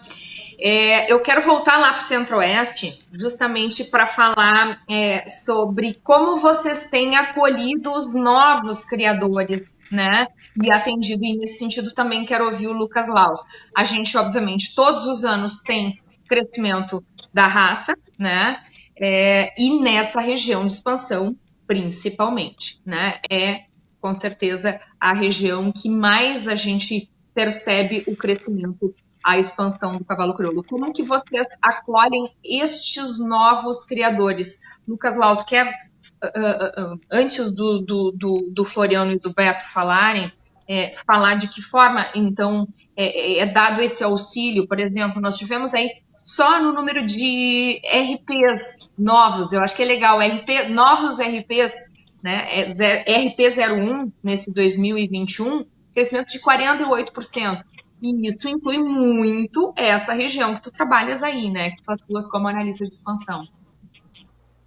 É, 0.63 1.11
eu 1.11 1.23
quero 1.23 1.41
voltar 1.41 1.79
lá 1.79 1.95
para 1.95 2.03
o 2.03 2.05
Centro-Oeste, 2.05 2.99
justamente 3.13 3.83
para 3.83 4.07
falar 4.07 4.83
é, 4.89 5.27
sobre 5.27 5.95
como 6.05 6.37
vocês 6.37 6.91
têm 6.91 7.17
acolhido 7.17 7.91
os 7.91 8.15
novos 8.15 8.85
criadores, 8.85 9.79
né? 9.91 10.27
E 10.63 10.71
atendido, 10.71 11.25
e 11.25 11.39
nesse 11.39 11.59
sentido 11.59 11.95
também 11.95 12.27
quero 12.27 12.45
ouvir 12.51 12.67
o 12.67 12.73
Lucas 12.73 13.09
Lau. 13.09 13.43
A 13.75 13.85
gente, 13.85 14.17
obviamente, 14.19 14.75
todos 14.75 15.07
os 15.07 15.25
anos 15.25 15.63
tem 15.63 15.99
crescimento 16.29 17.03
da 17.33 17.47
raça, 17.47 17.95
né? 18.19 18.61
É, 19.01 19.55
e 19.59 19.81
nessa 19.81 20.21
região 20.21 20.67
de 20.67 20.75
expansão, 20.75 21.35
principalmente, 21.67 22.79
né? 22.85 23.19
É 23.31 23.63
com 23.99 24.13
certeza 24.13 24.79
a 24.99 25.15
região 25.15 25.73
que 25.73 25.89
mais 25.89 26.49
a 26.49 26.55
gente 26.55 27.11
percebe 27.35 28.05
o 28.07 28.17
crescimento 28.17 28.95
a 29.25 29.39
expansão 29.39 29.93
do 29.93 30.05
cavalo 30.05 30.35
crioulo. 30.35 30.65
Como 30.65 30.93
que 30.93 31.03
vocês 31.03 31.47
acolhem 31.61 32.31
estes 32.45 33.19
novos 33.19 33.85
criadores? 33.85 34.59
Lucas 34.87 35.17
Lauto, 35.17 35.45
quer, 35.45 35.67
uh, 35.67 36.95
uh, 36.95 37.01
antes 37.11 37.51
do, 37.51 37.81
do, 37.81 38.11
do, 38.13 38.51
do, 38.51 38.65
Floriano 38.65 39.13
e 39.13 39.19
do 39.19 39.33
Beto 39.33 39.65
falarem, 39.71 40.31
é, 40.69 40.93
falar 41.07 41.35
de 41.35 41.49
que 41.49 41.61
forma, 41.61 42.07
então, 42.15 42.67
é, 42.97 43.41
é, 43.41 43.47
dado 43.47 43.81
esse 43.81 44.03
auxílio? 44.05 44.67
Por 44.67 44.79
exemplo, 44.79 45.21
nós 45.21 45.37
tivemos 45.37 45.75
aí 45.75 45.89
só 46.19 46.63
no 46.63 46.73
número 46.73 47.05
de 47.05 47.81
RPs 47.85 48.89
novos, 48.97 49.53
eu 49.53 49.61
acho 49.63 49.75
que 49.75 49.83
é 49.83 49.87
legal, 49.87 50.21
RP, 50.21 50.69
novos 50.71 51.19
RPs, 51.19 51.75
né, 52.23 52.63
é, 52.63 53.05
RP01 53.35 54.13
nesse 54.23 54.53
2021, 54.53 55.65
crescimento 55.93 56.31
de 56.31 56.39
48%. 56.39 57.65
Isso 58.03 58.49
inclui 58.49 58.79
muito 58.79 59.73
essa 59.77 60.13
região 60.13 60.55
que 60.55 60.63
tu 60.63 60.71
trabalhas 60.71 61.23
aí, 61.23 61.51
né? 61.51 61.71
Que 61.71 61.83
tu 61.83 61.93
atuas 61.93 62.27
como 62.31 62.49
analista 62.49 62.87
de 62.87 62.95
expansão. 62.95 63.45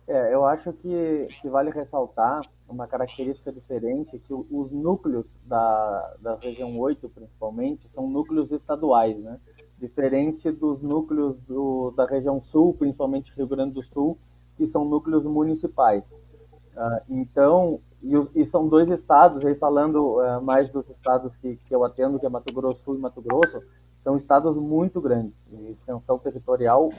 É, 0.08 0.34
eu 0.34 0.46
acho 0.46 0.72
que, 0.74 1.28
que 1.42 1.50
vale 1.50 1.72
ressaltar 1.72 2.42
uma 2.68 2.88
característica 2.88 3.52
diferente, 3.52 4.20
que 4.20 4.34
os 4.34 4.72
núcleos 4.72 5.26
da, 5.46 6.16
da 6.20 6.36
região 6.36 6.78
8, 6.78 7.08
principalmente, 7.10 7.88
são 7.90 8.08
núcleos 8.08 8.52
estaduais, 8.52 9.18
né? 9.18 9.40
Diferente 9.80 10.52
dos 10.52 10.82
núcleos 10.82 11.38
do, 11.48 11.92
da 11.92 12.06
região 12.06 12.42
sul, 12.42 12.74
principalmente 12.74 13.34
Rio 13.36 13.48
Grande 13.48 13.74
do 13.74 13.84
Sul, 13.84 14.18
que 14.58 14.68
são 14.68 14.86
núcleos 14.86 15.24
municipais. 15.24 16.12
Uh, 16.12 17.02
então, 17.10 17.80
e, 18.04 18.42
e, 18.42 18.46
são 18.46 18.68
dois 18.68 18.90
estados, 18.90 19.46
aí 19.46 19.56
falando 19.56 20.18
uh, 20.20 20.42
mais 20.42 20.70
dos 20.70 20.90
estados 20.90 21.38
que, 21.38 21.56
que 21.56 21.74
eu 21.74 21.84
atendo, 21.86 22.20
que 22.20 22.26
é 22.26 22.30
Mato 22.30 22.54
Grosso 22.54 22.94
e 22.94 22.98
Mato 22.98 23.22
Grosso, 23.22 23.62
são 24.00 24.18
estados 24.18 24.58
muito 24.58 25.00
grandes, 25.00 25.42
de 25.48 25.72
extensão 25.72 26.20
territorial 26.20 26.90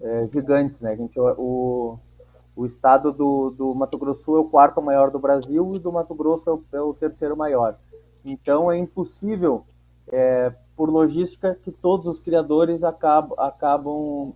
é, 0.00 0.26
gigantes, 0.26 0.80
né? 0.80 0.92
A 0.92 0.96
gente, 0.96 1.18
o, 1.18 1.98
o 2.56 2.66
estado 2.66 3.12
do, 3.12 3.50
do 3.50 3.74
Mato 3.74 3.96
Grosso 3.96 4.36
é 4.36 4.40
o 4.40 4.44
quarto 4.44 4.82
maior 4.82 5.10
do 5.10 5.18
Brasil 5.18 5.76
e 5.76 5.78
do 5.78 5.92
Mato 5.92 6.14
Grosso 6.14 6.50
é 6.50 6.52
o, 6.52 6.64
é 6.72 6.80
o 6.80 6.94
terceiro 6.94 7.36
maior. 7.36 7.78
Então 8.24 8.70
é 8.70 8.76
impossível, 8.76 9.64
é, 10.08 10.52
por 10.76 10.90
logística, 10.90 11.56
que 11.62 11.70
todos 11.70 12.06
os 12.06 12.18
criadores 12.18 12.82
acabam, 12.82 13.38
acabam 13.38 14.32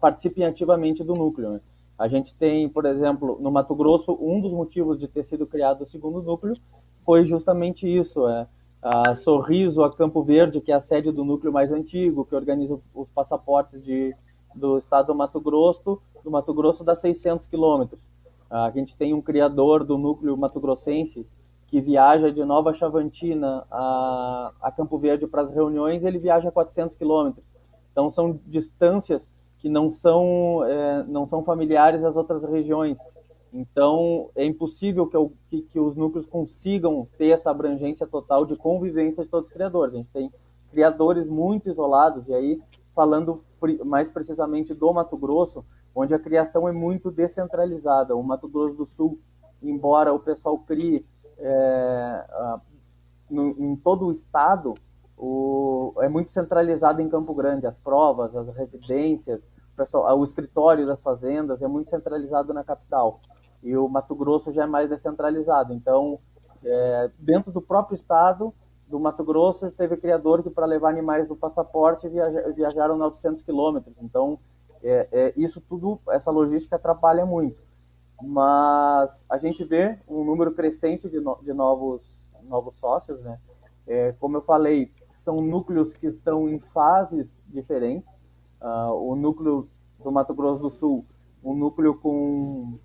participem 0.00 0.44
ativamente 0.46 1.04
do 1.04 1.14
núcleo. 1.14 1.50
Né? 1.50 1.60
A 1.98 2.08
gente 2.08 2.34
tem, 2.34 2.68
por 2.68 2.84
exemplo, 2.84 3.38
no 3.40 3.50
Mato 3.50 3.74
Grosso, 3.74 4.16
um 4.20 4.40
dos 4.40 4.52
motivos 4.52 4.98
de 4.98 5.08
ter 5.08 5.24
sido 5.24 5.46
criado 5.46 5.82
o 5.82 5.86
segundo 5.86 6.22
núcleo 6.22 6.56
foi 7.04 7.26
justamente 7.26 7.86
isso, 7.86 8.26
é 8.28 8.46
a 8.82 9.16
Sorriso, 9.16 9.82
a 9.82 9.92
Campo 9.92 10.22
Verde, 10.22 10.60
que 10.60 10.70
é 10.70 10.74
a 10.74 10.80
sede 10.80 11.10
do 11.10 11.24
núcleo 11.24 11.52
mais 11.52 11.72
antigo, 11.72 12.24
que 12.24 12.34
organiza 12.34 12.78
os 12.94 13.08
passaportes 13.10 13.82
de, 13.82 14.14
do 14.54 14.76
estado 14.78 15.08
do 15.08 15.14
Mato 15.14 15.40
Grosso, 15.40 16.00
do 16.22 16.30
Mato 16.30 16.52
Grosso 16.52 16.84
dá 16.84 16.94
600 16.94 17.46
quilômetros. 17.46 18.00
A 18.48 18.70
gente 18.70 18.96
tem 18.96 19.12
um 19.12 19.20
criador 19.20 19.82
do 19.82 19.98
núcleo 19.98 20.36
mato-grossense 20.36 21.26
que 21.66 21.80
viaja 21.80 22.30
de 22.30 22.44
Nova 22.44 22.72
Chavantina 22.72 23.66
a, 23.70 24.52
a 24.62 24.70
Campo 24.70 24.98
Verde 24.98 25.26
para 25.26 25.42
as 25.42 25.52
reuniões, 25.52 26.04
ele 26.04 26.18
viaja 26.18 26.52
400 26.52 26.96
quilômetros. 26.96 27.44
Então 27.90 28.08
são 28.08 28.38
distâncias 28.46 29.28
que 29.66 29.68
não 29.68 29.90
são, 29.90 30.62
é, 30.64 31.02
não 31.08 31.26
são 31.26 31.42
familiares 31.42 32.04
às 32.04 32.14
outras 32.14 32.40
regiões. 32.44 33.00
Então, 33.52 34.30
é 34.36 34.44
impossível 34.44 35.08
que, 35.08 35.18
que, 35.50 35.62
que, 35.62 35.80
os 35.80 35.96
núcleos 35.96 36.24
consigam 36.24 37.08
ter 37.18 37.30
essa 37.30 37.50
abrangência 37.50 38.06
total 38.06 38.46
de 38.46 38.54
convivência 38.54 39.24
de 39.24 39.28
todos 39.28 39.48
os 39.48 39.52
criadores. 39.52 39.92
A 39.92 39.96
gente 39.96 40.10
tem 40.12 40.32
criadores 40.70 41.26
muito 41.26 41.68
isolados, 41.68 42.28
e 42.28 42.32
aí, 42.32 42.62
falando 42.94 43.42
mais 43.84 44.08
precisamente 44.08 44.72
do 44.72 44.92
Mato 44.92 45.16
Grosso, 45.16 45.64
onde 45.92 46.14
a 46.14 46.18
criação 46.20 46.68
é 46.68 46.72
muito 46.72 47.10
descentralizada. 47.10 48.14
O 48.14 48.22
Mato 48.22 48.46
Grosso 48.46 48.76
do 48.76 48.86
Sul, 48.86 49.18
embora 49.60 50.14
o 50.14 50.20
pessoal 50.20 50.60
crie 50.60 51.04
é, 51.38 52.24
no, 53.28 53.48
em 53.58 53.74
todo 53.74 54.06
o 54.06 54.12
estado, 54.12 54.74
o, 55.16 55.94
é 55.98 56.08
muito 56.08 56.32
centralizado 56.32 57.00
em 57.00 57.08
Campo 57.08 57.34
Grande. 57.34 57.66
As 57.66 57.76
provas, 57.76 58.34
as 58.36 58.54
residências, 58.54 59.48
pessoal, 59.76 60.18
o 60.18 60.24
escritório 60.24 60.86
das 60.86 61.02
fazendas 61.02 61.62
é 61.62 61.68
muito 61.68 61.90
centralizado 61.90 62.52
na 62.52 62.64
capital 62.64 63.20
e 63.62 63.76
o 63.76 63.88
Mato 63.88 64.14
Grosso 64.14 64.52
já 64.52 64.64
é 64.64 64.66
mais 64.66 64.88
descentralizado. 64.88 65.72
Então, 65.72 66.18
é, 66.64 67.10
dentro 67.18 67.50
do 67.50 67.60
próprio 67.60 67.96
estado 67.96 68.54
do 68.86 69.00
Mato 69.00 69.24
Grosso, 69.24 69.70
teve 69.72 69.96
criador 69.96 70.42
que 70.42 70.50
para 70.50 70.66
levar 70.66 70.90
animais 70.90 71.26
do 71.26 71.34
passaporte 71.34 72.08
viaja, 72.08 72.52
viajaram 72.52 72.96
900 72.96 73.42
quilômetros. 73.42 73.96
Então, 74.00 74.38
é, 74.82 75.08
é, 75.10 75.32
isso 75.36 75.60
tudo, 75.60 76.00
essa 76.10 76.30
logística 76.30 76.76
atrapalha 76.76 77.26
muito. 77.26 77.60
Mas 78.22 79.24
a 79.28 79.36
gente 79.36 79.64
vê 79.64 79.98
um 80.08 80.24
número 80.24 80.52
crescente 80.52 81.08
de, 81.08 81.20
no, 81.20 81.36
de 81.42 81.52
novos, 81.52 82.16
novos 82.44 82.76
sócios, 82.76 83.20
né? 83.20 83.38
É, 83.86 84.12
como 84.18 84.36
eu 84.36 84.42
falei, 84.42 84.92
são 85.26 85.40
núcleos 85.40 85.92
que 85.92 86.06
estão 86.06 86.48
em 86.48 86.60
fases 86.60 87.26
diferentes. 87.48 88.08
Uh, 88.62 88.92
o 88.92 89.16
núcleo 89.16 89.68
do 90.02 90.12
Mato 90.12 90.32
Grosso 90.32 90.62
do 90.62 90.70
Sul, 90.70 91.04
um 91.42 91.52
núcleo 91.52 91.96
com 91.96 92.78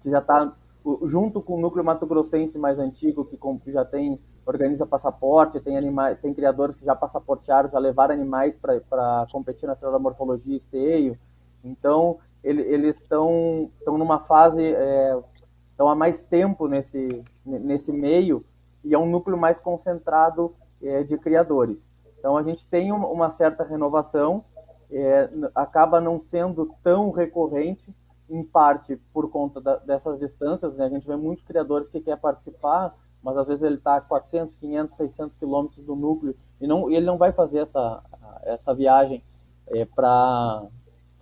que 0.00 0.08
já 0.08 0.20
está 0.20 0.56
junto 1.02 1.42
com 1.42 1.56
o 1.56 1.60
núcleo 1.60 1.84
Mato 1.84 2.06
Grossense 2.06 2.56
mais 2.56 2.78
antigo, 2.78 3.24
que, 3.24 3.72
já 3.72 3.84
tem 3.84 4.20
organiza 4.46 4.86
passaporte, 4.86 5.58
tem 5.58 5.76
animais, 5.76 6.20
tem 6.20 6.32
criadores 6.32 6.76
que 6.76 6.84
já 6.84 6.94
passaportearam, 6.94 7.68
já 7.68 7.80
levaram 7.80 8.14
animais 8.14 8.56
para 8.56 9.26
competir 9.32 9.66
na 9.66 9.74
Feira 9.74 9.90
da 9.90 9.98
Morfologia 9.98 10.56
Esteio. 10.56 11.18
Então, 11.64 12.18
ele, 12.44 12.62
eles 12.62 13.00
estão 13.00 13.72
estão 13.76 13.98
numa 13.98 14.20
fase 14.20 14.62
estão 14.62 15.88
é, 15.88 15.92
há 15.92 15.96
mais 15.96 16.22
tempo 16.22 16.68
nesse 16.68 17.24
nesse 17.44 17.90
meio 17.90 18.44
e 18.84 18.94
é 18.94 18.98
um 18.98 19.10
núcleo 19.10 19.36
mais 19.36 19.58
concentrado 19.58 20.54
é, 20.86 21.02
de 21.02 21.16
criadores. 21.18 21.88
Então, 22.18 22.36
a 22.36 22.42
gente 22.42 22.66
tem 22.66 22.92
uma, 22.92 23.30
certa 23.30 23.64
renovação 23.64 24.44
é, 24.90 25.28
acaba 25.54 26.00
não 26.00 26.20
sendo 26.20 26.74
tão 26.82 27.10
recorrente, 27.10 27.94
em 28.28 28.42
parte 28.42 28.96
por 29.12 29.30
conta 29.30 29.60
da, 29.60 29.76
dessas 29.76 30.18
distâncias. 30.18 30.74
Né? 30.74 30.84
A 30.84 30.88
gente 30.88 31.06
vê 31.06 31.16
muitos 31.16 31.44
criadores 31.44 31.88
que 31.88 32.00
quer 32.00 32.16
participar, 32.16 32.94
mas 33.22 33.36
às 33.36 33.46
vezes 33.46 33.62
ele 33.62 33.76
está 33.76 33.96
a 33.96 34.00
400, 34.00 34.56
500, 34.56 34.96
600 34.96 35.36
quilômetros 35.36 35.84
do 35.84 35.94
núcleo 35.94 36.34
e, 36.60 36.66
não, 36.66 36.90
ele 36.90 37.06
não 37.06 37.18
vai 37.18 37.32
fazer 37.32 37.60
essa, 37.60 38.02
essa 38.42 38.74
viagem 38.74 39.22
é, 39.68 39.84
para 39.84 40.68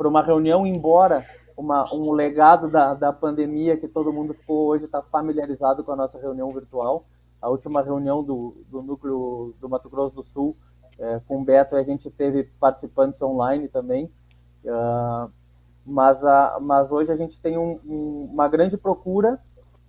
uma 0.01 0.23
reunião, 0.23 0.67
embora 0.67 1.25
uma, 1.57 1.93
um 1.95 2.13
legado 2.13 2.69
da, 2.69 2.95
da 2.95 3.13
pandemia 3.13 3.77
que 3.77 3.89
todo 3.89 4.13
mundo 4.13 4.35
ficou 4.35 4.67
hoje 4.67 4.85
está 4.85 5.03
familiarizado 5.03 5.85
com 5.85 5.93
a 5.93 5.97
nossa 5.97 6.19
reunião 6.19 6.51
virtual. 6.53 7.05
A 7.45 7.51
última 7.51 7.83
reunião 7.83 8.25
do, 8.25 8.57
do 8.71 8.81
núcleo 8.81 9.55
do 9.61 9.69
Mato 9.69 9.91
Grosso 9.91 10.17
do 10.17 10.25
Sul 10.25 10.57
é, 10.99 11.21
com 11.29 11.43
o 11.43 11.45
Beto 11.45 11.77
a 11.77 11.83
gente 11.83 12.11
teve 12.11 12.45
participantes 12.59 13.21
online 13.21 13.69
também, 13.69 14.11
uh, 14.65 15.31
mas, 15.85 16.25
a, 16.25 16.59
mas 16.59 16.91
hoje 16.91 17.13
a 17.13 17.17
gente 17.17 17.39
tem 17.39 17.59
um, 17.59 17.79
um, 17.85 18.31
uma 18.33 18.49
grande 18.49 18.79
procura. 18.79 19.39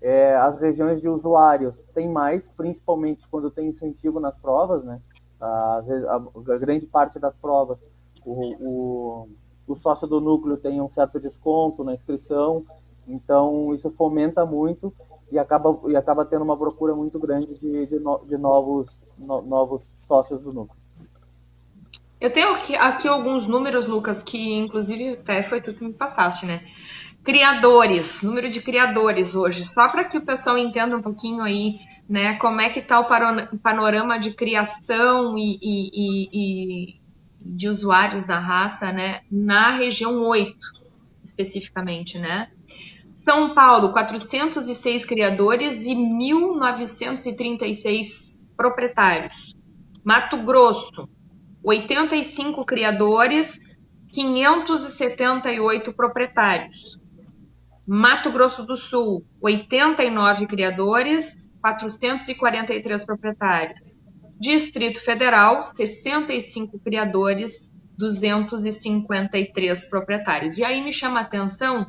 É, 0.01 0.35
as 0.35 0.59
regiões 0.59 0.99
de 0.99 1.07
usuários 1.07 1.85
tem 1.93 2.09
mais, 2.09 2.49
principalmente 2.49 3.25
quando 3.29 3.49
tem 3.49 3.69
incentivo 3.69 4.19
nas 4.19 4.35
provas, 4.35 4.83
né? 4.83 4.99
A, 5.39 5.81
a, 6.09 6.53
a 6.53 6.57
grande 6.57 6.85
parte 6.85 7.17
das 7.19 7.35
provas, 7.35 7.81
o, 8.25 8.55
o, 8.59 9.29
o 9.65 9.75
sócio 9.75 10.05
do 10.05 10.19
núcleo 10.19 10.57
tem 10.57 10.81
um 10.81 10.89
certo 10.89 11.21
desconto 11.21 11.85
na 11.85 11.93
inscrição, 11.93 12.65
então 13.07 13.73
isso 13.73 13.89
fomenta 13.91 14.45
muito 14.45 14.93
e 15.31 15.39
acaba, 15.39 15.77
e 15.89 15.95
acaba 15.95 16.25
tendo 16.25 16.43
uma 16.43 16.57
procura 16.57 16.95
muito 16.95 17.19
grande 17.19 17.57
de, 17.59 17.85
de, 17.87 17.99
no, 17.99 18.25
de 18.25 18.37
novos, 18.37 18.89
no, 19.17 19.41
novos 19.41 19.83
sócios 20.07 20.41
do 20.41 20.53
núcleo. 20.53 20.85
Eu 22.19 22.31
tenho 22.31 22.53
aqui, 22.55 22.75
aqui, 22.75 23.07
alguns 23.07 23.45
números, 23.45 23.85
Lucas, 23.85 24.23
que 24.23 24.53
inclusive 24.55 25.09
até 25.09 25.43
foi 25.43 25.61
tu 25.61 25.73
que 25.73 25.83
me 25.83 25.93
passaste, 25.93 26.45
né? 26.45 26.61
Criadores, 27.23 28.21
número 28.21 28.49
de 28.49 28.61
criadores 28.61 29.35
hoje, 29.35 29.63
só 29.65 29.89
para 29.89 30.05
que 30.05 30.17
o 30.17 30.25
pessoal 30.25 30.57
entenda 30.57 30.95
um 30.95 31.01
pouquinho 31.01 31.41
aí, 31.41 31.79
né, 32.07 32.35
como 32.37 32.61
é 32.61 32.69
que 32.69 32.79
está 32.79 32.99
o 32.99 33.07
panorama 33.57 34.19
de 34.19 34.31
criação 34.31 35.35
e, 35.35 35.57
e, 35.59 36.29
e, 36.31 37.01
de 37.41 37.67
usuários 37.67 38.27
da 38.27 38.37
raça, 38.37 38.91
né, 38.91 39.21
na 39.31 39.71
região 39.71 40.21
8, 40.21 40.55
especificamente, 41.23 42.19
né? 42.19 42.51
São 43.25 43.53
Paulo, 43.55 43.91
406 43.91 45.03
criadores 45.03 45.87
e 45.87 45.95
1.936 45.95 48.35
proprietários. 48.55 49.55
Mato 50.03 50.37
Grosso, 50.43 51.09
85 51.63 52.63
criadores, 52.63 53.57
578 54.11 55.91
proprietários. 55.93 56.99
Mato 57.87 58.31
Grosso 58.31 58.63
do 58.63 58.77
Sul, 58.77 59.25
89 59.41 60.45
criadores, 60.45 61.49
443 61.61 63.03
proprietários. 63.03 63.99
Distrito 64.39 65.03
Federal, 65.03 65.63
65 65.63 66.77
criadores, 66.77 67.73
253 67.97 69.89
proprietários. 69.89 70.59
E 70.59 70.63
aí 70.63 70.83
me 70.83 70.93
chama 70.93 71.21
a 71.21 71.23
atenção 71.23 71.87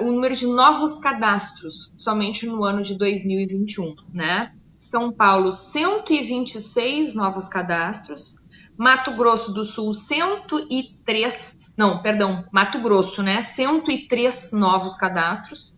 o 0.00 0.10
número 0.10 0.34
de 0.34 0.46
novos 0.46 0.98
cadastros 0.98 1.92
somente 1.96 2.46
no 2.46 2.64
ano 2.64 2.82
de 2.82 2.94
2021, 2.96 3.96
né? 4.12 4.52
São 4.78 5.12
Paulo, 5.12 5.52
126 5.52 7.14
novos 7.14 7.48
cadastros. 7.48 8.42
Mato 8.76 9.14
Grosso 9.16 9.52
do 9.52 9.64
Sul, 9.64 9.94
103, 9.94 11.74
não, 11.78 12.02
perdão, 12.02 12.44
Mato 12.50 12.80
Grosso, 12.80 13.22
né? 13.22 13.42
103 13.42 14.50
novos 14.52 14.96
cadastros 14.96 15.74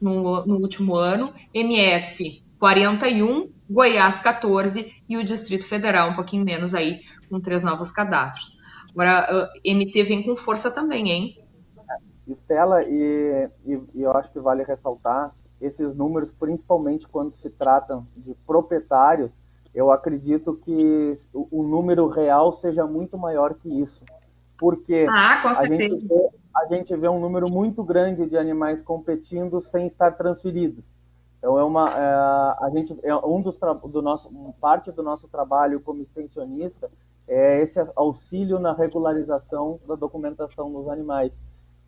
no, 0.00 0.44
no 0.44 0.56
último 0.56 0.96
ano. 0.96 1.32
MS, 1.54 2.42
41, 2.58 3.50
Goiás, 3.68 4.18
14 4.18 4.92
e 5.08 5.16
o 5.16 5.24
Distrito 5.24 5.68
Federal, 5.68 6.10
um 6.10 6.16
pouquinho 6.16 6.44
menos 6.44 6.74
aí, 6.74 7.00
com 7.28 7.40
três 7.40 7.62
novos 7.62 7.92
cadastros. 7.92 8.58
Agora, 8.90 9.48
MT 9.64 10.02
vem 10.02 10.22
com 10.24 10.36
força 10.36 10.70
também, 10.70 11.08
hein? 11.08 11.38
Estela, 12.32 12.82
e, 12.82 13.48
e, 13.64 13.80
e, 13.94 14.02
eu 14.02 14.12
acho 14.12 14.30
que 14.30 14.40
vale 14.40 14.62
ressaltar 14.62 15.34
esses 15.60 15.94
números, 15.94 16.30
principalmente 16.38 17.06
quando 17.06 17.34
se 17.36 17.50
tratam 17.50 18.06
de 18.16 18.34
proprietários, 18.46 19.38
eu 19.74 19.90
acredito 19.90 20.54
que 20.64 21.14
o, 21.32 21.46
o 21.50 21.62
número 21.62 22.08
real 22.08 22.52
seja 22.52 22.86
muito 22.86 23.16
maior 23.18 23.54
que 23.54 23.68
isso. 23.68 24.02
Porque 24.58 25.06
ah, 25.08 25.42
a, 25.58 25.66
gente 25.66 26.06
vê, 26.06 26.28
a 26.54 26.66
gente 26.66 26.96
vê 26.96 27.08
um 27.08 27.20
número 27.20 27.50
muito 27.50 27.82
grande 27.82 28.26
de 28.26 28.36
animais 28.36 28.82
competindo 28.82 29.60
sem 29.60 29.86
estar 29.86 30.12
transferidos. 30.12 30.90
Então 31.38 31.58
é 31.58 31.64
uma 31.64 31.88
é, 31.88 32.64
a 32.64 32.70
gente 32.70 32.94
é 33.02 33.14
um 33.16 33.40
dos 33.40 33.58
do 33.88 34.02
nosso 34.02 34.30
parte 34.60 34.92
do 34.92 35.02
nosso 35.02 35.26
trabalho 35.28 35.80
como 35.80 36.02
extensionista 36.02 36.90
é 37.30 37.62
esse 37.62 37.78
auxílio 37.94 38.58
na 38.58 38.72
regularização 38.72 39.78
da 39.86 39.94
documentação 39.94 40.70
dos 40.72 40.88
animais. 40.88 41.40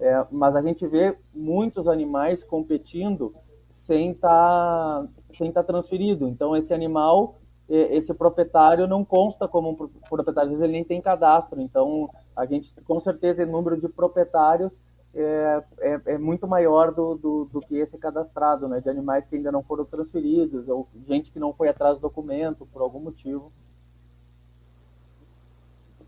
É, 0.02 0.26
mas 0.32 0.56
a 0.56 0.60
gente 0.60 0.84
vê 0.84 1.16
muitos 1.32 1.86
animais 1.86 2.42
competindo 2.42 3.32
sem 3.70 4.10
estar 4.10 4.28
tá, 4.28 5.08
sem 5.38 5.52
tá 5.52 5.62
transferido. 5.62 6.26
Então, 6.26 6.56
esse 6.56 6.74
animal, 6.74 7.38
esse 7.68 8.12
proprietário 8.12 8.88
não 8.88 9.04
consta 9.04 9.46
como 9.46 9.70
um 9.70 9.74
proprietário, 10.08 10.42
às 10.42 10.48
vezes 10.48 10.62
ele 10.64 10.72
nem 10.72 10.84
tem 10.84 11.00
cadastro. 11.00 11.60
Então, 11.60 12.10
a 12.34 12.44
gente, 12.44 12.74
com 12.82 12.98
certeza, 12.98 13.44
o 13.44 13.46
número 13.46 13.80
de 13.80 13.88
proprietários 13.88 14.80
é, 15.14 15.62
é, 15.80 16.00
é 16.06 16.18
muito 16.18 16.48
maior 16.48 16.92
do, 16.92 17.14
do, 17.14 17.44
do, 17.52 17.60
que 17.60 17.76
esse 17.76 17.96
cadastrado, 17.96 18.66
né? 18.66 18.80
De 18.80 18.90
animais 18.90 19.24
que 19.24 19.36
ainda 19.36 19.52
não 19.52 19.62
foram 19.62 19.84
transferidos, 19.84 20.68
ou 20.68 20.88
gente 21.06 21.30
que 21.30 21.38
não 21.38 21.52
foi 21.52 21.68
atrás 21.68 21.96
do 21.96 22.00
documento 22.00 22.66
por 22.72 22.82
algum 22.82 22.98
motivo. 22.98 23.52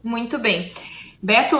Muito 0.03 0.39
bem. 0.39 0.73
Beto, 1.23 1.57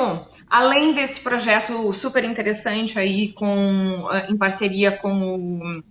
além 0.55 0.95
desse 0.95 1.21
projeto 1.21 1.93
super 1.93 2.23
interessante 2.23 2.97
aí 2.97 3.33
com, 3.33 4.07
ah, 4.09 4.29
em 4.31 4.39
parceria 4.39 4.97
com 4.99 5.11
o 5.35 5.83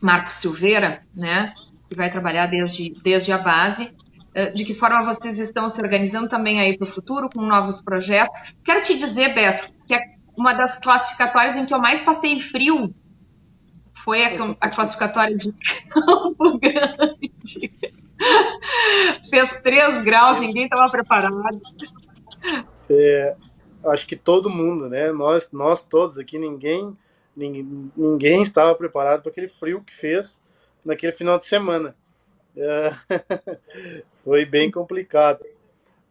Marco 0.00 0.30
Silveira, 0.30 1.02
né, 1.12 1.52
que 1.88 1.96
vai 1.96 2.08
trabalhar 2.08 2.46
desde, 2.46 2.94
desde 3.02 3.32
a 3.32 3.38
base, 3.38 3.92
ah, 4.32 4.50
de 4.50 4.64
que 4.64 4.74
forma 4.74 5.04
vocês 5.04 5.40
estão 5.40 5.68
se 5.68 5.82
organizando 5.82 6.28
também 6.28 6.60
aí 6.60 6.78
para 6.78 6.86
o 6.86 6.88
futuro 6.88 7.28
com 7.28 7.42
novos 7.42 7.82
projetos. 7.82 8.38
Quero 8.64 8.80
te 8.80 8.96
dizer, 8.96 9.34
Beto, 9.34 9.68
que 9.88 9.94
é 9.94 10.00
uma 10.36 10.52
das 10.52 10.78
classificatórias 10.78 11.56
em 11.56 11.66
que 11.66 11.74
eu 11.74 11.80
mais 11.80 12.00
passei 12.00 12.38
frio 12.38 12.94
foi 14.04 14.24
a, 14.24 14.54
a 14.60 14.70
classificatória 14.70 15.36
de 15.36 15.52
Campo 15.90 16.58
Grande. 16.62 17.72
Fez 19.28 19.60
3 19.62 20.04
graus, 20.04 20.38
ninguém 20.38 20.66
estava 20.66 20.88
preparado. 20.88 21.42
É, 22.88 23.36
acho 23.84 24.06
que 24.06 24.16
todo 24.16 24.50
mundo, 24.50 24.88
né? 24.88 25.12
Nós, 25.12 25.48
nós 25.52 25.82
todos 25.82 26.18
aqui, 26.18 26.38
ninguém, 26.38 26.96
ninguém, 27.36 27.92
ninguém 27.96 28.42
estava 28.42 28.74
preparado 28.74 29.22
para 29.22 29.30
aquele 29.30 29.48
frio 29.48 29.82
que 29.82 29.94
fez 29.94 30.40
naquele 30.84 31.12
final 31.12 31.38
de 31.38 31.46
semana. 31.46 31.96
É, 32.56 32.92
foi 34.24 34.44
bem 34.44 34.70
complicado. 34.70 35.44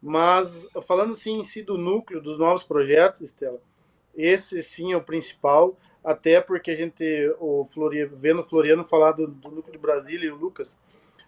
Mas 0.02 0.68
falando 0.86 1.12
assim 1.12 1.40
em 1.40 1.44
si 1.44 1.62
do 1.62 1.76
núcleo 1.76 2.20
dos 2.20 2.38
novos 2.38 2.62
projetos, 2.62 3.22
Estela, 3.22 3.60
esse 4.14 4.62
sim 4.62 4.92
é 4.92 4.96
o 4.96 5.02
principal, 5.02 5.76
até 6.04 6.40
porque 6.40 6.70
a 6.70 6.76
gente, 6.76 7.04
o 7.40 7.66
Floriano, 7.72 8.16
vendo 8.16 8.40
o 8.40 8.48
Floriano 8.48 8.84
falar 8.84 9.12
do, 9.12 9.26
do 9.26 9.50
núcleo 9.50 9.72
de 9.72 9.78
Brasília 9.78 10.28
e 10.28 10.30
o 10.30 10.36
Lucas, 10.36 10.76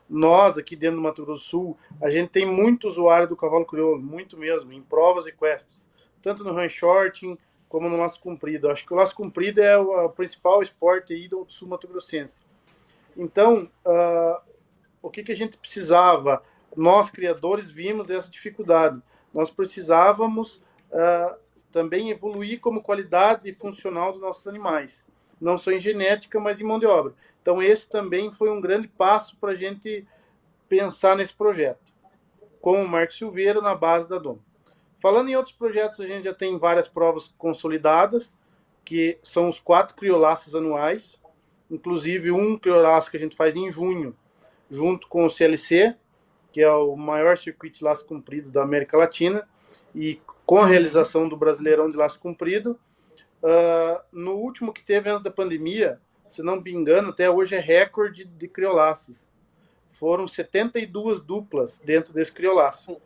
nós 0.09 0.57
aqui 0.57 0.75
dentro 0.77 0.97
do 0.97 1.03
Mato 1.03 1.25
Grosso 1.25 1.45
do 1.45 1.49
Sul, 1.49 1.79
a 2.01 2.09
gente 2.09 2.31
tem 2.31 2.47
muito 2.47 2.89
usuário 2.89 3.29
do 3.29 3.37
cavalo 3.37 3.67
crioulo, 3.67 4.01
muito 4.01 4.37
mesmo, 4.37 4.73
em 4.73 4.81
provas 4.81 5.27
e 5.27 5.33
quests, 5.33 5.88
tanto 6.23 6.45
no 6.45 6.53
run 6.53 6.69
shorting 6.69 7.39
como 7.69 7.89
no 7.89 7.97
laço 7.97 8.21
comprido. 8.21 8.71
Acho 8.71 8.87
que 8.87 8.93
o 8.93 8.97
laço 8.97 9.15
comprido 9.15 9.61
é 9.61 9.79
o, 9.79 10.07
o 10.07 10.11
principal 10.11 10.63
esporte 10.63 11.13
aí 11.13 11.29
do 11.29 11.47
sul 11.49 11.69
mato 11.69 11.87
grossense. 11.87 12.41
Então, 13.17 13.71
uh, 13.85 14.41
o 15.03 15.11
que, 15.11 15.23
que 15.23 15.33
a 15.33 15.37
gente 15.37 15.57
precisava? 15.57 16.43
Nós, 16.77 17.11
criadores, 17.11 17.71
vimos 17.71 18.09
essa 18.11 18.31
dificuldade. 18.31 19.03
Nós 19.35 19.51
precisávamos 19.51 20.57
uh, 20.91 21.37
também 21.73 22.11
evoluir 22.11 22.61
como 22.61 22.83
qualidade 22.83 23.53
funcional 23.55 24.13
dos 24.13 24.21
nossos 24.21 24.47
animais. 24.47 25.05
Não 25.41 25.59
só 25.59 25.71
em 25.71 25.81
genética, 25.81 26.41
mas 26.41 26.61
em 26.61 26.65
mão 26.65 26.79
de 26.79 26.87
obra. 26.87 27.13
Então, 27.43 27.63
esse 27.63 27.89
também 27.89 28.33
foi 28.33 28.51
um 28.51 28.61
grande 28.61 28.89
passo 28.89 29.37
para 29.37 29.53
a 29.53 29.57
gente 29.57 30.07
pensar 30.69 31.17
nesse 31.17 31.35
projeto, 31.35 31.93
com 32.61 32.83
o 32.83 32.89
Marco 32.89 33.15
Silveira 33.15 33.61
na 33.61 33.75
base 33.75 34.09
da 34.09 34.19
DOM. 34.19 34.39
Falando 35.01 35.29
em 35.29 35.37
outros 35.37 35.55
projetos, 35.55 36.01
a 36.01 36.07
gente 36.07 36.25
já 36.25 36.35
tem 36.35 36.59
várias 36.59 36.89
provas 36.89 37.33
consolidadas, 37.39 38.37
que 38.85 39.19
são 39.23 39.49
os 39.49 39.61
quatro 39.61 39.95
criolaços 39.95 40.55
anuais, 40.55 41.21
inclusive 41.71 42.31
um 42.31 42.59
criolaço 42.59 43.11
que 43.11 43.17
a 43.17 43.21
gente 43.21 43.37
faz 43.37 43.55
em 43.55 43.71
junho, 43.71 44.17
junto 44.71 45.07
com 45.07 45.25
o 45.25 45.31
CLC, 45.31 45.95
que 46.53 46.63
é 46.63 46.71
o 46.71 46.97
maior 46.97 47.37
circuito 47.37 47.79
de 47.79 47.85
laço 47.85 48.05
comprido 48.05 48.51
da 48.51 48.63
América 48.63 48.97
Latina, 48.97 49.47
e 49.95 50.21
com 50.45 50.61
a 50.61 50.67
realização 50.67 51.29
do 51.29 51.37
Brasileirão 51.37 51.91
de 51.91 51.97
Laço 51.97 52.19
Comprido. 52.19 52.79
Uh, 53.43 54.01
no 54.11 54.33
último 54.33 54.73
que 54.73 54.83
teve 54.83 55.09
antes 55.11 55.23
da 55.23 55.31
pandemia, 55.31 56.01
se 56.27 56.43
não 56.43 56.61
me 56.61 56.73
engano, 56.73 57.11
até 57.11 57.31
hoje 57.31 57.55
é 57.55 57.61
recorde 57.61 58.25
de 58.25 58.49
criolaços. 58.49 59.27
Foram 59.93 60.27
72 60.27 61.21
duplas 61.21 61.79
dentro 61.85 62.13
desse 62.13 62.33
criolaço. 62.33 63.01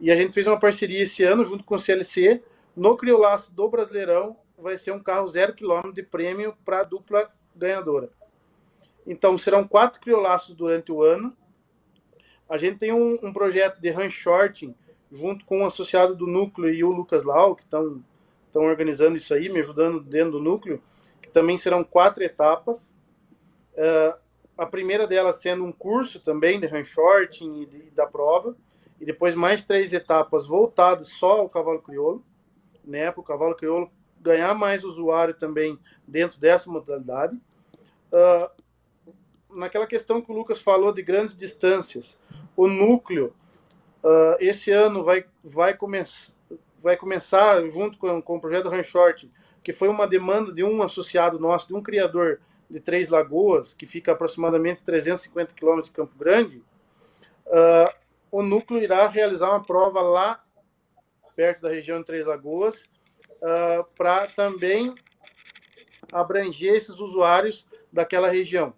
E 0.00 0.10
a 0.10 0.16
gente 0.16 0.32
fez 0.32 0.46
uma 0.46 0.58
parceria 0.58 1.02
esse 1.02 1.22
ano 1.22 1.44
junto 1.44 1.64
com 1.64 1.76
o 1.76 1.78
CLC. 1.78 2.42
No 2.76 2.96
criolaço 2.96 3.52
do 3.52 3.68
Brasileirão 3.68 4.36
vai 4.58 4.76
ser 4.76 4.92
um 4.92 5.02
carro 5.02 5.28
zero 5.28 5.54
quilômetro 5.54 5.92
de 5.92 6.02
prêmio 6.02 6.56
para 6.64 6.80
a 6.80 6.84
dupla 6.84 7.30
ganhadora. 7.54 8.10
Então 9.06 9.36
serão 9.36 9.66
quatro 9.66 10.00
criolaços 10.00 10.54
durante 10.54 10.90
o 10.90 11.02
ano. 11.02 11.36
A 12.48 12.56
gente 12.56 12.78
tem 12.78 12.92
um, 12.92 13.18
um 13.22 13.32
projeto 13.32 13.80
de 13.80 13.90
run 13.90 14.08
shorting 14.08 14.74
junto 15.10 15.44
com 15.44 15.62
o 15.62 15.66
associado 15.66 16.14
do 16.14 16.26
núcleo 16.26 16.72
e 16.72 16.82
o 16.82 16.90
Lucas 16.90 17.22
Lau, 17.24 17.54
que 17.54 17.64
estão 17.64 18.02
organizando 18.54 19.16
isso 19.16 19.34
aí, 19.34 19.48
me 19.48 19.60
ajudando 19.60 20.00
dentro 20.00 20.32
do 20.32 20.40
núcleo 20.40 20.82
também 21.32 21.58
serão 21.58 21.82
quatro 21.82 22.22
etapas. 22.22 22.92
Uh, 23.74 24.20
a 24.56 24.66
primeira 24.66 25.06
delas 25.06 25.40
sendo 25.40 25.64
um 25.64 25.72
curso 25.72 26.20
também 26.20 26.60
de 26.60 26.66
run 26.66 26.84
shorting 26.84 27.62
e 27.62 27.66
de, 27.66 27.90
da 27.90 28.06
prova, 28.06 28.54
e 29.02 29.04
depois 29.04 29.34
mais 29.34 29.64
três 29.64 29.92
etapas 29.92 30.46
voltadas 30.46 31.08
só 31.08 31.40
ao 31.40 31.48
cavalo 31.48 31.82
crioulo, 31.82 32.24
né, 32.84 33.10
para 33.10 33.20
o 33.20 33.24
cavalo 33.24 33.56
crioulo 33.56 33.90
ganhar 34.20 34.54
mais 34.54 34.84
usuário 34.84 35.34
também 35.34 35.76
dentro 36.06 36.38
dessa 36.38 36.70
modalidade. 36.70 37.34
Uh, 38.12 39.58
naquela 39.58 39.88
questão 39.88 40.22
que 40.22 40.30
o 40.30 40.34
Lucas 40.34 40.60
falou 40.60 40.92
de 40.92 41.02
grandes 41.02 41.34
distâncias, 41.34 42.16
o 42.56 42.68
núcleo 42.68 43.34
uh, 44.04 44.36
esse 44.38 44.70
ano 44.70 45.02
vai, 45.02 45.24
vai, 45.42 45.76
come 45.76 46.00
vai 46.80 46.96
começar 46.96 47.60
junto 47.70 47.98
com, 47.98 48.22
com 48.22 48.36
o 48.36 48.40
projeto 48.40 48.68
Ranchort, 48.68 49.28
que 49.64 49.72
foi 49.72 49.88
uma 49.88 50.06
demanda 50.06 50.52
de 50.52 50.62
um 50.62 50.80
associado 50.80 51.40
nosso, 51.40 51.66
de 51.66 51.74
um 51.74 51.82
criador 51.82 52.40
de 52.70 52.78
Três 52.78 53.08
Lagoas, 53.08 53.74
que 53.74 53.84
fica 53.84 54.12
aproximadamente 54.12 54.80
350 54.84 55.54
quilômetros 55.54 55.88
de 55.88 55.96
Campo 55.96 56.16
Grande, 56.16 56.62
uh, 57.48 58.01
o 58.32 58.42
núcleo 58.42 58.82
irá 58.82 59.06
realizar 59.08 59.50
uma 59.50 59.62
prova 59.62 60.00
lá 60.00 60.42
perto 61.36 61.60
da 61.60 61.68
região 61.68 61.98
de 61.98 62.06
Três 62.06 62.26
Lagoas, 62.26 62.82
uh, 63.42 63.84
para 63.96 64.26
também 64.28 64.94
abranger 66.10 66.74
esses 66.74 66.98
usuários 66.98 67.66
daquela 67.92 68.30
região. 68.30 68.74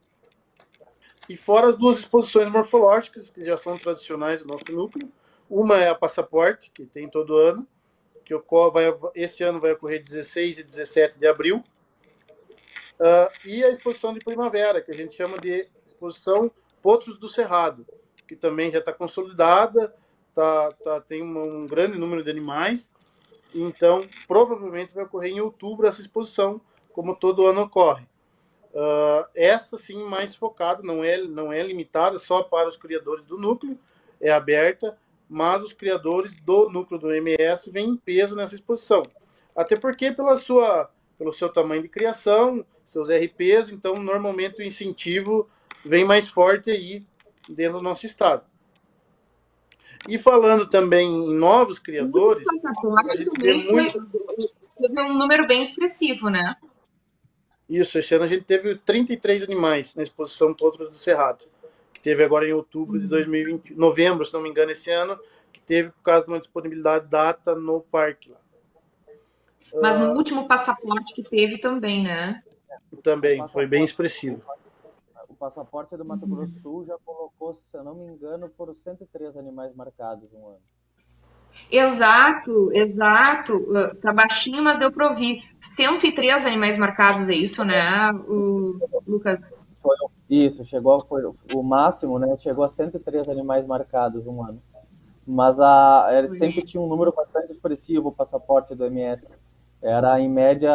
E 1.28 1.36
fora 1.36 1.68
as 1.68 1.76
duas 1.76 2.00
exposições 2.00 2.50
morfológicas, 2.50 3.30
que 3.30 3.44
já 3.44 3.56
são 3.56 3.78
tradicionais 3.78 4.42
do 4.42 4.48
nosso 4.48 4.70
núcleo, 4.70 5.10
uma 5.48 5.78
é 5.78 5.88
a 5.88 5.94
Passaporte, 5.94 6.70
que 6.70 6.84
tem 6.84 7.08
todo 7.08 7.36
ano, 7.36 7.66
que 8.24 8.34
vai, 8.72 8.84
esse 9.14 9.42
ano 9.42 9.60
vai 9.60 9.72
ocorrer 9.72 10.02
16 10.02 10.58
e 10.58 10.64
17 10.64 11.18
de 11.18 11.26
abril, 11.26 11.62
uh, 12.98 13.30
e 13.44 13.62
a 13.62 13.70
exposição 13.70 14.12
de 14.12 14.20
primavera, 14.20 14.80
que 14.80 14.90
a 14.90 14.96
gente 14.96 15.14
chama 15.14 15.38
de 15.38 15.68
exposição 15.86 16.50
Potros 16.82 17.18
do 17.18 17.28
Cerrado, 17.28 17.86
que 18.26 18.36
também 18.36 18.70
já 18.70 18.78
está 18.78 18.92
consolidada, 18.92 19.94
tá, 20.34 20.68
tá, 20.82 21.00
tem 21.00 21.22
um, 21.22 21.62
um 21.62 21.66
grande 21.66 21.98
número 21.98 22.22
de 22.22 22.30
animais, 22.30 22.90
então 23.54 24.06
provavelmente 24.26 24.94
vai 24.94 25.04
ocorrer 25.04 25.32
em 25.32 25.40
outubro 25.40 25.86
essa 25.86 26.00
exposição, 26.00 26.60
como 26.92 27.16
todo 27.16 27.46
ano 27.46 27.62
ocorre. 27.62 28.04
Uh, 28.72 29.24
essa 29.34 29.78
sim 29.78 30.02
mais 30.04 30.34
focada, 30.34 30.82
não 30.82 31.04
é, 31.04 31.18
não 31.18 31.52
é 31.52 31.60
limitada 31.60 32.18
só 32.18 32.42
para 32.42 32.68
os 32.68 32.76
criadores 32.76 33.24
do 33.24 33.38
núcleo, 33.38 33.78
é 34.20 34.32
aberta 34.32 34.98
mas 35.28 35.62
os 35.62 35.72
criadores 35.72 36.34
do 36.42 36.68
núcleo 36.68 37.00
do 37.00 37.12
MS 37.12 37.70
vêm 37.70 37.90
em 37.90 37.96
peso 37.96 38.36
nessa 38.36 38.54
exposição. 38.54 39.02
Até 39.56 39.76
porque 39.76 40.12
pela 40.12 40.36
sua, 40.36 40.90
pelo 41.18 41.32
seu 41.32 41.48
tamanho 41.48 41.82
de 41.82 41.88
criação, 41.88 42.64
seus 42.84 43.08
RPs, 43.08 43.70
então 43.70 43.94
normalmente 43.94 44.60
o 44.60 44.64
incentivo 44.64 45.48
vem 45.84 46.04
mais 46.04 46.28
forte 46.28 46.70
aí 46.70 47.04
dentro 47.48 47.78
do 47.78 47.84
nosso 47.84 48.06
estado. 48.06 48.42
E 50.08 50.18
falando 50.18 50.68
também 50.68 51.08
em 51.08 51.34
novos 51.34 51.78
criadores, 51.78 52.44
a 52.46 53.16
gente 53.16 53.42
vê 53.42 53.54
muito... 53.72 54.06
Teve 54.80 55.00
um 55.00 55.14
número 55.14 55.46
bem 55.46 55.62
expressivo, 55.62 56.28
né? 56.28 56.56
Isso, 57.68 57.98
esse 57.98 58.14
ano 58.14 58.24
a 58.24 58.28
gente 58.28 58.44
teve 58.44 58.76
33 58.76 59.42
animais 59.44 59.94
na 59.94 60.02
exposição 60.02 60.52
Potros 60.52 60.90
do 60.90 60.98
Cerrado 60.98 61.46
teve 62.04 62.22
agora 62.22 62.46
em 62.46 62.52
outubro 62.52 63.00
de 63.00 63.06
2020, 63.06 63.72
uhum. 63.72 63.78
novembro, 63.78 64.26
se 64.26 64.34
não 64.34 64.42
me 64.42 64.50
engano, 64.50 64.70
esse 64.70 64.90
ano, 64.90 65.18
que 65.50 65.58
teve 65.58 65.88
por 65.88 66.02
causa 66.02 66.26
de 66.26 66.32
uma 66.32 66.38
disponibilidade 66.38 67.06
de 67.06 67.10
data 67.10 67.54
no 67.54 67.80
parque 67.80 68.30
lá. 68.30 68.36
Mas 69.80 69.96
no 69.96 70.12
uh, 70.12 70.16
último 70.16 70.46
passaporte 70.46 71.14
que 71.14 71.22
teve 71.22 71.56
também, 71.56 72.04
né? 72.04 72.42
Também, 73.02 73.48
foi 73.48 73.66
bem 73.66 73.82
expressivo. 73.82 74.42
O 75.34 75.36
passaporte 75.36 75.96
do 75.96 76.04
Mato 76.04 76.28
Grosso 76.28 76.52
do 76.52 76.60
Sul 76.60 76.84
já 76.86 76.96
colocou, 77.04 77.54
se 77.68 77.76
eu 77.76 77.82
não 77.82 77.96
me 77.96 78.06
engano, 78.06 78.48
foram 78.56 78.72
103 78.72 79.36
animais 79.36 79.74
marcados 79.74 80.32
um 80.32 80.46
ano. 80.46 80.60
Exato, 81.68 82.70
exato. 82.72 83.56
Uh, 83.56 83.96
tá 83.96 84.12
baixinho, 84.12 84.62
mas 84.62 84.78
deu 84.78 84.92
para 84.92 85.10
ouvir. 85.10 85.42
103 85.76 86.46
animais 86.46 86.78
marcados, 86.78 87.28
é 87.28 87.34
isso, 87.34 87.64
né, 87.64 88.12
o 88.28 88.78
Lucas? 89.08 89.40
Foi, 89.82 89.96
isso, 90.30 90.64
chegou, 90.64 91.04
foi 91.06 91.24
o 91.52 91.62
máximo, 91.64 92.16
né? 92.16 92.36
Chegou 92.36 92.64
a 92.64 92.68
103 92.68 93.28
animais 93.28 93.66
marcados 93.66 94.24
um 94.28 94.40
ano. 94.40 94.62
Mas 95.26 95.58
a, 95.58 96.10
ele 96.12 96.28
sempre 96.30 96.62
tinha 96.62 96.80
um 96.80 96.86
número 96.86 97.12
bastante 97.12 97.50
expressivo, 97.50 98.10
o 98.10 98.12
passaporte 98.12 98.72
do 98.72 98.86
MS. 98.86 99.34
Era, 99.82 100.20
em 100.20 100.30
média, 100.30 100.72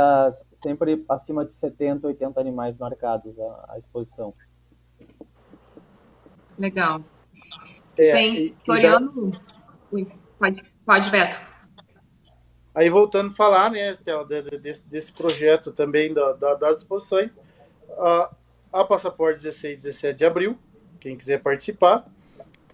sempre 0.62 1.06
acima 1.08 1.46
de 1.46 1.54
70, 1.54 2.08
80 2.08 2.42
animais 2.42 2.78
marcados 2.78 3.40
a, 3.40 3.66
a 3.70 3.80
exposição. 3.80 4.34
Legal. 6.60 7.04
É, 7.98 8.14
Bem, 8.14 8.56
Floriano... 8.66 9.32
Já... 9.34 10.06
Pode, 10.38 10.64
pode, 10.86 11.10
Beto. 11.10 11.38
Aí, 12.76 12.90
voltando 12.90 13.32
a 13.32 13.36
falar, 13.36 13.72
né, 13.72 13.92
Estela, 13.92 14.24
desse, 14.26 14.88
desse 14.88 15.12
projeto 15.12 15.72
também 15.72 16.14
da, 16.14 16.34
da, 16.34 16.54
das 16.54 16.78
exposições, 16.78 17.32
uh, 17.90 18.34
a 18.72 18.86
Passaporte 18.86 19.42
16 19.42 19.80
e 19.80 19.84
17 19.84 20.18
de 20.18 20.26
abril, 20.26 20.58
quem 21.00 21.18
quiser 21.18 21.42
participar, 21.42 22.06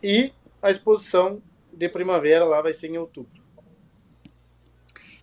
e 0.04 0.32
a 0.62 0.70
exposição 0.70 1.42
de 1.72 1.88
primavera 1.88 2.44
lá 2.44 2.62
vai 2.62 2.74
ser 2.74 2.88
em 2.88 2.98
outubro. 2.98 3.46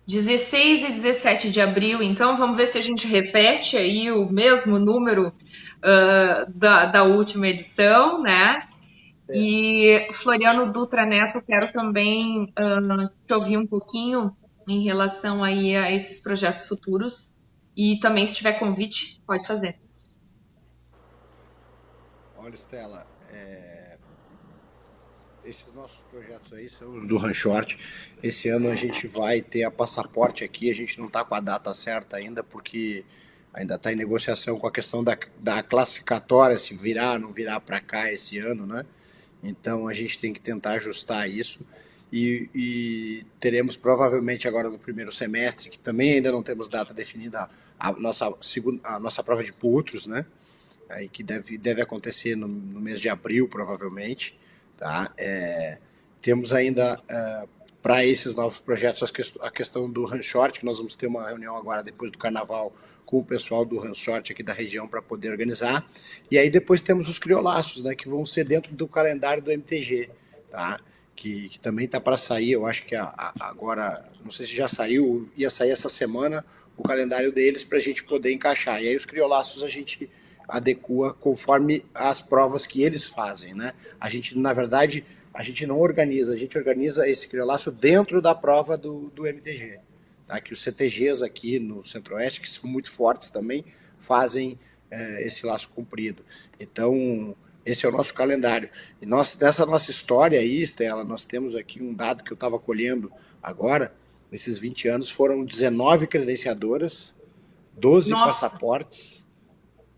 16 0.05 0.83
e 0.83 0.91
17 0.91 1.49
de 1.49 1.61
abril, 1.61 2.01
então 2.01 2.37
vamos 2.37 2.57
ver 2.57 2.67
se 2.67 2.77
a 2.77 2.81
gente 2.81 3.07
repete 3.07 3.77
aí 3.77 4.11
o 4.11 4.29
mesmo 4.29 4.77
número 4.77 5.31
uh, 5.83 6.51
da, 6.51 6.85
da 6.85 7.03
última 7.03 7.47
edição, 7.47 8.21
né? 8.21 8.67
É. 9.29 9.37
E 9.37 10.13
Floriano 10.13 10.71
Dutra 10.71 11.05
Neto, 11.05 11.41
quero 11.41 11.71
também 11.71 12.43
uh, 12.43 13.09
te 13.27 13.33
ouvir 13.33 13.57
um 13.57 13.67
pouquinho 13.67 14.35
em 14.67 14.81
relação 14.83 15.43
aí 15.43 15.75
a 15.75 15.91
esses 15.91 16.19
projetos 16.19 16.65
futuros. 16.65 17.35
E 17.75 17.99
também, 17.99 18.25
se 18.25 18.35
tiver 18.35 18.53
convite, 18.59 19.21
pode 19.25 19.45
fazer. 19.47 19.79
Olha, 22.37 22.53
Estela, 22.53 23.07
é... 23.31 23.97
esses 25.43 25.73
nossos 25.73 25.99
projetos 26.11 26.53
aí 26.53 26.69
são 26.69 26.97
os 26.97 27.07
do 27.07 27.17
Ranchort. 27.17 27.77
Esse 28.21 28.49
ano 28.49 28.69
a 28.69 28.75
gente 28.75 29.07
vai 29.07 29.41
ter 29.41 29.63
a 29.63 29.71
passaporte 29.71 30.43
aqui, 30.43 30.69
a 30.69 30.75
gente 30.75 30.99
não 30.99 31.07
está 31.07 31.23
com 31.23 31.33
a 31.33 31.39
data 31.39 31.73
certa 31.73 32.17
ainda, 32.17 32.43
porque 32.43 33.05
ainda 33.53 33.75
está 33.75 33.91
em 33.91 33.95
negociação 33.95 34.57
com 34.57 34.67
a 34.67 34.71
questão 34.71 35.03
da, 35.03 35.17
da 35.39 35.61
classificatória, 35.61 36.57
se 36.57 36.75
virar, 36.75 37.19
não 37.19 37.31
virar 37.31 37.59
para 37.59 37.79
cá 37.79 38.11
esse 38.11 38.39
ano, 38.39 38.65
né? 38.65 38.85
Então 39.43 39.87
a 39.87 39.93
gente 39.93 40.17
tem 40.17 40.33
que 40.33 40.39
tentar 40.39 40.71
ajustar 40.71 41.29
isso. 41.29 41.59
E, 42.11 42.49
e, 42.53 43.25
teremos 43.39 43.75
provavelmente 43.75 44.47
agora 44.47 44.69
no 44.69 44.77
primeiro 44.77 45.11
semestre, 45.11 45.69
que 45.69 45.79
também 45.79 46.13
ainda 46.13 46.31
não 46.31 46.43
temos 46.43 46.67
data 46.67 46.93
definida, 46.93 47.49
a 47.79 47.91
nossa, 47.93 48.31
a 48.83 48.99
nossa 48.99 49.23
prova 49.23 49.43
de 49.43 49.51
putros, 49.51 50.05
né? 50.05 50.25
aí 50.89 51.09
que 51.09 51.23
deve, 51.23 51.57
deve 51.57 51.81
acontecer 51.81 52.35
no, 52.35 52.47
no 52.47 52.79
mês 52.79 52.99
de 52.99 53.09
abril, 53.09 53.47
provavelmente. 53.47 54.37
Tá? 54.77 55.11
É, 55.17 55.79
temos 56.21 56.53
ainda, 56.53 57.01
é, 57.07 57.47
para 57.81 58.05
esses 58.05 58.33
novos 58.33 58.59
projetos, 58.59 59.11
a 59.41 59.51
questão 59.51 59.89
do 59.89 60.05
Ranchort, 60.05 60.59
que 60.59 60.65
nós 60.65 60.77
vamos 60.77 60.95
ter 60.95 61.07
uma 61.07 61.27
reunião 61.27 61.55
agora, 61.57 61.83
depois 61.83 62.11
do 62.11 62.17
Carnaval, 62.17 62.73
com 63.05 63.19
o 63.19 63.23
pessoal 63.23 63.65
do 63.65 63.77
Ranchort 63.77 64.31
aqui 64.31 64.43
da 64.43 64.53
região 64.53 64.87
para 64.87 65.01
poder 65.01 65.29
organizar. 65.29 65.85
E 66.29 66.37
aí 66.37 66.49
depois 66.49 66.81
temos 66.81 67.09
os 67.09 67.19
criolaços, 67.19 67.83
né, 67.83 67.95
que 67.95 68.09
vão 68.09 68.25
ser 68.25 68.43
dentro 68.43 68.73
do 68.73 68.87
calendário 68.87 69.43
do 69.43 69.51
MTG, 69.51 70.09
tá? 70.49 70.79
que, 71.15 71.49
que 71.49 71.59
também 71.59 71.85
está 71.85 71.99
para 71.99 72.17
sair, 72.17 72.51
eu 72.51 72.65
acho 72.65 72.85
que 72.85 72.95
a, 72.95 73.03
a, 73.17 73.33
agora, 73.47 74.05
não 74.23 74.31
sei 74.31 74.45
se 74.45 74.55
já 74.55 74.67
saiu, 74.67 75.29
ia 75.37 75.49
sair 75.49 75.71
essa 75.71 75.89
semana 75.89 76.45
o 76.75 76.83
calendário 76.83 77.31
deles 77.31 77.63
para 77.63 77.77
a 77.77 77.81
gente 77.81 78.03
poder 78.03 78.33
encaixar. 78.33 78.81
E 78.81 78.87
aí 78.87 78.95
os 78.95 79.05
criolaços 79.05 79.63
a 79.63 79.69
gente 79.69 80.09
adequa 80.47 81.13
conforme 81.13 81.85
as 81.93 82.19
provas 82.19 82.65
que 82.65 82.83
eles 82.83 83.03
fazem, 83.03 83.53
né? 83.53 83.73
A 83.99 84.09
gente, 84.09 84.37
na 84.37 84.53
verdade, 84.53 85.05
a 85.33 85.43
gente 85.43 85.65
não 85.65 85.79
organiza, 85.79 86.33
a 86.33 86.35
gente 86.35 86.57
organiza 86.57 87.07
esse 87.07 87.27
criolaço 87.27 87.71
dentro 87.71 88.21
da 88.21 88.33
prova 88.33 88.77
do, 88.77 89.11
do 89.13 89.25
MTG. 89.25 89.79
Tá? 90.33 90.41
Que 90.41 90.51
os 90.51 90.61
CTGs 90.63 91.23
aqui 91.23 91.59
no 91.59 91.85
Centro-Oeste, 91.85 92.41
que 92.41 92.49
são 92.49 92.67
muito 92.67 92.89
fortes 92.89 93.29
também, 93.29 93.63
fazem 93.99 94.57
é, 94.89 95.27
esse 95.27 95.45
laço 95.45 95.69
comprido. 95.69 96.25
Então, 96.59 97.35
esse 97.63 97.85
é 97.85 97.89
o 97.89 97.91
nosso 97.91 98.15
calendário. 98.15 98.67
E 98.99 99.05
nós, 99.05 99.37
nessa 99.37 99.63
nossa 99.63 99.91
história 99.91 100.39
aí, 100.39 100.63
Estela, 100.63 101.03
nós 101.03 101.23
temos 101.23 101.55
aqui 101.55 101.83
um 101.83 101.93
dado 101.93 102.23
que 102.23 102.31
eu 102.31 102.35
estava 102.35 102.57
colhendo 102.57 103.11
agora, 103.43 103.93
nesses 104.31 104.57
20 104.57 104.87
anos, 104.87 105.11
foram 105.11 105.45
19 105.45 106.07
credenciadoras, 106.07 107.15
12 107.77 108.09
nossa. 108.09 108.25
passaportes, 108.25 109.27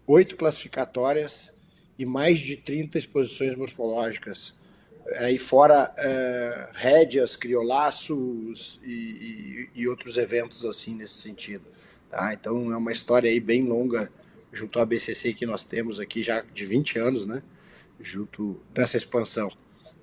oito 0.06 0.36
classificatórias 0.36 1.54
e 1.98 2.06
mais 2.06 2.40
de 2.40 2.58
30 2.58 2.98
exposições 2.98 3.56
morfológicas. 3.56 4.60
Aí 5.18 5.38
fora 5.38 5.94
é, 5.98 6.70
rédeas, 6.74 7.36
criolaços 7.36 8.80
e, 8.84 8.90
e, 8.92 9.70
e, 9.82 9.88
outros 9.88 10.18
eventos 10.18 10.66
assim 10.66 10.96
nesse 10.96 11.14
sentido. 11.16 11.64
Tá? 12.10 12.34
Então 12.34 12.74
é 12.74 12.78
uma 12.78 12.92
história 12.92 13.30
aí 13.30 13.40
bem 13.40 13.64
longa 13.64 14.12
junto 14.52 14.80
à 14.80 14.86
BCC 14.86 15.34
que 15.34 15.46
nós 15.46 15.64
temos 15.64 16.00
aqui 16.00 16.24
já 16.24 16.42
de 16.42 16.66
20 16.66 16.98
anos, 16.98 17.26
né? 17.26 17.44
Junto 18.00 18.60
dessa 18.74 18.98
expansão. 18.98 19.52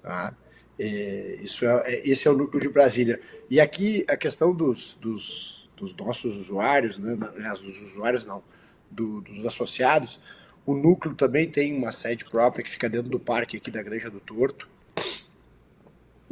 Tá? 0.03 0.37
É, 0.79 1.39
isso 1.43 1.65
é, 1.65 1.95
é, 1.95 2.09
esse 2.09 2.29
é 2.29 2.31
o 2.31 2.37
núcleo 2.37 2.63
de 2.63 2.69
Brasília. 2.69 3.21
E 3.51 3.61
aqui 3.61 4.05
a 4.09 4.17
questão 4.17 4.55
dos, 4.55 4.95
dos, 5.01 5.69
dos 5.77 5.97
nossos 5.97 6.37
usuários, 6.37 6.99
né? 6.99 7.19
Aliás, 7.35 7.61
dos 7.61 7.81
usuários 7.83 8.25
não, 8.25 8.43
do, 8.91 9.21
dos 9.23 9.45
associados, 9.45 10.21
O 10.65 10.77
núcleo 10.77 11.15
também 11.15 11.51
tem 11.51 11.77
uma 11.77 11.91
sede 11.91 12.25
própria 12.25 12.63
que 12.63 12.71
fica 12.71 12.89
dentro 12.89 13.11
do 13.11 13.19
parque 13.19 13.57
aqui 13.57 13.69
da 13.69 13.83
Granja 13.83 14.09
do 14.09 14.21
Torto. 14.21 14.69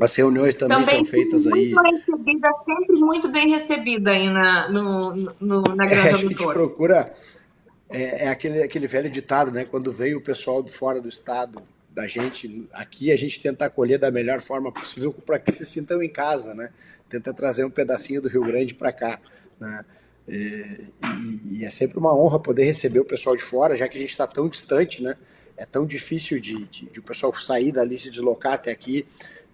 As 0.00 0.14
reuniões 0.16 0.56
também, 0.56 0.78
também 0.78 0.96
são 0.96 1.04
feitas 1.04 1.44
muito 1.44 1.56
aí. 1.56 1.74
Bem 1.74 1.96
recebida, 1.98 2.48
sempre 2.64 3.00
muito 3.00 3.32
bem 3.32 3.50
recebida 3.50 4.10
aí 4.10 4.28
na, 4.30 4.68
no, 4.70 5.14
no 5.40 5.62
na 5.74 5.86
Granja 5.86 6.08
é, 6.08 6.12
do. 6.12 6.16
A 6.16 6.20
gente 6.20 6.42
procura. 6.42 7.12
É, 7.92 8.26
é, 8.26 8.28
aquele, 8.28 8.62
aquele 8.62 8.86
velho 8.86 9.10
ditado, 9.10 9.50
né? 9.50 9.64
Quando 9.64 9.90
veio 9.90 10.18
o 10.18 10.20
pessoal 10.20 10.62
de 10.62 10.72
fora 10.72 11.00
do 11.00 11.08
estado 11.08 11.60
da 11.90 12.06
gente 12.06 12.68
aqui, 12.72 13.10
a 13.10 13.16
gente 13.16 13.40
tenta 13.40 13.64
acolher 13.64 13.98
da 13.98 14.10
melhor 14.12 14.40
forma 14.40 14.70
possível 14.70 15.12
para 15.12 15.40
que 15.40 15.50
se 15.50 15.66
sintam 15.66 16.00
em 16.00 16.08
casa, 16.08 16.54
né? 16.54 16.70
Tenta 17.08 17.34
trazer 17.34 17.64
um 17.64 17.70
pedacinho 17.70 18.22
do 18.22 18.28
Rio 18.28 18.44
Grande 18.44 18.74
para 18.74 18.92
cá, 18.92 19.20
né? 19.58 19.84
E, 20.28 20.86
e, 21.50 21.64
é 21.64 21.70
sempre 21.70 21.98
uma 21.98 22.14
honra 22.16 22.38
poder 22.38 22.62
receber 22.62 23.00
o 23.00 23.04
pessoal 23.04 23.34
de 23.34 23.42
fora, 23.42 23.76
já 23.76 23.88
que 23.88 23.98
a 23.98 24.00
gente 24.00 24.10
está 24.10 24.26
tão 24.26 24.48
distante, 24.48 25.02
né? 25.02 25.16
É 25.56 25.66
tão 25.66 25.84
difícil 25.84 26.38
de, 26.38 26.64
de, 26.66 26.86
de, 26.86 27.00
o 27.00 27.02
pessoal 27.02 27.34
sair 27.34 27.72
dali, 27.72 27.98
se 27.98 28.10
deslocar 28.10 28.54
até 28.54 28.70
aqui. 28.70 29.04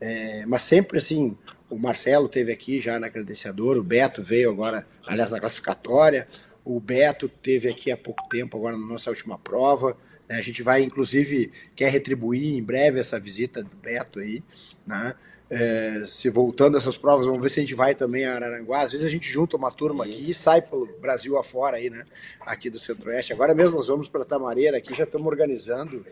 É, 0.01 0.44
mas 0.47 0.62
sempre 0.62 0.98
assim, 0.98 1.36
o 1.68 1.78
Marcelo 1.78 2.28
teve 2.28 2.52
aqui 2.52 2.81
já 2.81 2.98
na 2.98 3.10
credenciadora, 3.10 3.78
o 3.78 3.85
Beto 3.85 4.23
veio 4.23 4.51
agora, 4.51 4.86
aliás, 5.06 5.31
na 5.31 5.40
classificatória, 5.40 6.27
o 6.64 6.81
Beto 6.81 7.28
teve 7.28 7.68
aqui 7.68 7.93
há 7.93 7.97
pouco 7.97 8.28
tempo, 8.28 8.56
agora 8.56 8.77
na 8.77 8.86
nossa 8.86 9.09
última 9.09 9.39
prova. 9.39 9.97
Né? 10.28 10.36
A 10.36 10.40
gente 10.40 10.62
vai, 10.62 10.82
inclusive, 10.82 11.52
quer 11.77 11.90
retribuir 11.90 12.55
em 12.55 12.62
breve 12.62 12.98
essa 12.98 13.20
visita 13.20 13.62
do 13.62 13.77
Beto 13.77 14.18
aí, 14.18 14.43
né? 14.85 15.14
É, 15.48 16.02
se 16.05 16.28
voltando 16.28 16.77
essas 16.77 16.97
provas, 16.97 17.24
vamos 17.24 17.40
ver 17.40 17.51
se 17.51 17.60
a 17.60 17.62
gente 17.62 17.74
vai 17.74 17.94
também 17.94 18.24
a 18.24 18.35
Araranguá. 18.35 18.81
Às 18.81 18.90
vezes 18.90 19.06
a 19.06 19.09
gente 19.09 19.31
junta 19.31 19.56
uma 19.56 19.70
turma 19.70 20.05
aqui 20.05 20.31
e 20.31 20.35
sai 20.35 20.60
pelo 20.60 20.86
Brasil 21.01 21.39
afora 21.39 21.77
aí, 21.77 21.89
né? 21.89 22.02
Aqui 22.40 22.68
do 22.68 22.81
Centro-Oeste. 22.81 23.32
Agora 23.32 23.55
mesmo 23.55 23.77
nós 23.77 23.86
vamos 23.86 24.09
para 24.09 24.24
Tamareira 24.24 24.77
aqui, 24.77 24.93
já 24.93 25.05
estamos 25.05 25.28
organizando 25.28 26.05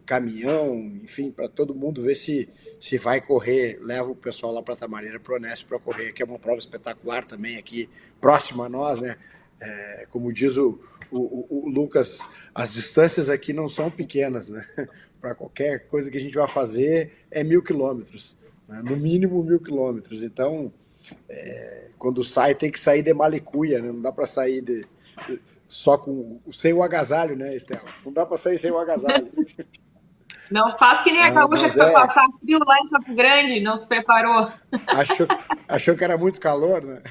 caminhão, 0.00 0.76
enfim, 1.02 1.30
para 1.30 1.48
todo 1.48 1.74
mundo 1.74 2.02
ver 2.02 2.14
se, 2.14 2.48
se 2.80 2.98
vai 2.98 3.20
correr, 3.20 3.78
leva 3.80 4.10
o 4.10 4.16
pessoal 4.16 4.52
lá 4.52 4.62
para 4.62 4.76
Tamareira, 4.76 5.20
para 5.20 5.36
Onésio 5.36 5.66
para 5.66 5.78
correr, 5.78 6.12
que 6.12 6.22
é 6.22 6.24
uma 6.24 6.38
prova 6.38 6.58
espetacular 6.58 7.24
também 7.24 7.56
aqui, 7.56 7.88
próxima 8.20 8.66
a 8.66 8.68
nós, 8.68 8.98
né? 8.98 9.16
É, 9.60 10.06
como 10.10 10.32
diz 10.32 10.56
o, 10.56 10.80
o, 11.10 11.46
o, 11.50 11.68
Lucas, 11.68 12.30
as 12.54 12.72
distâncias 12.72 13.28
aqui 13.28 13.52
não 13.52 13.68
são 13.68 13.90
pequenas, 13.90 14.48
né? 14.48 14.66
Para 15.20 15.34
qualquer 15.34 15.86
coisa 15.86 16.10
que 16.10 16.16
a 16.16 16.20
gente 16.20 16.34
vai 16.34 16.48
fazer 16.48 17.12
é 17.30 17.44
mil 17.44 17.62
quilômetros, 17.62 18.38
né? 18.66 18.80
no 18.82 18.96
mínimo 18.96 19.42
mil 19.44 19.60
quilômetros. 19.60 20.22
Então, 20.22 20.72
é, 21.28 21.88
quando 21.98 22.24
sai, 22.24 22.54
tem 22.54 22.70
que 22.70 22.80
sair 22.80 23.02
de 23.02 23.12
malicuia, 23.12 23.80
né? 23.80 23.92
Não 23.92 24.00
dá 24.00 24.10
para 24.10 24.24
sair 24.26 24.62
de, 24.62 24.86
só 25.70 25.96
com 25.96 26.40
sem 26.52 26.72
o 26.72 26.82
agasalho, 26.82 27.36
né, 27.36 27.54
Estela? 27.54 27.84
Não 28.04 28.12
dá 28.12 28.26
para 28.26 28.36
sair 28.36 28.58
sem 28.58 28.72
o 28.72 28.78
agasalho. 28.78 29.30
Não 30.50 30.76
faz 30.76 31.02
que 31.02 31.12
nem 31.12 31.22
a 31.22 31.30
gaúcha 31.30 31.68
que 31.68 31.74
foi 31.74 31.90
é... 31.90 31.92
passar 31.92 32.26
frio 32.40 32.58
lá 32.66 32.78
em 32.80 32.88
Campo 32.88 33.14
Grande, 33.14 33.60
não 33.60 33.76
se 33.76 33.86
preparou. 33.86 34.50
Achou, 34.88 35.26
achou 35.68 35.96
que 35.96 36.04
era 36.04 36.18
muito 36.18 36.40
calor, 36.40 36.82
né? 36.82 37.02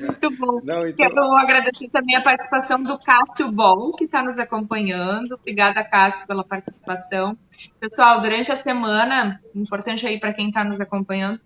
Muito 0.00 0.30
bom. 0.38 0.60
Não, 0.62 0.86
então... 0.86 1.08
Quero 1.08 1.32
agradecer 1.32 1.88
também 1.88 2.16
a 2.16 2.22
participação 2.22 2.82
do 2.82 2.98
Cássio 2.98 3.50
Bom, 3.50 3.92
que 3.92 4.04
está 4.04 4.22
nos 4.22 4.38
acompanhando. 4.38 5.34
Obrigada, 5.34 5.82
Cássio, 5.84 6.26
pela 6.26 6.44
participação. 6.44 7.36
Pessoal, 7.80 8.20
durante 8.20 8.52
a 8.52 8.56
semana, 8.56 9.40
importante 9.54 10.06
aí 10.06 10.20
para 10.20 10.32
quem 10.32 10.48
está 10.48 10.62
nos 10.62 10.78
acompanhando, 10.80 11.40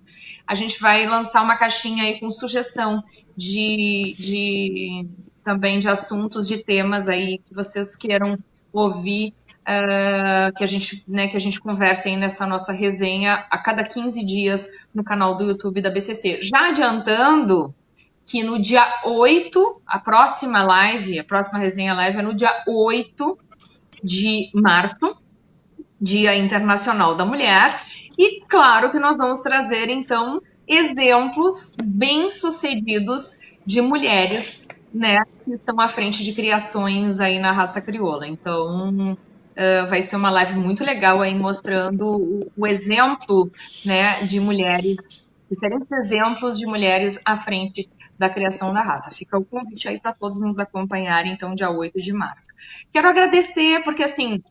a 0.47 0.55
gente 0.55 0.81
vai 0.81 1.07
lançar 1.07 1.43
uma 1.43 1.57
caixinha 1.57 2.05
aí 2.05 2.21
com 2.21 2.31
sugestão 2.31 3.03
de, 3.37 4.15
de 4.19 5.09
também 5.45 5.79
de 5.79 5.89
assuntos, 5.89 6.47
de 6.47 6.59
temas 6.59 7.09
aí 7.09 7.39
que 7.39 7.55
vocês 7.55 7.97
queiram 7.97 8.39
ouvir 8.73 9.35
uh, 9.61 10.53
que 10.57 10.65
a 10.65 10.67
gente, 10.67 11.05
né, 11.07 11.29
que 11.29 11.37
a 11.37 11.41
gente 11.41 11.61
converse 11.61 12.09
aí 12.09 12.17
nessa 12.17 12.47
nossa 12.47 12.73
resenha 12.73 13.47
a 13.51 13.59
cada 13.59 13.85
15 13.85 14.25
dias 14.25 14.69
no 14.95 15.05
canal 15.05 15.37
do 15.37 15.45
YouTube 15.45 15.83
da 15.83 15.91
BCC. 15.91 16.41
Já 16.43 16.69
adiantando 16.69 17.75
que 18.25 18.43
no 18.43 18.61
dia 18.61 19.03
8, 19.05 19.83
a 19.87 19.99
próxima 19.99 20.63
live, 20.63 21.19
a 21.19 21.25
próxima 21.25 21.59
resenha 21.59 21.95
live 21.95 22.19
é 22.19 22.23
no 22.23 22.35
dia 22.35 22.63
8 22.67 23.39
de 24.03 24.51
março, 24.55 25.17
Dia 26.01 26.37
Internacional 26.37 27.15
da 27.15 27.27
Mulher, 27.27 27.83
e 28.17 28.43
claro 28.49 28.91
que 28.91 28.99
nós 28.99 29.17
vamos 29.17 29.41
trazer 29.41 29.89
então 29.89 30.41
exemplos 30.67 31.75
bem-sucedidos 31.83 33.37
de 33.67 33.81
mulheres, 33.81 34.63
né, 34.93 35.23
que 35.45 35.53
estão 35.53 35.81
à 35.81 35.89
frente 35.89 36.25
de 36.25 36.33
criações 36.33 37.21
aí 37.21 37.39
na 37.39 37.53
raça 37.53 37.81
crioula. 37.81 38.27
Então, 38.27 39.17
Uh, 39.51 39.87
vai 39.91 40.01
ser 40.01 40.17
uma 40.17 40.31
live 40.31 40.55
muito 40.55 40.83
legal 40.83 41.21
aí 41.21 41.35
mostrando 41.35 42.07
o, 42.07 42.53
o, 42.57 42.67
exemplo 42.67 43.51
né, 43.85 44.23
de 44.23 44.41
mulheres, 44.41 44.97
diferentes 45.51 45.91
exemplos 45.91 46.57
de 46.57 46.65
mulheres 46.65 47.21
à 47.27 47.37
frente 47.37 47.91
da 48.17 48.31
criação 48.31 48.73
da 48.73 48.81
raça. 48.81 49.11
Fica 49.11 49.37
o 49.37 49.45
convite 49.45 49.89
aí 49.89 50.01
para 50.01 50.15
todos 50.15 50.41
nos 50.41 50.59
acompanharem, 50.59 51.33
então, 51.33 51.55
dia 51.55 51.69
8 51.69 52.01
de 52.01 52.13
março. 52.13 52.49
Quero 52.93 53.09
agradecer, 53.09 53.83
porque 53.83 54.05
assim, 54.05 54.43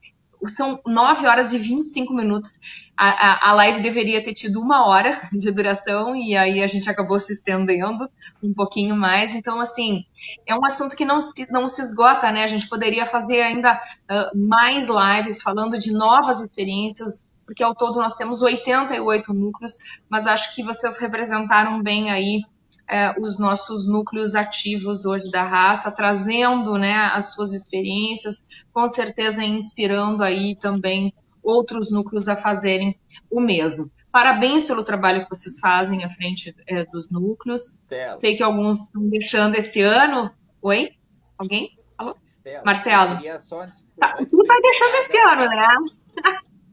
são 0.47 0.79
9 0.85 1.27
horas 1.27 1.53
e 1.53 1.57
25 1.57 2.13
minutos. 2.13 2.51
A, 2.95 3.09
a, 3.09 3.49
a, 3.49 3.53
live 3.53 3.81
deveria 3.81 4.23
ter 4.23 4.33
tido 4.33 4.59
uma 4.59 4.85
hora 4.85 5.27
de 5.31 5.51
duração 5.51 6.15
e 6.15 6.35
aí 6.35 6.61
a 6.61 6.67
gente 6.67 6.89
acabou 6.89 7.17
se 7.17 7.33
estendendo 7.33 8.09
um 8.43 8.53
pouquinho 8.53 8.95
mais. 8.95 9.33
Então, 9.33 9.59
assim, 9.59 10.05
é 10.45 10.55
um 10.55 10.65
assunto 10.65 10.95
que 10.95 11.05
não 11.05 11.21
se, 11.21 11.47
não 11.49 11.67
se 11.67 11.81
esgota, 11.81 12.31
né? 12.31 12.43
A 12.43 12.47
gente 12.47 12.67
poderia 12.67 13.05
fazer 13.05 13.41
ainda 13.41 13.75
uh, 13.75 14.47
mais 14.47 14.87
lives 14.87 15.41
falando 15.41 15.77
de 15.77 15.91
novas 15.91 16.41
experiências, 16.41 17.25
porque 17.45 17.63
ao 17.63 17.73
todo 17.73 17.99
nós 17.99 18.15
temos 18.15 18.41
88 18.41 19.33
núcleos, 19.33 19.77
mas 20.09 20.27
acho 20.27 20.53
que 20.53 20.63
vocês 20.63 20.97
representaram 20.97 21.81
bem 21.81 22.11
aí 22.11 22.43
é, 22.89 23.13
os 23.19 23.39
nossos 23.39 23.87
núcleos 23.87 24.33
ativos 24.33 25.05
hoje 25.05 25.29
da 25.29 25.43
raça, 25.43 25.91
trazendo 25.91 26.77
né, 26.77 26.95
as 27.13 27.33
suas 27.33 27.53
experiências, 27.53 28.43
com 28.73 28.89
certeza 28.89 29.43
inspirando 29.43 30.23
aí 30.23 30.55
também 30.55 31.13
outros 31.43 31.91
núcleos 31.91 32.27
a 32.27 32.35
fazerem 32.35 32.99
o 33.29 33.39
mesmo. 33.39 33.91
Parabéns 34.11 34.65
pelo 34.65 34.83
trabalho 34.83 35.23
que 35.23 35.29
vocês 35.29 35.59
fazem 35.59 36.03
à 36.03 36.09
frente 36.09 36.55
é, 36.67 36.83
dos 36.85 37.09
núcleos. 37.11 37.73
Estela. 37.73 38.17
Sei 38.17 38.35
que 38.35 38.41
alguns 38.41 38.81
estão 38.81 39.07
deixando 39.07 39.55
esse 39.55 39.81
ano. 39.81 40.31
Oi? 40.61 40.89
Alguém? 41.37 41.77
Alô? 41.95 42.15
Estela, 42.25 42.63
Marcelo. 42.65 43.19
Só, 43.37 43.65
tá, 43.99 44.17
tu 44.17 44.41
está 44.41 44.53
deixando 44.61 44.95
esse 45.05 45.17
ano, 45.17 45.45
né? 45.47 45.67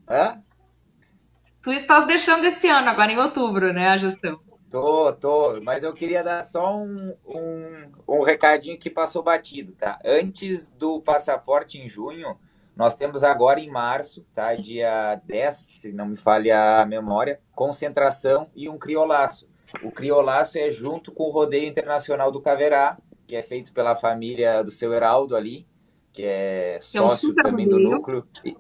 Hã? 0.09 0.43
Tu 1.63 1.73
estás 1.73 2.07
deixando 2.07 2.45
esse 2.45 2.69
ano, 2.69 2.89
agora 2.89 3.13
em 3.13 3.19
outubro, 3.19 3.73
né, 3.73 3.89
a 3.89 3.97
gestão. 3.97 4.41
Tô, 4.71 5.13
tô, 5.13 5.61
mas 5.63 5.85
eu 5.85 5.93
queria 5.93 6.25
dar 6.25 6.43
só 6.43 6.77
um, 6.77 7.15
um, 7.25 7.93
um 8.09 8.23
recadinho 8.23 8.77
que 8.77 8.91
passou 8.91 9.23
batido, 9.23 9.75
tá? 9.75 9.99
Antes 10.05 10.73
do 10.73 11.01
passaporte 11.01 11.79
em 11.79 11.89
junho, 11.89 12.37
nós 12.75 12.97
temos 12.97 13.23
agora 13.23 13.61
em 13.61 13.71
março, 13.71 14.27
tá? 14.35 14.55
Dia 14.57 15.21
10, 15.25 15.55
se 15.55 15.93
não 15.93 16.07
me 16.07 16.17
falha 16.17 16.81
a 16.83 16.87
memória, 16.87 17.41
concentração 17.55 18.51
e 18.57 18.69
um 18.69 18.77
criolaço. 18.77 19.49
O 19.85 19.91
criolaço 19.93 20.59
é 20.59 20.69
junto 20.71 21.13
com 21.13 21.25
o 21.25 21.31
Rodeio 21.31 21.69
Internacional 21.69 22.33
do 22.33 22.41
Caverá, 22.41 22.99
que 23.27 23.37
é 23.37 23.43
feito 23.43 23.73
pela 23.73 23.95
família 23.95 24.65
do 24.65 24.71
seu 24.73 24.93
Heraldo 24.93 25.37
ali, 25.37 25.65
que 26.13 26.25
é 26.25 26.79
sócio 26.81 27.29
é 27.29 27.33
um 27.33 27.35
também 27.37 27.69
do 27.69 27.79
núcleo, 27.79 28.27
e, 28.45 28.57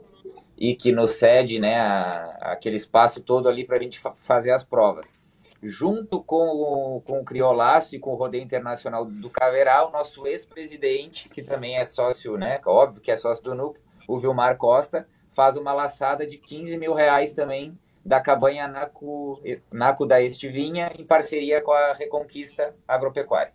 e, 0.56 0.74
que 0.76 0.92
nos 0.92 1.14
cede 1.14 1.58
né, 1.58 1.78
a, 1.80 2.52
aquele 2.52 2.76
espaço 2.76 3.20
todo 3.22 3.48
ali 3.48 3.64
para 3.64 3.76
a 3.76 3.80
gente 3.80 3.98
fa 3.98 4.12
fazer 4.16 4.52
as 4.52 4.62
provas 4.62 5.15
junto 5.62 6.22
com 6.22 6.48
o, 6.48 7.00
com 7.00 7.20
o 7.20 7.24
Criolaço 7.24 7.96
e 7.96 7.98
com 7.98 8.12
o 8.12 8.16
Rodeio 8.16 8.44
Internacional 8.44 9.04
do 9.04 9.30
Caveral, 9.30 9.90
nosso 9.90 10.26
ex-presidente, 10.26 11.28
que 11.28 11.42
também 11.42 11.78
é 11.78 11.84
sócio, 11.84 12.36
né? 12.36 12.60
Óbvio 12.64 13.00
que 13.00 13.10
é 13.10 13.16
sócio 13.16 13.44
do 13.44 13.54
núcleo, 13.54 13.82
o 14.06 14.18
Vilmar 14.18 14.56
Costa, 14.56 15.08
faz 15.30 15.56
uma 15.56 15.72
laçada 15.72 16.26
de 16.26 16.38
15 16.38 16.78
mil 16.78 16.94
reais 16.94 17.32
também 17.32 17.78
da 18.04 18.20
cabanha 18.20 18.68
Naco, 18.68 19.42
Naco 19.72 20.06
da 20.06 20.22
Estivinha, 20.22 20.92
em 20.96 21.04
parceria 21.04 21.60
com 21.60 21.72
a 21.72 21.92
Reconquista 21.92 22.74
Agropecuária. 22.86 23.52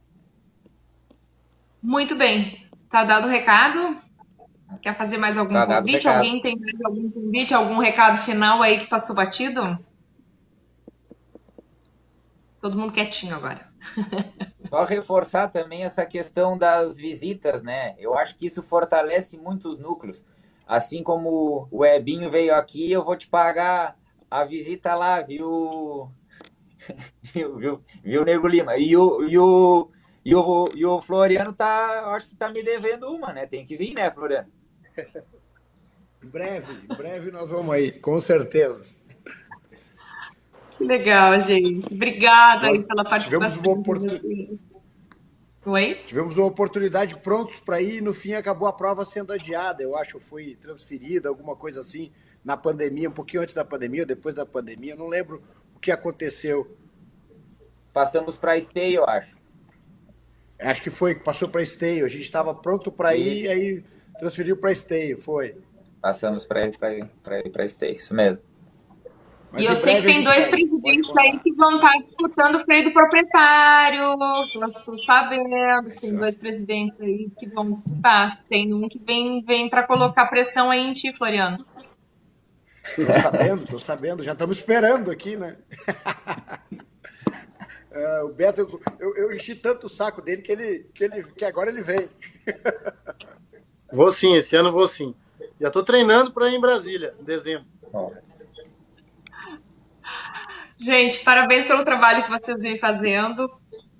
Muito 1.81 2.15
bem. 2.15 2.69
Tá 2.89 3.05
dado 3.05 3.27
o 3.27 3.31
recado? 3.31 3.97
Quer 4.81 4.95
fazer 4.95 5.17
mais 5.17 5.37
algum 5.37 5.53
tá 5.53 5.65
convite? 5.65 6.07
Alguém 6.07 6.41
tem 6.41 6.59
mais 6.59 6.81
algum 6.83 7.09
convite, 7.09 7.53
algum 7.53 7.77
recado 7.79 8.17
final 8.23 8.61
aí 8.61 8.79
que 8.79 8.87
passou 8.87 9.15
batido? 9.15 9.79
Todo 12.61 12.77
mundo 12.77 12.93
quietinho 12.93 13.35
agora. 13.35 13.67
Só 14.69 14.83
reforçar 14.83 15.47
também 15.47 15.83
essa 15.83 16.05
questão 16.05 16.57
das 16.57 16.97
visitas, 16.97 17.63
né? 17.63 17.95
Eu 17.97 18.17
acho 18.17 18.37
que 18.37 18.45
isso 18.45 18.61
fortalece 18.61 19.37
muitos 19.37 19.79
núcleos. 19.79 20.23
Assim 20.67 21.03
como 21.03 21.67
o 21.71 21.83
Ebinho 21.83 22.29
veio 22.29 22.53
aqui, 22.53 22.91
eu 22.91 23.03
vou 23.03 23.17
te 23.17 23.27
pagar 23.27 23.97
a 24.29 24.45
visita 24.45 24.93
lá, 24.93 25.21
viu? 25.21 26.11
viu, 27.33 27.57
viu, 27.57 27.83
viu 28.03 28.23
Nego 28.23 28.47
Lima? 28.47 28.77
E 28.77 28.95
o, 28.95 29.27
e 29.27 29.37
o, 29.37 29.91
E 30.23 30.35
o, 30.35 30.69
e 30.75 30.85
o 30.85 31.01
Floriano 31.01 31.51
tá, 31.51 32.13
acho 32.15 32.29
que 32.29 32.35
tá 32.35 32.47
me 32.49 32.61
devendo 32.63 33.07
uma, 33.11 33.33
né? 33.33 33.47
Tem 33.47 33.65
que 33.65 33.75
vir, 33.75 33.95
né, 33.95 34.09
Floriano? 34.11 34.51
Em 36.23 36.27
breve, 36.27 36.71
em 36.71 36.95
breve 36.95 37.31
nós 37.31 37.49
vamos 37.49 37.73
aí, 37.73 37.91
com 37.91 38.19
certeza. 38.21 38.85
Que 40.81 40.87
legal, 40.87 41.39
gente. 41.39 41.93
Obrigada 41.93 42.67
aí 42.67 42.83
pela 42.83 43.03
participação. 43.03 43.49
Tivemos 43.51 43.57
uma, 43.57 43.79
oportun... 43.79 44.57
Oi? 45.63 45.93
Tivemos 46.07 46.37
uma 46.37 46.47
oportunidade 46.47 47.15
prontos 47.17 47.59
para 47.59 47.79
ir 47.79 47.97
e 47.97 48.01
no 48.01 48.15
fim 48.15 48.33
acabou 48.33 48.67
a 48.67 48.73
prova 48.73 49.05
sendo 49.05 49.31
adiada. 49.31 49.83
Eu 49.83 49.95
acho 49.95 50.17
que 50.17 50.23
foi 50.23 50.55
transferida, 50.55 51.29
alguma 51.29 51.55
coisa 51.55 51.81
assim, 51.81 52.11
na 52.43 52.57
pandemia, 52.57 53.09
um 53.09 53.13
pouquinho 53.13 53.43
antes 53.43 53.53
da 53.53 53.63
pandemia, 53.63 54.07
depois 54.07 54.33
da 54.33 54.43
pandemia. 54.43 54.93
Eu 54.93 54.97
não 54.97 55.07
lembro 55.07 55.43
o 55.75 55.79
que 55.79 55.91
aconteceu. 55.91 56.75
Passamos 57.93 58.35
para 58.35 58.57
Esteio, 58.57 59.01
eu 59.01 59.05
acho. 59.05 59.37
Acho 60.59 60.81
que 60.81 60.89
foi, 60.89 61.13
passou 61.13 61.47
para 61.47 61.61
Esteio. 61.61 62.05
A 62.05 62.09
gente 62.09 62.23
estava 62.23 62.55
pronto 62.55 62.91
para 62.91 63.15
ir 63.15 63.43
e 63.43 63.47
aí 63.47 63.83
transferiu 64.17 64.57
para 64.57 64.71
Esteio, 64.71 65.21
foi. 65.21 65.55
Passamos 66.01 66.43
para 66.43 66.65
Esteio, 67.65 67.93
isso 67.93 68.15
mesmo. 68.15 68.50
Mas 69.51 69.63
e 69.63 69.65
eu 69.67 69.75
sei 69.75 69.97
que 69.97 70.07
tem 70.07 70.23
dois 70.23 70.47
presidentes 70.47 71.11
aí 71.17 71.39
que 71.39 71.53
vão 71.53 71.75
estar 71.75 71.91
disputando 71.91 72.55
o 72.55 72.59
freio 72.59 72.85
do 72.85 72.93
proprietário. 72.93 73.99
Eu 73.99 74.67
estou 74.67 74.97
sabendo 75.03 75.89
que 75.89 76.01
tem 76.01 76.15
dois 76.15 76.35
presidentes 76.35 77.01
aí 77.01 77.29
que 77.37 77.47
vão 77.47 77.69
disputar. 77.69 78.41
Tem 78.47 78.73
um 78.73 78.87
que 78.87 78.97
vem, 78.99 79.43
vem 79.43 79.69
para 79.69 79.83
colocar 79.83 80.27
pressão 80.27 80.71
aí 80.71 80.79
em 80.79 80.93
ti, 80.93 81.13
Floriano. 81.17 81.65
Tô 82.95 83.13
sabendo, 83.21 83.67
tô 83.67 83.79
sabendo. 83.79 84.23
Já 84.23 84.31
estamos 84.31 84.57
esperando 84.57 85.11
aqui, 85.11 85.35
né? 85.35 85.57
É, 87.93 88.23
o 88.23 88.29
Beto, 88.29 88.61
eu, 89.01 89.17
eu, 89.17 89.33
enchi 89.33 89.53
tanto 89.53 89.85
o 89.85 89.89
saco 89.89 90.21
dele 90.21 90.41
que, 90.41 90.49
ele, 90.49 90.89
que, 90.95 91.03
ele, 91.03 91.23
que 91.35 91.43
agora 91.43 91.69
ele 91.69 91.81
vem. 91.81 92.07
Vou 93.91 94.13
sim, 94.13 94.33
esse 94.35 94.55
ano 94.55 94.71
vou 94.71 94.87
sim. 94.87 95.13
Já 95.59 95.67
estou 95.67 95.83
treinando 95.83 96.31
para 96.31 96.49
ir 96.49 96.55
em 96.55 96.61
Brasília, 96.61 97.13
em 97.19 97.23
dezembro. 97.25 97.65
Gente, 100.81 101.19
parabéns 101.19 101.67
pelo 101.67 101.85
trabalho 101.85 102.23
que 102.23 102.31
vocês 102.31 102.59
vêm 102.63 102.79
fazendo, 102.79 103.47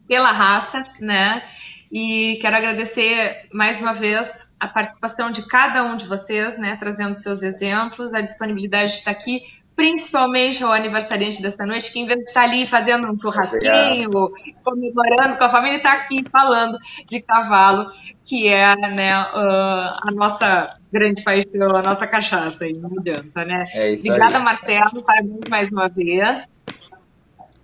pela 0.08 0.32
raça, 0.32 0.82
né? 0.99 1.44
E 1.91 2.40
quero 2.41 2.56
agradecer 2.56 3.48
mais 3.53 3.80
uma 3.80 3.94
vez 3.94 4.52
a 4.60 4.68
participação 4.68 5.30
de 5.30 5.48
cada 5.48 5.84
um 5.84 5.95
de 5.95 6.08
vocês, 6.08 6.58
né? 6.58 6.76
Trazendo 6.78 7.14
seus 7.14 7.44
exemplos, 7.44 8.16
a 8.16 8.22
disponibilidade 8.22 8.94
de 8.94 8.98
estar 8.98 9.12
aqui 9.12 9.41
principalmente 9.76 10.64
ao 10.64 10.72
aniversariante 10.72 11.41
desta 11.41 11.65
noite, 11.65 11.91
que 11.91 11.99
em 11.99 12.06
vez 12.06 12.19
de 12.19 12.26
estar 12.26 12.43
ali 12.43 12.65
fazendo 12.68 13.11
um 13.11 13.19
churrasquinho, 13.19 14.31
comemorando 14.64 15.38
com 15.38 15.43
a 15.43 15.49
família, 15.49 15.77
está 15.77 15.93
aqui 15.93 16.23
falando 16.31 16.77
de 17.07 17.22
cavalo, 17.22 17.88
que 18.23 18.48
é 18.48 18.76
né, 18.76 19.22
uh, 19.22 20.07
a 20.07 20.11
nossa 20.14 20.77
grande 20.91 21.23
paixão, 21.23 21.76
a 21.76 21.81
nossa 21.81 22.06
cachaça, 22.06 22.65
aí, 22.65 22.73
não 22.73 22.91
adianta, 22.99 23.45
né? 23.45 23.65
É 23.73 23.91
isso 23.91 24.07
Obrigada, 24.07 24.38
aí. 24.38 24.43
Marcelo, 24.43 25.03
parabéns 25.03 25.49
mais 25.49 25.69
uma 25.69 25.88
vez. 25.88 26.49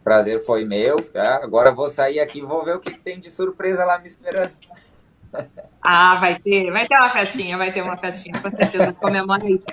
Prazer 0.03 0.39
foi 0.45 0.63
meu, 0.63 1.01
tá? 1.01 1.41
Agora 1.43 1.71
vou 1.71 1.89
sair 1.89 2.19
aqui 2.19 2.39
e 2.39 2.41
vou 2.41 2.63
ver 2.63 2.77
o 2.77 2.79
que 2.79 2.97
tem 2.97 3.19
de 3.19 3.29
surpresa 3.29 3.83
lá 3.83 3.99
me 3.99 4.07
esperando. 4.07 4.53
Ah, 5.83 6.15
vai 6.15 6.39
ter, 6.39 6.71
vai 6.71 6.87
ter 6.87 6.95
uma 6.95 7.09
festinha, 7.11 7.57
vai 7.57 7.71
ter 7.71 7.81
uma 7.81 7.97
festinha, 7.97 8.41
com 8.41 8.49
certeza, 8.49 8.93
comemora 8.93 9.49
isso. 9.49 9.63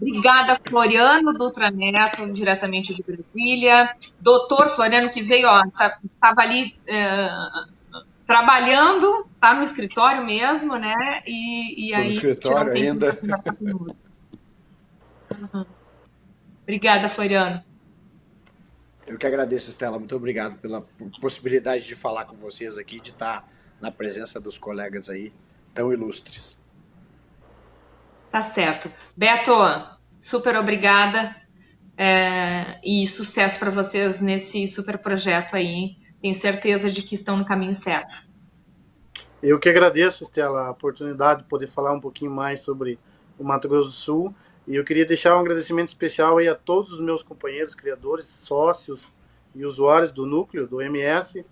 Obrigada, 0.00 0.58
Floriano 0.68 1.32
Dutra 1.32 1.70
Neto, 1.70 2.30
diretamente 2.32 2.92
de 2.92 3.02
Brasília. 3.02 3.96
Doutor 4.20 4.68
Floriano, 4.70 5.10
que 5.10 5.22
veio, 5.22 5.48
ó, 5.48 5.64
estava 5.64 5.96
tá, 6.20 6.42
ali 6.42 6.76
é, 6.86 7.28
trabalhando, 8.26 9.26
tá 9.40 9.54
no 9.54 9.62
escritório 9.62 10.24
mesmo, 10.24 10.76
né? 10.76 11.22
E, 11.26 11.88
e 11.88 11.94
aí. 11.94 12.08
No 12.08 12.12
escritório 12.12 12.72
ainda. 12.72 13.18
Uhum. 15.52 15.66
Obrigada, 16.62 17.08
Floriano. 17.08 17.62
Eu 19.06 19.18
que 19.18 19.26
agradeço, 19.26 19.68
Estela. 19.68 19.98
Muito 19.98 20.14
obrigado 20.16 20.56
pela 20.58 20.86
possibilidade 21.20 21.84
de 21.84 21.94
falar 21.94 22.24
com 22.24 22.36
vocês 22.36 22.78
aqui, 22.78 23.00
de 23.00 23.10
estar 23.10 23.46
na 23.80 23.90
presença 23.90 24.40
dos 24.40 24.56
colegas 24.56 25.10
aí 25.10 25.32
tão 25.74 25.92
ilustres. 25.92 26.62
Tá 28.34 28.42
certo. 28.42 28.90
Beto, 29.16 29.52
super 30.18 30.56
obrigada 30.56 31.36
é, 31.96 32.80
e 32.82 33.06
sucesso 33.06 33.60
para 33.60 33.70
vocês 33.70 34.20
nesse 34.20 34.66
super 34.66 34.98
projeto 34.98 35.54
aí. 35.54 35.98
Tenho 36.20 36.34
certeza 36.34 36.90
de 36.90 37.00
que 37.02 37.14
estão 37.14 37.36
no 37.36 37.44
caminho 37.44 37.72
certo. 37.72 38.24
Eu 39.40 39.60
que 39.60 39.68
agradeço, 39.68 40.24
Estela, 40.24 40.66
a 40.66 40.72
oportunidade 40.72 41.44
de 41.44 41.48
poder 41.48 41.68
falar 41.68 41.92
um 41.92 42.00
pouquinho 42.00 42.32
mais 42.32 42.58
sobre 42.58 42.98
o 43.38 43.44
Mato 43.44 43.68
Grosso 43.68 43.90
do 43.90 43.94
Sul. 43.94 44.34
E 44.66 44.74
eu 44.74 44.82
queria 44.82 45.06
deixar 45.06 45.36
um 45.36 45.38
agradecimento 45.38 45.86
especial 45.86 46.38
aí 46.38 46.48
a 46.48 46.56
todos 46.56 46.92
os 46.92 46.98
meus 46.98 47.22
companheiros, 47.22 47.72
criadores, 47.72 48.26
sócios 48.26 49.00
e 49.54 49.64
usuários 49.64 50.10
do 50.10 50.26
núcleo, 50.26 50.66
do 50.66 50.82
MS, 50.82 51.46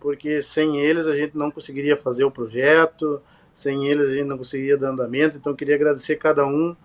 porque 0.00 0.40
sem 0.42 0.78
eles 0.78 1.06
a 1.06 1.14
gente 1.14 1.36
não 1.36 1.50
conseguiria 1.50 1.98
fazer 1.98 2.24
o 2.24 2.30
projeto, 2.30 3.20
sem 3.54 3.86
eles 3.86 4.08
a 4.08 4.14
gente 4.14 4.26
não 4.26 4.38
conseguiria 4.38 4.76
dar 4.76 4.90
andamento. 4.90 5.36
Então, 5.36 5.54
queria 5.54 5.76
agradecer 5.76 6.16
cada 6.16 6.44
um, 6.46 6.76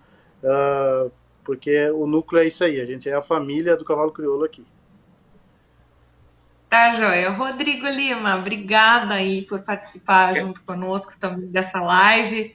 uh, 0.42 1.10
porque 1.44 1.90
o 1.90 2.06
núcleo 2.06 2.42
é 2.42 2.46
isso 2.46 2.62
aí, 2.62 2.80
a 2.80 2.84
gente 2.84 3.08
é 3.08 3.14
a 3.14 3.22
família 3.22 3.76
do 3.76 3.84
cavalo 3.84 4.12
crioulo 4.12 4.44
aqui. 4.44 4.64
Tá, 6.70 6.90
joia. 6.90 7.30
Rodrigo 7.30 7.88
Lima, 7.88 8.36
obrigada 8.36 9.14
aí 9.14 9.42
por 9.42 9.60
participar 9.64 10.36
junto 10.36 10.62
conosco 10.62 11.18
também 11.18 11.50
dessa 11.50 11.80
live. 11.80 12.54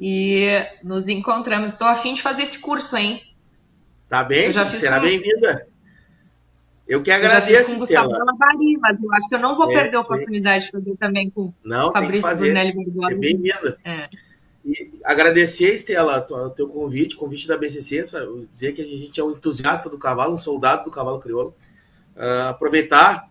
E 0.00 0.48
nos 0.82 1.08
encontramos. 1.08 1.70
Estou 1.70 1.86
afim 1.86 2.14
de 2.14 2.22
fazer 2.22 2.42
esse 2.42 2.58
curso, 2.58 2.96
hein? 2.96 3.22
Tá 4.08 4.24
bem? 4.24 4.50
Será 4.52 4.96
com... 4.96 5.06
bem-vinda. 5.06 5.66
Eu 6.86 7.02
que 7.02 7.10
agradeço, 7.10 7.72
eu 7.72 7.86
já 7.86 8.02
com 8.02 8.08
Gustavo 8.08 8.10
Lavari, 8.10 8.78
mas 8.80 9.02
eu 9.02 9.12
acho 9.12 9.28
que 9.28 9.34
eu 9.34 9.40
não 9.40 9.56
vou 9.56 9.70
é, 9.70 9.74
perder 9.74 9.96
a 9.96 10.00
oportunidade 10.00 10.66
de 10.66 10.70
fazer 10.70 10.96
também 10.96 11.28
com 11.30 11.52
não, 11.64 11.92
Fabrício 11.92 12.36
Brunelli 12.36 12.72
Bergoli. 12.74 13.14
É 13.14 13.18
bem-vinda. 13.18 13.78
É. 13.84 14.08
E 14.64 14.92
agradecer, 15.04 15.74
Estela, 15.74 16.24
o 16.28 16.50
teu 16.50 16.68
convite, 16.68 17.16
convite 17.16 17.46
da 17.48 17.56
BCC, 17.56 18.02
dizer 18.52 18.72
que 18.72 18.82
a 18.82 18.84
gente 18.84 19.20
é 19.20 19.24
um 19.24 19.32
entusiasta 19.32 19.88
do 19.90 19.98
cavalo, 19.98 20.34
um 20.34 20.38
soldado 20.38 20.84
do 20.84 20.90
cavalo 20.90 21.18
crioulo. 21.18 21.54
Uh, 22.16 22.48
aproveitar 22.48 23.28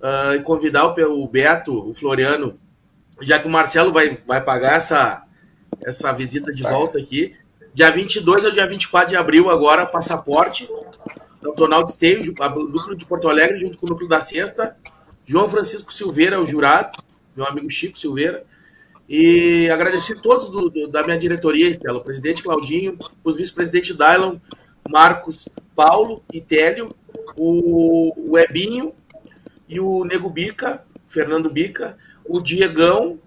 uh, 0.00 0.34
e 0.34 0.40
convidar 0.40 0.86
o, 0.86 1.22
o 1.22 1.26
Beto, 1.26 1.88
o 1.88 1.94
Floriano, 1.94 2.58
já 3.20 3.38
que 3.38 3.46
o 3.46 3.50
Marcelo 3.50 3.92
vai, 3.92 4.18
vai 4.26 4.42
pagar 4.42 4.76
essa, 4.76 5.24
essa 5.82 6.12
visita 6.12 6.52
de 6.52 6.62
volta 6.62 6.98
aqui. 6.98 7.34
Dia 7.74 7.90
22 7.90 8.44
ao 8.44 8.50
dia 8.50 8.66
24 8.66 9.10
de 9.10 9.16
abril, 9.16 9.50
agora, 9.50 9.86
passaporte 9.86 10.68
então, 11.40 11.54
Donaldo 11.54 11.90
Esteio, 11.90 12.34
o 12.38 12.68
núcleo 12.68 12.96
de 12.96 13.06
Porto 13.06 13.28
Alegre, 13.28 13.58
junto 13.58 13.78
com 13.78 13.86
o 13.86 13.88
núcleo 13.88 14.08
da 14.08 14.20
Sexta, 14.20 14.76
João 15.24 15.48
Francisco 15.48 15.92
Silveira, 15.92 16.40
o 16.40 16.44
jurado, 16.44 17.02
meu 17.34 17.46
amigo 17.46 17.70
Chico 17.70 17.98
Silveira, 17.98 18.44
e 19.08 19.68
agradecer 19.70 20.20
todos 20.20 20.50
do, 20.50 20.68
do, 20.68 20.86
da 20.86 21.02
minha 21.02 21.18
diretoria, 21.18 21.68
Estela, 21.68 21.98
o 21.98 22.04
presidente 22.04 22.42
Claudinho, 22.42 22.98
os 23.24 23.38
vice-presidentes 23.38 23.96
Dylon, 23.96 24.36
Marcos, 24.88 25.48
Paulo 25.74 26.22
e 26.32 26.40
Télio, 26.40 26.94
o, 27.36 28.32
o 28.32 28.38
Ebinho 28.38 28.92
e 29.68 29.80
o 29.80 30.04
Nego 30.04 30.28
Bica, 30.28 30.84
Fernando 31.06 31.50
Bica, 31.50 31.96
o 32.24 32.40
Diegão 32.40 33.18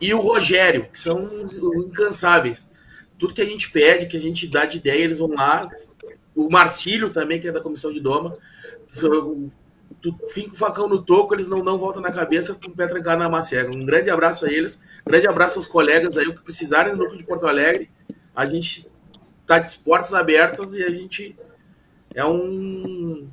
e 0.00 0.14
o 0.14 0.20
Rogério, 0.20 0.86
que 0.92 0.98
são 0.98 1.28
incansáveis. 1.76 2.70
Tudo 3.18 3.34
que 3.34 3.42
a 3.42 3.46
gente 3.46 3.70
pede, 3.70 4.06
que 4.06 4.16
a 4.16 4.20
gente 4.20 4.46
dá 4.46 4.64
de 4.64 4.78
ideia, 4.78 5.02
eles 5.02 5.18
vão 5.18 5.28
lá, 5.34 5.66
o 6.38 6.50
Marcílio 6.50 7.10
também, 7.10 7.40
que 7.40 7.48
é 7.48 7.52
da 7.52 7.60
comissão 7.60 7.92
de 7.92 8.00
Doma. 8.00 8.36
Tu 10.00 10.14
fica 10.28 10.52
o 10.52 10.56
facão 10.56 10.88
no 10.88 11.02
toco, 11.02 11.34
eles 11.34 11.48
não, 11.48 11.62
não 11.62 11.76
voltam 11.76 12.00
na 12.00 12.12
cabeça 12.12 12.54
com 12.54 12.70
o 12.70 12.74
pé 12.74 12.86
trancado 12.86 13.20
na 13.20 13.28
macega. 13.28 13.70
Um 13.70 13.84
grande 13.84 14.10
abraço 14.10 14.46
a 14.46 14.52
eles, 14.52 14.80
um 15.06 15.10
grande 15.10 15.26
abraço 15.26 15.58
aos 15.58 15.66
colegas 15.66 16.16
aí, 16.16 16.26
o 16.26 16.34
que 16.34 16.42
precisarem 16.42 16.92
no 16.92 16.98
núcleo 16.98 17.18
de 17.18 17.24
Porto 17.24 17.46
Alegre. 17.46 17.90
A 18.34 18.46
gente 18.46 18.88
tá 19.46 19.58
de 19.58 19.76
portas 19.78 20.14
abertas 20.14 20.74
e 20.74 20.84
a 20.84 20.90
gente 20.90 21.36
é 22.14 22.24
um 22.24 23.28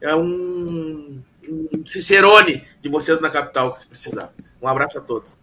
é 0.00 0.16
um, 0.16 1.22
um 1.48 1.86
cicerone 1.86 2.64
de 2.80 2.88
vocês 2.88 3.20
na 3.20 3.30
capital, 3.30 3.74
se 3.76 3.86
precisar. 3.86 4.32
Um 4.60 4.66
abraço 4.66 4.98
a 4.98 5.00
todos. 5.00 5.40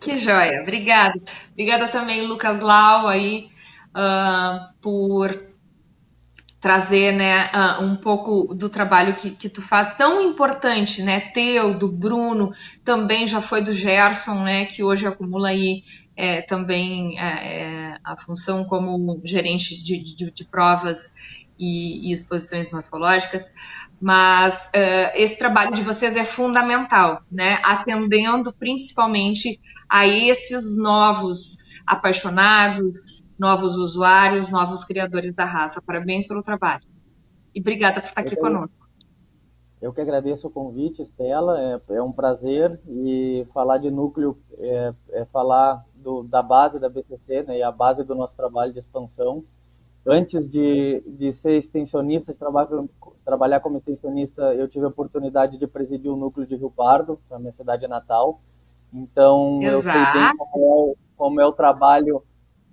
Que 0.00 0.18
joia, 0.18 0.62
obrigada. 0.62 1.20
Obrigada 1.52 1.88
também, 1.88 2.26
Lucas 2.26 2.60
Lau, 2.60 3.06
aí, 3.06 3.48
uh, 3.94 4.72
por 4.80 5.48
trazer 6.60 7.12
né, 7.12 7.50
uh, 7.52 7.84
um 7.84 7.96
pouco 7.96 8.52
do 8.52 8.68
trabalho 8.68 9.14
que, 9.14 9.30
que 9.30 9.48
tu 9.48 9.62
faz, 9.62 9.96
tão 9.96 10.20
importante, 10.20 11.02
né? 11.02 11.20
Teu, 11.32 11.78
do 11.78 11.90
Bruno, 11.90 12.52
também 12.84 13.26
já 13.26 13.40
foi 13.40 13.62
do 13.62 13.72
Gerson, 13.72 14.42
né? 14.42 14.64
Que 14.66 14.82
hoje 14.82 15.06
acumula 15.06 15.48
aí 15.50 15.82
é, 16.16 16.42
também 16.42 17.18
é, 17.18 17.92
é 17.92 17.98
a 18.02 18.16
função 18.16 18.64
como 18.64 19.20
gerente 19.24 19.82
de, 19.82 20.02
de, 20.02 20.30
de 20.32 20.44
provas 20.44 21.12
e, 21.56 22.08
e, 22.08 22.12
exposições 22.12 22.72
morfológicas. 22.72 23.48
Mas 24.00 24.66
uh, 24.66 25.10
esse 25.14 25.38
trabalho 25.38 25.74
de 25.74 25.82
vocês 25.82 26.16
é 26.16 26.24
fundamental, 26.24 27.22
né? 27.30 27.60
Atendendo 27.64 28.52
principalmente 28.52 29.60
a 29.88 30.06
esses 30.06 30.76
novos 30.76 31.58
apaixonados, 31.86 33.17
novos 33.38 33.76
usuários, 33.76 34.50
novos 34.50 34.84
criadores 34.84 35.32
da 35.32 35.44
raça. 35.44 35.80
Parabéns 35.80 36.26
pelo 36.26 36.42
trabalho. 36.42 36.82
E 37.54 37.60
obrigada 37.60 38.00
por 38.00 38.08
estar 38.08 38.20
aqui 38.20 38.34
eu 38.34 38.40
conosco. 38.40 38.88
Eu 39.80 39.92
que 39.92 40.00
agradeço 40.00 40.48
o 40.48 40.50
convite, 40.50 41.02
Estela. 41.02 41.60
É, 41.60 41.94
é 41.94 42.02
um 42.02 42.10
prazer. 42.10 42.80
E 42.88 43.46
falar 43.54 43.78
de 43.78 43.90
núcleo 43.90 44.36
é, 44.58 44.92
é 45.10 45.24
falar 45.26 45.84
do, 45.94 46.24
da 46.24 46.42
base 46.42 46.78
da 46.80 46.88
BCC, 46.88 47.44
né, 47.44 47.58
e 47.58 47.62
a 47.62 47.70
base 47.70 48.02
do 48.02 48.14
nosso 48.14 48.36
trabalho 48.36 48.72
de 48.72 48.80
expansão. 48.80 49.44
Antes 50.06 50.48
de, 50.48 51.02
de 51.06 51.32
ser 51.32 51.58
extensionista, 51.58 52.32
de 52.32 52.38
trabalhar, 52.38 52.84
trabalhar 53.24 53.60
como 53.60 53.76
extensionista, 53.76 54.54
eu 54.54 54.66
tive 54.66 54.86
a 54.86 54.88
oportunidade 54.88 55.58
de 55.58 55.66
presidir 55.66 56.10
o 56.10 56.16
núcleo 56.16 56.46
de 56.46 56.56
Rio 56.56 56.70
Pardo, 56.70 57.20
na 57.30 57.38
minha 57.38 57.52
cidade 57.52 57.86
natal. 57.86 58.40
Então, 58.92 59.60
Exato. 59.62 59.76
eu 59.76 59.82
sei 59.82 60.12
bem 60.12 60.36
como 60.36 60.92
é, 60.92 60.94
como 61.16 61.40
é 61.40 61.46
o 61.46 61.52
trabalho 61.52 62.22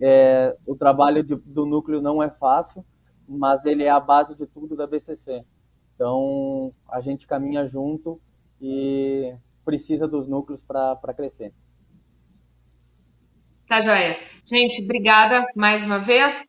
é, 0.01 0.55
o 0.65 0.75
trabalho 0.75 1.23
de, 1.23 1.35
do 1.35 1.65
núcleo 1.65 2.01
não 2.01 2.21
é 2.21 2.29
fácil, 2.29 2.85
mas 3.27 3.65
ele 3.65 3.83
é 3.83 3.89
a 3.89 3.99
base 3.99 4.35
de 4.35 4.45
tudo 4.45 4.75
da 4.75 4.85
BCC. 4.85 5.43
Então, 5.95 6.73
a 6.89 6.99
gente 6.99 7.25
caminha 7.25 7.65
junto 7.65 8.19
e 8.61 9.33
precisa 9.63 10.07
dos 10.07 10.27
núcleos 10.27 10.61
para 10.61 11.13
crescer. 11.15 11.53
Tá, 13.67 13.81
joia. 13.81 14.17
Gente, 14.45 14.83
obrigada 14.83 15.43
mais 15.55 15.83
uma 15.83 15.99
vez 15.99 16.45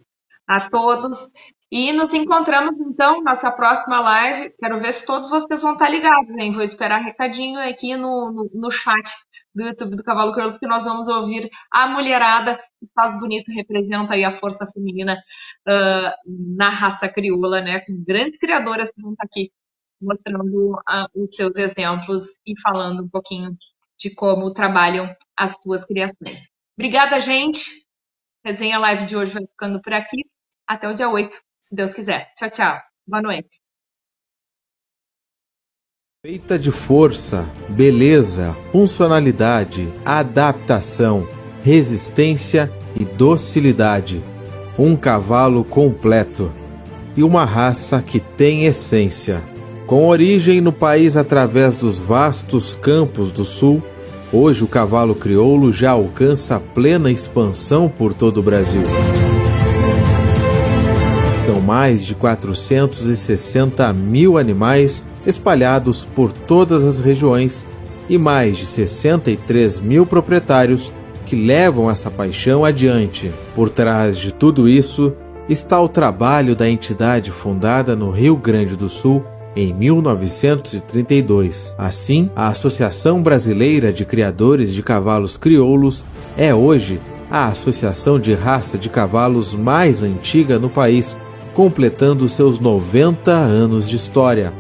a 0.47 0.69
todos. 0.69 1.31
E 1.71 1.93
nos 1.93 2.15
encontramos 2.15 2.79
então 2.81 3.23
nossa 3.25 3.51
próxima 3.51 3.99
live. 3.99 4.55
Quero 4.59 4.79
ver 4.79 4.93
se 4.93 5.05
todos 5.05 5.29
vocês 5.29 5.61
vão 5.61 5.73
estar 5.73 5.89
ligados, 5.89 6.31
hein? 6.39 6.53
Vou 6.53 6.63
esperar 6.63 6.99
recadinho 6.99 7.59
aqui 7.59 7.97
no, 7.97 8.31
no, 8.31 8.51
no 8.55 8.71
chat 8.71 9.11
do 9.53 9.65
YouTube 9.65 9.97
do 9.97 10.05
Cavalo 10.05 10.33
Crioulo, 10.33 10.53
porque 10.53 10.67
nós 10.67 10.85
vamos 10.85 11.09
ouvir 11.09 11.51
a 11.73 11.89
mulherada 11.89 12.57
que 12.57 12.87
faz 12.95 13.19
bonito, 13.19 13.51
representa 13.51 14.15
aí 14.15 14.25
a 14.25 14.33
força 14.33 14.65
feminina 14.73 15.17
uh, 15.67 16.57
na 16.57 16.71
raça 16.71 17.09
crioula, 17.09 17.61
né? 17.61 17.81
Com 17.81 18.01
grandes 18.07 18.39
criadoras 18.39 18.89
que 18.93 19.03
vão 19.03 19.13
estar 19.13 19.25
aqui 19.25 19.51
mostrando 20.01 20.73
uh, 20.73 21.25
os 21.25 21.35
seus 21.35 21.57
exemplos 21.57 22.39
e 22.47 22.55
falando 22.61 23.03
um 23.03 23.09
pouquinho 23.09 23.57
de 23.99 24.15
como 24.15 24.53
trabalham 24.53 25.13
as 25.37 25.57
suas 25.61 25.85
criações. 25.85 26.49
Obrigada, 26.79 27.19
gente. 27.19 27.85
Resenha 28.45 28.79
live 28.79 29.07
de 29.07 29.17
hoje 29.17 29.33
vai 29.33 29.45
ficando 29.47 29.83
por 29.83 29.93
aqui. 29.93 30.25
Até 30.69 30.89
o 30.89 30.95
dia 30.95 31.09
8 31.09 31.46
se 31.67 31.75
Deus 31.75 31.93
quiser. 31.93 32.29
Tchau, 32.37 32.51
tchau. 32.51 32.79
Boa 33.07 33.21
noite. 33.21 33.49
Feita 36.25 36.59
de 36.59 36.71
força, 36.71 37.45
beleza, 37.69 38.57
funcionalidade, 38.73 39.93
adaptação, 40.05 41.29
resistência 41.63 42.71
e 42.99 43.05
docilidade. 43.05 44.23
Um 44.79 44.97
cavalo 44.97 45.65
completo 45.65 46.53
e 47.17 47.23
uma 47.23 47.45
raça 47.45 48.03
que 48.03 48.21
tem 48.21 48.67
essência. 48.67 49.43
Com 49.87 50.07
origem 50.09 50.61
no 50.61 50.73
país 50.73 51.17
através 51.17 51.77
dos 51.77 51.99
vastos 51.99 52.75
campos 52.77 53.31
do 53.31 53.45
sul, 53.45 53.83
hoje 54.33 54.65
o 54.65 54.69
cavalo 54.69 55.15
crioulo 55.15 55.73
já 55.73 55.93
alcança 55.93 56.59
plena 56.59 57.11
expansão 57.11 57.89
por 57.89 58.13
todo 58.13 58.39
o 58.39 58.43
Brasil. 58.43 58.83
Mais 61.67 62.07
de 62.07 62.15
460 62.15 63.93
mil 63.93 64.39
animais 64.39 65.03
espalhados 65.27 66.05
por 66.05 66.33
todas 66.33 66.85
as 66.85 67.01
regiões 67.01 67.67
e 68.09 68.17
mais 68.17 68.57
de 68.57 68.65
63 68.65 69.81
mil 69.81 70.07
proprietários 70.07 70.93
que 71.27 71.35
levam 71.35 71.91
essa 71.91 72.09
paixão 72.09 72.65
adiante. 72.65 73.33
Por 73.53 73.69
trás 73.69 74.17
de 74.17 74.33
tudo 74.33 74.69
isso 74.69 75.13
está 75.49 75.81
o 75.81 75.89
trabalho 75.89 76.55
da 76.55 76.71
entidade 76.71 77.33
fundada 77.33 77.97
no 77.97 78.13
Rio 78.13 78.37
Grande 78.37 78.77
do 78.77 78.89
Sul 78.89 79.25
em 79.57 79.75
1932. 79.75 81.75
Assim, 81.77 82.31
a 82.37 82.47
Associação 82.47 83.21
Brasileira 83.21 83.93
de 83.93 84.05
Criadores 84.05 84.73
de 84.73 84.85
Cavalos 84.85 85.37
Crioulos 85.37 86.05
é 86.37 86.55
hoje 86.55 87.01
a 87.31 87.49
associação 87.49 88.21
de 88.21 88.35
raça 88.35 88.79
de 88.79 88.89
cavalos 88.89 89.55
mais 89.55 90.03
antiga 90.03 90.59
no 90.59 90.71
país, 90.71 91.17
completando 91.57 92.29
seus 92.29 92.61
90 92.61 93.33
anos 93.33 93.89
de 93.89 93.97
história. 93.97 94.53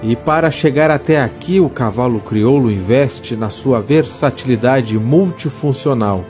E 0.00 0.14
para 0.14 0.48
chegar 0.48 0.92
até 0.92 1.20
aqui, 1.20 1.58
o 1.58 1.68
cavalo 1.68 2.20
crioulo 2.20 2.70
investe 2.70 3.34
na 3.34 3.50
sua 3.50 3.80
versatilidade 3.80 4.96
multifuncional. 4.96 6.24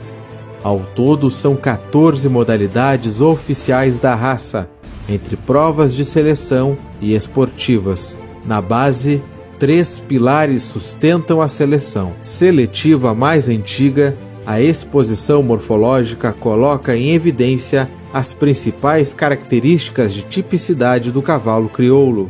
Ao 0.63 0.79
todo, 0.79 1.29
são 1.29 1.55
14 1.55 2.27
modalidades 2.29 3.21
oficiais 3.21 3.99
da 3.99 4.15
raça, 4.15 4.67
entre 5.07 5.37
provas 5.37 5.93
de 5.93 6.03
seleção 6.03 6.75
e 6.99 7.13
esportivas. 7.13 8.17
Na 8.43 8.59
base, 8.59 9.21
três 9.59 9.99
pilares 9.99 10.63
sustentam 10.63 11.39
a 11.43 11.47
seleção. 11.47 12.13
Seletiva 12.23 13.13
mais 13.13 13.47
antiga, 13.47 14.17
a 14.45 14.59
exposição 14.59 15.43
morfológica 15.43 16.33
coloca 16.33 16.95
em 16.95 17.11
evidência 17.11 17.89
as 18.13 18.33
principais 18.33 19.13
características 19.13 20.13
de 20.13 20.23
tipicidade 20.23 21.11
do 21.11 21.21
cavalo 21.21 21.69
crioulo, 21.69 22.29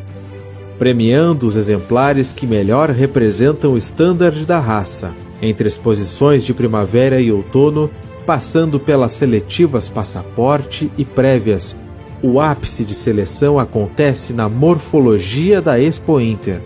premiando 0.78 1.48
os 1.48 1.56
exemplares 1.56 2.34
que 2.34 2.46
melhor 2.46 2.90
representam 2.90 3.74
o 3.74 3.78
standard 3.78 4.46
da 4.46 4.60
raça, 4.60 5.16
entre 5.42 5.68
exposições 5.68 6.44
de 6.44 6.54
primavera 6.54 7.20
e 7.20 7.32
outono, 7.32 7.90
passando 8.26 8.80
pelas 8.80 9.14
seletivas 9.14 9.90
passaporte 9.90 10.92
e 10.98 11.04
prévias. 11.04 11.76
O 12.22 12.40
ápice 12.40 12.84
de 12.84 12.94
seleção 12.94 13.58
acontece 13.58 14.34
na 14.34 14.48
morfologia 14.48 15.60
da 15.60 15.80
Expo 15.80 16.20
Inter, 16.20 16.62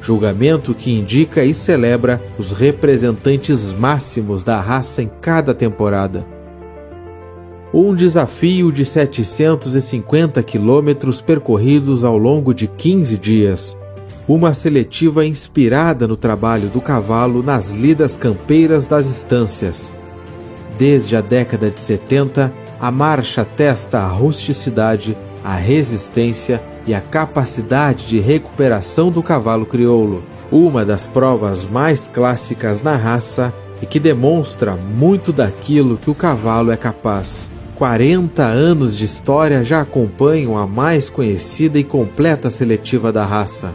julgamento 0.00 0.74
que 0.74 0.90
indica 0.90 1.44
e 1.44 1.52
celebra 1.52 2.20
os 2.38 2.52
representantes 2.52 3.72
máximos 3.72 4.42
da 4.42 4.60
raça 4.60 5.02
em 5.02 5.10
cada 5.20 5.54
temporada 5.54 6.40
um 7.72 7.94
desafio 7.94 8.72
de 8.72 8.84
750 8.84 10.42
quilômetros 10.42 11.20
percorridos 11.20 12.04
ao 12.04 12.18
longo 12.18 12.52
de 12.52 12.66
15 12.66 13.16
dias. 13.16 13.76
Uma 14.26 14.52
seletiva 14.54 15.24
inspirada 15.24 16.06
no 16.06 16.16
trabalho 16.16 16.68
do 16.68 16.80
cavalo 16.80 17.42
nas 17.42 17.70
lidas 17.70 18.16
campeiras 18.16 18.86
das 18.86 19.06
estâncias. 19.06 19.94
Desde 20.76 21.16
a 21.16 21.20
década 21.20 21.70
de 21.70 21.78
70, 21.78 22.52
a 22.80 22.90
marcha 22.90 23.44
testa 23.44 23.98
a 23.98 24.08
rusticidade, 24.08 25.16
a 25.44 25.54
resistência 25.54 26.60
e 26.86 26.94
a 26.94 27.00
capacidade 27.00 28.06
de 28.06 28.20
recuperação 28.20 29.10
do 29.10 29.22
cavalo 29.22 29.66
crioulo, 29.66 30.22
uma 30.50 30.84
das 30.84 31.06
provas 31.06 31.64
mais 31.64 32.08
clássicas 32.08 32.82
na 32.82 32.96
raça 32.96 33.52
e 33.82 33.86
que 33.86 34.00
demonstra 34.00 34.76
muito 34.76 35.32
daquilo 35.32 35.96
que 35.96 36.10
o 36.10 36.14
cavalo 36.14 36.70
é 36.70 36.76
capaz. 36.76 37.48
40 37.76 38.42
anos 38.42 38.96
de 38.96 39.04
história 39.04 39.64
já 39.64 39.80
acompanham 39.80 40.58
a 40.58 40.66
mais 40.66 41.08
conhecida 41.08 41.78
e 41.78 41.84
completa 41.84 42.50
seletiva 42.50 43.10
da 43.10 43.24
raça. 43.24 43.72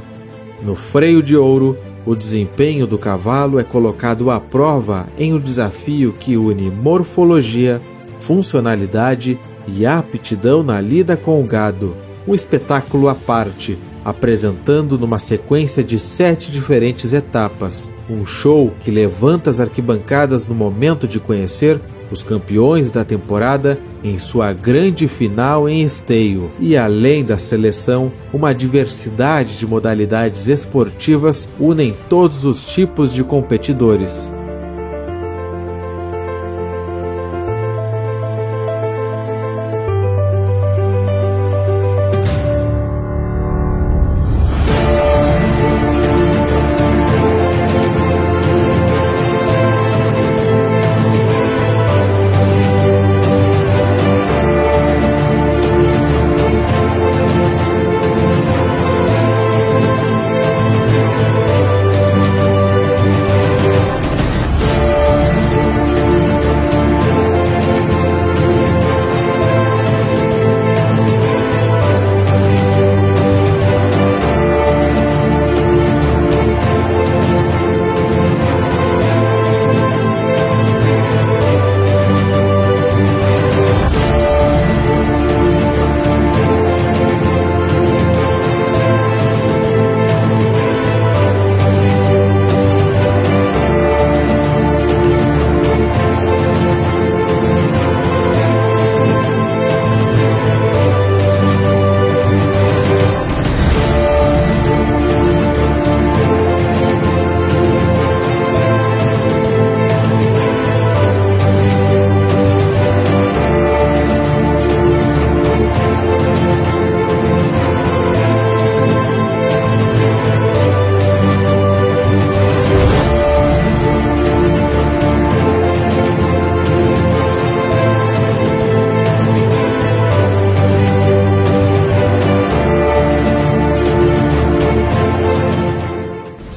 No 0.61 0.75
freio 0.75 1.23
de 1.23 1.35
ouro, 1.35 1.75
o 2.05 2.15
desempenho 2.15 2.85
do 2.85 2.99
cavalo 2.99 3.59
é 3.59 3.63
colocado 3.63 4.29
à 4.29 4.39
prova 4.39 5.07
em 5.17 5.33
um 5.33 5.39
desafio 5.39 6.13
que 6.13 6.37
une 6.37 6.69
morfologia, 6.69 7.81
funcionalidade 8.19 9.39
e 9.67 9.87
aptidão 9.87 10.61
na 10.61 10.79
lida 10.79 11.17
com 11.17 11.41
o 11.41 11.43
gado. 11.43 11.95
Um 12.27 12.33
espetáculo 12.33 13.07
à 13.07 13.15
parte, 13.15 13.77
apresentando 14.03 14.97
numa 14.97 15.19
sequência 15.19 15.83
de 15.83 15.99
sete 15.99 16.51
diferentes 16.51 17.13
etapas. 17.13 17.91
Um 18.09 18.25
show 18.25 18.73
que 18.81 18.91
levanta 18.91 19.49
as 19.49 19.59
arquibancadas 19.59 20.47
no 20.47 20.55
momento 20.55 21.07
de 21.07 21.19
conhecer 21.19 21.79
os 22.11 22.23
campeões 22.23 22.91
da 22.91 23.03
temporada 23.03 23.79
em 24.03 24.19
sua 24.19 24.53
grande 24.53 25.07
final 25.07 25.67
em 25.67 25.81
esteio 25.81 26.51
e 26.59 26.77
além 26.77 27.23
da 27.23 27.37
seleção, 27.37 28.11
uma 28.31 28.53
diversidade 28.53 29.57
de 29.57 29.65
modalidades 29.65 30.47
esportivas 30.47 31.49
unem 31.59 31.95
todos 32.07 32.45
os 32.45 32.65
tipos 32.65 33.11
de 33.13 33.23
competidores. 33.23 34.31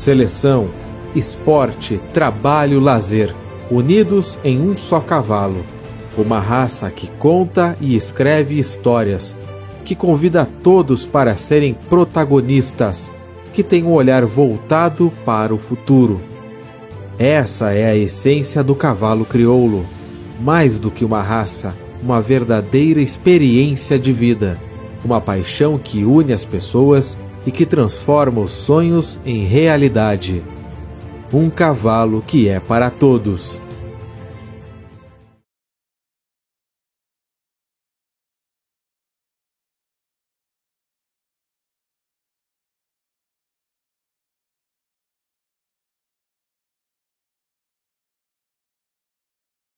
Seleção, 0.09 0.71
esporte, 1.15 2.01
trabalho, 2.15 2.81
lazer, 2.81 3.35
unidos 3.71 4.39
em 4.43 4.59
um 4.59 4.75
só 4.75 5.01
cavalo. 5.01 5.63
Uma 6.17 6.41
raça 6.41 6.91
que 6.91 7.09
conta 7.19 7.77
e 7.79 7.95
escreve 7.95 8.59
histórias, 8.59 9.37
que 9.85 9.95
convida 9.95 10.49
todos 10.63 11.05
para 11.05 11.37
serem 11.37 11.75
protagonistas, 11.91 13.13
que 13.53 13.63
tem 13.63 13.85
um 13.85 13.93
olhar 13.93 14.25
voltado 14.25 15.13
para 15.27 15.55
o 15.55 15.59
futuro. 15.59 16.23
Essa 17.19 17.73
é 17.73 17.85
a 17.85 17.95
essência 17.95 18.65
do 18.65 18.75
cavalo 18.75 19.27
crioulo. 19.27 19.85
Mais 20.41 20.79
do 20.79 20.91
que 20.91 21.05
uma 21.05 21.21
raça, 21.21 21.77
uma 22.03 22.23
verdadeira 22.23 23.03
experiência 23.03 23.99
de 23.99 24.11
vida, 24.11 24.59
uma 25.05 25.21
paixão 25.21 25.77
que 25.77 26.03
une 26.03 26.33
as 26.33 26.47
pessoas 26.47 27.19
e 27.49 27.51
que 27.51 27.65
transforma 27.65 28.43
os 28.43 28.51
sonhos 28.51 29.19
em 29.25 29.47
realidade. 29.47 30.45
Um 31.33 31.49
cavalo 31.49 32.21
que 32.21 32.47
é 32.47 32.61
para 32.61 32.91
todos. 32.91 33.58